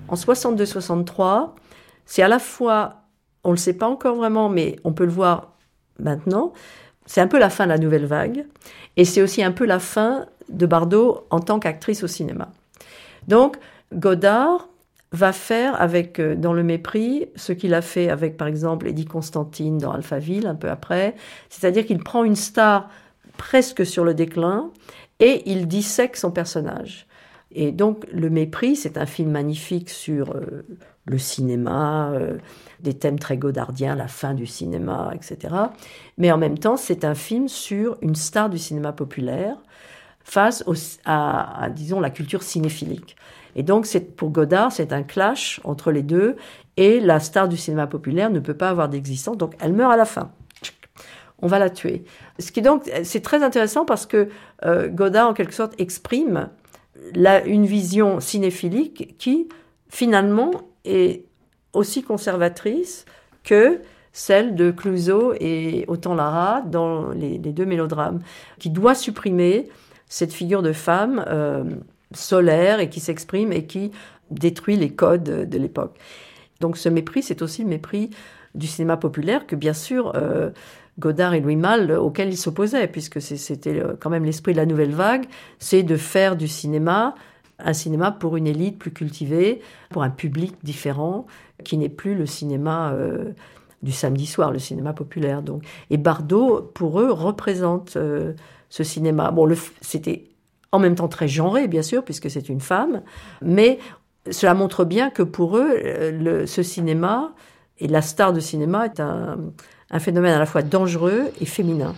En 0.09 0.15
62-63, 0.15 1.55
c'est 2.05 2.23
à 2.23 2.29
la 2.29 2.39
fois 2.39 3.03
on 3.45 3.51
ne 3.51 3.55
le 3.55 3.59
sait 3.59 3.77
pas 3.77 3.89
encore 3.89 4.17
vraiment, 4.17 4.49
mais 4.49 4.77
on 4.85 4.93
peut 4.93 5.05
le 5.05 5.11
voir 5.11 5.53
maintenant. 5.99 6.53
C'est 7.07 7.21
un 7.21 7.27
peu 7.27 7.39
la 7.39 7.51
fin 7.51 7.65
de 7.65 7.71
la 7.71 7.79
nouvelle 7.79 8.07
vague, 8.07 8.45
et 8.97 9.05
c'est 9.05 9.23
aussi 9.23 9.43
un 9.43 9.53
peu 9.53 9.65
la 9.65 9.79
fin 9.79 10.27
de 10.49 10.67
Bardot 10.67 11.27
en 11.31 11.41
tant 11.41 11.59
qu'actrice 11.59 12.03
au 12.05 12.07
cinéma. 12.07 12.51
Donc, 13.29 13.57
Godard 13.93 14.69
va 15.13 15.33
faire 15.33 15.81
avec 15.81 16.19
euh, 16.19 16.35
dans 16.35 16.53
le 16.53 16.63
mépris 16.63 17.29
ce 17.37 17.53
qu'il 17.53 17.75
a 17.75 17.83
fait 17.83 18.09
avec 18.09 18.37
par 18.37 18.49
exemple 18.49 18.89
Eddie 18.89 19.05
Constantine 19.05 19.79
dans 19.79 19.93
Alphaville 19.93 20.47
un 20.47 20.55
peu 20.55 20.71
après, 20.71 21.15
c'est-à-dire 21.51 21.85
qu'il 21.85 22.03
prend 22.03 22.25
une 22.25 22.37
star 22.37 22.89
presque 23.37 23.85
sur 23.85 24.05
le 24.05 24.15
déclin 24.15 24.71
et 25.21 25.43
il 25.47 25.69
dissèque 25.69 26.17
son 26.17 26.31
personnage. 26.31 27.07
Et 27.55 27.73
donc 27.73 28.07
le 28.11 28.31
mépris, 28.31 28.77
c'est 28.77 28.97
un 28.97 29.05
film 29.05 29.31
magnifique 29.31 29.91
sur 29.91 30.35
euh, 30.35 30.65
le 31.05 31.19
cinéma, 31.19 32.11
euh, 32.13 32.39
des 32.81 32.95
thèmes 32.95 33.19
très 33.19 33.37
godardiens, 33.37 33.95
la 33.95 34.09
fin 34.09 34.35
du 34.35 34.47
cinéma, 34.47 35.13
etc. 35.15 35.55
Mais 36.19 36.31
en 36.31 36.39
même 36.39 36.59
temps, 36.59 36.77
c'est 36.77 37.05
un 37.05 37.15
film 37.15 37.49
sur 37.49 37.97
une 38.03 38.15
star 38.15 38.49
du 38.51 38.59
cinéma 38.59 38.93
populaire 38.93 39.57
face 40.25 40.65
à, 41.05 41.69
disons, 41.75 41.99
la 41.99 42.11
culture 42.11 42.43
cinéphilique. 42.43 43.17
Et 43.57 43.63
donc, 43.63 43.87
pour 44.17 44.31
Godard, 44.31 44.73
c'est 44.73 44.93
un 44.93 45.03
clash 45.03 45.61
entre 45.65 45.91
les 45.91 46.03
deux, 46.03 46.37
et 46.77 47.01
la 47.01 47.21
star 47.21 47.49
du 47.49 47.57
cinéma 47.57 47.87
populaire 47.87 48.31
ne 48.31 48.41
peut 48.41 48.55
pas 48.55 48.71
avoir 48.71 48.89
d'existence, 48.89 49.37
donc 49.37 49.55
elle 49.61 49.73
meurt 49.73 49.93
à 49.93 49.97
la 49.97 50.05
fin. 50.05 50.31
On 51.41 51.49
va 51.49 51.59
la 51.59 51.71
tuer. 51.71 52.05
Ce 52.39 52.53
qui 52.53 52.63
donc, 52.63 52.89
c'est 53.03 53.21
très 53.21 53.43
intéressant 53.43 53.85
parce 53.85 54.07
que 54.07 54.29
euh, 54.65 54.89
Godard, 54.89 55.29
en 55.29 55.35
quelque 55.35 55.55
sorte, 55.55 55.75
exprime 55.79 56.51
une 57.47 57.67
vision 57.67 58.21
cinéphilique 58.21 59.17
qui, 59.19 59.49
finalement, 59.89 60.53
est 60.85 61.25
aussi 61.73 62.03
conservatrice 62.03 63.05
que 63.45 63.81
celle 64.13 64.55
de 64.55 64.71
Clouseau 64.71 65.35
et 65.41 65.85
Autant 65.89 66.15
Lara 66.15 66.61
dans 66.63 67.11
les, 67.11 67.39
deux 67.39 67.65
mélodrames, 67.65 68.21
qui 68.59 68.71
doit 68.71 68.95
supprimer 68.95 69.69
cette 70.09 70.33
figure 70.33 70.63
de 70.63 70.73
femme 70.73 71.25
euh, 71.29 71.65
solaire 72.13 72.81
et 72.81 72.91
qui 72.91 73.01
s'exprime 73.01 73.53
et 73.53 73.65
qui 73.65 73.91
détruit 74.31 74.77
les 74.77 74.91
codes 74.91 75.49
de 75.49 75.59
l'époque. 75.59 75.99
Donc 76.61 76.77
ce 76.77 76.89
mépris, 76.89 77.23
c'est 77.23 77.43
aussi 77.43 77.63
le 77.63 77.69
mépris 77.69 78.11
du 78.55 78.67
cinéma 78.67 78.99
populaire 78.99 79.47
que 79.47 79.57
bien 79.57 79.73
sûr 79.73 80.13
euh, 80.15 80.51
Godard 80.99 81.33
et 81.33 81.41
Louis 81.41 81.57
Malle, 81.57 81.93
auquel 81.93 82.29
ils 82.29 82.37
s'opposaient, 82.37 82.87
puisque 82.87 83.21
c'était 83.21 83.81
euh, 83.81 83.95
quand 83.99 84.11
même 84.11 84.25
l'esprit 84.25 84.53
de 84.53 84.59
la 84.59 84.67
nouvelle 84.67 84.93
vague, 84.93 85.25
c'est 85.59 85.83
de 85.83 85.97
faire 85.97 86.37
du 86.37 86.49
cinéma 86.49 87.15
un 87.65 87.73
cinéma 87.73 88.11
pour 88.11 88.37
une 88.37 88.47
élite 88.47 88.79
plus 88.79 88.93
cultivée, 88.93 89.61
pour 89.91 90.03
un 90.03 90.11
public 90.11 90.55
différent, 90.63 91.27
qui 91.65 91.77
n'est 91.77 91.89
plus 91.89 92.15
le 92.15 92.27
cinéma 92.27 92.93
euh, 92.93 93.33
du 93.83 93.93
samedi 93.93 94.27
soir, 94.27 94.51
le 94.51 94.59
cinéma 94.59 94.93
populaire. 94.93 95.43
Donc. 95.43 95.65
Et 95.91 95.97
Bardot, 95.97 96.71
pour 96.75 97.01
eux, 97.01 97.11
représente 97.11 97.97
ce 98.69 98.85
cinéma. 98.85 99.31
Bon, 99.31 99.49
c'était 99.81 100.25
en 100.71 100.79
même 100.79 100.95
temps 100.95 101.09
très 101.09 101.29
genré, 101.29 101.69
bien 101.69 101.83
sûr, 101.83 102.05
puisque 102.05 102.31
c'est 102.31 102.49
une 102.49 102.61
femme, 102.61 103.03
mais 103.43 103.79
cela 104.31 104.55
montre 104.55 104.85
bien 104.85 105.11
que 105.11 105.23
pour 105.23 105.57
eux, 105.57 105.77
ce 106.47 106.63
cinéma 106.63 107.33
et 107.79 107.89
la 107.89 108.03
star 108.03 108.33
de 108.33 108.41
cinéma 108.41 108.87
est 108.87 109.01
un 109.01 109.99
phénomène 109.99 110.33
à 110.33 110.39
la 110.39 110.47
fois 110.47 110.63
dangereux 110.63 111.31
et 111.41 111.47
féminin. 111.47 111.95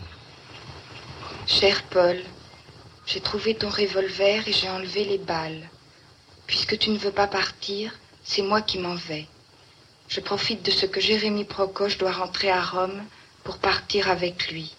Cher 1.46 1.82
Paul, 1.90 2.16
j'ai 3.06 3.20
trouvé 3.20 3.54
ton 3.54 3.68
revolver 3.68 4.46
et 4.48 4.52
j'ai 4.52 4.68
enlevé 4.68 5.04
les 5.04 5.18
balles. 5.18 5.68
Puisque 6.46 6.78
tu 6.78 6.90
ne 6.90 6.98
veux 6.98 7.12
pas 7.12 7.26
partir, 7.26 7.92
c'est 8.22 8.42
moi 8.42 8.62
qui 8.62 8.78
m'en 8.78 8.94
vais. 8.94 9.26
Je 10.08 10.20
profite 10.20 10.64
de 10.64 10.70
ce 10.70 10.86
que 10.86 11.00
Jérémie 11.00 11.44
Procoche 11.44 11.98
doit 11.98 12.12
rentrer 12.12 12.50
à 12.50 12.62
Rome 12.62 13.02
pour 13.42 13.58
partir 13.58 14.10
avec 14.10 14.50
lui. 14.50 14.74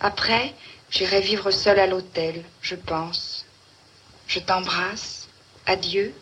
Après, 0.00 0.54
J'irai 0.90 1.20
vivre 1.20 1.50
seule 1.50 1.78
à 1.78 1.86
l'hôtel, 1.86 2.42
je 2.62 2.74
pense. 2.74 3.44
Je 4.26 4.38
t'embrasse. 4.38 5.28
Adieu, 5.66 6.12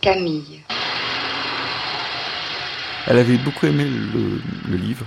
Camille. 0.00 0.60
Elle 3.06 3.18
avait 3.18 3.38
beaucoup 3.38 3.66
aimé 3.66 3.84
le, 3.84 4.76
livre 4.76 5.06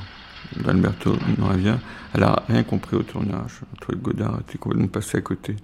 d'Alberto 0.56 1.18
Moravia. 1.38 1.78
Elle 2.16 2.24
a 2.24 2.44
rien 2.48 2.64
compris 2.64 2.96
au 2.96 3.04
tournage. 3.04 3.60
Toi, 3.82 3.94
Godard 4.02 4.40
était 4.48 4.58
complètement 4.58 4.88
passé 4.88 5.18
à 5.18 5.22
côté 5.22 5.58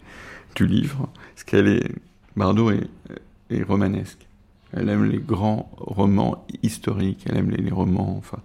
du 0.54 0.68
livre. 0.68 1.08
Ce 1.38 1.46
qu'elle 1.46 1.70
est, 1.70 1.96
Bardot 2.36 2.72
est, 2.72 3.64
romanesque. 3.64 4.28
Elle 4.74 4.90
aime 4.90 5.06
les 5.06 5.20
grands 5.20 5.72
romans 5.78 6.46
historiques. 6.62 7.24
Elle 7.30 7.38
aime 7.38 7.52
les, 7.52 7.72
romans. 7.72 8.18
Enfin, 8.18 8.40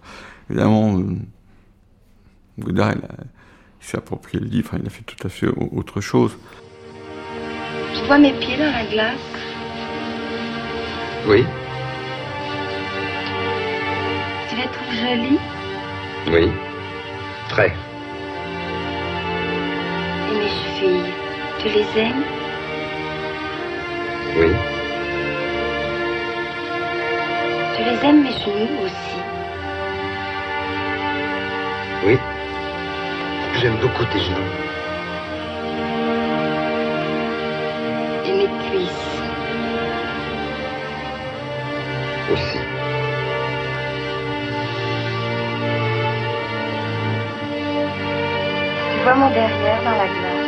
évidemment, 0.49 0.97
euh, 0.99 1.17
Godard, 2.57 2.93
il 2.93 3.01
s'est 3.81 3.97
approprié 3.97 4.39
le 4.39 4.47
livre, 4.47 4.71
il 4.79 4.87
a 4.87 4.89
fait 4.89 5.03
tout 5.03 5.27
à 5.27 5.29
fait 5.29 5.47
autre 5.47 5.99
chose. 5.99 6.37
Tu 7.93 8.05
vois 8.05 8.19
mes 8.19 8.33
pieds 8.39 8.57
dans 8.57 8.71
la 8.71 8.85
glace 8.85 9.19
Oui. 11.27 11.43
Tu 14.49 14.55
les 14.55 14.63
trouves 14.63 14.95
jolis 14.95 15.39
Oui. 16.31 16.49
Très. 17.49 17.73
Et 20.27 20.33
mes 20.33 20.49
filles, 20.77 21.13
tu 21.59 21.67
les 21.69 22.01
aimes? 22.01 22.23
Oui. 24.37 24.51
Tu 27.75 27.83
les 27.83 28.07
aimes 28.07 28.23
mes 28.23 28.31
genoux 28.31 28.77
aussi? 28.83 29.19
Oui. 32.05 32.17
J'aime 33.59 33.77
beaucoup 33.77 34.05
tes 34.05 34.19
genoux. 34.19 34.51
Et 38.25 38.33
mes 38.33 38.49
cuisses. 38.69 39.07
Aussi. 42.31 42.66
Mon 49.15 49.29
derrière 49.29 49.83
dans 49.85 49.91
la 49.91 50.05
glace 50.05 50.46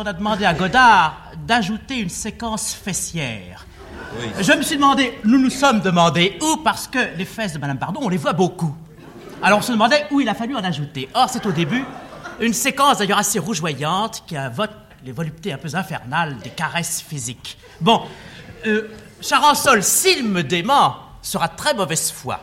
Qu'on 0.00 0.06
a 0.06 0.14
demandé 0.14 0.46
à 0.46 0.54
Godard 0.54 1.14
d'ajouter 1.46 1.98
une 1.98 2.08
séquence 2.08 2.72
fessière. 2.72 3.66
Je 4.40 4.50
me 4.54 4.62
suis 4.62 4.76
demandé, 4.76 5.18
nous 5.24 5.36
nous 5.36 5.50
sommes 5.50 5.82
demandé 5.82 6.38
où, 6.40 6.56
parce 6.64 6.88
que 6.88 7.14
les 7.18 7.26
fesses 7.26 7.52
de 7.52 7.58
Madame 7.58 7.76
Bardot, 7.76 8.00
on 8.02 8.08
les 8.08 8.16
voit 8.16 8.32
beaucoup. 8.32 8.74
Alors 9.42 9.58
on 9.58 9.62
se 9.62 9.72
demandait 9.72 10.06
où 10.10 10.22
il 10.22 10.28
a 10.30 10.32
fallu 10.32 10.56
en 10.56 10.64
ajouter. 10.64 11.10
Or, 11.12 11.28
c'est 11.28 11.44
au 11.44 11.52
début 11.52 11.84
une 12.40 12.54
séquence 12.54 12.96
d'ailleurs 12.96 13.18
assez 13.18 13.38
rougeoyante 13.38 14.24
qui 14.26 14.38
invoque 14.38 14.70
les 15.04 15.12
voluptés 15.12 15.52
un 15.52 15.58
peu 15.58 15.68
infernales 15.74 16.38
des 16.38 16.48
caresses 16.48 17.02
physiques. 17.06 17.58
Bon, 17.82 18.00
euh, 18.66 18.88
Charansol, 19.20 19.82
s'il 19.82 20.26
me 20.26 20.42
dément, 20.42 20.96
sera 21.20 21.48
très 21.48 21.74
mauvaise 21.74 22.10
foi. 22.10 22.40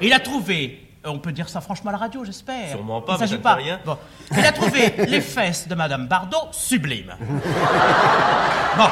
Il 0.00 0.12
a 0.12 0.20
trouvé 0.20 0.88
on 1.04 1.18
peut 1.18 1.32
dire 1.32 1.48
ça 1.48 1.60
franchement 1.60 1.90
à 1.90 1.92
la 1.92 1.98
radio, 1.98 2.24
j'espère. 2.24 2.70
Sûrement 2.70 3.00
pas, 3.00 3.16
Il 3.20 3.30
mais 3.30 3.38
pas. 3.38 3.54
rien. 3.54 3.80
Bon. 3.84 3.96
Il 4.32 4.44
a 4.44 4.52
trouvé 4.52 4.94
les 5.08 5.20
fesses 5.20 5.66
de 5.66 5.74
Madame 5.74 6.06
Bardot 6.06 6.48
sublimes. 6.52 7.14
Bon. 8.76 8.86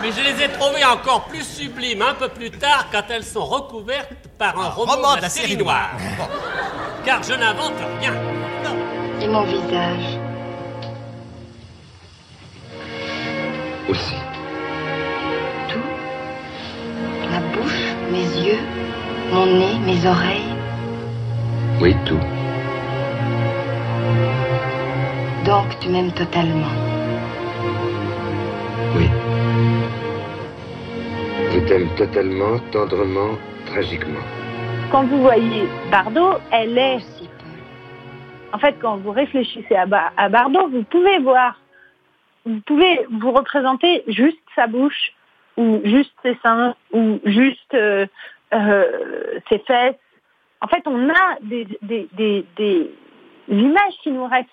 Mais 0.00 0.10
je 0.10 0.20
les 0.22 0.44
ai 0.44 0.48
trouvées 0.48 0.84
encore 0.84 1.26
plus 1.26 1.44
sublimes 1.44 2.00
un 2.00 2.14
peu 2.14 2.28
plus 2.28 2.50
tard 2.50 2.86
quand 2.90 3.02
elles 3.10 3.22
sont 3.22 3.44
recouvertes 3.44 4.08
par 4.38 4.58
un, 4.58 4.70
roman, 4.70 5.16
de 5.16 5.20
la 5.20 5.28
série 5.28 5.58
noire. 5.58 5.90
Car 7.04 7.22
je 7.22 7.34
n'invente 7.34 7.74
rien. 8.00 8.14
Et 9.20 9.28
mon 9.28 9.44
visage 9.44 10.18
Aussi. 13.88 14.14
Ma 17.30 17.40
bouche, 17.54 17.94
mes 18.10 18.44
yeux, 18.44 18.60
mon 19.30 19.46
nez, 19.46 19.78
mes 19.80 20.06
oreilles 20.08 20.51
Oui, 21.82 21.96
tout. 22.06 22.20
Donc 25.44 25.66
tu 25.80 25.88
m'aimes 25.88 26.12
totalement. 26.12 26.70
Oui. 28.94 29.08
Je 31.50 31.58
t'aime 31.66 31.88
totalement, 31.96 32.60
tendrement, 32.70 33.36
tragiquement. 33.66 34.20
Quand 34.92 35.06
vous 35.06 35.22
voyez 35.22 35.64
Bardot, 35.90 36.34
elle 36.52 36.78
est... 36.78 36.98
En 38.52 38.58
fait, 38.60 38.76
quand 38.80 38.98
vous 38.98 39.10
réfléchissez 39.10 39.74
à, 39.74 39.86
Ba- 39.86 40.12
à 40.16 40.28
Bardot, 40.28 40.68
vous 40.68 40.84
pouvez 40.84 41.18
voir, 41.18 41.58
vous 42.46 42.60
pouvez 42.64 43.00
vous 43.10 43.32
représenter 43.32 44.04
juste 44.06 44.38
sa 44.54 44.68
bouche, 44.68 45.14
ou 45.56 45.80
juste 45.82 46.12
ses 46.22 46.38
seins, 46.44 46.76
ou 46.92 47.18
juste 47.24 47.74
euh, 47.74 48.06
euh, 48.54 49.40
ses 49.48 49.58
fesses. 49.66 49.96
En 50.62 50.68
fait, 50.68 50.82
on 50.86 51.10
a 51.10 51.36
des, 51.42 51.66
des, 51.82 52.90
images 53.48 53.94
qui 54.02 54.12
nous 54.12 54.26
restent 54.26 54.48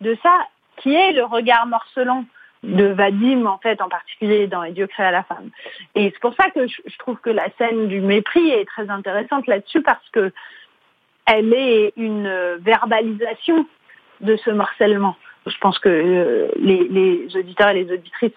de 0.00 0.16
ça, 0.22 0.32
qui 0.78 0.94
est 0.94 1.12
le 1.12 1.24
regard 1.24 1.66
morcelant 1.66 2.24
de 2.62 2.86
Vadim, 2.86 3.44
en 3.44 3.58
fait, 3.58 3.82
en 3.82 3.90
particulier 3.90 4.46
dans 4.46 4.62
Les 4.62 4.72
dieux 4.72 4.86
créés 4.86 5.06
à 5.06 5.10
la 5.10 5.22
femme. 5.22 5.50
Et 5.94 6.10
c'est 6.10 6.20
pour 6.20 6.34
ça 6.34 6.50
que 6.50 6.66
je, 6.66 6.98
trouve 6.98 7.18
que 7.18 7.28
la 7.28 7.46
scène 7.58 7.88
du 7.88 8.00
mépris 8.00 8.50
est 8.50 8.64
très 8.64 8.88
intéressante 8.88 9.46
là-dessus, 9.46 9.82
parce 9.82 10.08
que 10.10 10.32
elle 11.26 11.52
est 11.52 11.92
une 11.98 12.56
verbalisation 12.60 13.66
de 14.22 14.36
ce 14.36 14.50
morcellement. 14.50 15.16
Je 15.46 15.58
pense 15.58 15.78
que 15.78 15.88
euh, 15.88 16.48
les, 16.56 16.88
les 16.88 17.36
auditeurs 17.36 17.70
et 17.70 17.84
les 17.84 17.92
auditrices 17.92 18.32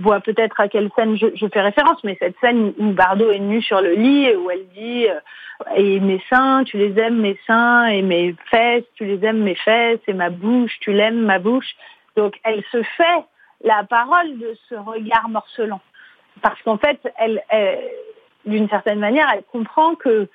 voient 0.00 0.20
peut-être 0.20 0.58
à 0.60 0.68
quelle 0.68 0.90
scène 0.96 1.16
je, 1.16 1.26
je 1.34 1.46
fais 1.46 1.60
référence, 1.60 2.02
mais 2.02 2.16
cette 2.18 2.36
scène 2.40 2.72
où 2.78 2.90
Bardot 2.90 3.30
est 3.30 3.38
nue 3.38 3.62
sur 3.62 3.80
le 3.80 3.92
lit, 3.92 4.34
où 4.34 4.50
elle 4.50 4.66
dit 4.74 5.06
euh, 5.08 5.20
et 5.76 6.00
mes 6.00 6.22
seins, 6.28 6.64
tu 6.64 6.76
les 6.76 6.98
aimes 7.00 7.20
mes 7.20 7.38
seins, 7.46 7.86
et 7.86 8.02
mes 8.02 8.34
fesses, 8.50 8.84
tu 8.94 9.04
les 9.04 9.24
aimes 9.24 9.42
mes 9.42 9.54
fesses, 9.54 10.00
et 10.06 10.12
ma 10.12 10.30
bouche, 10.30 10.72
tu 10.80 10.92
l'aimes 10.92 11.20
ma 11.20 11.38
bouche. 11.38 11.76
Donc 12.16 12.38
elle 12.44 12.62
se 12.72 12.82
fait 12.82 13.24
la 13.62 13.84
parole 13.84 14.38
de 14.38 14.56
ce 14.68 14.74
regard 14.74 15.28
morcelant, 15.28 15.80
parce 16.42 16.60
qu'en 16.62 16.78
fait, 16.78 17.00
elle, 17.18 17.42
elle 17.50 17.78
d'une 18.48 18.68
certaine 18.68 18.98
manière, 18.98 19.28
elle 19.32 19.42
comprend 19.44 19.94
que 19.94 20.28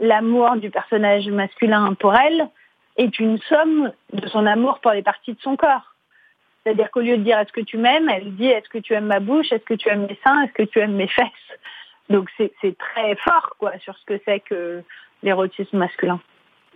l'amour 0.00 0.56
du 0.56 0.70
personnage 0.70 1.26
masculin 1.28 1.94
pour 1.94 2.14
elle 2.14 2.48
est 2.96 3.18
une 3.18 3.38
somme 3.40 3.92
de 4.12 4.26
son 4.28 4.46
amour 4.46 4.80
pour 4.80 4.92
les 4.92 5.02
parties 5.02 5.34
de 5.34 5.40
son 5.40 5.56
corps. 5.56 5.94
C'est-à-dire 6.62 6.90
qu'au 6.90 7.00
lieu 7.00 7.18
de 7.18 7.22
dire 7.22 7.38
est-ce 7.38 7.52
que 7.52 7.60
tu 7.60 7.76
m'aimes, 7.76 8.08
elle 8.08 8.34
dit 8.36 8.46
est-ce 8.46 8.68
que 8.68 8.78
tu 8.78 8.94
aimes 8.94 9.06
ma 9.06 9.20
bouche, 9.20 9.52
est-ce 9.52 9.64
que 9.64 9.74
tu 9.74 9.88
aimes 9.88 10.06
mes 10.06 10.18
seins, 10.24 10.42
est-ce 10.42 10.52
que 10.52 10.62
tu 10.62 10.78
aimes 10.80 10.94
mes 10.94 11.08
fesses. 11.08 11.58
Donc 12.08 12.30
c'est 12.36 12.78
très 12.78 13.16
fort 13.16 13.54
quoi 13.58 13.78
sur 13.80 13.96
ce 13.96 14.04
que 14.04 14.20
c'est 14.24 14.40
que 14.40 14.82
l'érotisme 15.22 15.78
masculin. 15.78 16.20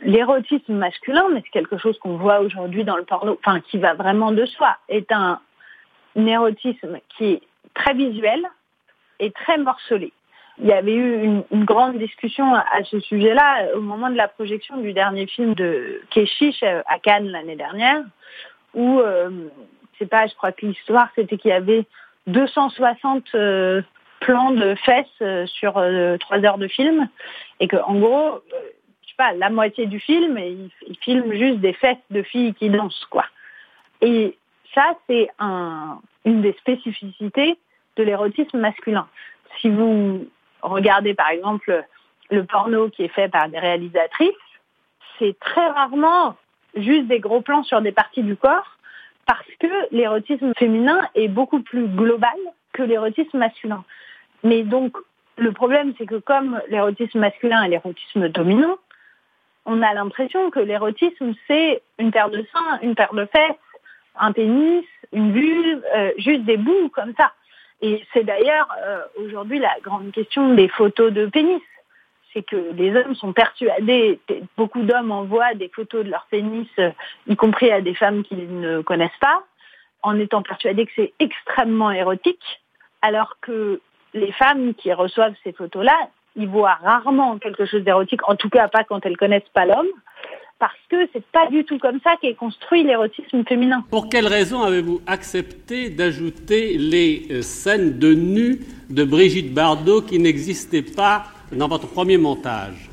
L'érotisme 0.02 0.74
masculin, 0.74 1.24
mais 1.32 1.42
c'est 1.44 1.50
quelque 1.50 1.78
chose 1.78 1.98
qu'on 1.98 2.16
voit 2.16 2.40
aujourd'hui 2.40 2.84
dans 2.84 2.96
le 2.96 3.04
porno, 3.04 3.38
enfin 3.44 3.60
qui 3.60 3.78
va 3.78 3.94
vraiment 3.94 4.32
de 4.32 4.46
soi, 4.46 4.76
est 4.88 5.10
un, 5.10 5.40
un 6.16 6.26
érotisme 6.26 6.98
qui 7.16 7.24
est 7.32 7.42
très 7.74 7.94
visuel 7.94 8.46
et 9.20 9.30
très 9.32 9.58
morcelé. 9.58 10.12
Il 10.60 10.66
y 10.66 10.72
avait 10.72 10.94
eu 10.94 11.22
une, 11.22 11.44
une 11.52 11.64
grande 11.64 11.98
discussion 11.98 12.52
à, 12.54 12.84
ce 12.84 12.98
sujet-là 13.00 13.76
au 13.76 13.80
moment 13.80 14.10
de 14.10 14.16
la 14.16 14.28
projection 14.28 14.76
du 14.78 14.92
dernier 14.92 15.26
film 15.26 15.54
de 15.54 16.02
Keshish 16.10 16.62
euh, 16.62 16.82
à 16.86 16.98
Cannes 16.98 17.28
l'année 17.28 17.56
dernière, 17.56 18.02
où, 18.74 18.98
euh, 18.98 19.30
je 19.92 19.98
sais 19.98 20.06
pas, 20.06 20.26
je 20.26 20.34
crois 20.34 20.52
que 20.52 20.66
l'histoire 20.66 21.08
c'était 21.14 21.36
qu'il 21.36 21.50
y 21.50 21.54
avait 21.54 21.84
260 22.26 23.24
euh, 23.34 23.82
plans 24.20 24.50
de 24.50 24.74
fesses 24.74 25.06
euh, 25.22 25.46
sur 25.46 25.74
trois 26.20 26.44
heures 26.44 26.58
de 26.58 26.68
film, 26.68 27.08
et 27.60 27.68
que 27.68 27.76
en 27.76 27.94
gros, 27.94 28.40
je 29.02 29.08
sais 29.08 29.14
pas, 29.16 29.32
la 29.34 29.50
moitié 29.50 29.86
du 29.86 30.00
film, 30.00 30.38
il, 30.38 30.70
il 30.88 30.98
filme 30.98 31.32
juste 31.34 31.60
des 31.60 31.72
fesses 31.72 31.96
de 32.10 32.22
filles 32.22 32.54
qui 32.54 32.68
dansent, 32.68 33.06
quoi. 33.10 33.24
Et 34.00 34.36
ça, 34.74 34.96
c'est 35.08 35.28
un, 35.38 36.00
une 36.24 36.42
des 36.42 36.52
spécificités 36.54 37.58
de 37.96 38.02
l'érotisme 38.02 38.58
masculin. 38.58 39.08
Si 39.60 39.70
vous 39.70 40.26
regardez 40.62 41.14
par 41.14 41.28
exemple 41.30 41.84
le 42.30 42.44
porno 42.44 42.88
qui 42.90 43.04
est 43.04 43.08
fait 43.08 43.28
par 43.28 43.48
des 43.48 43.58
réalisatrices, 43.58 44.32
c'est 45.18 45.38
très 45.38 45.66
rarement 45.68 46.36
juste 46.74 47.06
des 47.06 47.20
gros 47.20 47.40
plans 47.40 47.62
sur 47.64 47.80
des 47.80 47.92
parties 47.92 48.22
du 48.22 48.36
corps 48.36 48.76
parce 49.26 49.46
que 49.60 49.66
l'érotisme 49.90 50.52
féminin 50.56 51.08
est 51.14 51.28
beaucoup 51.28 51.60
plus 51.60 51.86
global 51.86 52.36
que 52.72 52.82
l'érotisme 52.82 53.38
masculin. 53.38 53.84
Mais 54.42 54.62
donc 54.62 54.96
le 55.36 55.52
problème 55.52 55.94
c'est 55.98 56.06
que 56.06 56.16
comme 56.16 56.60
l'érotisme 56.68 57.18
masculin 57.18 57.62
est 57.62 57.68
l'érotisme 57.68 58.28
dominant, 58.28 58.76
on 59.66 59.82
a 59.82 59.92
l'impression 59.92 60.50
que 60.50 60.60
l'érotisme 60.60 61.34
c'est 61.46 61.82
une 61.98 62.10
paire 62.10 62.30
de 62.30 62.44
seins, 62.52 62.78
une 62.82 62.94
paire 62.94 63.14
de 63.14 63.26
fesses, 63.26 63.56
un 64.18 64.32
pénis, 64.32 64.84
une 65.12 65.32
vulve, 65.32 65.82
euh, 65.94 66.12
juste 66.18 66.44
des 66.44 66.56
bouts 66.56 66.88
comme 66.90 67.14
ça. 67.16 67.32
Et 67.80 68.04
c'est 68.12 68.24
d'ailleurs 68.24 68.68
euh, 68.84 69.02
aujourd'hui 69.16 69.58
la 69.58 69.74
grande 69.82 70.10
question 70.12 70.54
des 70.54 70.68
photos 70.68 71.12
de 71.12 71.26
pénis. 71.26 71.62
C'est 72.32 72.42
que 72.42 72.72
les 72.74 72.94
hommes 72.94 73.14
sont 73.14 73.32
persuadés, 73.32 74.20
beaucoup 74.56 74.82
d'hommes 74.82 75.12
envoient 75.12 75.54
des 75.54 75.68
photos 75.68 76.04
de 76.04 76.10
leur 76.10 76.26
pénis, 76.30 76.68
euh, 76.78 76.90
y 77.26 77.36
compris 77.36 77.70
à 77.70 77.80
des 77.80 77.94
femmes 77.94 78.22
qu'ils 78.22 78.60
ne 78.60 78.82
connaissent 78.82 79.10
pas, 79.20 79.42
en 80.02 80.18
étant 80.18 80.42
persuadés 80.42 80.86
que 80.86 80.92
c'est 80.94 81.14
extrêmement 81.20 81.90
érotique, 81.90 82.60
alors 83.00 83.36
que 83.40 83.80
les 84.12 84.32
femmes 84.32 84.74
qui 84.74 84.92
reçoivent 84.92 85.34
ces 85.42 85.52
photos-là, 85.52 85.96
ils 86.36 86.48
voient 86.48 86.78
rarement 86.82 87.38
quelque 87.38 87.64
chose 87.64 87.82
d'érotique, 87.82 88.28
en 88.28 88.36
tout 88.36 88.50
cas 88.50 88.68
pas 88.68 88.84
quand 88.84 89.04
elles 89.06 89.16
connaissent 89.16 89.48
pas 89.54 89.64
l'homme, 89.64 89.88
parce 90.58 90.72
que 90.90 90.96
c'est 91.12 91.24
pas 91.26 91.48
du 91.50 91.64
tout 91.64 91.78
comme 91.78 92.00
ça 92.02 92.10
qu'est 92.20 92.34
construit 92.34 92.82
l'érotisme 92.82 93.44
féminin. 93.44 93.84
Pour 93.90 94.08
quelle 94.08 94.26
raison 94.26 94.62
avez-vous 94.62 95.00
accepté 95.06 95.90
d'ajouter 95.90 96.76
les 96.78 97.26
euh, 97.30 97.42
scènes 97.42 97.98
de 97.98 98.12
nu 98.12 98.60
de 98.90 99.04
Brigitte 99.04 99.54
Bardot 99.54 100.02
qui 100.02 100.18
n'existaient 100.18 100.82
pas 100.82 101.24
dans 101.52 101.68
votre 101.68 101.86
premier 101.86 102.18
montage? 102.18 102.90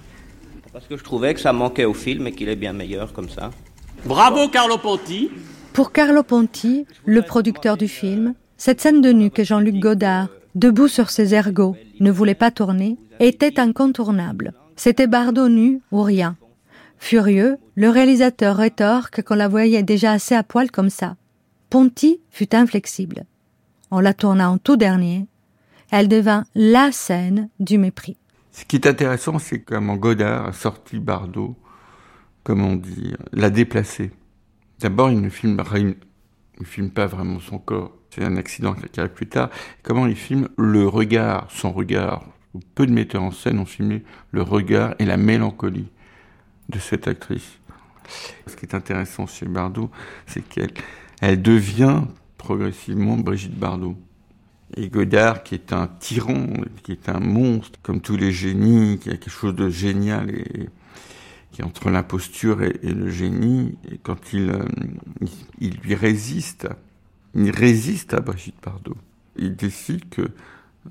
Parce 0.71 0.87
que 0.87 0.97
je 0.97 1.03
trouvais 1.03 1.33
que 1.33 1.39
ça 1.39 1.53
manquait 1.53 1.85
au 1.85 1.93
film 1.93 2.27
et 2.27 2.31
qu'il 2.31 2.49
est 2.49 2.55
bien 2.55 2.73
meilleur 2.73 3.13
comme 3.13 3.29
ça. 3.29 3.51
Bravo 4.05 4.49
Carlo 4.49 4.77
Ponti. 4.77 5.31
Pour 5.73 5.91
Carlo 5.91 6.21
Ponti, 6.21 6.85
le 7.05 7.21
producteur 7.21 7.77
du 7.77 7.87
film, 7.87 8.35
cette 8.57 8.81
scène 8.81 9.01
de 9.01 9.11
nu 9.11 9.31
que 9.31 9.43
Jean-Luc 9.43 9.75
Godard, 9.75 10.27
debout 10.53 10.87
sur 10.87 11.09
ses 11.09 11.33
ergots, 11.33 11.75
ne 11.99 12.11
voulait 12.11 12.35
pas 12.35 12.51
tourner, 12.51 12.97
était 13.19 13.59
incontournable. 13.59 14.53
C'était 14.75 15.07
Bardot 15.07 15.49
nu 15.49 15.81
ou 15.91 16.01
rien. 16.03 16.37
Furieux, 16.97 17.57
le 17.75 17.89
réalisateur 17.89 18.55
rétorque 18.55 19.21
qu'on 19.21 19.35
la 19.35 19.47
voyait 19.47 19.83
déjà 19.83 20.11
assez 20.11 20.35
à 20.35 20.43
poil 20.43 20.71
comme 20.71 20.89
ça. 20.89 21.15
Ponty 21.69 22.21
fut 22.29 22.55
inflexible. 22.55 23.25
En 23.91 23.99
la 23.99 24.13
tournant 24.13 24.53
en 24.53 24.57
tout 24.57 24.77
dernier, 24.77 25.27
elle 25.91 26.07
devint 26.07 26.45
la 26.55 26.91
scène 26.91 27.49
du 27.59 27.77
mépris. 27.77 28.17
Ce 28.51 28.65
qui 28.65 28.77
est 28.77 28.87
intéressant, 28.87 29.37
c'est 29.39 29.59
comment 29.59 29.97
Godard 29.97 30.47
a 30.47 30.53
sorti 30.53 30.99
Bardot, 30.99 31.55
comment 32.43 32.75
dire, 32.75 33.17
l'a 33.33 33.49
déplacé. 33.49 34.11
D'abord, 34.79 35.11
il 35.11 35.21
ne 35.21 35.29
filme 35.29 35.61
il 35.75 35.95
ne 36.61 36.65
filme 36.65 36.89
pas 36.89 37.05
vraiment 37.05 37.39
son 37.39 37.59
corps. 37.59 37.91
C'est 38.09 38.23
un 38.23 38.37
accident 38.37 38.73
qui 38.73 38.99
arrive 38.99 39.11
plus 39.11 39.27
tard. 39.27 39.49
Comment 39.83 40.07
il 40.07 40.15
filme 40.15 40.47
le 40.57 40.87
regard, 40.87 41.47
son 41.51 41.73
regard? 41.73 42.25
Peu 42.75 42.85
de 42.85 42.93
metteurs 42.93 43.23
en 43.23 43.31
scène 43.31 43.59
ont 43.59 43.65
filmé 43.65 44.03
le 44.31 44.41
regard 44.41 44.95
et 44.99 45.05
la 45.05 45.17
mélancolie 45.17 45.89
de 46.69 46.79
cette 46.79 47.07
actrice. 47.07 47.59
Ce 48.47 48.55
qui 48.55 48.65
est 48.65 48.75
intéressant 48.75 49.25
chez 49.27 49.45
Bardot, 49.45 49.89
c'est 50.27 50.47
qu'elle 50.47 50.71
elle 51.21 51.41
devient 51.41 52.03
progressivement 52.37 53.17
Brigitte 53.17 53.57
Bardot. 53.57 53.95
Et 54.77 54.89
Godard, 54.89 55.43
qui 55.43 55.55
est 55.55 55.73
un 55.73 55.87
tyran, 55.87 56.47
qui 56.83 56.91
est 56.91 57.07
un 57.09 57.19
monstre, 57.19 57.79
comme 57.81 58.01
tous 58.01 58.17
les 58.17 58.31
génies, 58.31 58.99
qui 58.99 59.09
a 59.09 59.13
quelque 59.13 59.29
chose 59.29 59.55
de 59.55 59.69
génial 59.69 60.29
et 60.29 60.69
qui 61.51 61.61
est 61.61 61.63
entre 61.63 61.89
l'imposture 61.89 62.61
et, 62.63 62.77
le 62.83 63.09
génie, 63.09 63.77
et 63.89 63.97
quand 63.97 64.33
il, 64.33 64.49
euh, 64.49 64.65
il, 65.21 65.29
il, 65.59 65.77
lui 65.77 65.95
résiste, 65.95 66.67
il 67.33 67.49
résiste 67.51 68.13
à 68.13 68.19
Brigitte 68.19 68.57
Bardot. 68.61 68.97
Il 69.37 69.55
décide 69.55 70.09
que 70.09 70.23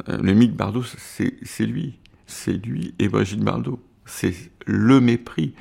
euh, 0.08 0.18
le 0.22 0.32
mythe 0.32 0.56
Bardot, 0.56 0.82
c'est 0.82 1.66
lui. 1.66 1.98
C'est 2.26 2.54
lui 2.54 2.94
et 2.98 3.08
Brigitte 3.08 3.42
Bardot. 3.42 3.78
C'est 4.06 4.34
le 4.66 5.00
mépris. 5.00 5.54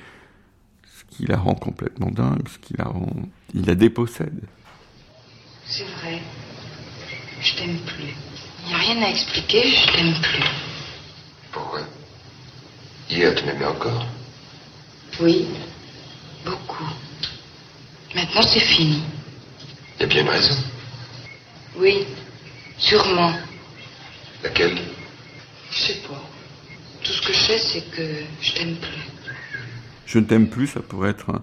Ce 0.86 1.16
qui 1.16 1.26
la 1.26 1.38
rend 1.38 1.56
complètement 1.56 2.10
dingue, 2.12 2.48
ce 2.48 2.58
qui 2.58 2.74
la 2.78 2.86
rend. 2.86 3.12
Il 3.54 3.66
la 3.66 3.76
dépossède. 3.76 4.44
C'est 5.66 5.84
vrai. 5.84 6.22
Je 7.42 7.56
t'aime 7.56 7.80
plus. 7.80 8.14
Il 8.64 8.68
n'y 8.70 8.74
a 8.74 8.78
rien 8.78 9.02
à 9.04 9.10
expliquer, 9.10 9.64
je 9.70 9.92
t'aime 9.92 10.14
plus. 10.22 10.44
Pourquoi 11.52 11.82
Hier, 13.10 13.36
tu 13.36 13.46
m'aimais 13.46 13.66
encore 13.66 14.06
Oui, 15.20 15.48
beaucoup. 16.46 16.88
Maintenant, 18.16 18.42
c'est 18.44 18.60
fini. 18.60 19.04
Il 19.98 20.02
y 20.02 20.04
a 20.04 20.08
bien 20.08 20.22
une 20.22 20.30
raison. 20.30 20.56
Oui, 21.76 22.06
sûrement. 22.78 23.34
Laquelle? 24.44 24.78
Je 25.72 25.78
sais 25.78 26.00
pas. 26.08 26.22
Tout 27.04 27.12
ce 27.12 27.22
que 27.22 27.34
je 27.34 27.40
sais, 27.40 27.58
c'est 27.58 27.92
que 27.92 28.24
je 28.42 28.54
t'aime 28.54 28.76
plus. 28.78 29.12
Je 30.06 30.20
ne 30.20 30.26
t'aime 30.26 30.50
plus, 30.50 30.68
ça 30.68 30.82
pourrait 30.82 31.10
être 31.10 31.30
un, 31.32 31.42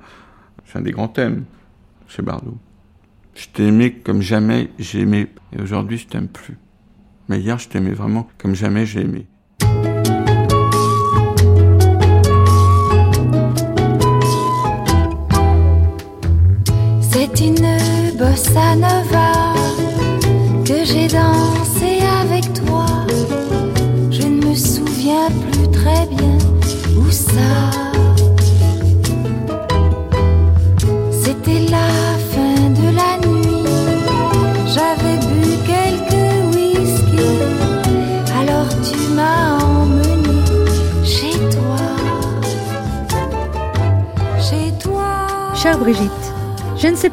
c'est 0.64 0.78
un 0.78 0.82
des 0.82 0.92
grands 0.92 1.08
thèmes 1.08 1.44
chez 2.08 2.22
Bardot. 2.22 2.58
Je 3.34 3.46
t'aimais 3.48 3.92
comme 3.92 4.22
jamais 4.22 4.70
j'ai 4.78 5.00
aimé, 5.00 5.28
et 5.52 5.60
aujourd'hui 5.60 5.98
je 5.98 6.06
t'aime 6.06 6.28
plus. 6.28 6.56
Mais 7.28 7.40
hier 7.40 7.58
je 7.58 7.68
t'aimais 7.68 7.92
vraiment 7.92 8.28
comme 8.38 8.54
jamais 8.54 8.86
j'ai 8.86 9.00
aimé. 9.00 9.26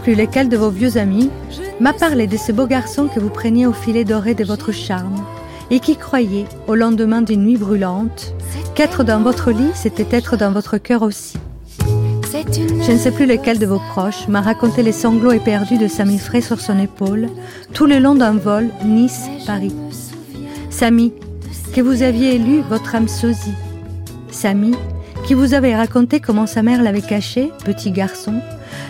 Plus 0.08 0.16
lequel 0.16 0.48
de 0.48 0.56
vos 0.56 0.70
vieux 0.70 0.96
amis 0.96 1.30
m'a 1.82 1.92
parlé 1.92 2.28
de 2.28 2.38
ce 2.38 2.54
beau 2.54 2.66
garçon 2.66 3.10
que 3.14 3.20
vous 3.20 3.28
preniez 3.28 3.68
au 3.68 3.74
filet 3.74 4.06
doré 4.06 4.36
de 4.36 4.46
votre 4.46 4.72
charme 4.72 5.22
et 5.70 5.82
qui 5.82 5.98
croyait, 5.98 6.46
au 6.66 6.76
lendemain 6.76 7.22
d'une 7.22 7.44
nuit 7.44 7.58
brûlante, 7.58 8.34
qu'être 8.74 9.04
dans 9.04 9.20
votre 9.20 9.52
lit, 9.52 9.72
c'était 9.74 10.16
être 10.16 10.38
dans 10.38 10.54
votre 10.54 10.78
cœur 10.78 11.02
aussi. 11.02 11.36
Je 12.24 12.92
ne 12.94 12.98
sais 12.98 13.12
plus 13.12 13.26
lequel 13.26 13.60
de 13.60 13.66
vos 13.66 13.82
proches 13.92 14.30
m'a 14.30 14.40
raconté 14.40 14.82
les 14.82 14.94
sanglots 14.94 15.34
éperdus 15.34 15.78
de 15.78 15.90
Samy 15.90 16.20
Frey 16.20 16.40
sur 16.40 16.62
son 16.62 16.80
épaule, 16.80 17.28
tout 17.74 17.86
le 17.86 18.00
long 18.00 18.16
d'un 18.16 18.38
vol 18.38 18.70
Nice-Paris. 18.86 19.76
Samy, 20.70 21.12
que 21.76 21.82
vous 21.82 22.02
aviez 22.02 22.36
élu 22.36 22.62
votre 22.70 22.96
âme 22.96 23.10
sosie. 23.10 23.56
Samy, 24.32 24.74
qui 25.26 25.34
vous 25.34 25.54
avait 25.54 25.76
raconté 25.76 26.22
comment 26.22 26.48
sa 26.48 26.64
mère 26.64 26.82
l'avait 26.82 27.02
caché, 27.02 27.52
petit 27.66 27.92
garçon, 27.92 28.36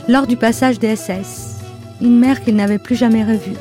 lors 0.08 0.28
du 0.28 0.38
passage 0.38 0.80
des 0.80 0.96
SS, 0.96 1.58
une 2.02 2.20
mère 2.20 2.44
qu'il 2.44 2.56
n'avait 2.56 2.78
plus 2.78 2.96
jamais 2.96 3.24
revue. 3.24 3.58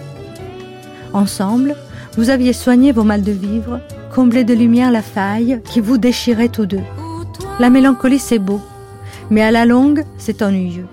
Ensemble, 1.12 1.74
vous 2.16 2.31
aviez 2.31 2.52
soigné 2.52 2.93
vos 2.93 3.05
mal 3.05 3.23
de 3.23 3.32
vivre, 3.32 3.81
comblé 4.14 4.44
de 4.44 4.55
lumière 4.55 4.90
la 4.90 5.02
faille 5.02 5.60
qui 5.64 5.81
vous 5.81 5.98
déchirait 5.98 6.48
tous 6.48 6.66
deux. 6.66 6.82
La 7.59 7.70
mélancolie, 7.70 8.18
c'est 8.18 8.39
beau, 8.39 8.60
mais 9.31 9.43
à 9.43 9.51
la 9.51 9.64
longue, 9.64 10.05
c'est 10.18 10.43
ennuyeux. 10.43 10.86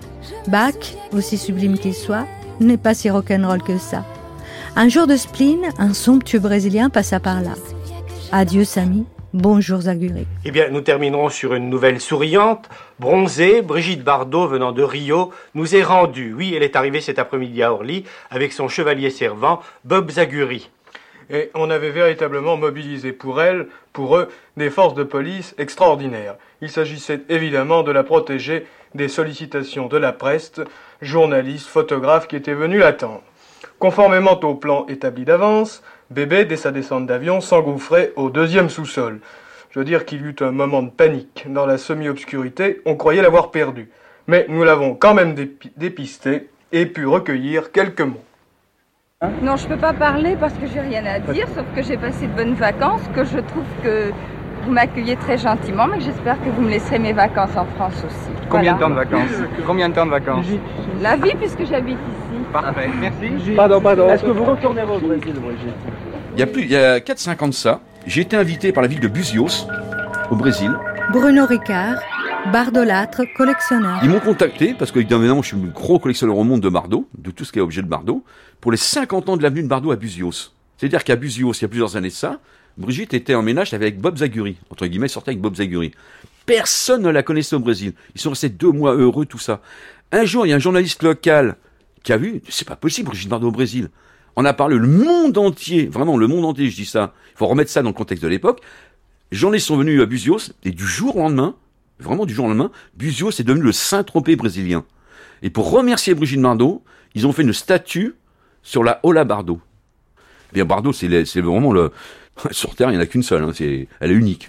Bach, 0.48 0.74
aussi 1.12 1.38
sublime 1.38 1.78
qu'il 1.78 1.94
soit, 1.94 2.26
n'est 2.60 2.76
pas 2.76 2.94
si 2.94 3.10
rock'n'roll 3.10 3.62
que 3.62 3.78
ça. 3.78 4.04
Un 4.76 4.88
jour 4.88 5.06
de 5.06 5.16
spleen, 5.16 5.60
un 5.78 5.94
somptueux 5.94 6.40
Brésilien 6.40 6.90
passa 6.90 7.20
par 7.20 7.40
là. 7.40 7.54
Adieu, 8.32 8.64
Samy. 8.64 9.04
Bonjour, 9.34 9.80
Zaguri. 9.80 10.28
Eh 10.44 10.52
bien, 10.52 10.68
nous 10.68 10.80
terminerons 10.80 11.28
sur 11.28 11.54
une 11.54 11.68
nouvelle 11.68 12.00
souriante. 12.00 12.68
Bronzée, 13.00 13.62
Brigitte 13.62 14.04
Bardot, 14.04 14.46
venant 14.46 14.70
de 14.70 14.84
Rio, 14.84 15.32
nous 15.56 15.74
est 15.74 15.82
rendue. 15.82 16.32
Oui, 16.32 16.54
elle 16.54 16.62
est 16.62 16.76
arrivée 16.76 17.00
cet 17.00 17.18
après-midi 17.18 17.60
à 17.60 17.72
Orly 17.72 18.04
avec 18.30 18.52
son 18.52 18.68
chevalier 18.68 19.10
servant, 19.10 19.58
Bob 19.82 20.08
Zaguri. 20.08 20.70
Et 21.30 21.50
on 21.54 21.68
avait 21.70 21.90
véritablement 21.90 22.56
mobilisé 22.56 23.10
pour 23.10 23.42
elle, 23.42 23.66
pour 23.92 24.16
eux, 24.16 24.28
des 24.56 24.70
forces 24.70 24.94
de 24.94 25.02
police 25.02 25.56
extraordinaires. 25.58 26.36
Il 26.62 26.70
s'agissait 26.70 27.22
évidemment 27.28 27.82
de 27.82 27.90
la 27.90 28.04
protéger 28.04 28.68
des 28.94 29.08
sollicitations 29.08 29.88
de 29.88 29.96
la 29.96 30.12
presse, 30.12 30.52
journalistes, 31.02 31.66
photographes 31.66 32.28
qui 32.28 32.36
étaient 32.36 32.54
venus 32.54 32.78
l'attendre. 32.78 33.22
Conformément 33.80 34.38
au 34.44 34.54
plan 34.54 34.86
établi 34.86 35.24
d'avance, 35.24 35.82
Bébé, 36.10 36.44
dès 36.44 36.56
sa 36.56 36.70
descente 36.70 37.06
d'avion, 37.06 37.40
s'engouffrait 37.40 38.12
au 38.16 38.30
deuxième 38.30 38.68
sous-sol. 38.68 39.20
Je 39.70 39.78
veux 39.78 39.84
dire 39.84 40.04
qu'il 40.04 40.20
y 40.20 40.24
eut 40.24 40.36
un 40.40 40.52
moment 40.52 40.82
de 40.82 40.90
panique. 40.90 41.46
Dans 41.48 41.66
la 41.66 41.78
semi-obscurité, 41.78 42.80
on 42.84 42.94
croyait 42.96 43.22
l'avoir 43.22 43.50
perdu. 43.50 43.88
Mais 44.28 44.46
nous 44.48 44.62
l'avons 44.64 44.94
quand 44.94 45.14
même 45.14 45.34
dépi- 45.34 45.72
dépisté 45.76 46.48
et 46.72 46.86
pu 46.86 47.06
recueillir 47.06 47.72
quelques 47.72 48.00
mots. 48.02 48.22
Non, 49.42 49.56
je 49.56 49.66
peux 49.66 49.76
pas 49.76 49.92
parler 49.94 50.36
parce 50.38 50.52
que 50.54 50.66
j'ai 50.66 50.80
rien 50.80 51.04
à 51.06 51.18
dire, 51.18 51.46
sauf 51.54 51.64
que 51.74 51.82
j'ai 51.82 51.96
passé 51.96 52.26
de 52.26 52.32
bonnes 52.32 52.54
vacances, 52.54 53.00
que 53.14 53.24
je 53.24 53.38
trouve 53.38 53.64
que 53.82 54.10
vous 54.64 54.70
m'accueillez 54.70 55.16
très 55.16 55.38
gentiment, 55.38 55.86
mais 55.86 55.98
que 55.98 56.04
j'espère 56.04 56.38
que 56.42 56.50
vous 56.50 56.60
me 56.62 56.68
laisserez 56.70 56.98
mes 56.98 57.12
vacances 57.14 57.56
en 57.56 57.64
France 57.64 58.02
aussi. 58.06 58.30
Combien 58.50 58.74
Voilà. 58.74 58.74
de 58.74 58.80
temps 58.80 58.90
de 58.90 58.94
vacances? 58.94 59.42
Combien 59.66 59.88
de 59.88 59.94
temps 59.94 60.06
de 60.06 60.10
vacances? 60.10 60.46
La 61.00 61.16
vie, 61.16 61.34
puisque 61.40 61.64
j'habite 61.64 61.96
ici. 61.98 62.33
Parfait, 62.54 62.88
merci. 63.00 63.52
Pardon, 63.56 63.80
pardon. 63.80 64.08
Est-ce 64.08 64.22
que 64.22 64.30
vous 64.30 64.44
retournez 64.44 64.84
au 64.84 65.00
Brésil, 65.00 65.34
Brigitte 65.42 65.74
Il 66.34 66.38
y 66.38 66.42
a 66.44 66.46
plus, 66.46 66.62
il 66.62 66.70
y 66.70 66.76
a 66.76 67.00
4-5 67.00 67.42
ans 67.42 67.48
de 67.48 67.52
ça, 67.52 67.80
j'ai 68.06 68.20
été 68.20 68.36
invité 68.36 68.70
par 68.70 68.80
la 68.80 68.88
ville 68.88 69.00
de 69.00 69.08
Buzios, 69.08 69.66
au 70.30 70.36
Brésil. 70.36 70.70
Bruno 71.12 71.46
Ricard, 71.46 71.96
bardolâtre, 72.52 73.22
collectionneur. 73.36 73.98
Ils 74.04 74.08
m'ont 74.08 74.20
contacté, 74.20 74.72
parce 74.72 74.92
que 74.92 75.00
évidemment, 75.00 75.42
je 75.42 75.48
suis 75.48 75.56
le 75.56 75.66
gros 75.66 75.98
collectionneur 75.98 76.38
au 76.38 76.44
monde 76.44 76.60
de 76.60 76.68
Bardot, 76.68 77.08
de 77.18 77.32
tout 77.32 77.44
ce 77.44 77.50
qui 77.50 77.58
est 77.58 77.62
objet 77.62 77.82
de 77.82 77.88
Bardot, 77.88 78.22
pour 78.60 78.70
les 78.70 78.78
50 78.78 79.30
ans 79.30 79.36
de 79.36 79.42
l'avenue 79.42 79.64
de 79.64 79.68
Bardot 79.68 79.90
à 79.90 79.96
Buzios. 79.96 80.52
C'est-à-dire 80.78 81.02
qu'à 81.02 81.16
Buzios, 81.16 81.54
il 81.54 81.62
y 81.62 81.64
a 81.64 81.68
plusieurs 81.68 81.96
années 81.96 82.06
de 82.06 82.14
ça, 82.14 82.38
Brigitte 82.78 83.14
était 83.14 83.34
en 83.34 83.42
ménage 83.42 83.74
avec 83.74 84.00
Bob 84.00 84.18
Zaguri, 84.18 84.58
entre 84.70 84.86
guillemets, 84.86 85.08
sortait 85.08 85.30
avec 85.30 85.40
Bob 85.40 85.56
Zaguri. 85.56 85.90
Personne 86.46 87.02
ne 87.02 87.10
la 87.10 87.24
connaissait 87.24 87.56
au 87.56 87.60
Brésil. 87.60 87.94
Ils 88.14 88.20
sont 88.20 88.30
restés 88.30 88.48
deux 88.48 88.70
mois 88.70 88.94
heureux, 88.94 89.26
tout 89.26 89.38
ça. 89.38 89.60
Un 90.12 90.24
jour, 90.24 90.46
il 90.46 90.50
y 90.50 90.52
a 90.52 90.56
un 90.56 90.60
journaliste 90.60 91.02
local 91.02 91.56
qui 92.04 92.12
a 92.12 92.16
vu, 92.16 92.40
c'est 92.48 92.68
pas 92.68 92.76
possible, 92.76 93.08
Brigitte 93.08 93.28
Bardot 93.28 93.48
au 93.48 93.52
Brésil. 93.52 93.90
On 94.36 94.44
a 94.44 94.52
parlé 94.52 94.76
le 94.76 94.86
monde 94.86 95.36
entier, 95.38 95.86
vraiment 95.86 96.16
le 96.16 96.28
monde 96.28 96.44
entier, 96.44 96.70
je 96.70 96.76
dis 96.76 96.84
ça. 96.84 97.14
Il 97.34 97.38
faut 97.38 97.46
remettre 97.46 97.70
ça 97.70 97.82
dans 97.82 97.88
le 97.88 97.94
contexte 97.94 98.22
de 98.22 98.28
l'époque. 98.28 98.60
Les 99.32 99.38
journalistes 99.38 99.66
sont 99.66 99.76
venus 99.76 100.00
à 100.00 100.06
Buzios, 100.06 100.52
et 100.64 100.70
du 100.70 100.86
jour 100.86 101.16
au 101.16 101.20
lendemain, 101.20 101.56
vraiment 101.98 102.26
du 102.26 102.34
jour 102.34 102.44
au 102.44 102.48
lendemain, 102.48 102.70
Buzios 102.96 103.30
est 103.30 103.42
devenu 103.42 103.64
le 103.64 103.72
Saint-Tropez 103.72 104.36
brésilien. 104.36 104.84
Et 105.42 105.50
pour 105.50 105.70
remercier 105.70 106.14
Brigitte 106.14 106.40
Bardot, 106.40 106.84
ils 107.14 107.26
ont 107.26 107.32
fait 107.32 107.42
une 107.42 107.52
statue 107.52 108.14
sur 108.62 108.84
la 108.84 109.00
Ola 109.02 109.24
Bardot. 109.24 109.60
Eh 110.52 110.54
Bien, 110.54 110.64
Bardot, 110.64 110.92
c'est 110.92 111.40
vraiment 111.40 111.72
le. 111.72 111.90
Sur 112.50 112.74
Terre, 112.74 112.88
il 112.88 112.92
n'y 112.92 112.98
en 112.98 113.00
a 113.00 113.06
qu'une 113.06 113.22
seule, 113.22 113.44
hein, 113.44 113.52
elle 114.00 114.10
est 114.10 114.14
unique. 114.14 114.48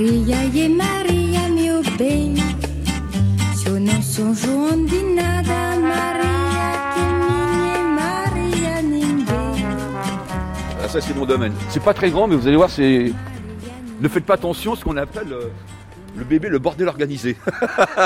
Maria, 0.00 0.44
e 0.44 0.68
Maria 0.68 1.48
meu 1.48 1.82
bem 1.96 2.34
Se 3.54 3.66
eu 3.66 3.80
não 3.80 4.02
sou 4.02 4.34
João 4.34 4.84
de 4.84 5.02
nada 5.14 5.80
Maria 5.80 6.92
que 6.92 7.82
Maria 7.94 8.82
ninguém 8.82 9.24
Ah, 10.84 10.88
ça, 10.88 11.00
c'est 11.00 11.14
mon 11.14 11.24
domaine. 11.24 11.54
C'est 11.70 11.82
pas 11.82 11.94
très 11.94 12.10
grand, 12.10 12.28
mais 12.28 12.36
vous 12.36 12.46
allez 12.46 12.56
voir, 12.58 12.68
c'est. 12.68 13.10
Ne 14.02 14.08
faites 14.08 14.26
pas 14.26 14.34
attention 14.34 14.74
à 14.74 14.76
ce 14.76 14.84
qu'on 14.84 14.98
appelle 14.98 15.32
euh, 15.32 15.48
le 16.14 16.24
bébé, 16.24 16.50
le 16.50 16.58
bordel 16.58 16.88
organisé. 16.88 17.34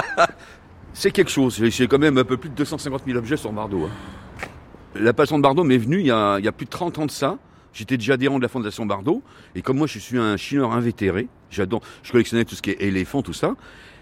c'est 0.92 1.10
quelque 1.10 1.32
chose. 1.32 1.60
J'ai- 1.60 1.88
quand 1.88 1.98
même 1.98 2.18
un 2.18 2.24
peu 2.24 2.36
plus 2.36 2.50
de 2.50 2.54
250 2.54 3.02
000 3.04 3.18
objets 3.18 3.36
sur 3.36 3.50
Bardot. 3.52 3.86
hein. 3.86 4.48
La 4.94 5.12
passion 5.12 5.38
de 5.38 5.42
Bardot 5.42 5.64
m'est 5.64 5.76
venue 5.78 5.98
il 5.98 6.06
y, 6.06 6.10
a, 6.12 6.38
il 6.38 6.44
y 6.44 6.48
a 6.48 6.52
plus 6.52 6.66
de 6.66 6.70
30 6.70 6.98
ans 7.00 7.06
de 7.06 7.10
ça. 7.10 7.36
J'étais 7.72 7.96
déjà 7.96 8.14
adhérent 8.14 8.36
de 8.38 8.42
la 8.42 8.48
fondation 8.48 8.86
Bardot. 8.86 9.22
Et 9.56 9.62
comme 9.62 9.78
moi, 9.78 9.88
je 9.88 9.98
suis 9.98 10.18
un 10.18 10.36
chineur 10.36 10.72
invétéré, 10.72 11.28
j'adore, 11.50 11.82
je 12.02 12.12
collectionnais 12.12 12.44
tout 12.44 12.54
ce 12.54 12.62
qui 12.62 12.70
est 12.70 12.80
éléphant, 12.82 13.22
tout 13.22 13.32
ça. 13.32 13.54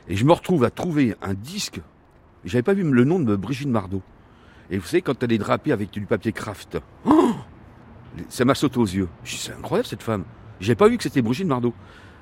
Et 0.08 0.16
je 0.16 0.24
me 0.24 0.32
retrouve 0.32 0.64
à 0.64 0.70
trouver 0.70 1.14
un 1.22 1.34
disque. 1.34 1.80
J'avais 2.44 2.62
pas 2.62 2.72
vu 2.74 2.82
le 2.82 3.04
nom 3.04 3.18
de 3.20 3.36
Brigitte 3.36 3.70
Bardot. 3.70 4.02
Et 4.70 4.78
vous 4.78 4.86
savez, 4.86 5.02
quand 5.02 5.22
elle 5.22 5.32
est 5.32 5.38
drapée 5.38 5.72
avec 5.72 5.90
du 5.90 6.02
papier 6.02 6.32
craft. 6.32 6.78
Ça 8.28 8.44
m'a 8.44 8.54
sauté 8.54 8.78
aux 8.78 8.86
yeux. 8.86 9.08
Je 9.24 9.36
c'est 9.36 9.52
incroyable 9.52 9.86
cette 9.86 10.02
femme. 10.02 10.24
J'avais 10.60 10.74
pas 10.76 10.88
vu 10.88 10.96
que 10.96 11.02
c'était 11.04 11.22
Brigitte 11.22 11.46
Bardot. 11.46 11.74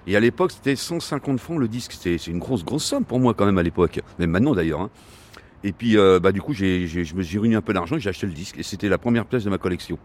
Et 0.06 0.16
à 0.16 0.20
l'époque, 0.20 0.52
c'était 0.52 0.76
150 0.76 1.40
francs 1.40 1.58
le 1.58 1.68
disque. 1.68 1.92
C'est 1.98 2.26
une 2.26 2.38
grosse, 2.38 2.64
grosse 2.64 2.84
somme 2.84 3.04
pour 3.04 3.18
moi 3.18 3.34
quand 3.34 3.46
même 3.46 3.58
à 3.58 3.62
l'époque. 3.62 4.00
Même 4.18 4.30
maintenant 4.30 4.54
d'ailleurs. 4.54 4.80
hein. 4.80 4.90
Et 5.64 5.72
puis, 5.72 5.96
euh, 5.96 6.20
bah, 6.20 6.32
du 6.32 6.42
coup, 6.42 6.52
j'ai, 6.52 6.86
j'ai- 6.86 7.04
je 7.04 7.14
me 7.14 7.22
suis 7.22 7.38
réuni 7.38 7.54
un 7.54 7.62
peu 7.62 7.72
d'argent 7.72 7.96
et 7.96 8.00
j'ai 8.00 8.10
acheté 8.10 8.26
le 8.26 8.32
disque. 8.32 8.58
Et 8.58 8.62
c'était 8.62 8.88
la 8.88 8.98
première 8.98 9.24
pièce 9.26 9.44
de 9.44 9.50
ma 9.50 9.58
collection. 9.58 9.98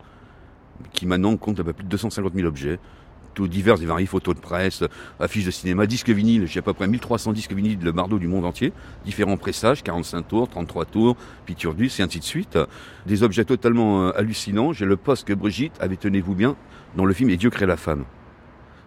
Qui 0.93 1.06
maintenant 1.06 1.35
compte 1.38 1.60
un 1.60 1.64
peu 1.64 1.73
plus 1.73 1.84
de 1.84 1.89
250 1.89 2.34
000 2.34 2.48
objets. 2.48 2.80
Divers 3.39 3.81
et 3.81 3.85
variés, 3.85 4.05
photos 4.05 4.35
de 4.35 4.39
presse, 4.39 4.83
affiches 5.19 5.45
de 5.45 5.51
cinéma, 5.51 5.85
disques 5.85 6.09
vinyles. 6.09 6.47
J'ai 6.47 6.59
à 6.59 6.61
peu 6.61 6.73
près 6.73 6.87
1300 6.87 7.33
disques 7.33 7.53
vinyles 7.53 7.79
de 7.79 7.91
Bardot 7.91 8.19
du 8.19 8.27
monde 8.27 8.45
entier. 8.45 8.73
Différents 9.05 9.37
pressages, 9.37 9.83
45 9.83 10.27
tours, 10.27 10.49
33 10.49 10.85
tours, 10.85 11.15
Piturdus 11.45 11.91
et 11.99 12.03
ainsi 12.03 12.19
de 12.19 12.23
suite. 12.23 12.57
Des 13.05 13.23
objets 13.23 13.45
totalement 13.45 14.07
euh, 14.07 14.11
hallucinants. 14.15 14.73
J'ai 14.73 14.85
le 14.85 14.97
poste 14.97 15.27
que 15.27 15.33
Brigitte 15.33 15.73
avait, 15.79 15.97
tenez-vous 15.97 16.35
bien, 16.35 16.55
dans 16.95 17.05
le 17.05 17.13
film 17.13 17.29
Et 17.29 17.37
Dieu 17.37 17.49
crée 17.49 17.65
la 17.65 17.77
femme. 17.77 18.05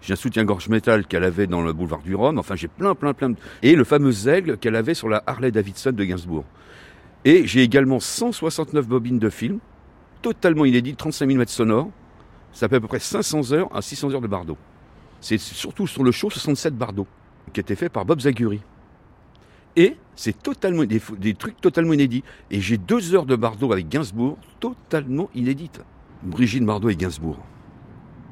J'ai 0.03 0.13
un 0.13 0.17
soutien-gorge 0.17 0.69
métal 0.69 1.07
qu'elle 1.07 1.25
avait 1.25 1.47
dans 1.47 1.63
le 1.63 1.73
boulevard 1.73 2.03
du 2.03 2.15
Rhum. 2.15 2.39
Enfin, 2.39 2.57
j'ai 2.57 2.69
plein, 2.69 2.95
plein, 2.95 3.15
plein. 3.15 3.33
Et 3.63 3.75
le 3.75 3.85
fameux 3.85 4.29
aigle 4.29 4.59
qu'elle 4.59 4.77
avait 4.77 4.93
sur 4.93 5.09
la 5.09 5.23
Harley 5.27 5.51
Davidson 5.51 5.93
de 5.93 6.05
Gainsbourg. 6.05 6.45
Et 7.25 7.47
j'ai 7.47 7.63
également 7.63 8.01
169 8.01 8.87
bobines 8.87 9.19
de 9.19 9.31
film, 9.31 9.61
totalement 10.21 10.67
inédites, 10.67 10.99
35 10.99 11.27
mm 11.27 11.47
sonores. 11.47 11.91
Ça 12.55 12.69
fait 12.69 12.77
à 12.77 12.81
peu 12.81 12.89
près 12.89 13.01
500 13.01 13.53
heures 13.53 13.77
à 13.77 13.83
600 13.83 14.13
heures 14.13 14.21
de 14.21 14.29
Bardot. 14.29 14.57
C'est 15.21 15.39
surtout 15.39 15.87
sur 15.87 16.05
le 16.05 16.13
show 16.13 16.31
67 16.31 16.77
Bardot, 16.77 17.07
qui 17.53 17.61
a 17.61 17.63
été 17.63 17.75
fait 17.75 17.89
par 17.89 18.05
Bob 18.05 18.21
Zaguri. 18.21 18.61
Et 19.77 19.97
c'est 20.15 20.41
totalement 20.41 20.85
des, 20.85 21.35
trucs 21.35 21.61
totalement 21.61 21.93
inédits. 21.93 22.23
Et 22.51 22.61
j'ai 22.61 22.77
deux 22.77 23.15
heures 23.15 23.27
de 23.27 23.35
Bardot 23.35 23.73
avec 23.73 23.89
Gainsbourg, 23.89 24.39
totalement 24.61 25.29
inédites. 25.35 25.81
Brigitte 26.23 26.65
Bardot 26.65 26.89
et 26.89 26.97
Gainsbourg, 26.97 27.39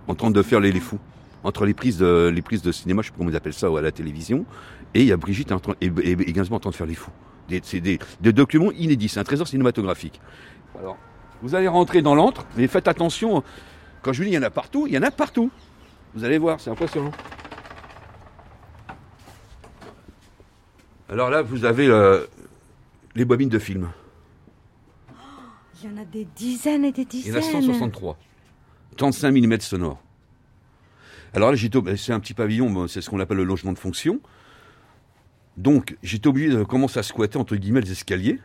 en 0.06 0.14
train 0.14 0.30
de 0.30 0.40
faire 0.42 0.60
les, 0.60 0.72
fous. 0.78 1.00
Entre 1.42 1.66
les 1.66 1.74
prises, 1.74 1.98
de, 1.98 2.32
cinéma, 2.72 3.02
je 3.02 3.08
sais 3.08 3.12
pas 3.12 3.18
comment 3.18 3.30
ils 3.30 3.36
appellent 3.36 3.52
ça, 3.52 3.70
ou 3.70 3.76
à 3.76 3.82
la 3.82 3.90
télévision, 3.90 4.46
et 4.94 5.00
il 5.00 5.06
y 5.06 5.12
a 5.12 5.16
Brigitte 5.16 5.52
et 5.80 6.32
Gainsbourg 6.32 6.56
en 6.56 6.60
train 6.60 6.70
de 6.70 6.76
faire 6.76 6.86
les 6.86 6.94
fous. 6.94 7.10
C'est 7.62 7.80
des, 7.80 7.98
des, 8.20 8.32
documents 8.32 8.70
inédits, 8.72 9.08
c'est 9.08 9.20
un 9.20 9.24
trésor 9.24 9.48
cinématographique. 9.48 10.20
Alors, 10.78 10.96
vous 11.42 11.54
allez 11.54 11.68
rentrer 11.68 12.00
dans 12.00 12.14
l'antre, 12.14 12.46
mais 12.56 12.66
faites 12.68 12.88
attention, 12.88 13.42
quand 14.02 14.12
je 14.12 14.18
vous 14.18 14.24
dis 14.24 14.30
il 14.30 14.34
y 14.34 14.38
en 14.38 14.42
a 14.42 14.50
partout, 14.50 14.86
il 14.86 14.92
y 14.92 14.98
en 14.98 15.02
a 15.02 15.10
partout. 15.10 15.50
Vous 16.14 16.24
allez 16.24 16.38
voir, 16.38 16.60
c'est 16.60 16.70
impressionnant. 16.70 17.12
Alors 21.08 21.30
là, 21.30 21.42
vous 21.42 21.64
avez 21.64 21.86
euh, 21.86 22.26
les 23.14 23.24
bobines 23.24 23.48
de 23.48 23.58
film. 23.58 23.90
Il 25.82 25.90
y 25.90 25.92
en 25.92 25.98
a 25.98 26.04
des 26.04 26.24
dizaines 26.24 26.84
et 26.84 26.92
des 26.92 27.04
dizaines. 27.04 27.34
Il 27.34 27.52
y 27.52 27.56
en 27.56 27.58
a 27.58 27.62
163. 27.62 28.18
35 28.96 29.30
mm 29.30 29.60
sonores. 29.60 30.02
Alors 31.34 31.52
là, 31.52 31.58
c'est 31.96 32.12
un 32.12 32.20
petit 32.20 32.34
pavillon, 32.34 32.86
c'est 32.88 33.00
ce 33.00 33.08
qu'on 33.08 33.20
appelle 33.20 33.38
le 33.38 33.44
logement 33.44 33.72
de 33.72 33.78
fonction. 33.78 34.20
Donc, 35.56 35.96
j'étais 36.02 36.28
obligé 36.28 36.50
de 36.50 36.62
commencer 36.62 36.98
à 36.98 37.02
squatter, 37.02 37.38
entre 37.38 37.56
guillemets, 37.56 37.80
les 37.80 37.92
escaliers. 37.92 38.38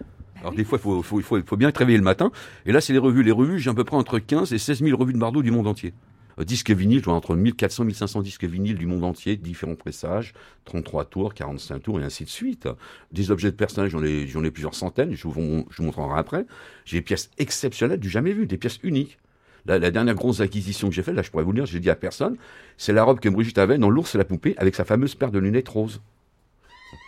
Alors, 0.48 0.56
des 0.56 0.64
fois, 0.64 0.80
il 0.82 1.44
faut, 1.44 1.58
bien 1.58 1.68
être 1.68 1.78
réveillé 1.78 1.98
le 1.98 2.06
matin. 2.06 2.32
Et 2.66 2.72
là, 2.72 2.80
c'est 2.80 2.94
les 2.94 3.00
revues. 3.00 3.22
Les 3.22 3.34
revues, 3.34 3.60
j'ai 3.60 3.70
à 3.70 3.74
peu 3.74 3.84
près 3.84 3.98
entre 3.98 4.18
15 4.18 4.54
et 4.54 4.58
16 4.58 4.82
000 4.82 4.98
revues 4.98 5.12
de 5.12 5.18
Bardot 5.18 5.42
du 5.42 5.52
monde 5.52 5.68
entier. 5.68 5.94
Euh, 6.40 6.46
disques 6.46 6.72
vinyles, 6.72 7.00
je 7.00 7.06
vois 7.06 7.16
entre 7.16 7.36
1400 7.36 7.84
et 7.84 7.88
1500 7.88 8.22
disques 8.22 8.46
vinyles 8.46 8.78
du 8.78 8.86
monde 8.86 9.04
entier, 9.04 9.36
différents 9.36 9.76
pressages, 9.76 10.34
33 10.64 11.04
tours, 11.04 11.34
45 11.34 11.80
tours 11.80 12.00
et 12.00 12.04
ainsi 12.06 12.24
de 12.24 12.30
suite. 12.30 12.70
Des 13.12 13.30
objets 13.30 13.52
de 13.52 13.58
personnages, 13.58 13.92
j'en 13.92 14.02
ai, 14.04 14.52
plusieurs 14.52 14.74
centaines, 14.74 15.14
je 15.14 15.28
vous, 15.28 15.66
je 15.70 15.82
montrerai 15.82 16.18
après. 16.18 16.46
J'ai 16.86 17.00
des 17.00 17.04
pièces 17.04 17.30
exceptionnelles 17.38 18.00
du 18.00 18.10
jamais 18.10 18.32
vu, 18.32 18.48
des 18.48 18.58
pièces 18.58 18.80
uniques. 18.84 19.18
La, 19.66 19.80
la, 19.80 19.92
dernière 19.92 20.16
grosse 20.16 20.40
acquisition 20.40 20.88
que 20.88 20.96
j'ai 20.96 21.04
faite, 21.04 21.16
là 21.16 21.24
je 21.24 21.30
pourrais 21.30 21.44
vous 21.44 21.52
le 21.52 21.58
dire, 21.58 21.66
j'ai 21.66 21.82
dit 21.82 21.90
à 21.90 21.96
personne, 21.96 22.38
c'est 22.78 22.94
la 22.94 23.04
robe 23.04 23.20
que 23.20 23.28
Brigitte 23.28 23.58
avait 23.58 23.78
dans 23.78 23.90
L'ours 23.90 24.16
et 24.16 24.18
la 24.18 24.24
poupée 24.24 24.56
avec 24.58 24.76
sa 24.76 24.86
fameuse 24.86 25.14
paire 25.14 25.30
de 25.30 25.40
lunettes 25.40 25.68
roses. 25.68 26.00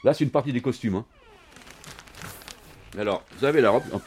Là 0.04 0.14
c'est 0.14 0.26
une 0.26 0.30
partie 0.30 0.52
des 0.52 0.60
costumes. 0.60 0.96
Hein. 0.96 1.06
Alors, 2.98 3.24
vous 3.38 3.46
avez 3.46 3.62
la 3.62 3.70
robe. 3.70 3.84
Ah, 3.94 4.00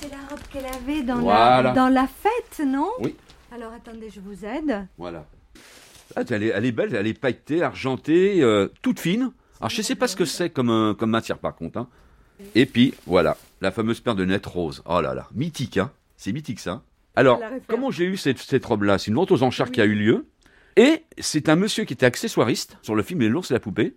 c'est 0.00 0.10
la 0.10 0.18
robe 0.28 0.40
qu'elle 0.52 0.66
avait 0.66 1.02
dans, 1.02 1.18
voilà. 1.18 1.62
la, 1.62 1.72
dans 1.72 1.88
la 1.88 2.06
fête, 2.06 2.64
non 2.66 2.90
Oui. 3.00 3.16
Alors 3.54 3.72
attendez, 3.72 4.10
je 4.10 4.20
vous 4.20 4.44
aide. 4.44 4.86
Voilà. 4.98 5.26
Ah, 6.16 6.22
elle, 6.28 6.42
est, 6.42 6.48
elle, 6.48 6.64
est, 6.64 6.72
belle, 6.72 6.94
elle 6.94 7.06
est 7.06 7.18
pailletée, 7.18 7.62
argentée, 7.62 8.42
euh, 8.42 8.68
toute 8.82 9.00
fine. 9.00 9.32
Alors 9.60 9.70
je 9.70 9.78
ne 9.78 9.82
sais 9.82 9.94
pas 9.94 10.08
ce 10.08 10.16
que 10.16 10.24
c'est 10.24 10.50
comme, 10.50 10.70
euh, 10.70 10.94
comme 10.94 11.10
matière 11.10 11.38
par 11.38 11.54
contre. 11.54 11.78
Hein. 11.78 11.88
Et 12.54 12.66
puis 12.66 12.94
voilà, 13.06 13.36
la 13.60 13.70
fameuse 13.70 14.00
paire 14.00 14.14
de 14.14 14.22
lunettes 14.24 14.46
roses. 14.46 14.82
Oh 14.86 15.00
là 15.00 15.14
là, 15.14 15.28
mythique, 15.34 15.78
hein 15.78 15.92
C'est 16.16 16.32
mythique 16.32 16.60
ça. 16.60 16.82
Alors, 17.16 17.40
comment 17.68 17.92
j'ai 17.92 18.06
eu 18.06 18.16
cette, 18.16 18.38
cette 18.38 18.64
robe-là? 18.64 18.98
C'est 18.98 19.08
une 19.12 19.14
vente 19.14 19.30
aux 19.30 19.44
enchères 19.44 19.66
oui. 19.66 19.72
qui 19.72 19.80
a 19.80 19.84
eu 19.84 19.94
lieu. 19.94 20.26
Et 20.76 21.04
c'est 21.18 21.48
un 21.48 21.54
monsieur 21.54 21.84
qui 21.84 21.92
était 21.92 22.06
accessoiriste 22.06 22.76
sur 22.82 22.96
le 22.96 23.04
film 23.04 23.20
Les 23.20 23.28
l'ours 23.28 23.52
et 23.52 23.54
la 23.54 23.60
poupée. 23.60 23.94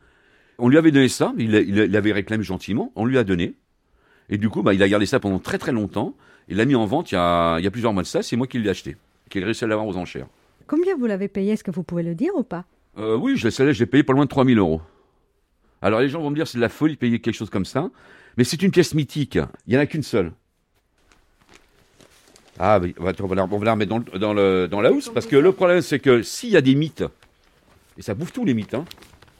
On 0.59 0.69
lui 0.69 0.77
avait 0.77 0.91
donné 0.91 1.09
ça, 1.09 1.33
il, 1.37 1.53
il, 1.55 1.77
il 1.77 1.95
avait 1.95 2.11
réclamé 2.11 2.43
gentiment, 2.43 2.91
on 2.95 3.05
lui 3.05 3.17
a 3.17 3.23
donné. 3.23 3.55
Et 4.29 4.37
du 4.37 4.49
coup, 4.49 4.61
bah, 4.61 4.73
il 4.73 4.83
a 4.83 4.89
gardé 4.89 5.05
ça 5.05 5.19
pendant 5.19 5.39
très 5.39 5.57
très 5.57 5.71
longtemps. 5.71 6.13
Il 6.49 6.57
l'a 6.57 6.65
mis 6.65 6.75
en 6.75 6.85
vente 6.85 7.11
il 7.11 7.15
y, 7.15 7.17
a, 7.17 7.57
il 7.59 7.63
y 7.63 7.67
a 7.67 7.71
plusieurs 7.71 7.93
mois 7.93 8.03
de 8.03 8.07
ça, 8.07 8.23
c'est 8.23 8.35
moi 8.35 8.47
qui 8.47 8.59
l'ai 8.59 8.69
acheté, 8.69 8.97
qui 9.29 9.39
ai 9.39 9.43
réussi 9.43 9.63
à 9.63 9.67
l'avoir 9.67 9.87
aux 9.87 9.97
enchères. 9.97 10.27
Combien 10.65 10.95
vous 10.97 11.05
l'avez 11.05 11.27
payé? 11.27 11.53
Est-ce 11.53 11.63
que 11.63 11.71
vous 11.71 11.83
pouvez 11.83 12.03
le 12.03 12.15
dire 12.15 12.31
ou 12.35 12.43
pas? 12.43 12.65
Euh, 12.97 13.15
Oui, 13.15 13.37
je 13.37 13.47
l'ai 13.63 13.85
payé 13.85 14.03
pas 14.03 14.13
loin 14.13 14.25
de 14.25 14.29
3000 14.29 14.57
euros. 14.57 14.81
Alors 15.81 15.99
les 15.99 16.09
gens 16.09 16.21
vont 16.21 16.29
me 16.29 16.35
dire 16.35 16.47
c'est 16.47 16.57
de 16.57 16.61
la 16.61 16.69
folie 16.69 16.95
de 16.95 16.99
payer 16.99 17.19
quelque 17.19 17.35
chose 17.35 17.49
comme 17.49 17.65
ça, 17.65 17.89
mais 18.35 18.43
c'est 18.43 18.61
une 18.63 18.71
pièce 18.71 18.93
mythique. 18.93 19.35
Il 19.67 19.71
n'y 19.71 19.77
en 19.77 19.81
a 19.81 19.85
qu'une 19.85 20.03
seule. 20.03 20.31
Ah, 22.59 22.79
on 22.99 23.03
va, 23.03 23.13
on 23.21 23.27
va, 23.27 23.35
la, 23.35 23.43
on 23.43 23.57
va 23.59 23.65
la 23.65 23.71
remettre 23.73 23.89
dans, 23.89 23.99
le, 23.99 24.19
dans, 24.19 24.33
le, 24.33 24.67
dans 24.67 24.81
la 24.81 24.91
housse, 24.91 25.09
parce 25.09 25.27
que 25.27 25.35
le 25.35 25.51
problème, 25.51 25.81
c'est 25.81 25.99
que 25.99 26.23
s'il 26.23 26.49
y 26.49 26.57
a 26.57 26.61
des 26.61 26.73
mythes, 26.73 27.03
et 27.97 28.01
ça 28.01 28.15
bouffe 28.15 28.33
tous 28.33 28.45
les 28.45 28.55
mythes, 28.55 28.73
hein. 28.73 28.85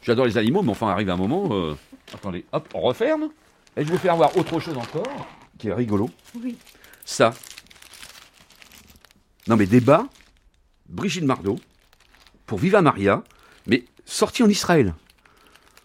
j'adore 0.04 0.26
les 0.26 0.38
animaux, 0.38 0.62
mais 0.62 0.70
enfin, 0.70 0.90
arrive 0.90 1.10
un 1.10 1.16
moment, 1.16 1.50
euh, 1.52 1.74
attendez, 2.14 2.46
hop, 2.52 2.68
on 2.76 2.82
referme, 2.82 3.30
et 3.78 3.86
je 3.86 3.92
vous 3.92 3.98
fais 3.98 4.10
voir 4.16 4.36
autre 4.38 4.60
chose 4.60 4.78
encore, 4.78 5.28
qui 5.58 5.68
est 5.70 5.74
rigolo. 5.74 6.10
Oui. 6.44 6.58
Ça. 7.06 7.34
Non, 9.48 9.56
mais 9.56 9.66
débat, 9.66 10.06
Brigitte 10.90 11.26
Bardot, 11.26 11.58
pour 12.46 12.58
Viva 12.60 12.82
Maria, 12.82 13.24
mais 13.66 13.86
sorti 14.06 14.44
en 14.44 14.50
Israël. 14.50 14.94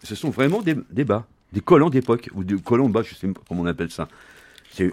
Ce 0.03 0.15
sont 0.15 0.29
vraiment 0.29 0.61
des 0.61 0.75
débats, 0.89 1.25
des 1.53 1.61
collants 1.61 1.89
d'époque, 1.89 2.29
ou 2.33 2.43
des 2.43 2.57
collants 2.59 2.89
bas, 2.89 3.03
je 3.03 3.15
sais 3.15 3.27
pas 3.27 3.39
comment 3.47 3.61
on 3.61 3.65
appelle 3.65 3.91
ça. 3.91 4.07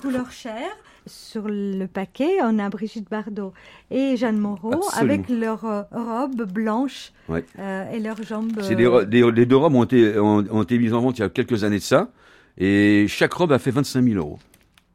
Couleur 0.03 0.31
chair 0.31 0.69
sur 1.07 1.45
le 1.49 1.87
paquet, 1.87 2.37
on 2.43 2.59
a 2.59 2.69
Brigitte 2.69 3.09
Bardot 3.11 3.55
et 3.91 4.19
Jeanne 4.19 4.37
Moreau 4.39 4.75
Absolument. 4.75 5.15
avec 5.15 5.29
leurs 5.31 5.65
euh, 5.65 5.83
robes 5.91 6.43
blanches 6.43 7.13
Ouais. 7.31 7.45
euh, 7.59 7.91
et 7.91 7.99
leurs 7.99 8.23
jambes. 8.23 8.61
C'est 8.63 8.75
des 8.75 8.87
ro- 8.87 9.05
des- 9.05 9.33
les 9.33 9.47
deux 9.47 9.57
robes 9.57 9.75
ont 9.75 9.85
été, 9.85 10.19
ont, 10.19 10.45
ont 10.51 10.63
été 10.63 10.79
mises 10.79 10.93
en 10.93 11.01
vente 11.01 11.17
il 11.19 11.23
y 11.23 11.25
a 11.25 11.31
quelques 11.31 11.65
années 11.65 11.79
de 11.79 11.83
ça, 11.83 12.11
et 12.61 13.07
chaque 13.09 13.33
robe 13.33 13.53
a 13.53 13.59
fait 13.59 13.71
25 13.71 14.05
000 14.05 14.17
euros. 14.17 14.39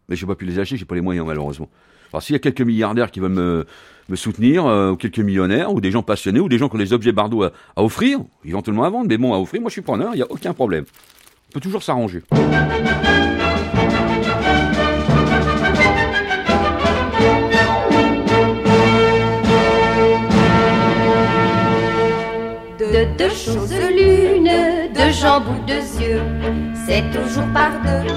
Mais 0.07 0.15
j'ai 0.15 0.25
pas 0.25 0.35
pu 0.35 0.45
les 0.45 0.59
acheter, 0.59 0.77
j'ai 0.77 0.85
pas 0.85 0.95
les 0.95 1.01
moyens 1.01 1.25
malheureusement. 1.25 1.67
Alors 2.13 2.21
s'il 2.21 2.33
y 2.33 2.35
a 2.37 2.39
quelques 2.39 2.61
milliardaires 2.61 3.11
qui 3.11 3.19
veulent 3.19 3.31
me, 3.31 3.65
me 4.07 4.15
soutenir, 4.15 4.65
euh, 4.65 4.91
ou 4.91 4.95
quelques 4.95 5.19
millionnaires, 5.19 5.73
ou 5.73 5.81
des 5.81 5.91
gens 5.91 6.03
passionnés, 6.03 6.39
ou 6.39 6.47
des 6.47 6.59
gens 6.59 6.69
qui 6.69 6.75
ont 6.75 6.79
des 6.79 6.93
objets 6.93 7.11
Bardot 7.11 7.43
à, 7.43 7.51
à 7.75 7.83
offrir, 7.83 8.19
éventuellement 8.45 8.83
à 8.83 8.89
vendre, 8.89 9.07
mais 9.09 9.17
bon, 9.17 9.33
à 9.33 9.37
offrir, 9.37 9.61
moi 9.61 9.69
je 9.69 9.73
suis 9.73 9.81
preneur, 9.81 10.11
il 10.13 10.17
n'y 10.17 10.21
a 10.21 10.31
aucun 10.31 10.53
problème. 10.53 10.85
On 11.49 11.53
peut 11.53 11.59
toujours 11.59 11.83
s'arranger. 11.83 12.21
De 22.79 23.17
deux 23.17 23.29
choses 23.29 23.73
deux 24.95 25.11
jambes 25.11 25.47
ou 25.49 25.65
deux 25.65 25.85
yeux, 26.01 26.21
c'est 26.87 27.03
toujours 27.11 27.47
par 27.53 27.71
deux 27.83 28.07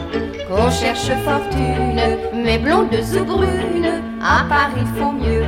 qu'on 0.47 0.71
cherche 0.71 1.11
fortune. 1.25 2.01
Mais 2.35 2.59
blondes 2.59 2.95
ou 2.95 3.25
brunes, 3.25 4.03
à 4.23 4.45
Paris 4.49 4.87
font 4.97 5.13
mieux. 5.13 5.45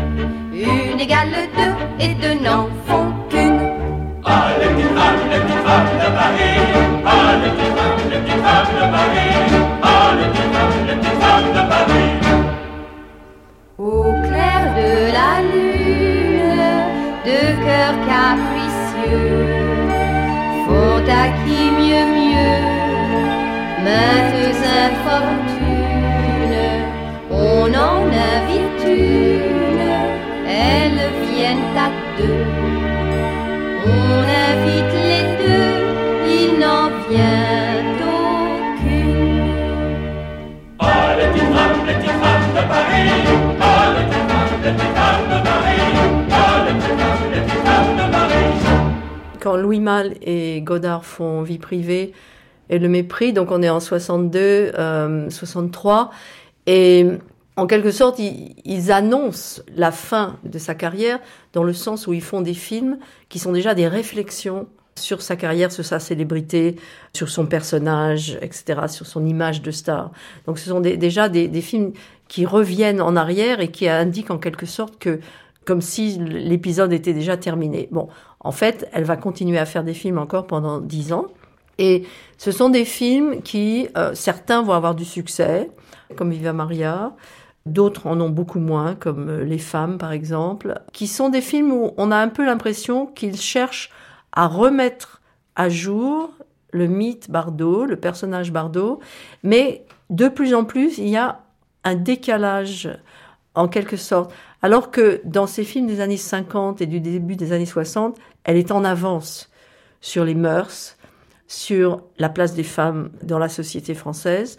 Une 0.53 1.01
égale 1.01 1.29
deux 1.57 2.05
et 2.05 2.15
deux 2.15 2.35
n'en 2.45 2.69
font 2.87 3.13
qu'une. 3.29 3.61
Ah, 4.25 4.49
les 4.61 4.69
petites 4.69 4.95
femmes, 4.99 5.21
les 5.31 5.39
petites 5.41 5.65
femmes 5.67 5.93
de 6.03 6.09
Paris. 6.19 6.59
Ah, 7.07 7.37
les 7.43 7.51
petites 7.51 7.77
femmes, 7.77 8.11
les 8.11 8.19
petites 8.19 8.43
femmes 8.45 8.73
de 8.77 8.85
Paris. 8.95 9.33
Ah, 9.83 10.11
les 10.19 10.29
petites 10.29 10.53
femmes, 10.53 10.87
les 10.87 10.95
petites 10.97 11.21
femmes 11.23 11.51
de 11.57 11.63
Paris. 11.73 12.11
Au 13.79 14.13
clair 14.29 14.63
de 14.77 14.91
la 15.17 15.33
lune, 15.51 16.55
deux 17.25 17.53
cœurs 17.65 17.99
capricieux 18.07 18.60
maintes 24.01 24.63
infortunes. 24.89 26.57
On 27.31 27.67
en 27.89 28.01
invite 28.33 28.85
une, 28.87 29.93
elles 30.49 31.05
viennent 31.29 31.77
à 31.77 31.89
deux. 32.19 32.47
On 33.87 34.19
invite 34.49 34.95
les 35.11 35.27
deux, 35.43 35.73
il 36.39 36.51
n'en 36.63 36.87
vient 37.09 37.85
aucune. 38.17 39.53
Ah, 40.79 41.17
les 41.19 41.27
petites 41.29 41.53
femmes, 41.55 41.81
les 41.87 41.95
petites 41.95 42.21
femmes 42.23 42.51
de 42.57 42.63
Paris. 42.73 43.11
Ah, 43.61 43.87
les 43.97 44.05
petites 44.07 44.29
femmes, 44.31 44.57
les 44.65 44.73
petites 44.73 44.97
femmes 44.99 45.27
de 45.33 45.39
Paris. 45.49 45.89
Ah, 46.31 46.57
les 46.67 46.75
petites 46.79 46.99
femmes, 47.01 47.25
les 47.35 47.41
petites 47.41 47.65
femmes 47.69 47.95
de 47.97 48.07
Paris. 48.13 48.53
Quand 49.41 49.57
Louis 49.57 49.81
Malle 49.81 50.13
et 50.23 50.61
Godard 50.63 51.05
font 51.05 51.43
Vie 51.43 51.59
privée 51.59 52.13
et 52.71 52.79
Le 52.79 52.89
Mépris, 52.89 53.35
donc 53.35 53.51
on 53.51 53.63
est 53.63 53.69
en 53.69 53.81
62, 53.81 54.39
euh, 54.39 55.29
63, 55.29 56.11
et 56.67 57.07
en 57.57 57.67
quelque 57.67 57.91
sorte, 57.91 58.19
ils, 58.19 58.93
annoncent 58.93 59.61
la 59.77 59.91
fin 59.91 60.39
de 60.45 60.59
sa 60.59 60.75
carrière 60.75 61.19
dans 61.53 61.65
le 61.65 61.75
sens 61.75 62.07
où 62.07 62.15
ils 62.15 62.23
font 62.23 62.41
des 62.41 62.55
films 62.55 62.99
qui 63.29 63.39
sont 63.39 63.53
déjà 63.53 63.75
des 63.75 63.89
réflexions 63.89 64.67
sur 64.95 65.21
sa 65.21 65.37
carrière, 65.37 65.73
sur 65.73 65.85
sa 65.85 65.99
célébrité, 65.99 66.77
sur 67.13 67.29
son 67.29 67.47
personnage, 67.47 68.39
etc., 68.41 68.83
sur 68.89 69.07
son 69.07 69.27
image 69.27 69.63
de 69.63 69.71
star. 69.71 70.11
Donc 70.47 70.59
ce 70.59 70.69
sont 70.69 70.81
déjà 70.81 71.29
des 71.29 71.61
films 71.61 71.93
qui 72.29 72.47
reviennent 72.47 73.03
en 73.03 73.17
arrière 73.17 73.61
et 73.61 73.69
qui 73.69 73.89
indiquent 73.89 74.31
en 74.31 74.39
quelque 74.39 74.67
sorte 74.67 74.99
que 74.99 75.21
comme 75.65 75.81
si 75.81 76.19
l'épisode 76.19 76.93
était 76.93 77.13
déjà 77.13 77.37
terminé. 77.37 77.89
Bon, 77.91 78.09
en 78.41 78.53
fait, 78.53 78.89
elle 78.93 79.05
va 79.05 79.17
continuer 79.17 79.59
à 79.59 79.67
faire 79.67 79.85
des 79.85 79.95
films 79.95 80.19
encore 80.19 80.47
pendant 80.47 80.81
dix 80.81 81.13
ans. 81.13 81.27
Et 81.79 82.05
ce 82.39 82.51
sont 82.53 82.69
des 82.69 82.85
films 82.85 83.43
qui, 83.43 83.89
euh, 83.97 84.15
certains 84.15 84.63
vont 84.63 84.73
avoir 84.73 84.95
du 84.95 85.05
succès, 85.05 85.71
comme 86.17 86.31
Viva 86.31 86.53
Maria, 86.53 87.15
d'autres 87.67 88.07
en 88.07 88.21
ont 88.21 88.31
beaucoup 88.31 88.59
moins, 88.59 88.95
comme 88.95 89.29
euh, 89.29 89.45
Les 89.45 89.59
femmes 89.59 89.99
par 89.99 90.13
exemple, 90.13 90.81
qui 90.93 91.07
sont 91.07 91.29
des 91.29 91.41
films 91.41 91.73
où 91.73 91.93
on 91.97 92.11
a 92.11 92.17
un 92.17 92.29
peu 92.29 92.45
l'impression 92.45 93.07
qu'ils 93.07 93.37
cherchent 93.37 93.91
à 94.33 94.47
remettre 94.47 95.21
à 95.57 95.69
jour 95.69 96.31
le 96.73 96.87
mythe 96.87 97.31
Bardot, 97.31 97.85
le 97.85 97.97
personnage 97.97 98.53
Bardot, 98.53 99.01
mais 99.43 99.85
de 100.09 100.29
plus 100.29 100.55
en 100.55 100.65
plus, 100.65 100.99
il 100.99 101.09
y 101.09 101.17
a 101.17 101.41
un 101.85 101.95
décalage 101.95 102.89
en 103.55 103.69
quelque 103.69 103.97
sorte. 103.97 104.33
Alors 104.63 104.91
que 104.91 105.21
dans 105.25 105.47
ces 105.47 105.65
films 105.65 105.87
des 105.87 106.01
années 106.01 106.17
50 106.17 106.81
et 106.81 106.87
du 106.87 107.01
début 107.01 107.37
des 107.37 107.53
années 107.53 107.67
60, 107.67 108.19
elle 108.45 108.57
est 108.57 108.71
en 108.71 108.85
avance 108.85 109.51
sur 110.01 110.25
les 110.25 110.35
mœurs, 110.35 110.97
sur 111.51 112.05
la 112.17 112.29
place 112.29 112.55
des 112.55 112.63
femmes 112.63 113.11
dans 113.25 113.41
la 113.41 113.49
société 113.49 113.95
française. 113.95 114.57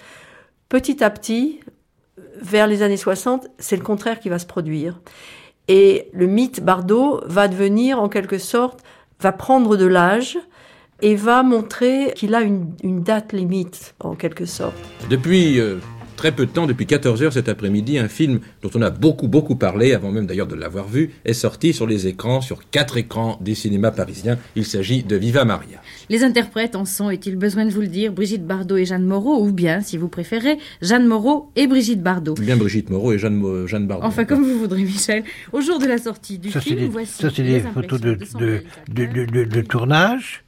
Petit 0.68 1.01
à 1.01 1.09
petit, 1.09 1.61
vers 2.41 2.68
les 2.68 2.84
années 2.84 2.97
60, 2.97 3.47
c'est 3.59 3.77
le 3.77 3.81
contraire 3.81 4.19
qui 4.19 4.27
va 4.27 4.39
se 4.39 4.45
produire. 4.45 4.99
Et 5.69 6.09
le 6.11 6.27
mythe 6.27 6.61
Bardot 6.61 7.22
va 7.26 7.47
devenir 7.47 8.01
en 8.01 8.09
quelque 8.09 8.38
sorte, 8.38 8.81
va 9.22 9.31
prendre 9.31 9.77
de 9.77 9.85
l'âge 9.85 10.38
et 11.01 11.15
va 11.15 11.43
montrer 11.43 12.11
qu'il 12.13 12.35
a 12.35 12.41
une, 12.41 12.76
date 12.84 13.31
limite 13.31 13.95
en 14.01 14.15
quelque 14.15 14.45
sorte. 14.45 14.76
Depuis 15.09 15.61
euh, 15.61 15.77
très 16.22 16.31
peu 16.31 16.45
de 16.45 16.52
temps, 16.52 16.68
depuis 16.68 16.85
14 16.85 17.23
heures 17.23 17.34
cet 17.34 17.49
après-midi, 17.49 17.98
un 17.98 18.07
film 18.07 18.41
dont 18.61 18.69
on 18.76 18.81
a 18.84 18.91
beaucoup, 18.91 19.27
beaucoup 19.27 19.56
parlé, 19.56 19.95
avant 19.95 20.11
même 20.11 20.27
d'ailleurs 20.27 20.45
de 20.45 20.53
l'avoir 20.53 20.88
vu, 20.88 21.10
est 21.26 21.34
sorti 21.34 21.73
sur 21.73 21.88
les 21.88 22.06
écrans, 22.06 22.41
sur 22.41 22.69
quatre 22.69 22.98
écrans 22.98 23.39
des 23.41 23.56
cinémas 23.56 23.89
parisiens. 23.89 24.38
Il 24.56 24.64
s'agit 24.64 25.02
de 25.02 25.15
Viva 25.15 25.45
Maria. 25.45 25.81
Les 26.10 26.23
interprètes 26.23 26.76
en 26.76 26.85
sont, 26.85 27.10
est-il 27.10 27.38
besoin 27.38 27.65
de 27.65 27.72
vous 27.72 27.81
le 27.81 27.88
dire, 27.88 28.11
Brigitte 28.11 28.45
Bardot 28.45 28.77
et 28.77 28.85
Jeanne 28.85 29.03
Moreau, 29.03 29.43
ou 29.43 29.52
bien, 29.52 29.81
si 29.81 29.98
vous 29.98 30.10
préférez, 30.10 30.60
Jeanne 30.84 31.07
Moreau 31.07 31.49
et 31.56 31.65
Brigitte 31.65 32.03
Bardot? 32.03 32.35
Bien 32.35 32.56
Brigitte 32.56 32.91
Moreau 32.91 33.14
et 33.14 33.18
Jeanne, 33.18 33.65
Jeanne 33.65 33.88
Bardot. 33.88 34.06
Enfin, 34.06 34.23
comme 34.23 34.43
vous 34.43 34.60
voudrez, 34.60 34.84
Michel. 34.84 35.23
Au 35.53 35.61
jour 35.61 35.80
de 35.80 35.88
la 35.88 35.98
sortie 35.98 36.38
du 36.38 36.52
ça, 36.52 36.61
film, 36.61 36.81
des, 36.81 36.88
voici 36.88 37.19
Ça, 37.19 37.31
c'est 37.35 37.41
des 37.41 37.61
photos 37.61 37.99
de, 37.99 38.14
de, 38.38 38.61
de, 38.91 39.43
de, 39.45 39.61
tournage. 39.61 40.43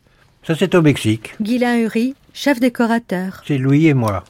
Ça, 0.45 0.53
c'est 0.53 0.75
au 0.75 0.83
Mexique. 0.83 1.33
Guylain 1.41 1.79
Uri, 1.79 2.13
chef 2.31 2.59
décorateur. 2.59 3.41
C'est 3.47 3.57
Louis 3.57 3.87
et 3.87 3.95
moi. 3.95 4.23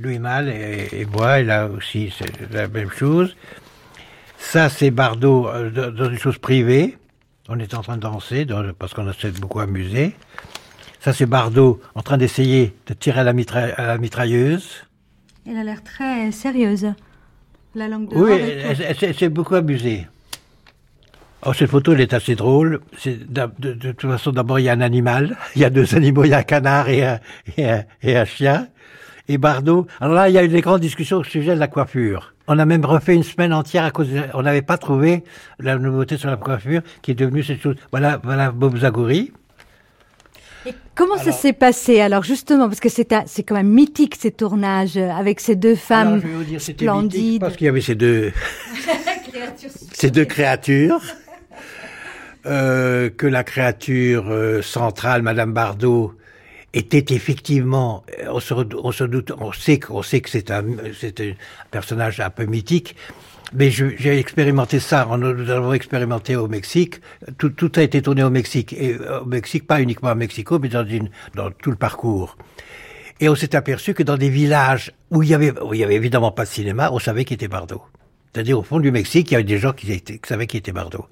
Louis 0.00 0.18
Mal 0.18 0.48
et, 0.48 0.88
et 0.92 1.04
moi, 1.04 1.40
et 1.40 1.44
là 1.44 1.66
aussi, 1.66 2.12
c'est 2.16 2.50
la 2.52 2.68
même 2.68 2.90
chose. 2.90 3.36
Ça, 4.40 4.68
c'est 4.68 4.90
Bardot 4.90 5.48
euh, 5.48 5.90
dans 5.90 6.10
une 6.10 6.18
chose 6.18 6.38
privée. 6.38 6.96
On 7.48 7.58
est 7.58 7.74
en 7.74 7.82
train 7.82 7.96
de 7.96 8.02
danser 8.02 8.44
dans, 8.44 8.72
parce 8.72 8.94
qu'on 8.94 9.12
s'est 9.12 9.30
beaucoup 9.32 9.60
amusé. 9.60 10.16
Ça, 11.00 11.12
c'est 11.12 11.26
Bardot 11.26 11.80
en 11.94 12.02
train 12.02 12.18
d'essayer 12.18 12.74
de 12.86 12.94
tirer 12.94 13.20
à 13.20 13.24
la, 13.24 13.32
mitra 13.32 13.60
à 13.60 13.86
la, 13.86 13.98
mitrailleuse. 13.98 14.84
Elle 15.46 15.56
a 15.56 15.64
l'air 15.64 15.82
très 15.84 16.32
sérieuse. 16.32 16.92
La 17.74 17.88
langue 17.88 18.08
de 18.08 18.16
Oui, 18.16 19.14
s'est 19.14 19.28
beaucoup 19.28 19.54
amusée. 19.54 20.06
Oh, 21.46 21.52
cette 21.54 21.70
photo, 21.70 21.92
elle 21.92 22.02
est 22.02 22.12
assez 22.12 22.34
drôle. 22.34 22.80
C'est, 22.98 23.32
de, 23.32 23.48
de, 23.58 23.72
de, 23.72 23.92
toute 23.92 24.10
façon, 24.10 24.32
d'abord, 24.32 24.58
il 24.58 24.64
y 24.64 24.68
a 24.68 24.72
un 24.72 24.80
animal. 24.80 25.36
Il 25.56 25.62
y 25.62 25.64
a 25.64 25.70
deux 25.70 25.94
animaux. 25.94 26.24
Il 26.24 26.30
y 26.30 26.34
a 26.34 26.38
un 26.38 26.42
canard 26.42 26.88
et 26.88 27.04
un, 27.04 27.20
et 27.56 27.70
un, 27.70 27.84
et 28.02 28.16
un 28.16 28.24
chien. 28.24 28.68
Et 29.30 29.38
Bardot. 29.38 29.86
Alors 30.00 30.14
là, 30.14 30.28
il 30.28 30.34
y 30.34 30.38
a 30.38 30.44
eu 30.44 30.48
des 30.48 30.60
grandes 30.60 30.80
discussions 30.80 31.18
au 31.18 31.24
sujet 31.24 31.54
de 31.54 31.60
la 31.60 31.68
coiffure. 31.68 32.34
On 32.48 32.58
a 32.58 32.64
même 32.64 32.84
refait 32.84 33.14
une 33.14 33.22
semaine 33.22 33.52
entière 33.52 33.84
à 33.84 33.92
cause 33.92 34.08
de, 34.10 34.22
on 34.34 34.42
n'avait 34.42 34.60
pas 34.60 34.76
trouvé 34.76 35.22
la 35.60 35.78
nouveauté 35.78 36.16
sur 36.16 36.28
la 36.28 36.36
coiffure 36.36 36.82
qui 37.00 37.12
est 37.12 37.14
devenue 37.14 37.44
cette 37.44 37.60
chose. 37.60 37.76
Voilà, 37.92 38.20
voilà 38.24 38.50
Bob 38.50 38.76
Zagouri. 38.76 39.32
Et 40.66 40.74
comment 40.96 41.14
alors, 41.14 41.26
ça 41.26 41.30
s'est 41.30 41.52
passé 41.52 42.00
alors 42.00 42.24
justement? 42.24 42.66
Parce 42.66 42.80
que 42.80 42.88
c'est 42.88 43.14
c'est 43.26 43.44
quand 43.44 43.54
même 43.54 43.70
mythique 43.70 44.16
ces 44.16 44.32
tournages 44.32 44.96
avec 44.96 45.38
ces 45.38 45.54
deux 45.54 45.76
femmes 45.76 46.08
alors, 46.08 46.20
je 46.22 46.26
vais 46.26 46.34
vous 46.34 46.44
dire, 46.44 46.60
splendides. 46.60 47.40
Parce 47.40 47.56
qu'il 47.56 47.66
y 47.66 47.68
avait 47.68 47.80
ces 47.80 47.94
deux 47.94 48.32
ces 49.92 50.10
deux 50.10 50.24
créatures. 50.24 51.00
Euh, 52.46 53.10
que 53.10 53.26
la 53.26 53.44
créature 53.44 54.30
euh, 54.30 54.62
centrale, 54.62 55.20
Madame 55.20 55.52
Bardot, 55.52 56.14
était 56.72 57.14
effectivement, 57.14 58.04
on 58.28 58.40
se, 58.40 58.54
on 58.54 58.92
se 58.92 59.04
doute, 59.04 59.32
on 59.38 59.52
sait 59.52 59.78
qu'on 59.78 60.02
sait 60.02 60.20
que 60.20 60.30
c'est 60.30 60.50
un, 60.50 60.64
c'est 60.98 61.20
un 61.20 61.32
personnage 61.70 62.20
un 62.20 62.30
peu 62.30 62.44
mythique, 62.44 62.94
mais 63.52 63.70
j'ai 63.70 64.18
expérimenté 64.18 64.78
ça, 64.78 65.08
nous 65.18 65.50
avons 65.50 65.72
expérimenté 65.72 66.36
au 66.36 66.46
Mexique, 66.46 67.00
tout, 67.38 67.50
tout, 67.50 67.72
a 67.76 67.82
été 67.82 68.00
tourné 68.00 68.22
au 68.22 68.30
Mexique, 68.30 68.72
et 68.72 68.96
au 68.98 69.26
Mexique, 69.26 69.66
pas 69.66 69.80
uniquement 69.80 70.10
à 70.10 70.14
Mexico, 70.14 70.58
mais 70.60 70.68
dans, 70.68 70.86
une, 70.86 71.10
dans 71.34 71.50
tout 71.50 71.70
le 71.70 71.76
parcours. 71.76 72.36
Et 73.18 73.28
on 73.28 73.34
s'est 73.34 73.54
aperçu 73.56 73.92
que 73.92 74.02
dans 74.02 74.16
des 74.16 74.30
villages 74.30 74.92
où 75.10 75.22
il 75.22 75.28
y 75.30 75.34
avait, 75.34 75.52
où 75.60 75.74
il 75.74 75.80
y 75.80 75.84
avait 75.84 75.96
évidemment 75.96 76.30
pas 76.30 76.44
de 76.44 76.48
cinéma, 76.48 76.90
on 76.92 76.98
savait 76.98 77.24
qu'il 77.24 77.34
était 77.34 77.48
Bardot. 77.48 77.82
C'est-à-dire 78.32 78.58
au 78.58 78.62
fond 78.62 78.78
du 78.78 78.92
Mexique, 78.92 79.30
il 79.30 79.32
y 79.32 79.34
avait 79.34 79.44
des 79.44 79.58
gens 79.58 79.72
qui, 79.72 79.92
étaient, 79.92 80.18
qui 80.18 80.28
savaient 80.28 80.46
qu'il 80.46 80.58
était 80.58 80.72
Bardot. 80.72 81.06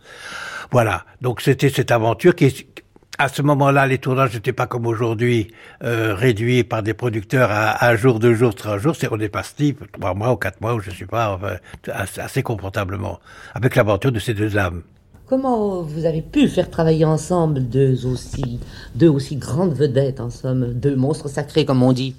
Voilà, 0.70 1.05
donc 1.20 1.40
c'était 1.40 1.70
cette 1.70 1.90
aventure 1.90 2.35
qui, 2.35 2.66
à 3.19 3.28
ce 3.28 3.43
moment-là, 3.43 3.86
les 3.86 3.99
tournages 3.99 4.35
n'étaient 4.35 4.53
pas 4.53 4.66
comme 4.66 4.86
aujourd'hui 4.86 5.49
euh, 5.82 6.15
réduits 6.15 6.62
par 6.62 6.82
des 6.85 6.95
producteurs 6.95 7.51
à 7.51 7.89
un 7.89 7.97
jour, 7.97 8.20
deux 8.20 8.35
jours, 8.35 8.55
trois 8.55 8.78
jours. 8.78 8.95
C'est 8.97 9.09
on 9.11 9.19
est 9.19 9.28
parti 9.28 9.74
trois 9.93 10.15
mois 10.15 10.32
ou 10.32 10.36
quatre 10.36 10.61
mois, 10.61 10.78
je 10.81 10.90
sais 10.90 11.07
pas, 11.07 11.39
assez 12.19 12.43
confortablement, 12.43 13.19
avec 13.55 13.74
l'aventure 13.74 14.12
de 14.12 14.20
ces 14.20 14.35
deux 14.35 14.57
âmes. 14.57 14.82
Comment 15.27 15.82
vous 15.82 16.07
avez 16.07 16.23
pu 16.23 16.49
faire 16.49 16.70
travailler 16.70 17.05
ensemble 17.05 17.69
deux 17.69 18.07
aussi, 18.07 18.61
deux 18.95 19.09
aussi 19.09 19.36
grandes 19.36 19.74
vedettes, 19.74 20.20
en 20.20 20.31
somme, 20.31 20.73
deux 20.73 20.97
monstres 20.97 21.28
sacrés, 21.28 21.66
comme 21.66 21.82
on 21.82 21.93
dit? 21.93 22.15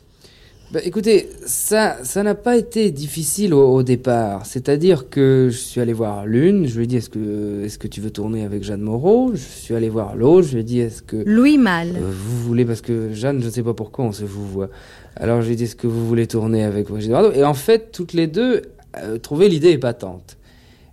Bah, 0.71 0.79
écoutez, 0.83 1.29
ça, 1.47 1.97
ça 2.03 2.21
n'a 2.21 2.35
pas 2.35 2.55
été 2.55 2.91
difficile 2.91 3.55
au, 3.55 3.73
au 3.73 3.81
départ. 3.81 4.45
C'est-à-dire 4.45 5.09
que 5.09 5.49
je 5.51 5.57
suis 5.57 5.81
allé 5.81 5.93
voir 5.93 6.27
l'une, 6.27 6.67
je 6.67 6.77
lui 6.77 6.83
ai 6.83 6.87
dit 6.87 6.97
est-ce 6.97 7.09
que, 7.09 7.63
est-ce 7.65 7.79
que 7.79 7.87
tu 7.87 8.01
veux 8.01 8.11
tourner 8.11 8.43
avec 8.45 8.63
Jeanne 8.63 8.81
Moreau? 8.81 9.31
Je 9.33 9.39
suis 9.39 9.73
allé 9.73 9.89
voir 9.89 10.15
l'autre, 10.15 10.47
je 10.47 10.53
lui 10.53 10.59
ai 10.61 10.63
dit 10.63 10.79
est-ce 10.79 11.01
que 11.01 11.23
Louis 11.25 11.57
Mal. 11.57 11.95
Euh, 11.95 12.11
vous 12.11 12.43
voulez 12.43 12.65
parce 12.65 12.81
que 12.81 13.11
Jeanne, 13.13 13.41
je 13.41 13.47
ne 13.47 13.51
sais 13.51 13.63
pas 13.63 13.73
pourquoi 13.73 14.05
on 14.05 14.11
se 14.11 14.25
vous 14.25 14.47
voit. 14.47 14.69
Alors 15.15 15.41
je 15.41 15.47
lui 15.47 15.53
ai 15.53 15.55
dit 15.55 15.63
est-ce 15.63 15.75
que 15.75 15.87
vous 15.87 16.07
voulez 16.07 16.27
tourner 16.27 16.63
avec 16.63 16.87
Brigitte 16.87 17.11
Bardot 17.11 17.31
Et 17.31 17.43
en 17.43 17.55
fait, 17.55 17.91
toutes 17.91 18.13
les 18.13 18.27
deux 18.27 18.61
euh, 18.97 19.17
trouvaient 19.17 19.49
l'idée 19.49 19.71
épatante. 19.71 20.37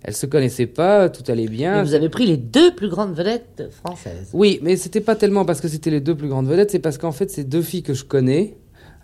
Elles 0.03 0.15
se 0.15 0.25
connaissaient 0.25 0.67
pas, 0.67 1.09
tout 1.09 1.29
allait 1.31 1.47
bien. 1.47 1.83
Vous 1.83 1.93
avez 1.93 2.09
pris 2.09 2.25
les 2.25 2.37
deux 2.37 2.73
plus 2.73 2.89
grandes 2.89 3.13
vedettes 3.13 3.69
françaises. 3.71 4.29
Oui, 4.33 4.59
mais 4.63 4.75
c'était 4.75 5.01
pas 5.01 5.15
tellement 5.15 5.45
parce 5.45 5.61
que 5.61 5.67
c'était 5.67 5.91
les 5.91 5.99
deux 5.99 6.15
plus 6.15 6.29
grandes 6.29 6.47
vedettes, 6.47 6.71
c'est 6.71 6.79
parce 6.79 6.97
qu'en 6.97 7.11
fait, 7.11 7.29
c'est 7.29 7.43
deux 7.43 7.61
filles 7.61 7.83
que 7.83 7.93
je 7.93 8.05
connais 8.05 8.55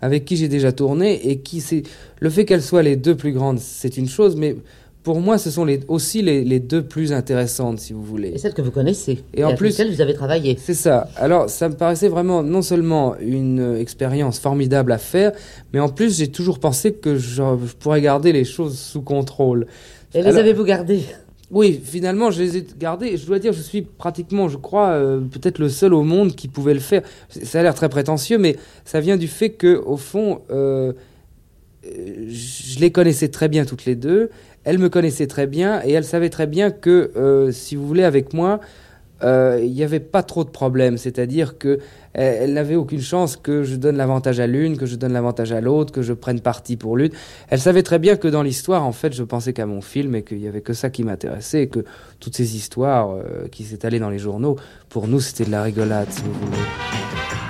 avec 0.04 0.26
qui 0.26 0.36
j'ai 0.36 0.48
déjà 0.48 0.70
tourné 0.70 1.30
et 1.30 1.38
qui 1.38 1.62
c'est 1.62 1.82
le 2.20 2.28
fait 2.28 2.44
qu'elles 2.44 2.62
soient 2.62 2.82
les 2.82 2.94
deux 2.94 3.14
plus 3.14 3.32
grandes, 3.32 3.58
c'est 3.58 3.96
une 3.96 4.06
chose, 4.06 4.36
mais 4.36 4.54
pour 5.02 5.18
moi, 5.18 5.38
ce 5.38 5.50
sont 5.50 5.64
les, 5.64 5.80
aussi 5.88 6.20
les, 6.20 6.44
les, 6.44 6.60
deux 6.60 6.82
plus 6.82 7.14
intéressantes, 7.14 7.78
si 7.78 7.94
vous 7.94 8.02
voulez. 8.02 8.28
Et 8.28 8.38
celles 8.38 8.52
que 8.52 8.60
vous 8.60 8.70
connaissez. 8.70 9.22
Et, 9.32 9.40
et 9.40 9.44
en 9.44 9.54
plus, 9.54 9.70
celles 9.70 9.90
vous 9.90 10.02
avez 10.02 10.12
travaillé. 10.12 10.58
C'est 10.60 10.74
ça. 10.74 11.08
Alors, 11.16 11.48
ça 11.48 11.70
me 11.70 11.74
paraissait 11.74 12.08
vraiment 12.08 12.42
non 12.42 12.60
seulement 12.60 13.16
une 13.18 13.76
expérience 13.78 14.38
formidable 14.38 14.92
à 14.92 14.98
faire, 14.98 15.32
mais 15.72 15.80
en 15.80 15.88
plus, 15.88 16.18
j'ai 16.18 16.28
toujours 16.28 16.58
pensé 16.58 16.92
que 16.92 17.16
je, 17.16 17.42
je, 17.42 17.74
pourrais 17.78 18.02
garder 18.02 18.32
les 18.32 18.44
choses 18.44 18.78
sous 18.78 19.00
contrôle. 19.02 19.66
Et 20.12 20.20
Alors, 20.20 20.32
les 20.32 20.38
avez-vous 20.38 20.64
gardées? 20.64 21.04
Oui, 21.50 21.80
finalement, 21.84 22.30
je 22.30 22.42
les 22.42 22.56
ai 22.56 22.66
gardés. 22.78 23.16
Je 23.16 23.26
dois 23.26 23.38
dire, 23.38 23.52
je 23.52 23.60
suis 23.60 23.82
pratiquement, 23.82 24.48
je 24.48 24.56
crois, 24.56 24.90
euh, 24.90 25.20
peut-être 25.20 25.58
le 25.58 25.68
seul 25.68 25.92
au 25.92 26.02
monde 26.02 26.34
qui 26.34 26.48
pouvait 26.48 26.74
le 26.74 26.80
faire. 26.80 27.02
Ça 27.28 27.60
a 27.60 27.62
l'air 27.62 27.74
très 27.74 27.88
prétentieux, 27.88 28.38
mais 28.38 28.56
ça 28.84 29.00
vient 29.00 29.16
du 29.16 29.28
fait 29.28 29.50
que, 29.50 29.76
au 29.76 29.96
fond, 29.96 30.40
euh, 30.50 30.92
je 31.84 32.80
les 32.80 32.90
connaissais 32.90 33.28
très 33.28 33.48
bien 33.48 33.66
toutes 33.66 33.84
les 33.84 33.94
deux. 33.94 34.30
Elles 34.64 34.78
me 34.78 34.88
connaissaient 34.88 35.26
très 35.26 35.46
bien 35.46 35.82
et 35.84 35.92
elles 35.92 36.04
savaient 36.04 36.30
très 36.30 36.46
bien 36.46 36.70
que, 36.70 37.12
euh, 37.16 37.52
si 37.52 37.76
vous 37.76 37.86
voulez, 37.86 38.04
avec 38.04 38.32
moi, 38.32 38.60
il 39.24 39.72
n'y 39.72 39.82
avait 39.82 40.00
pas 40.00 40.22
trop 40.22 40.44
de 40.44 40.50
problèmes. 40.50 40.98
C'est-à-dire 40.98 41.58
que 41.58 41.78
elle 42.14 42.52
n'avait 42.52 42.76
aucune 42.76 43.00
chance 43.00 43.36
que 43.36 43.64
je 43.64 43.74
donne 43.74 43.96
l'avantage 43.96 44.38
à 44.38 44.46
l'une, 44.46 44.76
que 44.76 44.86
je 44.86 44.94
donne 44.94 45.12
l'avantage 45.12 45.50
à 45.50 45.60
l'autre, 45.60 45.92
que 45.92 46.02
je 46.02 46.12
prenne 46.12 46.40
parti 46.40 46.76
pour 46.76 46.96
l'une. 46.96 47.10
Elle 47.48 47.58
savait 47.58 47.82
très 47.82 47.98
bien 47.98 48.16
que 48.16 48.28
dans 48.28 48.42
l'histoire, 48.42 48.84
en 48.84 48.92
fait, 48.92 49.12
je 49.12 49.24
pensais 49.24 49.52
qu'à 49.52 49.66
mon 49.66 49.80
film 49.80 50.14
et 50.14 50.22
qu'il 50.22 50.38
y 50.38 50.46
avait 50.46 50.60
que 50.60 50.74
ça 50.74 50.90
qui 50.90 51.02
m'intéressait 51.02 51.62
et 51.62 51.68
que 51.68 51.84
toutes 52.20 52.36
ces 52.36 52.54
histoires 52.54 53.10
euh, 53.10 53.48
qui 53.50 53.64
s'étalaient 53.64 53.98
dans 53.98 54.10
les 54.10 54.20
journaux, 54.20 54.56
pour 54.88 55.08
nous, 55.08 55.18
c'était 55.18 55.44
de 55.44 55.50
la 55.50 55.62
rigolade, 55.62 56.08
si 56.10 56.22
vous 56.22 56.32
voulez. 56.32 56.58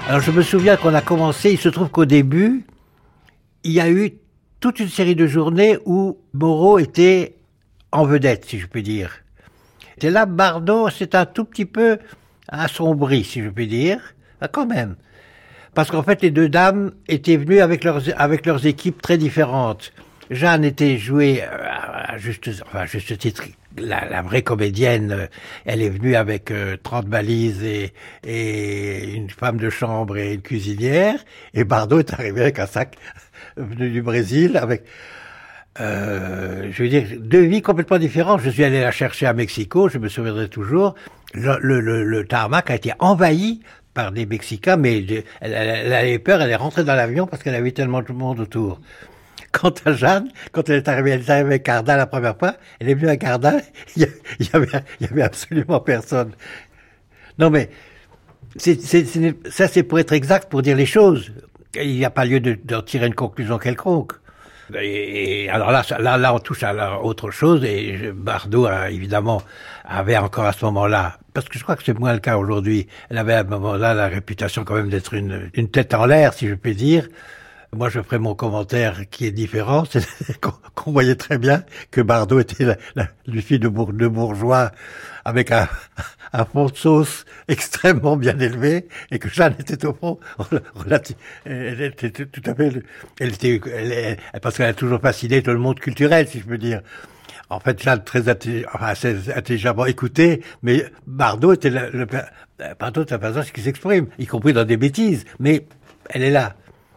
Alors, 0.09 0.21
je 0.21 0.31
me 0.31 0.41
souviens 0.41 0.77
qu'on 0.77 0.95
a 0.95 1.03
commencé, 1.03 1.51
il 1.51 1.59
se 1.59 1.69
trouve 1.69 1.91
qu'au 1.91 2.07
début, 2.07 2.65
il 3.65 3.73
y 3.73 3.81
a 3.81 3.91
eu 3.91 4.15
toute 4.61 4.81
une 4.81 4.89
série 4.89 5.15
de 5.15 5.27
journées 5.27 5.77
où 5.85 6.17
Moreau 6.33 6.79
était 6.79 7.37
en 7.93 8.07
vedette, 8.07 8.47
si 8.47 8.59
je 8.59 8.67
puis 8.67 8.83
dire. 8.83 9.24
Et 10.05 10.11
là, 10.11 10.27
Bardot, 10.27 10.91
c'est 10.91 11.15
un 11.15 11.27
tout 11.27 11.45
petit 11.45 11.65
peu 11.65 11.99
assombri, 12.49 13.25
si 13.25 13.43
je 13.43 13.49
puis 13.49 13.67
dire. 13.67 13.99
Ah, 14.41 14.49
quand 14.49 14.67
même. 14.67 14.97
Parce 15.75 15.91
qu'en 15.91 16.03
fait, 16.03 16.23
les 16.23 16.31
deux 16.31 16.49
dames 16.49 16.93
étaient 17.09 17.37
venues 17.37 17.61
avec 17.61 17.85
leurs, 17.85 18.03
avec 18.17 18.47
leurs 18.47 18.67
équipes 18.67 19.01
très 19.01 19.19
différentes. 19.19 19.93
Jeanne 20.31 20.65
était 20.65 20.99
jouée 20.99 21.43
à 21.43 22.17
juste, 22.19 22.51
enfin, 22.67 22.87
juste 22.87 23.17
titre 23.19 23.45
la, 23.77 24.23
vraie 24.23 24.43
comédienne, 24.43 25.13
euh, 25.13 25.27
elle 25.65 25.83
est 25.83 25.91
venue 25.91 26.15
avec 26.15 26.51
euh, 26.51 26.77
30 26.83 27.09
valises 27.09 27.63
et, 27.63 27.93
et 28.23 29.15
une 29.15 29.31
femme 29.31 29.57
de 29.57 29.71
chambre 29.71 30.17
et 30.17 30.35
une 30.35 30.43
cuisinière. 30.43 31.19
Et 31.55 31.65
Bardot 31.65 31.99
est 31.99 32.13
arrivé 32.13 32.43
avec 32.43 32.59
un 32.59 32.67
sac 32.67 32.97
venu 33.57 33.91
du 33.91 34.03
Brésil 34.03 34.57
avec... 34.57 34.85
Euh, 35.81 36.69
je 36.71 36.83
veux 36.83 36.89
dire, 36.89 37.05
deux 37.19 37.43
vies 37.43 37.63
complètement 37.63 37.99
différentes. 37.99 38.41
Je 38.41 38.51
suis 38.51 38.65
allé 38.65 38.81
la 38.81 38.93
chercher 38.93 39.27
à 39.27 39.33
Mexico, 39.33 39.89
je 39.89 39.99
me 39.99 40.09
souviendrai 40.09 40.49
toujours. 40.49 40.95
Le, 41.35 41.59
le, 41.61 41.81
le, 41.81 42.05
le 42.05 42.27
tarmac 42.27 42.71
a 42.71 42.77
été 42.77 42.93
envahi 43.01 43.61
par 43.93 44.13
des 44.13 44.27
Mexicains, 44.27 44.77
mais 44.77 44.99
elle, 44.99 45.25
elle, 45.41 45.53
elle 45.53 45.93
avait 45.93 46.19
peur, 46.19 46.41
elle 46.41 46.51
est 46.51 46.57
rentrée 46.57 46.85
dans 46.85 46.95
l'avion 46.95 47.27
parce 47.27 47.43
qu'elle 47.43 47.55
avait 47.55 47.73
tellement 47.73 48.03
de 48.03 48.13
monde 48.13 48.41
autour. 48.41 48.81
Quant 49.53 49.75
à 49.85 49.93
Jeanne, 49.93 50.29
quand 50.53 50.69
elle 50.69 50.77
est 50.77 50.89
arrivée, 50.89 51.11
elle 51.13 51.21
est 51.21 51.31
arrivée 51.31 51.49
avec 51.49 51.63
Cardin 51.63 51.97
la 51.97 52.07
première 52.07 52.37
fois, 52.37 52.57
elle 52.81 52.89
est 52.89 52.95
venue 52.95 53.09
à 53.09 53.17
Cardin, 53.17 53.59
il 53.97 54.03
y, 54.03 54.49
avait, 54.53 54.69
y 55.01 55.05
avait 55.05 55.23
absolument 55.23 55.81
personne. 55.81 56.33
Non 57.39 57.51
mais, 57.51 57.71
c'est, 58.57 58.81
c'est, 58.81 59.05
c'est, 59.05 59.35
ça 59.51 59.69
c'est 59.69 59.83
pour 59.85 59.99
être 60.01 60.13
exact, 60.13 60.51
pour 60.51 60.63
dire 60.63 60.77
les 60.77 60.87
choses. 60.87 61.33
Il 61.77 61.95
n'y 61.97 62.05
a 62.05 62.11
pas 62.11 62.25
lieu 62.25 62.41
de, 62.41 62.59
de 62.65 62.81
tirer 62.81 63.07
une 63.07 63.15
conclusion 63.15 63.59
quelconque. 63.59 64.13
Et, 64.75 65.49
alors 65.51 65.71
là, 65.71 65.83
là, 65.99 66.17
là, 66.17 66.35
on 66.35 66.39
touche 66.39 66.63
à 66.63 67.01
autre 67.01 67.31
chose, 67.31 67.65
et 67.65 68.13
Bardot, 68.15 68.69
évidemment, 68.89 69.43
avait 69.85 70.17
encore 70.17 70.47
à 70.47 70.53
ce 70.53 70.65
moment-là, 70.65 71.19
parce 71.35 71.49
que 71.49 71.59
je 71.59 71.63
crois 71.63 71.77
que 71.77 71.83
c'est 71.85 71.99
moins 71.99 72.13
le 72.13 72.21
cas 72.21 72.37
aujourd'hui, 72.37 72.87
elle 73.11 73.19
avait 73.19 73.35
à 73.35 73.43
ce 73.43 73.49
moment-là 73.49 73.95
la 73.95 74.09
réputation 74.09 74.65
quand 74.65 74.75
même 74.75 74.89
d'être 74.89 75.15
une, 75.15 75.69
tête 75.71 75.95
en 75.95 76.07
l'air, 76.07 76.33
si 76.33 76.49
je 76.49 76.55
puis 76.55 76.75
dire. 76.75 77.09
Moi, 77.73 77.89
je 77.89 78.01
ferai 78.01 78.19
mon 78.19 78.37
commentaire 78.37 79.11
qui 79.11 79.27
est 79.27 79.33
différent. 79.33 79.83
C'est 79.91 80.39
qu'on 80.41 80.93
voyait 80.93 81.17
très 81.17 81.39
bien 81.39 81.65
que 81.91 82.01
Bardot 82.01 82.39
était 82.39 82.65
la, 82.65 82.77
la, 82.95 83.09
bour, 83.69 83.93
de 83.93 84.07
bourgeois 84.07 84.71
avec 85.25 85.51
un, 85.51 85.69
un, 86.33 86.45
fond 86.45 86.67
de 86.67 86.77
sauce 86.77 87.25
extrêmement 87.49 88.17
bien 88.17 88.39
élevé 88.39 88.89
et 89.11 89.19
que 89.19 89.29
Jeanne 89.29 89.55
était 89.59 89.85
au 89.87 89.95
fond 89.95 90.19
relative. 90.75 91.17
Elle 91.45 91.81
était 91.81 92.11
tout 92.11 92.43
à 92.45 92.55
fait. 92.55 92.83
Elle 93.21 93.35
était, 93.35 93.61
elle, 93.73 94.19
parce 94.41 94.57
qu'elle 94.57 94.67
a 94.67 94.75
toujours 94.75 95.01
fasciné 95.01 95.43
tout 95.43 95.53
le 95.53 95.59
monde 95.59 95.81
culturel, 95.81 96.29
si 96.29 96.41
je 96.41 96.45
peux 96.45 96.59
dire. 96.59 96.81
En 97.51 97.61
fait, 97.61 97.83
Jeanne 97.83 98.03
très 98.03 98.29
intelligemment 98.29 99.87
écouté, 99.87 100.43
mais 100.63 100.85
Bardot 101.07 101.53
était 101.53 101.71
le 101.71 102.07
Bardot 102.79 103.05
est 103.05 103.13
un 103.13 103.19
personnage 103.19 103.53
qui 103.53 103.61
s'exprime, 103.61 104.07
y 104.19 104.27
compris 104.27 104.53
dans 104.53 104.65
des 104.65 104.77
bêtises, 104.77 105.25
mais 105.41 105.67
elle 106.11 106.23
est 106.23 106.31
là. 106.31 106.55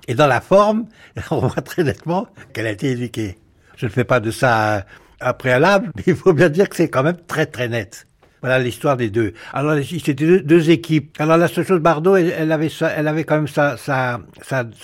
Et 0.08 0.16
dans 0.16 0.28
la 0.28 0.41
forme, 0.41 0.86
on 1.32 1.40
voit 1.40 1.62
très 1.62 1.84
nettement 1.84 2.28
qu'elle 2.54 2.68
a 2.68 2.72
été 2.72 2.91
éduquée. 2.91 3.38
Je 3.76 3.86
ne 3.86 3.91
fais 3.91 4.04
pas 4.04 4.20
de 4.20 4.32
ça 4.32 4.86
un 5.20 5.34
préalable, 5.34 5.91
mais 5.95 6.04
il 6.08 6.16
faut 6.16 6.34
bien 6.34 6.49
dire 6.49 6.70
que 6.70 6.76
c'est 6.76 6.90
quand 6.90 7.04
même 7.04 7.18
très 7.28 7.45
très 7.45 7.68
net. 7.68 8.07
Voilà 8.41 8.59
l'histoire 8.59 8.97
des 8.97 9.09
deux. 9.09 9.34
Alors 9.53 9.76
c'était 9.84 10.14
deux, 10.14 10.69
équipes. 10.69 11.15
Alors 11.19 11.38
la 11.38 11.47
seule 11.47 11.65
chose, 11.65 11.80
Bardot, 11.80 12.15
elle, 12.15 12.51
avait, 12.51 13.23
quand 13.23 13.35
même 13.35 13.47
sa, 13.47 14.19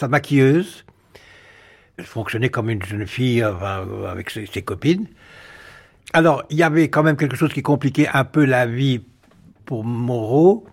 maquilleuse. 0.08 0.86
Elle 1.98 2.06
fonctionnait 2.06 2.50
comme 2.50 2.70
une 2.70 2.84
jeune 2.84 3.06
fille 3.06 3.44
avec 3.44 4.32
ses, 4.32 4.62
copines. 4.64 5.08
Alors 6.14 6.44
il 6.50 6.58
y 6.58 6.64
avait 6.64 6.90
quand 6.90 7.04
même 7.04 7.18
quelque 7.18 7.36
chose 7.36 7.54
qui 7.54 7.62
compliquait 7.62 8.08
un 8.12 8.24
peu 8.24 8.46
la 8.46 8.66
vie 8.66 9.02
pour 9.66 9.84
Moreau. 9.84 10.66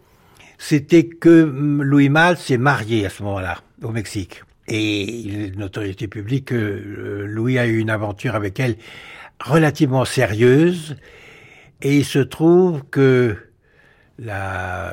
C'était 0.57 1.07
que 1.07 1.29
Louis 1.31 2.09
Malle 2.09 2.37
s'est 2.37 2.59
marié 2.59 3.07
à 3.07 3.11
ce 3.11 3.23
moment-là 3.23 3.59
au 3.83 3.91
Mexique. 3.91 4.43
Et 4.69 5.03
il 5.03 5.41
est 5.41 5.49
une 5.49 5.63
autorité 5.63 6.07
publique 6.07 6.47
que 6.47 6.55
euh, 6.55 7.27
Louis 7.27 7.59
a 7.59 7.67
eu 7.67 7.79
une 7.79 7.91
aventure 7.91 8.35
avec 8.35 8.61
elle 8.61 8.77
relativement 9.41 10.05
sérieuse. 10.05 10.97
Et 11.83 11.97
il 11.97 12.05
se 12.05 12.19
trouve 12.19 12.83
que 12.91 13.37
la, 14.19 14.93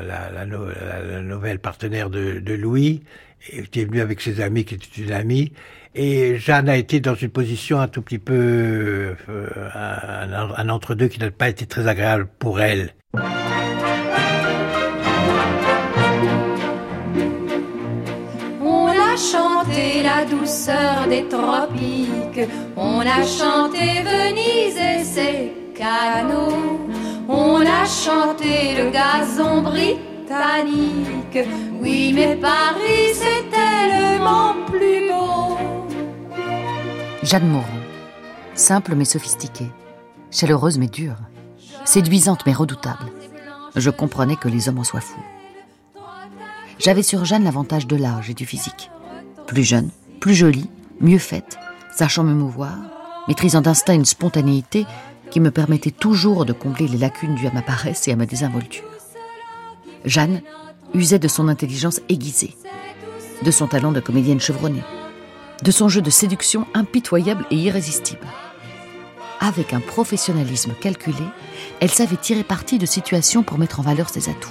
nouvelle 1.21 1.59
partenaire 1.59 2.09
de, 2.09 2.53
Louis 2.53 3.03
était 3.49 3.85
venue 3.85 4.01
avec 4.01 4.21
ses 4.21 4.41
amis, 4.41 4.65
qui 4.65 4.75
était 4.75 5.01
une 5.01 5.11
amie, 5.11 5.51
et 5.95 6.37
Jeanne 6.37 6.69
a 6.69 6.77
été 6.77 6.99
dans 6.99 7.15
une 7.15 7.29
position 7.29 7.79
un 7.79 7.87
tout 7.87 8.01
petit 8.01 8.19
peu, 8.19 9.15
euh, 9.29 9.47
un, 9.73 10.51
un 10.55 10.69
entre-deux 10.69 11.07
qui 11.07 11.19
n'a 11.19 11.31
pas 11.31 11.49
été 11.49 11.65
très 11.65 11.87
agréable 11.87 12.27
pour 12.39 12.61
elle. 12.61 12.93
chanté 19.17 20.03
la 20.03 20.25
douceur 20.25 21.07
des 21.09 21.27
tropiques, 21.27 22.47
on 22.75 22.99
a 22.99 23.23
chanté 23.25 24.03
le 28.77 28.91
gazon 28.91 29.61
britannique. 29.61 31.47
Oui, 31.81 32.11
mais 32.13 32.35
Paris 32.35 33.13
c'est 33.13 33.49
tellement 33.49 34.55
plus 34.65 35.09
beau. 35.09 35.57
Jeanne 37.23 37.47
Moreau, 37.47 37.65
simple 38.53 38.95
mais 38.95 39.05
sophistiquée, 39.05 39.71
chaleureuse 40.31 40.77
mais 40.77 40.87
dure, 40.87 41.17
séduisante 41.85 42.45
mais 42.45 42.53
redoutable. 42.53 43.11
Je 43.75 43.89
comprenais 43.89 44.35
que 44.35 44.47
les 44.47 44.69
hommes 44.69 44.79
en 44.79 44.83
soient 44.83 45.01
fous. 45.01 45.23
J'avais 46.79 47.03
sur 47.03 47.25
Jeanne 47.25 47.43
l'avantage 47.43 47.87
de 47.87 47.95
l'âge 47.95 48.29
et 48.29 48.33
du 48.33 48.45
physique 48.45 48.91
plus 49.47 49.63
jeune, 49.63 49.89
plus 50.19 50.35
jolie, 50.35 50.69
mieux 50.99 51.17
faite, 51.17 51.57
sachant 51.95 52.23
me 52.23 52.33
mouvoir, 52.33 52.75
maîtrisant 53.27 53.61
d'instinct 53.61 53.95
une 53.95 54.05
spontanéité 54.05 54.85
qui 55.29 55.39
me 55.39 55.51
permettait 55.51 55.91
toujours 55.91 56.45
de 56.45 56.53
combler 56.53 56.87
les 56.87 56.97
lacunes 56.97 57.35
dues 57.35 57.47
à 57.47 57.51
ma 57.51 57.61
paresse 57.61 58.07
et 58.07 58.11
à 58.11 58.15
ma 58.15 58.25
désinvolture. 58.25 58.85
Jeanne 60.05 60.41
usait 60.93 61.19
de 61.19 61.27
son 61.27 61.47
intelligence 61.47 62.01
aiguisée, 62.09 62.55
de 63.43 63.51
son 63.51 63.67
talent 63.67 63.91
de 63.91 63.99
comédienne 63.99 64.39
chevronnée, 64.39 64.83
de 65.63 65.71
son 65.71 65.89
jeu 65.89 66.01
de 66.01 66.09
séduction 66.09 66.65
impitoyable 66.73 67.45
et 67.51 67.55
irrésistible. 67.55 68.25
Avec 69.39 69.73
un 69.73 69.79
professionnalisme 69.79 70.73
calculé, 70.79 71.23
elle 71.79 71.91
savait 71.91 72.15
tirer 72.15 72.43
parti 72.43 72.79
de 72.79 72.85
situations 72.85 73.43
pour 73.43 73.57
mettre 73.57 73.79
en 73.79 73.83
valeur 73.83 74.09
ses 74.09 74.29
atouts. 74.29 74.49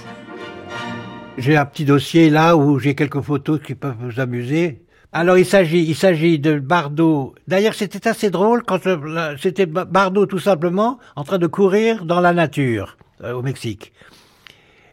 J'ai 1.37 1.57
un 1.57 1.65
petit 1.65 1.85
dossier 1.85 2.29
là 2.29 2.55
où 2.55 2.79
j'ai 2.79 2.95
quelques 2.95 3.21
photos 3.21 3.59
qui 3.61 3.75
peuvent 3.75 3.97
vous 3.99 4.19
amuser. 4.19 4.81
Alors 5.13 5.37
il 5.37 5.45
s'agit, 5.45 5.83
il 5.83 5.95
s'agit 5.95 6.37
de 6.39 6.59
Bardot. 6.59 7.33
D'ailleurs, 7.47 7.73
c'était 7.73 8.07
assez 8.07 8.29
drôle 8.29 8.63
quand 8.63 8.79
c'était 9.39 9.65
Bardot 9.65 10.25
tout 10.25 10.39
simplement 10.39 10.99
en 11.15 11.23
train 11.23 11.37
de 11.37 11.47
courir 11.47 12.05
dans 12.05 12.19
la 12.19 12.33
nature 12.33 12.97
euh, 13.23 13.33
au 13.33 13.41
Mexique. 13.41 13.93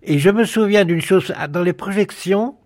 Et 0.02 0.18
je 0.18 0.30
me 0.30 0.44
souviens 0.44 0.84
d'une 0.84 1.00
chose 1.00 1.32
dans 1.50 1.62
les 1.62 1.72
projections, 1.72 2.56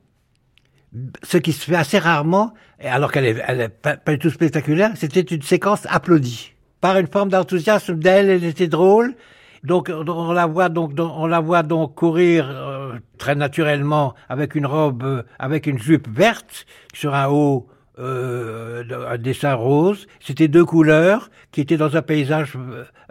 ce 1.23 1.39
qui 1.39 1.53
se 1.53 1.65
fait 1.65 1.77
assez 1.77 1.99
rarement, 1.99 2.53
alors 2.81 3.13
qu'elle 3.13 3.25
est, 3.25 3.43
elle 3.47 3.61
est 3.61 3.69
pas, 3.69 3.97
pas, 3.97 4.13
du 4.13 4.19
tout 4.19 4.31
spectaculaire, 4.31 4.93
c'était 4.97 5.21
une 5.21 5.43
séquence 5.43 5.87
applaudie 5.89 6.53
par 6.81 6.99
une 6.99 7.07
forme 7.07 7.29
d'enthousiasme 7.29 7.99
d'elle. 7.99 8.29
Elle 8.29 8.45
était 8.45 8.69
drôle. 8.69 9.15
Donc 9.65 9.91
on 9.91 10.33
la 10.33 10.47
voit 10.47 10.69
donc 10.69 10.93
on 10.99 11.27
la 11.27 11.41
voit 11.41 11.63
donc 11.63 11.95
courir 11.95 12.49
euh, 12.49 12.99
très 13.19 13.35
naturellement 13.35 14.15
avec 14.29 14.55
une 14.55 14.67
robe 14.67 15.03
euh, 15.03 15.23
avec 15.39 15.67
une 15.67 15.79
jupe 15.79 16.09
verte 16.09 16.67
sur 16.95 17.15
un 17.15 17.29
haut 17.29 17.69
euh, 17.99 18.85
un 19.09 19.19
dessin 19.19 19.55
rose. 19.55 20.07
C'était 20.21 20.47
deux 20.47 20.65
couleurs 20.65 21.31
qui 21.51 21.61
étaient 21.61 21.77
dans 21.77 21.97
un 21.97 22.03
paysage 22.03 22.57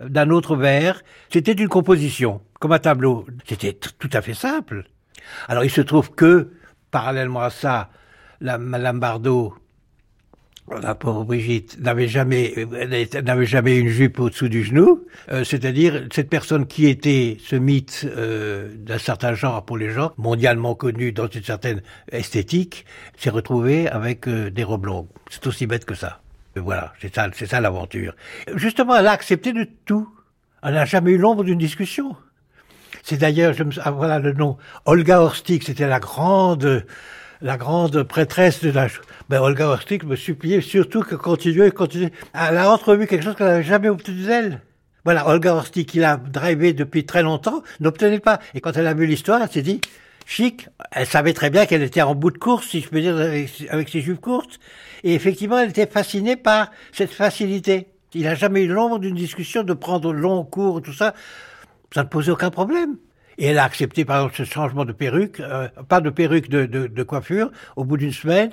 d'un 0.02 0.30
autre 0.30 0.56
vert. 0.56 1.02
C'était 1.30 1.52
une 1.52 1.68
composition 1.68 2.42
comme 2.60 2.72
un 2.72 2.80
tableau. 2.80 3.26
C'était 3.46 3.74
tout 3.74 4.10
à 4.14 4.22
fait 4.22 4.34
simple. 4.34 4.86
Alors 5.50 5.66
il 5.66 5.70
se 5.70 5.82
trouve 5.82 6.12
que 6.12 6.52
parallèlement 6.90 7.42
à 7.42 7.50
ça, 7.50 7.90
la 8.40 8.58
Madame 8.58 9.02
Bardot 9.02 9.56
la 10.82 10.96
pauvre 10.96 11.24
Brigitte 11.24 11.80
n'avait 11.80 12.08
jamais 12.08 12.54
n'avait 13.24 13.46
jamais 13.46 13.78
une 13.78 13.88
jupe 13.88 14.20
au-dessous 14.20 14.50
du 14.50 14.64
genou, 14.64 15.06
euh, 15.32 15.44
c'est-à-dire 15.44 16.08
cette 16.14 16.30
personne 16.30 16.68
qui 16.68 16.88
était 16.88 17.38
ce 17.44 17.56
mythe 17.56 18.06
euh, 18.06 18.70
d'un 18.76 18.98
certain 18.98 19.34
genre 19.34 19.64
pour 19.64 19.78
les 19.78 19.92
gens, 19.92 20.12
mondialement 20.18 20.76
connu 20.76 21.12
dans 21.12 21.28
une 21.28 21.44
certaine 21.44 21.82
esthétique, 22.12 22.86
s'est 23.18 23.30
retrouvée 23.30 23.88
avec 23.88 24.28
euh, 24.28 24.50
des 24.50 24.64
robes 24.64 24.86
longues. 24.86 25.08
C'est 25.30 25.48
aussi 25.48 25.68
bête 25.68 25.86
que 25.86 25.96
ça. 25.96 26.22
Et 26.56 26.60
voilà, 26.60 26.94
c'est 27.02 27.14
ça, 27.14 27.30
c'est 27.34 27.46
ça 27.46 27.62
l'aventure. 27.62 28.16
Justement, 28.56 28.96
elle 28.96 29.08
a 29.08 29.12
accepté 29.12 29.54
de 29.54 29.68
tout. 29.86 30.10
Elle 30.64 30.74
n'a 30.74 30.86
jamais 30.86 31.12
eu 31.12 31.18
l'ombre 31.18 31.44
d'une 31.44 31.60
discussion. 31.60 32.16
C'est 33.04 33.18
d'ailleurs, 33.18 33.54
je 33.54 33.64
me, 33.64 33.72
ah, 33.84 33.92
voilà 33.92 34.20
le 34.20 34.34
nom, 34.34 34.58
Olga 34.86 35.22
Horstik, 35.22 35.64
c'était 35.64 35.88
la 35.88 36.00
grande 36.00 36.86
la 37.42 37.58
grande 37.58 38.04
prêtresse 38.04 38.64
de 38.64 38.72
la... 38.72 38.88
Ben, 39.30 39.40
Olga 39.40 39.70
Ostik 39.70 40.04
me 40.04 40.16
suppliait 40.16 40.62
surtout 40.62 41.04
que 41.04 41.16
continuer, 41.16 41.72
continuer. 41.72 42.12
Elle 42.34 42.58
a 42.58 42.72
entrevu 42.72 43.08
quelque 43.08 43.24
chose 43.24 43.36
qu'elle 43.36 43.48
n'avait 43.48 43.64
jamais 43.64 43.90
obtenu 43.90 44.24
d'elle. 44.24 44.62
Voilà, 45.06 45.28
Olga 45.28 45.56
Ostik, 45.56 45.90
qui 45.90 46.00
l'a 46.00 46.18
drivé 46.18 46.74
depuis 46.74 47.06
très 47.06 47.24
longtemps, 47.24 47.64
n'obtenait 47.80 48.20
pas. 48.20 48.40
Et 48.54 48.62
quand 48.62 48.76
elle 48.76 48.88
a 48.88 48.94
vu 48.94 49.06
l'histoire, 49.06 49.42
elle 49.42 49.50
s'est 49.50 49.62
dit, 49.62 49.80
chic, 50.26 50.68
elle 50.92 51.06
savait 51.06 51.34
très 51.34 51.50
bien 51.50 51.66
qu'elle 51.66 51.84
était 51.84 52.02
en 52.02 52.16
bout 52.16 52.32
de 52.32 52.38
course, 52.38 52.68
si 52.68 52.82
je 52.82 52.90
peux 52.90 53.00
dire, 53.00 53.16
avec, 53.16 53.50
avec 53.70 53.90
ses 53.90 54.02
jupes 54.02 54.20
courtes. 54.20 54.60
Et 55.04 55.14
effectivement, 55.14 55.60
elle 55.60 55.70
était 55.70 55.88
fascinée 55.88 56.36
par 56.36 56.72
cette 56.92 57.12
facilité. 57.12 57.88
Il 58.14 58.24
n'a 58.24 58.36
jamais 58.36 58.64
eu 58.64 58.68
l'ombre 58.68 59.00
d'une 59.00 59.16
discussion 59.16 59.64
de 59.64 59.74
prendre 59.74 60.12
long 60.12 60.44
cours, 60.44 60.82
tout 60.82 60.94
ça. 60.94 61.14
Ça 61.94 62.04
ne 62.04 62.10
posait 62.10 62.32
aucun 62.32 62.50
problème. 62.50 62.98
Et 63.38 63.48
elle 63.48 63.60
a 63.60 63.64
accepté, 63.64 64.04
par 64.04 64.18
exemple, 64.18 64.36
ce 64.36 64.44
changement 64.44 64.86
de 64.86 64.94
perruque, 64.94 65.40
euh, 65.40 65.68
pas 65.88 66.02
de 66.02 66.10
perruque, 66.10 66.50
de, 66.50 66.66
de, 66.66 66.88
de 66.88 67.04
coiffure, 67.04 67.52
au 67.76 67.84
bout 67.84 67.98
d'une 67.98 68.12
semaine, 68.12 68.52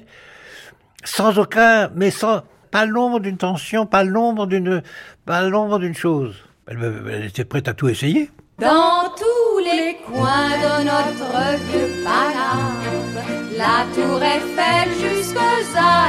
sans 1.05 1.39
aucun, 1.39 1.91
mais 1.95 2.11
sans, 2.11 2.43
pas 2.71 2.87
l'ombre 2.87 3.21
d'une 3.21 3.37
tension, 3.37 3.87
pas 3.87 4.03
l'ombre 4.03 4.47
d'une, 4.47 4.83
pas 5.25 5.43
l'ombre 5.43 5.79
d'une 5.79 5.95
chose. 5.95 6.35
Elle, 6.67 7.25
était 7.25 7.45
prête 7.45 7.69
à 7.69 7.75
tout 7.75 7.89
essayer. 7.89 8.31
Dans 8.59 9.13
tous 9.17 9.59
les 9.59 9.97
coins 10.07 10.51
de 10.51 10.85
notre 10.85 11.31
vieux 11.71 12.03
Paname, 12.03 13.23
la 13.57 13.85
tour 13.95 14.21
Eiffel 14.21 14.91
jusqu'aux 14.91 15.41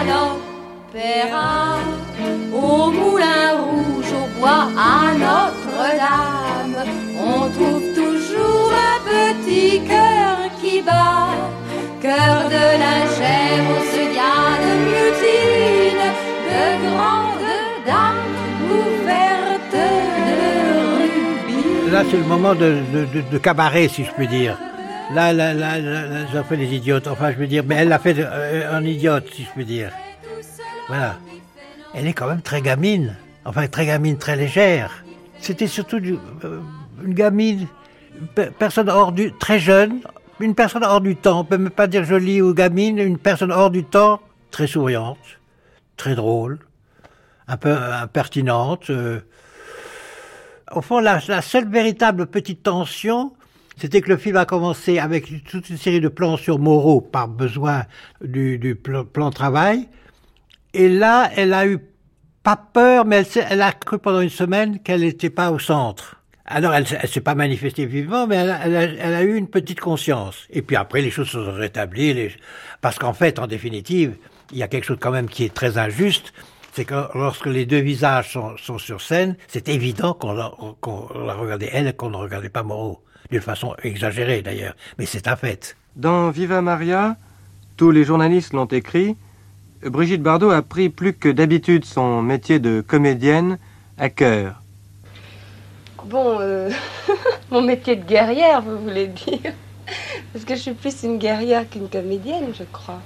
l'opéra, 0.07 1.77
au 2.51 2.91
moulin 2.91 3.57
rouge, 3.57 4.13
au 4.13 4.39
bois, 4.39 4.67
à 4.75 5.13
Notre-Dame, 5.13 6.85
on 7.19 7.49
trouve 7.51 7.94
petit 9.05 9.81
cœur 9.87 10.37
qui 10.61 10.81
bat, 10.81 11.29
cœur 12.01 12.49
de 12.49 12.65
lingère 12.83 13.63
où 13.71 13.77
se 13.91 14.03
de 14.65 14.73
mutine, 14.87 16.05
de 16.49 16.63
grandes 16.85 17.51
dames 17.85 18.35
couvertes 18.67 19.71
de 19.73 19.87
rubis. 21.01 21.91
Là, 21.91 22.03
c'est 22.09 22.17
le 22.17 22.23
moment 22.23 22.55
de, 22.55 22.81
de, 23.31 23.37
cabaret, 23.37 23.87
si 23.87 24.03
je 24.05 24.11
puis 24.11 24.27
dire. 24.27 24.57
Là, 25.13 25.33
là, 25.33 25.53
là, 25.53 25.79
là, 25.79 26.25
j'ai 26.31 26.43
fait 26.43 26.57
des 26.57 26.73
idiotes. 26.73 27.07
Enfin, 27.07 27.31
je 27.31 27.37
veux 27.37 27.47
dire, 27.47 27.63
mais 27.65 27.75
elle 27.75 27.89
l'a 27.89 27.99
fait 27.99 28.15
euh, 28.17 28.75
un 28.75 28.83
idiote, 28.83 29.25
si 29.31 29.43
je 29.43 29.49
puis 29.51 29.65
dire. 29.65 29.91
Voilà. 30.87 31.17
Elle 31.93 32.07
est 32.07 32.13
quand 32.13 32.27
même 32.27 32.41
très 32.41 32.61
gamine. 32.61 33.15
Enfin, 33.45 33.67
très 33.67 33.85
gamine, 33.85 34.17
très 34.17 34.35
légère. 34.35 35.05
C'était 35.39 35.67
surtout 35.67 35.97
euh, 36.43 36.59
une 37.03 37.13
gamine, 37.13 37.67
personne 38.57 38.89
hors 38.89 39.11
du, 39.11 39.31
très 39.33 39.59
jeune, 39.59 40.01
une 40.39 40.55
personne 40.55 40.83
hors 40.83 41.01
du 41.01 41.15
temps. 41.15 41.41
On 41.41 41.43
peut 41.43 41.57
même 41.57 41.69
pas 41.69 41.87
dire 41.87 42.03
jolie 42.03 42.41
ou 42.41 42.53
gamine, 42.53 42.99
une 42.99 43.17
personne 43.17 43.51
hors 43.51 43.69
du 43.71 43.83
temps, 43.83 44.21
très 44.51 44.67
souriante, 44.67 45.17
très 45.97 46.15
drôle, 46.15 46.59
un 47.47 47.57
peu 47.57 47.75
impertinente. 47.75 48.89
Euh. 48.89 49.19
Au 50.71 50.81
fond, 50.81 50.99
la, 50.99 51.19
seule 51.41 51.69
véritable 51.69 52.25
petite 52.27 52.63
tension, 52.63 53.33
c'était 53.77 54.01
que 54.01 54.09
le 54.09 54.17
film 54.17 54.37
a 54.37 54.45
commencé 54.45 54.99
avec 54.99 55.43
toute 55.45 55.69
une 55.69 55.77
série 55.77 56.01
de 56.01 56.07
plans 56.07 56.37
sur 56.37 56.59
Moreau 56.59 57.01
par 57.01 57.27
besoin 57.27 57.83
du, 58.21 58.75
plan, 58.75 59.29
travail. 59.29 59.87
Et 60.73 60.89
là, 60.89 61.29
elle 61.35 61.53
a 61.53 61.67
eu 61.67 61.79
pas 62.43 62.55
peur, 62.55 63.05
mais 63.05 63.23
elle 63.49 63.61
a 63.61 63.71
cru 63.71 63.99
pendant 63.99 64.21
une 64.21 64.29
semaine 64.29 64.79
qu'elle 64.79 65.01
n'était 65.01 65.29
pas 65.29 65.51
au 65.51 65.59
centre. 65.59 66.14
Alors, 66.47 66.73
elle, 66.73 66.85
elle 67.01 67.09
s'est 67.09 67.21
pas 67.21 67.33
manifestée 67.33 67.85
vivement, 67.85 68.27
mais 68.27 68.35
elle 68.35 68.51
a, 68.51 68.65
elle, 68.65 68.75
a, 68.75 68.83
elle 68.83 69.13
a, 69.15 69.23
eu 69.23 69.35
une 69.35 69.47
petite 69.47 69.79
conscience. 69.79 70.45
Et 70.51 70.61
puis 70.61 70.75
après, 70.75 71.01
les 71.01 71.09
choses 71.09 71.27
se 71.27 71.43
sont 71.43 71.53
rétablies, 71.53 72.13
les... 72.13 72.31
parce 72.81 72.99
qu'en 72.99 73.13
fait, 73.13 73.39
en 73.39 73.47
définitive, 73.47 74.15
il 74.51 74.59
y 74.59 74.63
a 74.63 74.67
quelque 74.67 74.83
chose 74.83 74.99
quand 74.99 75.11
même 75.11 75.27
qui 75.27 75.43
est 75.43 75.53
très 75.53 75.79
injuste, 75.79 76.33
c'est 76.73 76.85
que 76.85 77.07
lorsque 77.17 77.47
les 77.47 77.65
deux 77.65 77.79
visages 77.79 78.33
sont, 78.33 78.57
sont 78.57 78.77
sur 78.77 79.01
scène, 79.01 79.37
c'est 79.47 79.69
évident 79.69 80.13
qu'on 80.13 80.33
la, 80.33 80.51
qu 80.81 80.89
regardait 80.89 81.69
elle 81.71 81.87
et 81.87 81.93
qu'on 81.93 82.09
ne 82.09 82.17
regardait 82.17 82.49
pas 82.49 82.63
Moreau, 82.63 83.01
d'une 83.31 83.41
façon 83.41 83.75
exagérée 83.81 84.41
d'ailleurs, 84.41 84.75
mais 84.99 85.05
c'est 85.05 85.27
un 85.27 85.35
fait. 85.35 85.77
Dans 85.95 86.29
Viva 86.29 86.61
Maria, 86.61 87.15
tous 87.77 87.91
les 87.91 88.03
journalistes 88.03 88.53
l'ont 88.53 88.65
écrit, 88.65 89.15
Brigitte 89.83 90.21
Bardot 90.21 90.51
a 90.51 90.61
pris 90.61 90.89
plus 90.89 91.13
que 91.13 91.29
d'habitude 91.29 91.85
son 91.85 92.21
métier 92.21 92.59
de 92.59 92.81
comédienne 92.81 93.57
à 93.97 94.09
cœur. 94.09 94.61
Bon, 96.05 96.39
euh, 96.39 96.69
mon 97.51 97.61
métier 97.61 97.95
de 97.95 98.05
guerrière, 98.05 98.61
vous 98.61 98.77
voulez 98.77 99.07
dire 99.07 99.53
Parce 100.31 100.45
que 100.45 100.55
je 100.55 100.61
suis 100.61 100.73
plus 100.73 101.01
une 101.03 101.17
guerrière 101.17 101.67
qu'une 101.67 101.89
comédienne, 101.89 102.53
je 102.57 102.63
crois. 102.63 103.01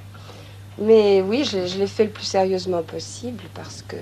Mais 0.78 1.22
oui, 1.22 1.46
je, 1.46 1.66
je 1.66 1.78
l'ai 1.78 1.88
fait 1.88 2.04
le 2.04 2.10
plus 2.10 2.26
sérieusement 2.26 2.84
possible 2.84 3.44
parce 3.54 3.82
que 3.82 3.96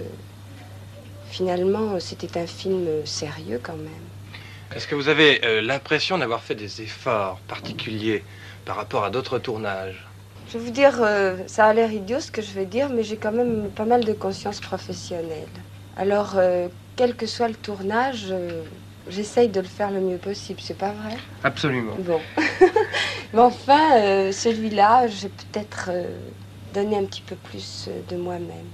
finalement, 1.29 1.99
c'était 1.99 2.39
un 2.39 2.47
film 2.47 2.87
sérieux 3.05 3.59
quand 3.61 3.77
même. 3.77 4.07
Est-ce 4.75 4.87
que 4.87 4.95
vous 4.95 5.09
avez 5.09 5.45
euh, 5.45 5.61
l'impression 5.61 6.17
d'avoir 6.17 6.41
fait 6.41 6.55
des 6.55 6.81
efforts 6.81 7.39
particuliers 7.47 8.23
par 8.65 8.75
rapport 8.77 9.03
à 9.03 9.11
d'autres 9.11 9.37
tournages? 9.37 10.07
Je 10.49 10.57
vais 10.57 10.65
vous 10.65 10.71
dire, 10.71 10.97
euh, 11.01 11.37
ça 11.45 11.65
a 11.67 11.73
l'air 11.73 11.91
idiot 11.91 12.19
ce 12.19 12.31
que 12.31 12.41
je 12.41 12.51
vais 12.51 12.65
dire, 12.65 12.89
mais 12.89 13.03
j'ai 13.03 13.17
quand 13.17 13.31
même 13.31 13.69
pas 13.69 13.85
mal 13.85 14.03
de 14.03 14.13
conscience 14.13 14.59
professionnelle. 14.59 15.47
Alors, 15.95 16.33
euh, 16.37 16.67
quel 16.95 17.15
que 17.15 17.27
soit 17.27 17.47
le 17.47 17.55
tournage, 17.55 18.33
j'essaye 19.09 19.49
de 19.49 19.59
le 19.59 19.67
faire 19.67 19.91
le 19.91 19.99
mieux 19.99 20.17
possible, 20.17 20.59
c'est 20.61 20.77
pas 20.77 20.91
vrai? 20.91 21.17
Absolument. 21.43 21.95
Bon. 21.99 22.19
mais 23.33 23.39
enfin, 23.39 24.31
celui-là, 24.31 25.07
j'ai 25.07 25.29
peut-être 25.29 25.91
donné 26.73 26.97
un 26.97 27.05
petit 27.05 27.21
peu 27.21 27.35
plus 27.35 27.89
de 28.09 28.15
moi-même. 28.15 28.67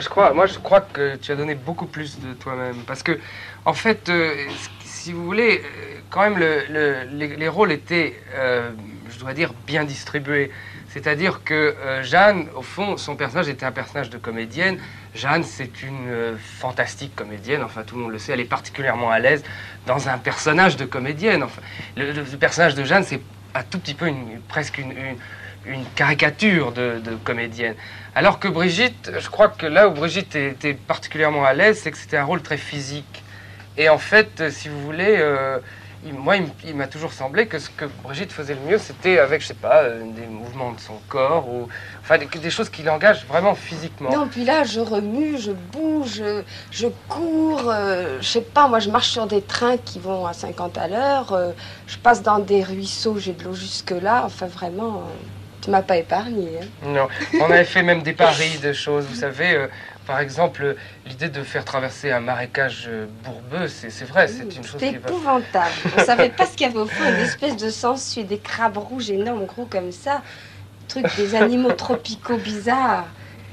Je 0.00 0.08
crois, 0.08 0.34
moi, 0.34 0.46
je 0.46 0.58
crois 0.58 0.82
que 0.82 1.16
tu 1.16 1.32
as 1.32 1.36
donné 1.36 1.54
beaucoup 1.54 1.86
plus 1.86 2.20
de 2.20 2.34
toi-même. 2.34 2.76
Parce 2.86 3.02
que, 3.02 3.18
en 3.64 3.72
fait, 3.72 4.08
euh, 4.08 4.34
si 4.84 5.12
vous 5.12 5.24
voulez, 5.24 5.62
quand 6.10 6.20
même, 6.20 6.38
le, 6.38 6.64
le, 6.68 6.96
les, 7.12 7.36
les, 7.36 7.48
rôles 7.48 7.72
étaient, 7.72 8.14
euh, 8.34 8.70
je 9.08 9.18
dois 9.18 9.32
dire, 9.32 9.54
bien 9.66 9.84
distribués. 9.84 10.50
C'est-à-dire 10.88 11.42
que 11.44 11.54
euh, 11.54 12.02
Jeanne, 12.02 12.48
au 12.54 12.62
fond, 12.62 12.96
son 12.96 13.16
personnage 13.16 13.48
était 13.48 13.64
un 13.64 13.72
personnage 13.72 14.10
de 14.10 14.18
comédienne. 14.18 14.78
Jeanne, 15.16 15.42
c'est 15.42 15.82
une 15.82 16.08
euh, 16.08 16.36
fantastique 16.38 17.16
comédienne, 17.16 17.62
enfin 17.62 17.82
tout 17.82 17.96
le 17.96 18.02
monde 18.02 18.12
le 18.12 18.18
sait, 18.18 18.32
elle 18.32 18.40
est 18.40 18.44
particulièrement 18.44 19.10
à 19.10 19.18
l'aise 19.18 19.42
dans 19.86 20.08
un 20.08 20.18
personnage 20.18 20.76
de 20.76 20.84
comédienne. 20.84 21.42
Enfin, 21.42 21.62
le, 21.96 22.22
personnage 22.36 22.74
de 22.74 22.84
Jeanne, 22.84 23.04
c'est 23.04 23.20
un 23.54 23.62
tout 23.62 23.78
petit 23.78 23.94
peu, 23.94 24.06
une, 24.06 24.40
presque 24.48 24.78
une, 24.78 24.92
une 25.66 25.84
caricature 25.94 26.72
de, 26.72 27.00
comédienne. 27.24 27.74
Alors 28.14 28.38
que 28.38 28.48
Brigitte, 28.48 29.10
je 29.18 29.28
crois 29.28 29.48
que 29.48 29.66
là 29.66 29.88
où 29.88 29.92
Brigitte 29.92 30.36
était 30.36 30.74
particulièrement 30.74 31.44
à 31.44 31.52
l'aise, 31.52 31.80
c'est 31.82 31.90
que 31.90 31.98
c'était 31.98 32.16
un 32.16 32.24
rôle 32.24 32.42
très 32.42 32.56
physique. 32.56 33.22
Et 33.76 33.88
en 33.88 33.98
fait, 33.98 34.50
si 34.50 34.68
vous 34.68 34.80
voulez, 34.80 35.16
euh, 35.18 35.58
il, 36.04 36.14
moi, 36.14 36.36
il, 36.64 36.74
m'a 36.74 36.86
toujours 36.86 37.12
semblé 37.12 37.46
que 37.46 37.58
ce 37.58 37.70
que 37.70 37.84
Brigitte 38.02 38.32
faisait 38.32 38.54
le 38.54 38.60
mieux, 38.70 38.78
c'était 38.78 39.18
avec, 39.18 39.40
je 39.40 39.48
sais 39.48 39.54
pas, 39.54 39.82
euh, 39.82 40.02
des 40.02 40.26
mouvements 40.26 40.72
de 40.72 40.80
son 40.80 40.98
corps, 41.08 41.48
ou 41.48 41.68
enfin 42.00 42.18
des, 42.18 42.26
des 42.26 42.50
choses 42.50 42.68
qui 42.68 42.82
l'engagent 42.82 43.24
vraiment 43.26 43.54
physiquement. 43.54 44.10
Non, 44.10 44.28
puis 44.28 44.44
là, 44.44 44.64
je 44.64 44.80
remue, 44.80 45.38
je 45.38 45.52
bouge, 45.52 46.16
je, 46.16 46.42
je 46.70 46.86
cours, 47.08 47.70
euh, 47.70 48.18
je 48.20 48.26
sais 48.26 48.40
pas, 48.40 48.68
moi, 48.68 48.78
je 48.78 48.90
marche 48.90 49.08
sur 49.08 49.26
des 49.26 49.42
trains 49.42 49.76
qui 49.78 49.98
vont 49.98 50.26
à 50.26 50.32
50 50.32 50.78
à 50.78 50.88
l'heure, 50.88 51.32
euh, 51.32 51.52
je 51.86 51.96
passe 51.98 52.22
dans 52.22 52.38
des 52.38 52.62
ruisseaux, 52.62 53.18
j'ai 53.18 53.32
de 53.32 53.44
l'eau 53.44 53.54
jusque-là, 53.54 54.22
enfin 54.24 54.46
vraiment... 54.46 55.02
Tu 55.62 55.72
m'as 55.72 55.82
pas 55.82 55.96
épargné. 55.96 56.60
Hein. 56.60 56.90
Non, 56.90 57.08
on 57.40 57.50
avait 57.50 57.64
fait 57.64 57.82
même 57.82 58.02
des 58.02 58.12
paris 58.12 58.58
de 58.62 58.72
choses. 58.72 59.04
Vous 59.06 59.16
savez, 59.16 59.54
euh, 59.54 59.66
par 60.06 60.20
exemple, 60.20 60.76
l'idée 61.04 61.28
de 61.28 61.42
faire 61.42 61.64
traverser 61.64 62.12
un 62.12 62.20
marécage 62.20 62.88
bourbeux, 63.24 63.68
c'est 63.68 64.04
vrai, 64.04 64.28
c'est 64.28 64.44
une 64.44 64.64
chose 64.64 64.76
qui 64.78 64.86
épouvantable. 64.86 65.74
On 65.98 66.04
savait 66.04 66.30
pas 66.30 66.46
ce 66.46 66.56
qu'il 66.56 66.66
y 66.66 66.70
avait 66.70 66.78
au 66.78 66.86
fond, 66.86 67.04
une 67.08 67.20
espèce 67.20 67.56
de 67.56 67.70
sangsue, 67.70 68.24
des 68.24 68.38
crabes 68.38 68.76
rouges 68.76 69.10
énormes, 69.10 69.46
gros 69.46 69.66
comme 69.66 69.92
ça, 69.92 70.22
truc 70.88 71.06
des 71.16 71.34
animaux 71.34 71.72
tropicaux 71.72 72.36
bizarres. 72.36 73.06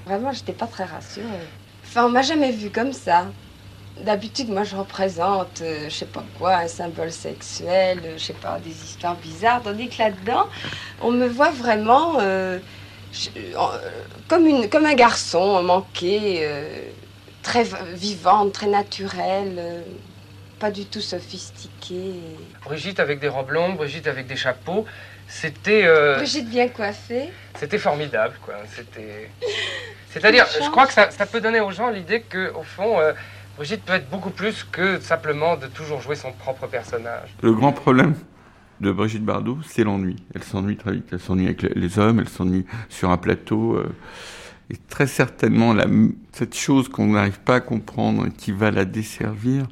Vraiment, 0.05 0.31
j'étais 0.31 0.53
pas 0.53 0.67
très 0.67 0.83
rassurée. 0.83 1.25
Enfin, 1.85 2.05
on 2.05 2.09
m'a 2.09 2.21
jamais 2.21 2.51
vu 2.51 2.69
comme 2.69 2.93
ça. 2.93 3.27
D'habitude, 4.01 4.49
moi, 4.49 4.63
je 4.63 4.75
représente, 4.75 5.61
euh, 5.61 5.85
je 5.85 5.93
sais 5.93 6.05
pas 6.05 6.23
quoi, 6.39 6.55
un 6.55 6.67
symbole 6.67 7.11
sexuel, 7.11 7.99
euh, 8.03 8.17
je 8.17 8.23
sais 8.23 8.33
pas, 8.33 8.57
des 8.59 8.71
histoires 8.71 9.15
bizarres. 9.15 9.61
Tandis 9.63 9.87
que 9.87 9.99
là-dedans, 9.99 10.47
on 11.01 11.11
me 11.11 11.27
voit 11.27 11.51
vraiment 11.51 12.17
euh, 12.19 12.57
je, 13.13 13.29
euh, 13.37 13.57
comme, 14.27 14.47
une, 14.47 14.69
comme 14.69 14.85
un 14.85 14.95
garçon 14.95 15.61
manqué, 15.61 16.39
euh, 16.41 16.81
très 17.43 17.63
vivante, 17.93 18.53
très 18.53 18.67
naturelle, 18.67 19.55
euh, 19.57 19.81
pas 20.59 20.71
du 20.71 20.85
tout 20.85 21.01
sophistiquée. 21.01 22.15
Brigitte 22.65 22.99
avec 22.99 23.19
des 23.19 23.27
robes 23.27 23.51
longues, 23.51 23.77
Brigitte 23.77 24.07
avec 24.07 24.27
des 24.27 24.35
chapeaux, 24.35 24.85
c'était. 25.27 25.87
Brigitte 26.15 26.49
bien 26.49 26.67
coiffée. 26.69 27.29
C'était 27.55 27.77
formidable, 27.77 28.35
quoi. 28.43 28.55
C'était. 28.75 29.29
C'est-à-dire, 30.09 30.45
je 30.47 30.69
crois 30.69 30.87
que 30.87 30.93
ça, 30.93 31.11
ça, 31.11 31.25
peut 31.25 31.41
donner 31.41 31.59
aux 31.59 31.71
gens 31.71 31.89
l'idée 31.89 32.21
que, 32.21 32.51
au 32.53 32.63
fond. 32.63 32.97
Brigitte 33.55 33.85
peut 33.85 33.93
être 33.93 34.09
beaucoup 34.09 34.31
plus 34.31 34.63
que 34.63 34.99
simplement 34.99 35.55
de 35.55 35.67
toujours 35.67 36.01
jouer 36.01 36.15
son 36.15 36.31
propre 36.31 36.65
personnage. 36.65 37.29
Le 37.43 37.53
grand 37.53 37.71
problème 37.71 38.15
de 38.83 38.91
Brigitte 38.91 39.25
Bardot, 39.25 39.57
c'est 39.65 39.83
l'ennui. 39.83 40.17
Elle 40.35 40.43
s'ennuie 40.43 40.77
très 40.77 40.93
vite. 40.93 41.05
Elle 41.11 41.19
s'ennuie 41.19 41.45
avec 41.45 41.63
les 41.63 41.99
hommes, 41.99 42.19
elle 42.19 42.29
s'ennuie 42.29 42.65
sur 42.89 43.09
un 43.09 43.17
plateau. 43.17 43.77
Euh, 43.77 43.89
et 44.69 44.77
très 44.89 45.07
certainement, 45.07 45.75
cette 46.31 46.55
chose 46.55 46.89
qu'on 46.89 47.07
n'arrive 47.07 47.39
pas 47.39 47.55
à 47.55 47.59
comprendre 47.59 48.27
et 48.27 48.31
qui 48.31 48.51
va 48.51 48.71
la 48.71 48.85
desservir, 48.85 49.65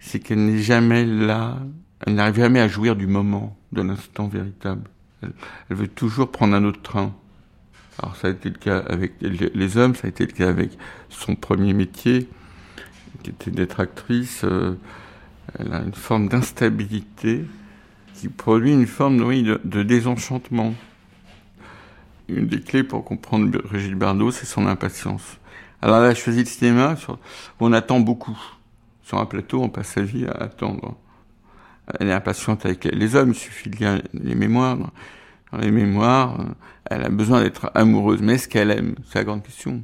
c'est 0.00 0.18
qu'elle 0.18 0.44
n'est 0.44 0.62
jamais 0.62 1.04
là, 1.04 1.58
elle 2.06 2.14
n'arrive 2.14 2.36
jamais 2.36 2.60
à 2.60 2.68
jouir 2.68 2.96
du 2.96 3.06
moment, 3.06 3.56
de 3.72 3.82
l'instant 3.82 4.28
véritable. 4.28 4.82
Elle, 5.22 5.32
elle, 5.70 5.76
veut 5.76 5.88
toujours 5.88 6.30
prendre 6.30 6.54
un 6.54 6.64
autre 6.64 6.82
train. 6.82 7.14
Alors 7.98 8.16
ça 8.16 8.28
a 8.28 8.30
été 8.30 8.50
le 8.50 8.58
cas 8.58 8.78
avec 8.78 9.14
les 9.20 9.76
hommes, 9.76 9.94
ça 9.94 10.06
a 10.06 10.10
été 10.10 10.26
le 10.26 10.32
cas 10.32 10.48
avec 10.48 10.70
son 11.08 11.34
premier 11.34 11.72
métier, 11.72 12.28
qui 13.22 13.30
était 13.30 13.50
d'être 13.50 13.80
actrice, 13.80 14.42
euh, 14.44 14.76
elle 15.58 15.72
a 15.72 15.80
une 15.80 15.94
forme 15.94 16.28
d'instabilité 16.28 17.44
qui 18.18 18.28
produit 18.28 18.72
une 18.72 18.86
forme 18.86 19.18
de, 19.18 19.82
désenchantement. 19.84 20.74
Une 22.28 22.48
des 22.48 22.60
clés 22.60 22.82
pour 22.82 23.04
comprendre 23.04 23.48
Brigitte 23.48 23.94
Bardot, 23.94 24.32
c'est 24.32 24.44
son 24.44 24.66
impatience. 24.66 25.38
Alors 25.80 25.98
elle 25.98 26.10
a 26.10 26.14
choisi 26.16 26.40
le 26.40 26.46
cinéma, 26.46 26.96
on 27.60 27.72
attend 27.72 28.00
beaucoup. 28.00 28.36
Sur 29.04 29.18
un 29.18 29.26
plateau, 29.26 29.62
on 29.62 29.68
passe 29.68 29.90
sa 29.90 30.02
vie 30.02 30.26
à 30.26 30.32
attendre. 30.32 30.96
Elle 32.00 32.08
est 32.08 32.12
impatiente 32.12 32.66
avec 32.66 32.84
les 32.84 33.14
hommes, 33.14 33.30
il 33.30 33.38
suffit 33.38 33.70
de 33.70 33.76
lire 33.76 34.02
les 34.12 34.34
mémoires. 34.34 34.78
Dans 35.52 35.58
les 35.58 35.70
mémoires, 35.70 36.44
elle 36.86 37.04
a 37.04 37.08
besoin 37.08 37.42
d'être 37.42 37.70
amoureuse. 37.74 38.20
Mais 38.20 38.34
est-ce 38.34 38.48
qu'elle 38.48 38.72
aime? 38.72 38.96
C'est 39.06 39.20
la 39.20 39.24
grande 39.24 39.44
question. 39.44 39.82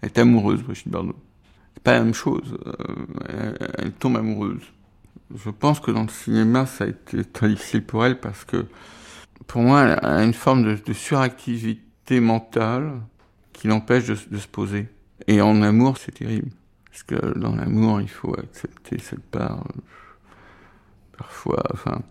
Elle 0.00 0.08
est 0.08 0.18
amoureuse, 0.18 0.62
Brigitte 0.62 0.88
Bardot. 0.88 1.18
C'est 1.74 1.82
pas 1.82 1.92
la 1.92 2.02
même 2.02 2.14
chose. 2.14 2.58
Euh, 2.66 3.52
elle 3.76 3.92
tombe 3.92 4.16
amoureuse. 4.16 4.62
Je 5.34 5.50
pense 5.50 5.80
que 5.80 5.90
dans 5.90 6.02
le 6.02 6.08
cinéma, 6.08 6.66
ça 6.66 6.84
a 6.84 6.86
été 6.88 7.24
très 7.24 7.48
difficile 7.48 7.84
pour 7.84 8.04
elle 8.04 8.20
parce 8.20 8.44
que, 8.44 8.66
pour 9.46 9.62
moi, 9.62 9.82
elle 9.82 9.98
a 10.02 10.22
une 10.22 10.34
forme 10.34 10.62
de, 10.62 10.92
suractivité 10.92 12.20
mentale 12.20 13.00
qui 13.52 13.68
l'empêche 13.68 14.06
de, 14.06 14.14
se 14.14 14.48
poser. 14.48 14.88
Et 15.26 15.40
en 15.40 15.62
amour, 15.62 15.96
c'est 15.98 16.12
terrible. 16.12 16.50
Parce 16.90 17.02
que 17.04 17.38
dans 17.38 17.54
l'amour, 17.54 18.00
il 18.00 18.08
faut 18.08 18.38
accepter 18.38 18.98
cette 18.98 19.24
part. 19.24 19.60
Euh, 19.60 19.80
parfois, 21.16 21.62
enfin, 21.72 22.02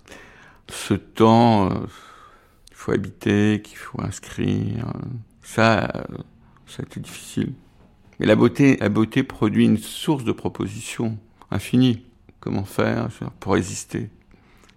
ce 0.67 0.95
temps, 0.95 1.69
euh, 1.69 1.75
qu'il 2.65 2.75
faut 2.75 2.91
habiter, 2.91 3.61
qu'il 3.63 3.77
faut 3.77 4.01
inscrire. 4.01 4.91
Ça, 5.43 6.05
ça 6.65 6.81
a 6.81 6.85
été 6.85 6.99
difficile. 6.99 7.53
Mais 8.19 8.25
la 8.25 8.35
beauté, 8.35 8.77
la 8.77 8.89
beauté 8.89 9.23
produit 9.23 9.65
une 9.65 9.77
source 9.77 10.23
de 10.23 10.31
propositions 10.31 11.17
infinie. 11.51 12.05
Comment 12.41 12.65
faire 12.65 13.07
pour 13.39 13.53
résister 13.53 14.09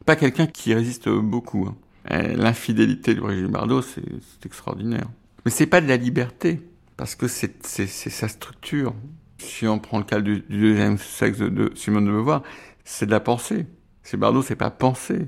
Pas 0.04 0.16
quelqu'un 0.16 0.46
qui 0.46 0.74
résiste 0.74 1.08
beaucoup. 1.08 1.66
Hein. 1.66 1.76
L'infidélité 2.36 3.14
de 3.14 3.20
Brigitte 3.20 3.50
Bardot, 3.50 3.80
c'est 3.80 4.04
extraordinaire. 4.44 5.08
Mais 5.44 5.50
c'est 5.50 5.66
pas 5.66 5.80
de 5.80 5.88
la 5.88 5.96
liberté, 5.96 6.62
parce 6.96 7.14
que 7.14 7.26
c'est 7.26 7.64
sa 7.64 8.28
structure. 8.28 8.94
Si 9.38 9.66
on 9.66 9.78
prend 9.78 9.98
le 9.98 10.04
cas 10.04 10.20
du, 10.20 10.44
deuxième 10.48 10.98
sexe 10.98 11.38
de, 11.38 11.72
Simone 11.74 12.04
de 12.04 12.10
Beauvoir, 12.10 12.42
c'est 12.84 13.06
de 13.06 13.10
la 13.10 13.20
pensée. 13.20 13.66
Chez 14.04 14.18
Bardot, 14.18 14.42
c'est 14.42 14.56
pas 14.56 14.70
penser, 14.70 15.26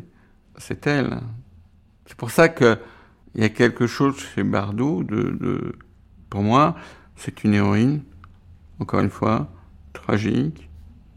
c'est 0.58 0.86
elle. 0.86 1.18
C'est 2.04 2.16
pour 2.16 2.30
ça 2.30 2.50
que 2.50 2.78
il 3.34 3.42
y 3.42 3.44
a 3.44 3.48
quelque 3.48 3.86
chose 3.86 4.16
chez 4.34 4.42
Bardot 4.42 5.02
de 5.02 5.74
pour 6.28 6.42
moi, 6.42 6.76
c'est 7.14 7.44
une 7.44 7.54
héroïne, 7.54 8.02
encore 8.78 9.00
une 9.00 9.10
fois, 9.10 9.50
tragique, 9.94 10.68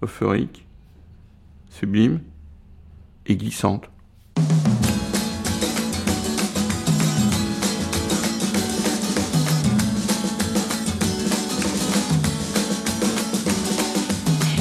euphorique, 0.02 0.66
sublime 1.70 2.20
et 3.26 3.36
glissante. 3.36 3.90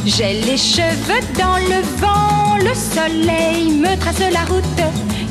J'ai 0.05 0.41
les 0.41 0.57
cheveux 0.57 1.21
dans 1.39 1.59
le 1.59 1.81
vent, 1.99 2.57
le 2.57 2.75
soleil 2.75 3.71
me 3.71 3.97
trace 4.01 4.21
la 4.33 4.45
route 4.47 4.65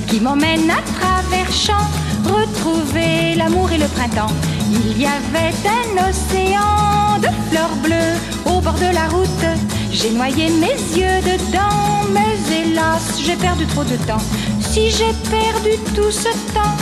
qui 0.08 0.22
m'emmène 0.22 0.70
à 0.70 0.82
travers 0.82 1.52
champs, 1.52 1.90
retrouver 2.24 3.36
l'amour 3.36 3.72
et 3.72 3.78
le 3.78 3.88
printemps. 3.88 4.32
Il 4.72 4.98
y 4.98 5.06
avait 5.06 5.54
un 5.68 6.10
océan 6.10 7.20
de 7.20 7.28
fleurs 7.50 7.76
bleues 7.84 8.16
au 8.46 8.62
bord 8.62 8.76
de 8.76 8.94
la 8.94 9.08
route. 9.10 9.77
J'ai 9.92 10.12
noyé 10.12 10.50
mes 10.50 10.78
yeux 10.98 11.22
dedans, 11.24 12.08
mais 12.12 12.36
hélas, 12.52 13.20
j'ai 13.24 13.36
perdu 13.36 13.66
trop 13.68 13.84
de 13.84 13.96
temps. 14.06 14.24
Si 14.60 14.92
j'ai 14.92 15.14
perdu 15.30 15.72
tout 15.96 16.12
ce 16.12 16.30
temps, 16.54 16.78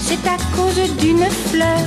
c'est 0.00 0.26
à 0.26 0.36
cause 0.56 0.80
d'une 0.98 1.26
fleur 1.50 1.86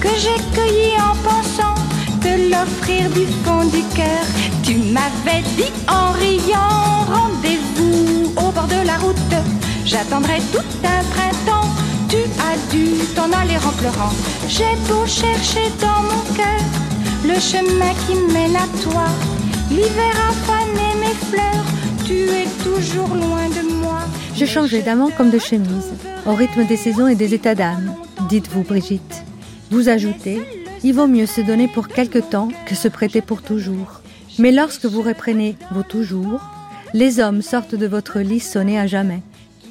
que 0.00 0.08
j'ai 0.18 0.38
cueillie 0.54 0.96
en 0.98 1.14
pensant 1.28 1.74
te 2.20 2.28
l'offrir 2.50 3.08
du 3.10 3.26
fond 3.44 3.64
du 3.64 3.82
cœur. 3.94 4.24
Tu 4.62 4.76
m'avais 4.76 5.42
dit 5.56 5.72
en 5.88 6.12
riant, 6.12 7.04
rendez-vous 7.06 8.32
au 8.36 8.50
bord 8.50 8.66
de 8.66 8.86
la 8.86 8.96
route. 8.98 9.16
J'attendrai 9.84 10.40
tout 10.52 10.70
un 10.84 11.02
printemps. 11.14 11.68
Tu 12.08 12.18
as 12.48 12.56
dû 12.72 12.96
t'en 13.14 13.30
aller 13.32 13.56
en 13.56 13.72
pleurant. 13.72 14.12
J'ai 14.48 14.74
beau 14.88 15.06
chercher 15.06 15.70
dans 15.80 16.02
mon 16.02 16.22
cœur 16.34 16.62
le 17.24 17.38
chemin 17.40 17.92
qui 18.06 18.14
mène 18.32 18.56
à 18.56 18.66
toi. 18.82 19.04
L'hiver 19.70 20.14
a 20.28 20.32
fané 20.32 20.94
mes 21.00 21.14
fleurs. 21.14 21.64
Tu 22.06 22.28
es 22.30 22.46
toujours 22.62 23.14
loin 23.14 23.48
de 23.48 23.74
moi. 23.74 24.00
Je 24.36 24.46
changeais 24.46 24.82
d'amant 24.82 25.10
comme 25.10 25.30
de 25.30 25.38
chemise, 25.38 25.92
au 26.26 26.34
rythme 26.34 26.66
des 26.66 26.76
saisons 26.76 27.08
et 27.08 27.14
des 27.14 27.34
états 27.34 27.54
d'âme. 27.54 27.94
Dites-vous, 28.28 28.62
Brigitte. 28.62 29.24
Vous 29.70 29.88
ajoutez 29.88 30.40
il 30.84 30.94
vaut 30.94 31.08
mieux 31.08 31.26
se 31.26 31.40
donner 31.40 31.66
pour 31.66 31.88
quelque 31.88 32.18
temps 32.18 32.48
que 32.66 32.74
se 32.74 32.88
prêter 32.88 33.20
pour 33.20 33.42
toujours. 33.42 34.00
Mais 34.38 34.52
lorsque 34.52 34.84
vous 34.84 35.02
reprenez 35.02 35.56
vos 35.72 35.82
toujours, 35.82 36.40
les 36.94 37.18
hommes 37.18 37.42
sortent 37.42 37.74
de 37.74 37.86
votre 37.86 38.20
lit 38.20 38.40
sonnés 38.40 38.78
à 38.78 38.86
jamais. 38.86 39.22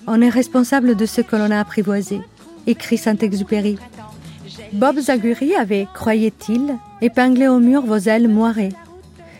On 0.05 0.21
est 0.21 0.29
responsable 0.29 0.95
de 0.95 1.05
ce 1.05 1.21
que 1.21 1.35
l'on 1.35 1.51
a 1.51 1.59
apprivoisé, 1.59 2.19
écrit 2.65 2.97
Saint-Exupéry. 2.97 3.77
Bob 4.73 4.99
Zaguri 4.99 5.55
avait, 5.55 5.87
croyait-il, 5.93 6.75
épinglé 7.01 7.47
au 7.47 7.59
mur 7.59 7.83
vos 7.83 7.97
ailes 7.97 8.27
moirées. 8.27 8.73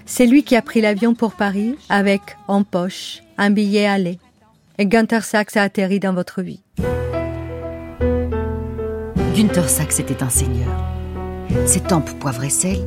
C'est 0.10 0.26
lui 0.26 0.44
qui 0.44 0.56
a 0.56 0.62
pris 0.62 0.80
l'avion 0.80 1.14
pour 1.14 1.34
Paris 1.34 1.76
avec, 1.90 2.22
en 2.48 2.64
poche, 2.64 3.24
un 3.38 3.50
billet 3.50 3.86
aller. 3.86 4.20
Et 4.78 4.86
Gunther 4.86 5.26
Sachs 5.26 5.58
a 5.58 5.64
atterri 5.64 6.00
dans 6.00 6.14
votre 6.14 6.42
vie. 6.42 6.62
Gunther 9.36 9.68
Sachs 9.70 10.00
était 10.00 10.24
un 10.24 10.30
seigneur. 10.30 10.72
Ses 11.66 11.82
tempes 11.82 12.18
poivre 12.20 12.46
et 12.46 12.50
sel, 12.50 12.80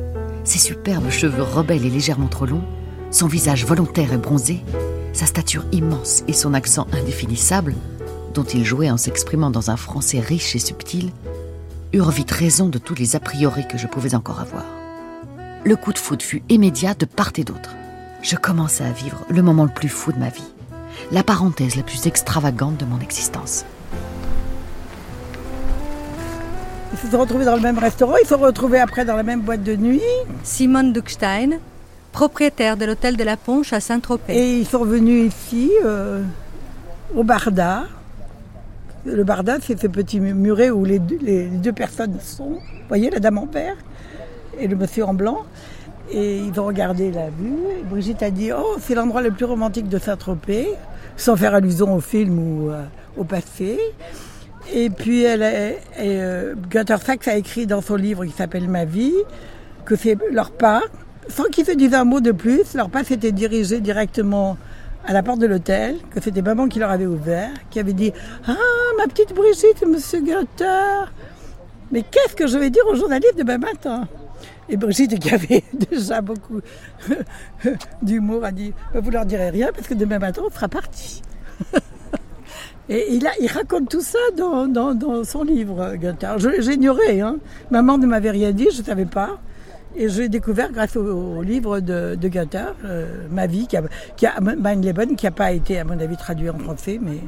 ses 0.43 0.57
superbes 0.57 1.11
cheveux 1.11 1.43
rebelles 1.43 1.85
et 1.85 1.91
légèrement 1.91 2.27
trop 2.27 2.47
longs, 2.47 2.65
son 3.11 3.27
visage 3.27 3.67
volontaire 3.67 4.13
et 4.13 4.17
bronzé, 4.17 4.61
sa 5.13 5.27
stature 5.27 5.65
immense 5.71 6.23
et 6.27 6.33
son 6.33 6.55
accent 6.55 6.87
indéfinissable, 6.91 7.75
dont 8.33 8.45
il 8.45 8.65
jouait 8.65 8.89
en 8.89 8.97
s'exprimant 8.97 9.51
dans 9.51 9.69
un 9.69 9.77
français 9.77 10.19
riche 10.19 10.55
et 10.55 10.59
subtil, 10.59 11.11
eurent 11.93 12.09
vite 12.09 12.31
raison 12.31 12.67
de 12.67 12.79
tous 12.79 12.95
les 12.95 13.15
a 13.15 13.19
priori 13.19 13.67
que 13.67 13.77
je 13.77 13.85
pouvais 13.85 14.15
encore 14.15 14.39
avoir. 14.39 14.80
Le 15.63 15.75
coup 15.75 15.93
de 15.93 15.99
foudre 15.99 16.23
fut 16.23 16.41
immédiat 16.49 16.95
de 16.95 17.05
part 17.05 17.33
et 17.37 17.43
d'autre. 17.43 17.75
Je 18.23 18.35
commençai 18.35 18.83
à 18.83 18.91
vivre 18.91 19.23
le 19.29 19.43
moment 19.43 19.63
le 19.63 19.69
plus 19.69 19.89
fou 19.89 20.11
de 20.11 20.17
ma 20.17 20.29
vie, 20.29 20.51
la 21.11 21.21
parenthèse 21.21 21.75
la 21.75 21.83
plus 21.83 22.07
extravagante 22.07 22.77
de 22.77 22.85
mon 22.85 22.99
existence. 22.99 23.63
Il 26.91 26.97
faut 26.97 27.11
se 27.11 27.15
retrouver 27.15 27.45
dans 27.45 27.55
le 27.55 27.61
même 27.61 27.77
restaurant, 27.77 28.15
il 28.19 28.27
faut 28.27 28.37
se 28.37 28.43
retrouver 28.43 28.79
après 28.79 29.05
dans 29.05 29.15
la 29.15 29.21
même 29.21 29.41
boîte 29.41 29.61
de 29.61 29.75
nuit. 29.75 30.01
Simone 30.43 30.93
Duckstein, 30.93 31.59
propriétaire 32.11 32.75
de 32.75 32.85
l'hôtel 32.85 33.15
de 33.15 33.23
la 33.23 33.37
Ponche 33.37 33.71
à 33.71 33.79
Saint-Tropez. 33.79 34.33
Et 34.33 34.57
ils 34.57 34.65
sont 34.65 34.79
revenus 34.79 35.31
ici, 35.31 35.71
euh, 35.85 36.23
au 37.15 37.23
Barda. 37.23 37.83
Le 39.05 39.23
Barda, 39.23 39.57
c'est 39.61 39.79
ce 39.79 39.87
petit 39.87 40.19
muret 40.19 40.71
où 40.71 40.85
les 40.85 40.97
deux, 40.97 41.19
les 41.21 41.45
deux 41.45 41.71
personnes 41.71 42.17
sont. 42.19 42.49
Vous 42.49 42.87
voyez, 42.87 43.11
la 43.11 43.19
dame 43.19 43.37
en 43.37 43.45
vert 43.45 43.77
et 44.59 44.67
le 44.67 44.75
monsieur 44.75 45.05
en 45.05 45.13
blanc. 45.13 45.43
Et 46.11 46.39
ils 46.39 46.59
ont 46.59 46.65
regardé 46.65 47.11
la 47.11 47.29
vue. 47.29 47.55
Brigitte 47.89 48.21
a 48.23 48.31
dit 48.31 48.51
Oh, 48.51 48.75
c'est 48.79 48.95
l'endroit 48.95 49.21
le 49.21 49.31
plus 49.31 49.45
romantique 49.45 49.87
de 49.87 49.97
Saint-Tropez, 49.97 50.67
sans 51.15 51.35
faire 51.35 51.55
allusion 51.55 51.95
au 51.95 52.01
film 52.01 52.37
ou 52.37 52.69
euh, 52.69 52.83
au 53.17 53.23
passé. 53.23 53.79
Et 54.73 54.89
puis, 54.89 55.23
euh, 55.25 56.55
Gunther 56.69 57.01
Sachs 57.01 57.27
a 57.27 57.35
écrit 57.35 57.65
dans 57.65 57.81
son 57.81 57.95
livre 57.95 58.25
qui 58.25 58.31
s'appelle 58.31 58.67
Ma 58.67 58.85
vie 58.85 59.13
que 59.85 59.95
c'est 59.95 60.17
leur 60.31 60.51
pas, 60.51 60.81
sans 61.27 61.45
qu'ils 61.45 61.65
se 61.65 61.71
disent 61.71 61.93
un 61.93 62.05
mot 62.05 62.19
de 62.21 62.31
plus, 62.31 62.73
leur 62.75 62.89
pas 62.89 63.03
s'était 63.03 63.31
dirigé 63.31 63.79
directement 63.79 64.57
à 65.05 65.13
la 65.13 65.23
porte 65.23 65.39
de 65.39 65.47
l'hôtel, 65.47 65.97
que 66.11 66.21
c'était 66.21 66.41
maman 66.41 66.67
qui 66.67 66.79
leur 66.79 66.91
avait 66.91 67.07
ouvert, 67.07 67.49
qui 67.69 67.79
avait 67.79 67.93
dit 67.93 68.13
Ah, 68.47 68.55
ma 68.97 69.07
petite 69.07 69.33
Brigitte, 69.33 69.85
monsieur 69.87 70.21
Gunther 70.21 71.11
Mais 71.91 72.03
qu'est-ce 72.03 72.35
que 72.35 72.47
je 72.47 72.57
vais 72.57 72.69
dire 72.69 72.83
aux 72.87 72.95
journalistes 72.95 73.37
demain 73.37 73.57
matin? 73.57 74.07
Et 74.71 74.77
Brigitte, 74.77 75.19
qui 75.19 75.33
avait 75.33 75.63
déjà 75.91 76.21
beaucoup 76.21 76.61
d'humour, 78.01 78.45
a 78.45 78.51
dit 78.51 78.73
Vous 78.93 79.11
leur 79.11 79.25
direz 79.25 79.49
rien 79.49 79.69
parce 79.73 79.87
que 79.87 79.93
demain 79.93 80.17
matin, 80.17 80.41
on 80.47 80.49
sera 80.49 80.67
parti. 80.67 81.21
Et 82.89 83.13
il, 83.13 83.47
raconte 83.47 83.89
tout 83.89 84.01
ça 84.01 84.19
dans, 84.35 85.23
son 85.23 85.43
livre, 85.43 85.95
Gunther. 85.95 86.37
J'ignorais, 86.59 87.21
hein. 87.21 87.37
maman 87.69 87.97
ne 87.97 88.05
m'avait 88.05 88.31
rien 88.31 88.51
dit, 88.51 88.67
je 88.73 88.79
ne 88.79 88.83
savais 88.83 89.05
pas. 89.05 89.39
Et 89.95 90.09
j'ai 90.09 90.27
découvert 90.27 90.71
grâce 90.73 90.97
au, 90.97 91.41
livre 91.41 91.79
de, 91.79 92.15
de 92.15 92.31
euh, 92.83 93.27
Ma 93.29 93.47
vie, 93.47 93.67
qui 93.67 93.77
a, 93.77 93.83
qui 94.17 94.25
a 94.25 94.33
qui 95.15 95.25
n'a 95.25 95.31
pas 95.31 95.51
été, 95.53 95.79
à 95.79 95.85
mon 95.85 95.97
avis, 95.99 96.17
traduit 96.17 96.49
en 96.49 96.57
français, 96.57 96.99
mais 97.01 97.19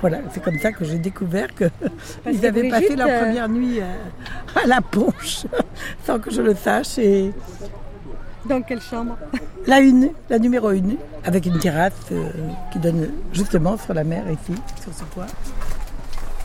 voilà, 0.00 0.18
c'est 0.32 0.42
comme 0.42 0.58
ça 0.58 0.72
que 0.72 0.84
j'ai 0.84 0.98
découvert 0.98 1.48
qu'ils 1.54 2.46
avaient 2.46 2.68
Brigitte, 2.68 2.70
passé 2.70 2.96
leur 2.96 3.20
première 3.20 3.48
nuit 3.48 3.80
à, 3.80 4.60
à 4.60 4.66
la 4.66 4.80
ponche, 4.80 5.44
sans 6.06 6.18
que 6.18 6.30
je 6.30 6.40
le 6.42 6.54
sache. 6.54 6.98
Et 6.98 7.32
Dans 8.48 8.62
quelle 8.62 8.80
chambre? 8.80 9.16
La 9.66 9.80
une, 9.80 10.10
la 10.30 10.38
numéro 10.38 10.70
une, 10.70 10.96
avec 11.24 11.46
une 11.46 11.58
terrasse 11.58 11.92
euh, 12.12 12.30
qui 12.72 12.78
donne 12.78 13.10
justement 13.32 13.76
sur 13.76 13.92
la 13.92 14.04
mer 14.04 14.24
ici, 14.30 14.58
sur 14.82 14.92
ce 14.92 15.04
toit. 15.14 15.26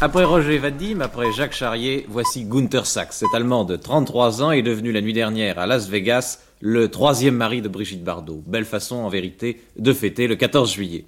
Après 0.01 0.25
Roger 0.25 0.57
Vadim, 0.57 0.99
après 0.99 1.31
Jacques 1.31 1.53
Charrier, 1.53 2.05
voici 2.09 2.43
Gunther 2.43 2.85
Sachs. 2.85 3.13
Cet 3.13 3.33
Allemand 3.33 3.63
de 3.63 3.77
33 3.77 4.43
ans 4.43 4.51
est 4.51 4.61
devenu 4.61 4.91
la 4.91 4.99
nuit 4.99 5.13
dernière 5.13 5.57
à 5.57 5.65
Las 5.65 5.87
Vegas 5.87 6.39
le 6.59 6.89
troisième 6.89 7.35
mari 7.35 7.61
de 7.61 7.69
Brigitte 7.69 8.03
Bardot. 8.03 8.43
Belle 8.45 8.65
façon, 8.65 8.97
en 8.97 9.09
vérité, 9.09 9.61
de 9.77 9.93
fêter 9.93 10.27
le 10.27 10.35
14 10.35 10.73
juillet. 10.73 11.05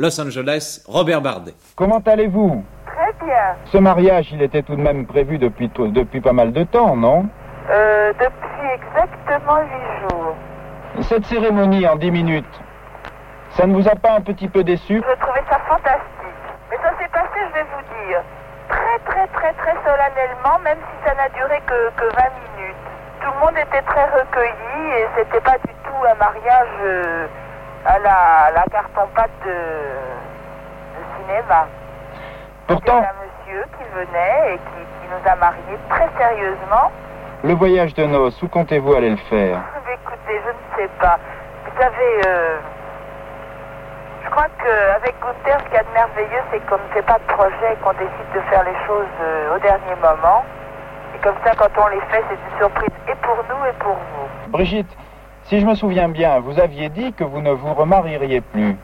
Los 0.00 0.18
Angeles, 0.18 0.82
Robert 0.88 1.20
Bardet. 1.20 1.52
Comment 1.76 2.00
allez-vous? 2.06 2.64
Très 2.86 3.12
bien. 3.26 3.54
Ce 3.66 3.76
mariage, 3.76 4.32
il 4.32 4.40
était 4.40 4.62
tout 4.62 4.74
de 4.74 4.80
même 4.80 5.04
prévu 5.06 5.36
depuis, 5.36 5.68
depuis 5.76 6.22
pas 6.22 6.32
mal 6.32 6.52
de 6.52 6.64
temps, 6.64 6.96
non? 6.96 7.26
Euh, 7.70 8.10
Depuis 8.14 8.66
exactement 8.80 9.60
huit 9.60 10.00
jours. 10.08 10.34
Cette 11.02 11.26
cérémonie 11.26 11.86
en 11.86 11.96
dix 11.96 12.10
minutes, 12.10 12.60
ça 13.50 13.66
ne 13.66 13.74
vous 13.74 13.86
a 13.88 13.94
pas 13.94 14.12
un 14.16 14.22
petit 14.22 14.48
peu 14.48 14.64
déçu? 14.64 15.02
Je 15.06 15.20
trouvais 15.20 15.44
ça 15.50 15.58
fantastique. 15.68 16.40
Mais 16.70 16.76
ça 16.78 16.92
s'est 16.98 17.10
passé, 17.12 17.36
je 17.50 17.54
vais 17.60 17.66
vous 17.68 17.84
dire, 18.08 18.22
très 18.70 18.98
très 19.04 19.26
très 19.36 19.52
très 19.52 19.74
solennellement, 19.84 20.58
même 20.64 20.78
si 20.78 21.08
ça 21.08 21.14
n'a 21.14 21.28
duré 21.28 21.60
que, 21.66 21.90
que 22.00 22.06
20 22.16 22.22
minutes. 22.56 22.76
Tout 23.20 23.30
le 23.34 23.40
monde 23.44 23.58
était 23.68 23.82
très 23.82 24.06
recueilli 24.06 24.80
et 24.96 25.06
c'était 25.18 25.40
pas 25.44 25.58
du 25.58 25.74
tout 25.84 26.00
un 26.08 26.14
mariage 26.14 26.74
euh, 26.84 27.26
à 27.86 27.98
la, 27.98 28.50
la 28.54 28.64
carton-pâte 28.70 29.30
de, 29.44 29.50
de 29.50 31.02
cinéma. 31.16 31.66
Pourtant. 32.66 32.98
Un 32.98 33.24
monsieur 33.24 33.64
qui 33.78 33.84
venait 33.94 34.54
et 34.54 34.58
qui, 34.58 34.80
qui 35.00 35.08
nous 35.10 35.30
a 35.30 35.36
mariés 35.36 35.78
très 35.88 36.08
sérieusement. 36.18 36.90
Le 37.42 37.54
voyage 37.54 37.94
de 37.94 38.04
noces, 38.04 38.40
où 38.42 38.48
comptez-vous 38.48 38.92
aller 38.94 39.10
le 39.10 39.16
faire? 39.16 39.60
Écoutez, 39.92 40.40
je 40.44 40.50
ne 40.50 40.76
sais 40.86 40.90
pas. 41.00 41.18
Vous 41.64 41.80
savez, 41.80 42.20
euh, 42.26 42.58
je 44.24 44.30
crois 44.30 44.46
qu'avec 44.62 45.14
Gunther, 45.20 45.58
ce 45.60 45.64
qu'il 45.64 45.74
y 45.74 45.78
a 45.78 45.82
de 45.82 45.92
merveilleux, 45.94 46.42
c'est 46.52 46.60
qu'on 46.66 46.76
ne 46.76 46.92
fait 46.92 47.02
pas 47.02 47.18
de 47.18 47.32
projet, 47.32 47.76
qu'on 47.82 47.92
décide 47.94 48.30
de 48.34 48.40
faire 48.50 48.62
les 48.64 48.76
choses 48.86 49.06
euh, 49.22 49.56
au 49.56 49.58
dernier 49.58 49.94
moment. 50.02 50.44
Et 51.14 51.18
comme 51.18 51.34
ça, 51.44 51.52
quand 51.56 51.70
on 51.82 51.88
les 51.88 52.00
fait, 52.12 52.22
c'est 52.28 52.34
une 52.52 52.58
surprise 52.58 52.90
et 53.08 53.14
pour 53.16 53.36
nous 53.48 53.66
et 53.66 53.72
pour 53.80 53.94
vous. 53.94 54.28
Brigitte, 54.48 54.90
si 55.44 55.60
je 55.60 55.66
me 55.66 55.74
souviens 55.74 56.08
bien, 56.08 56.40
vous 56.40 56.58
aviez 56.58 56.88
dit 56.88 57.12
que 57.12 57.24
vous 57.24 57.40
ne 57.40 57.50
vous 57.50 57.74
remarieriez 57.74 58.40
plus. 58.40 58.76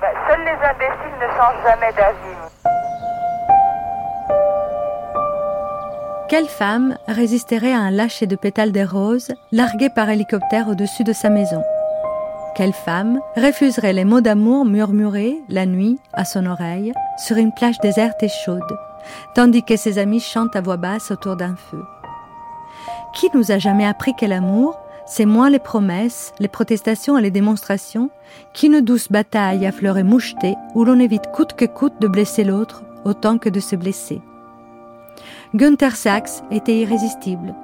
Ben, 0.00 0.08
seuls 0.28 0.44
les 0.44 0.50
imbéciles 0.50 1.16
ne 1.20 1.28
changent 1.28 1.62
jamais 1.64 1.92
d'avis. 1.92 2.36
Quelle 6.28 6.48
femme 6.48 6.98
résisterait 7.06 7.72
à 7.72 7.78
un 7.78 7.92
lâcher 7.92 8.26
de 8.26 8.34
pétales 8.34 8.72
des 8.72 8.84
roses 8.84 9.32
largués 9.52 9.90
par 9.90 10.10
hélicoptère 10.10 10.66
au-dessus 10.68 11.04
de 11.04 11.12
sa 11.12 11.30
maison? 11.30 11.62
Quelle 12.56 12.72
femme 12.72 13.20
refuserait 13.36 13.92
les 13.92 14.04
mots 14.04 14.20
d'amour 14.20 14.64
murmurés 14.64 15.36
la 15.48 15.66
nuit 15.66 16.00
à 16.14 16.24
son 16.24 16.46
oreille 16.46 16.92
sur 17.16 17.36
une 17.36 17.52
plage 17.52 17.78
déserte 17.78 18.22
et 18.22 18.28
chaude, 18.28 18.60
tandis 19.34 19.62
que 19.62 19.76
ses 19.76 19.98
amis 19.98 20.20
chantent 20.20 20.56
à 20.56 20.62
voix 20.62 20.78
basse 20.78 21.12
autour 21.12 21.36
d'un 21.36 21.54
feu? 21.54 21.84
Qui 23.14 23.30
nous 23.32 23.52
a 23.52 23.58
jamais 23.58 23.86
appris 23.86 24.14
que 24.16 24.26
l'amour, 24.26 24.76
c'est 25.06 25.26
moins 25.26 25.50
les 25.50 25.58
promesses, 25.58 26.32
les 26.40 26.48
protestations 26.48 27.16
et 27.16 27.22
les 27.22 27.30
démonstrations 27.30 28.10
qu'une 28.52 28.80
douce 28.80 29.10
bataille 29.10 29.64
à 29.64 29.72
fleurs 29.72 30.02
mouchetées 30.04 30.56
où 30.74 30.84
l'on 30.84 30.98
évite 30.98 31.30
coûte 31.32 31.54
que 31.54 31.64
coûte 31.64 32.00
de 32.00 32.08
blesser 32.08 32.44
l'autre 32.44 32.82
autant 33.04 33.38
que 33.38 33.48
de 33.48 33.60
se 33.60 33.76
blesser 33.76 34.20
Gunther 35.54 35.94
Sachs 35.96 36.42
était 36.50 36.76
irrésistible. 36.76 37.54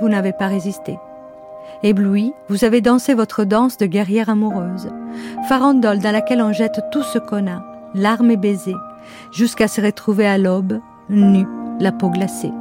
Vous 0.00 0.08
n'avez 0.08 0.32
pas 0.32 0.46
résisté. 0.46 0.98
Ébloui, 1.82 2.32
vous 2.48 2.64
avez 2.64 2.80
dansé 2.80 3.12
votre 3.12 3.44
danse 3.44 3.76
de 3.76 3.86
guerrière 3.86 4.30
amoureuse, 4.30 4.88
farandole 5.48 5.98
dans 5.98 6.12
laquelle 6.12 6.40
on 6.40 6.52
jette 6.52 6.80
tout 6.92 7.02
ce 7.02 7.18
qu'on 7.18 7.46
a, 7.46 7.62
larmes 7.94 8.30
et 8.30 8.36
baisers, 8.36 8.80
jusqu'à 9.32 9.68
se 9.68 9.80
retrouver 9.80 10.26
à 10.26 10.38
l'aube, 10.38 10.80
nu, 11.10 11.46
la 11.80 11.92
peau 11.92 12.08
glacée. 12.08 12.52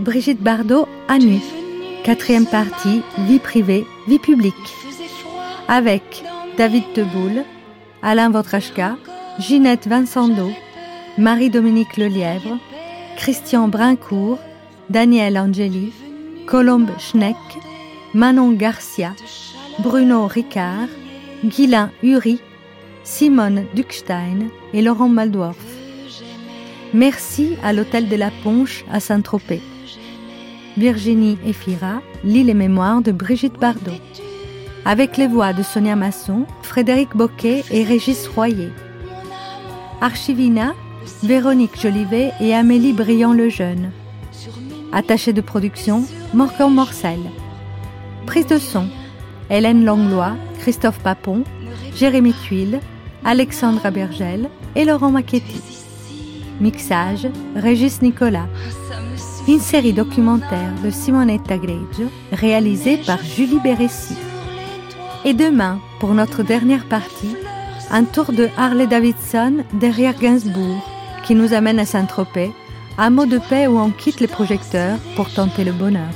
Brigitte 0.00 0.40
Bardot 0.40 0.86
à 1.08 1.18
nu. 1.18 1.40
Quatrième 2.04 2.46
partie, 2.46 3.02
vie 3.26 3.40
privée, 3.40 3.84
vie 4.06 4.20
publique. 4.20 4.54
Avec 5.66 6.22
David 6.56 6.84
Teboul, 6.94 7.44
Alain 8.02 8.30
Votrachka, 8.30 8.96
Ginette 9.40 9.88
Vincendo, 9.88 10.50
Marie-Dominique 11.18 11.96
Lelièvre, 11.96 12.58
Christian 13.16 13.66
Brincourt, 13.66 14.38
Daniel 14.88 15.36
Angeli, 15.36 15.92
Colombe 16.46 16.90
Schneck, 16.98 17.36
Manon 18.14 18.52
Garcia, 18.52 19.14
Bruno 19.80 20.26
Ricard, 20.26 20.88
Guylain 21.44 21.90
Uri, 22.04 22.40
Simone 23.02 23.64
Duckstein 23.74 24.48
et 24.72 24.80
Laurent 24.80 25.08
Maldorf. 25.08 25.58
Merci 26.94 27.56
à 27.64 27.72
l'Hôtel 27.72 28.08
de 28.08 28.16
la 28.16 28.30
Ponche 28.42 28.84
à 28.90 29.00
Saint-Tropez. 29.00 29.60
Virginie 30.78 31.38
Efira 31.44 32.00
lit 32.22 32.44
les 32.44 32.54
mémoires 32.54 33.02
de 33.02 33.10
Brigitte 33.10 33.58
Bardot. 33.58 33.90
Avec 34.84 35.16
les 35.16 35.26
voix 35.26 35.52
de 35.52 35.64
Sonia 35.64 35.96
Masson, 35.96 36.46
Frédéric 36.62 37.16
Boquet 37.16 37.64
et 37.72 37.82
Régis 37.82 38.28
Royer. 38.28 38.70
Archivina, 40.00 40.74
Véronique 41.24 41.80
Jolivet 41.80 42.30
et 42.40 42.54
Amélie 42.54 42.92
Briand-Lejeune. 42.92 43.90
Attaché 44.92 45.32
de 45.32 45.40
production, 45.40 46.04
Morgan 46.32 46.72
Morcel. 46.72 47.18
Prise 48.24 48.46
de 48.46 48.58
son, 48.58 48.86
Hélène 49.50 49.84
Langlois, 49.84 50.36
Christophe 50.60 51.00
Papon, 51.00 51.42
Jérémy 51.96 52.32
Tuile, 52.34 52.78
Alexandra 53.24 53.90
Bergel 53.90 54.48
et 54.76 54.84
Laurent 54.84 55.10
Macchetti. 55.10 55.60
Mixage, 56.60 57.26
Régis 57.56 58.00
Nicolas. 58.00 58.46
Une 59.48 59.60
série 59.60 59.94
documentaire 59.94 60.74
de 60.84 60.90
Simonetta 60.90 61.56
Greggio, 61.56 62.10
réalisée 62.32 62.98
par 62.98 63.18
Julie 63.24 63.60
Béressi. 63.60 64.14
Et 65.24 65.32
demain, 65.32 65.80
pour 66.00 66.12
notre 66.12 66.42
dernière 66.42 66.84
partie, 66.84 67.34
un 67.90 68.04
tour 68.04 68.32
de 68.32 68.50
Harley 68.58 68.86
Davidson 68.86 69.64
derrière 69.72 70.18
Gainsbourg, 70.18 70.86
qui 71.24 71.34
nous 71.34 71.54
amène 71.54 71.78
à 71.78 71.86
Saint-Tropez, 71.86 72.52
mot 73.10 73.24
de 73.24 73.38
paix 73.38 73.66
où 73.66 73.78
on 73.78 73.88
quitte 73.88 74.20
les 74.20 74.26
projecteurs 74.26 74.98
pour 75.16 75.32
tenter 75.32 75.64
le 75.64 75.72
bonheur. 75.72 76.10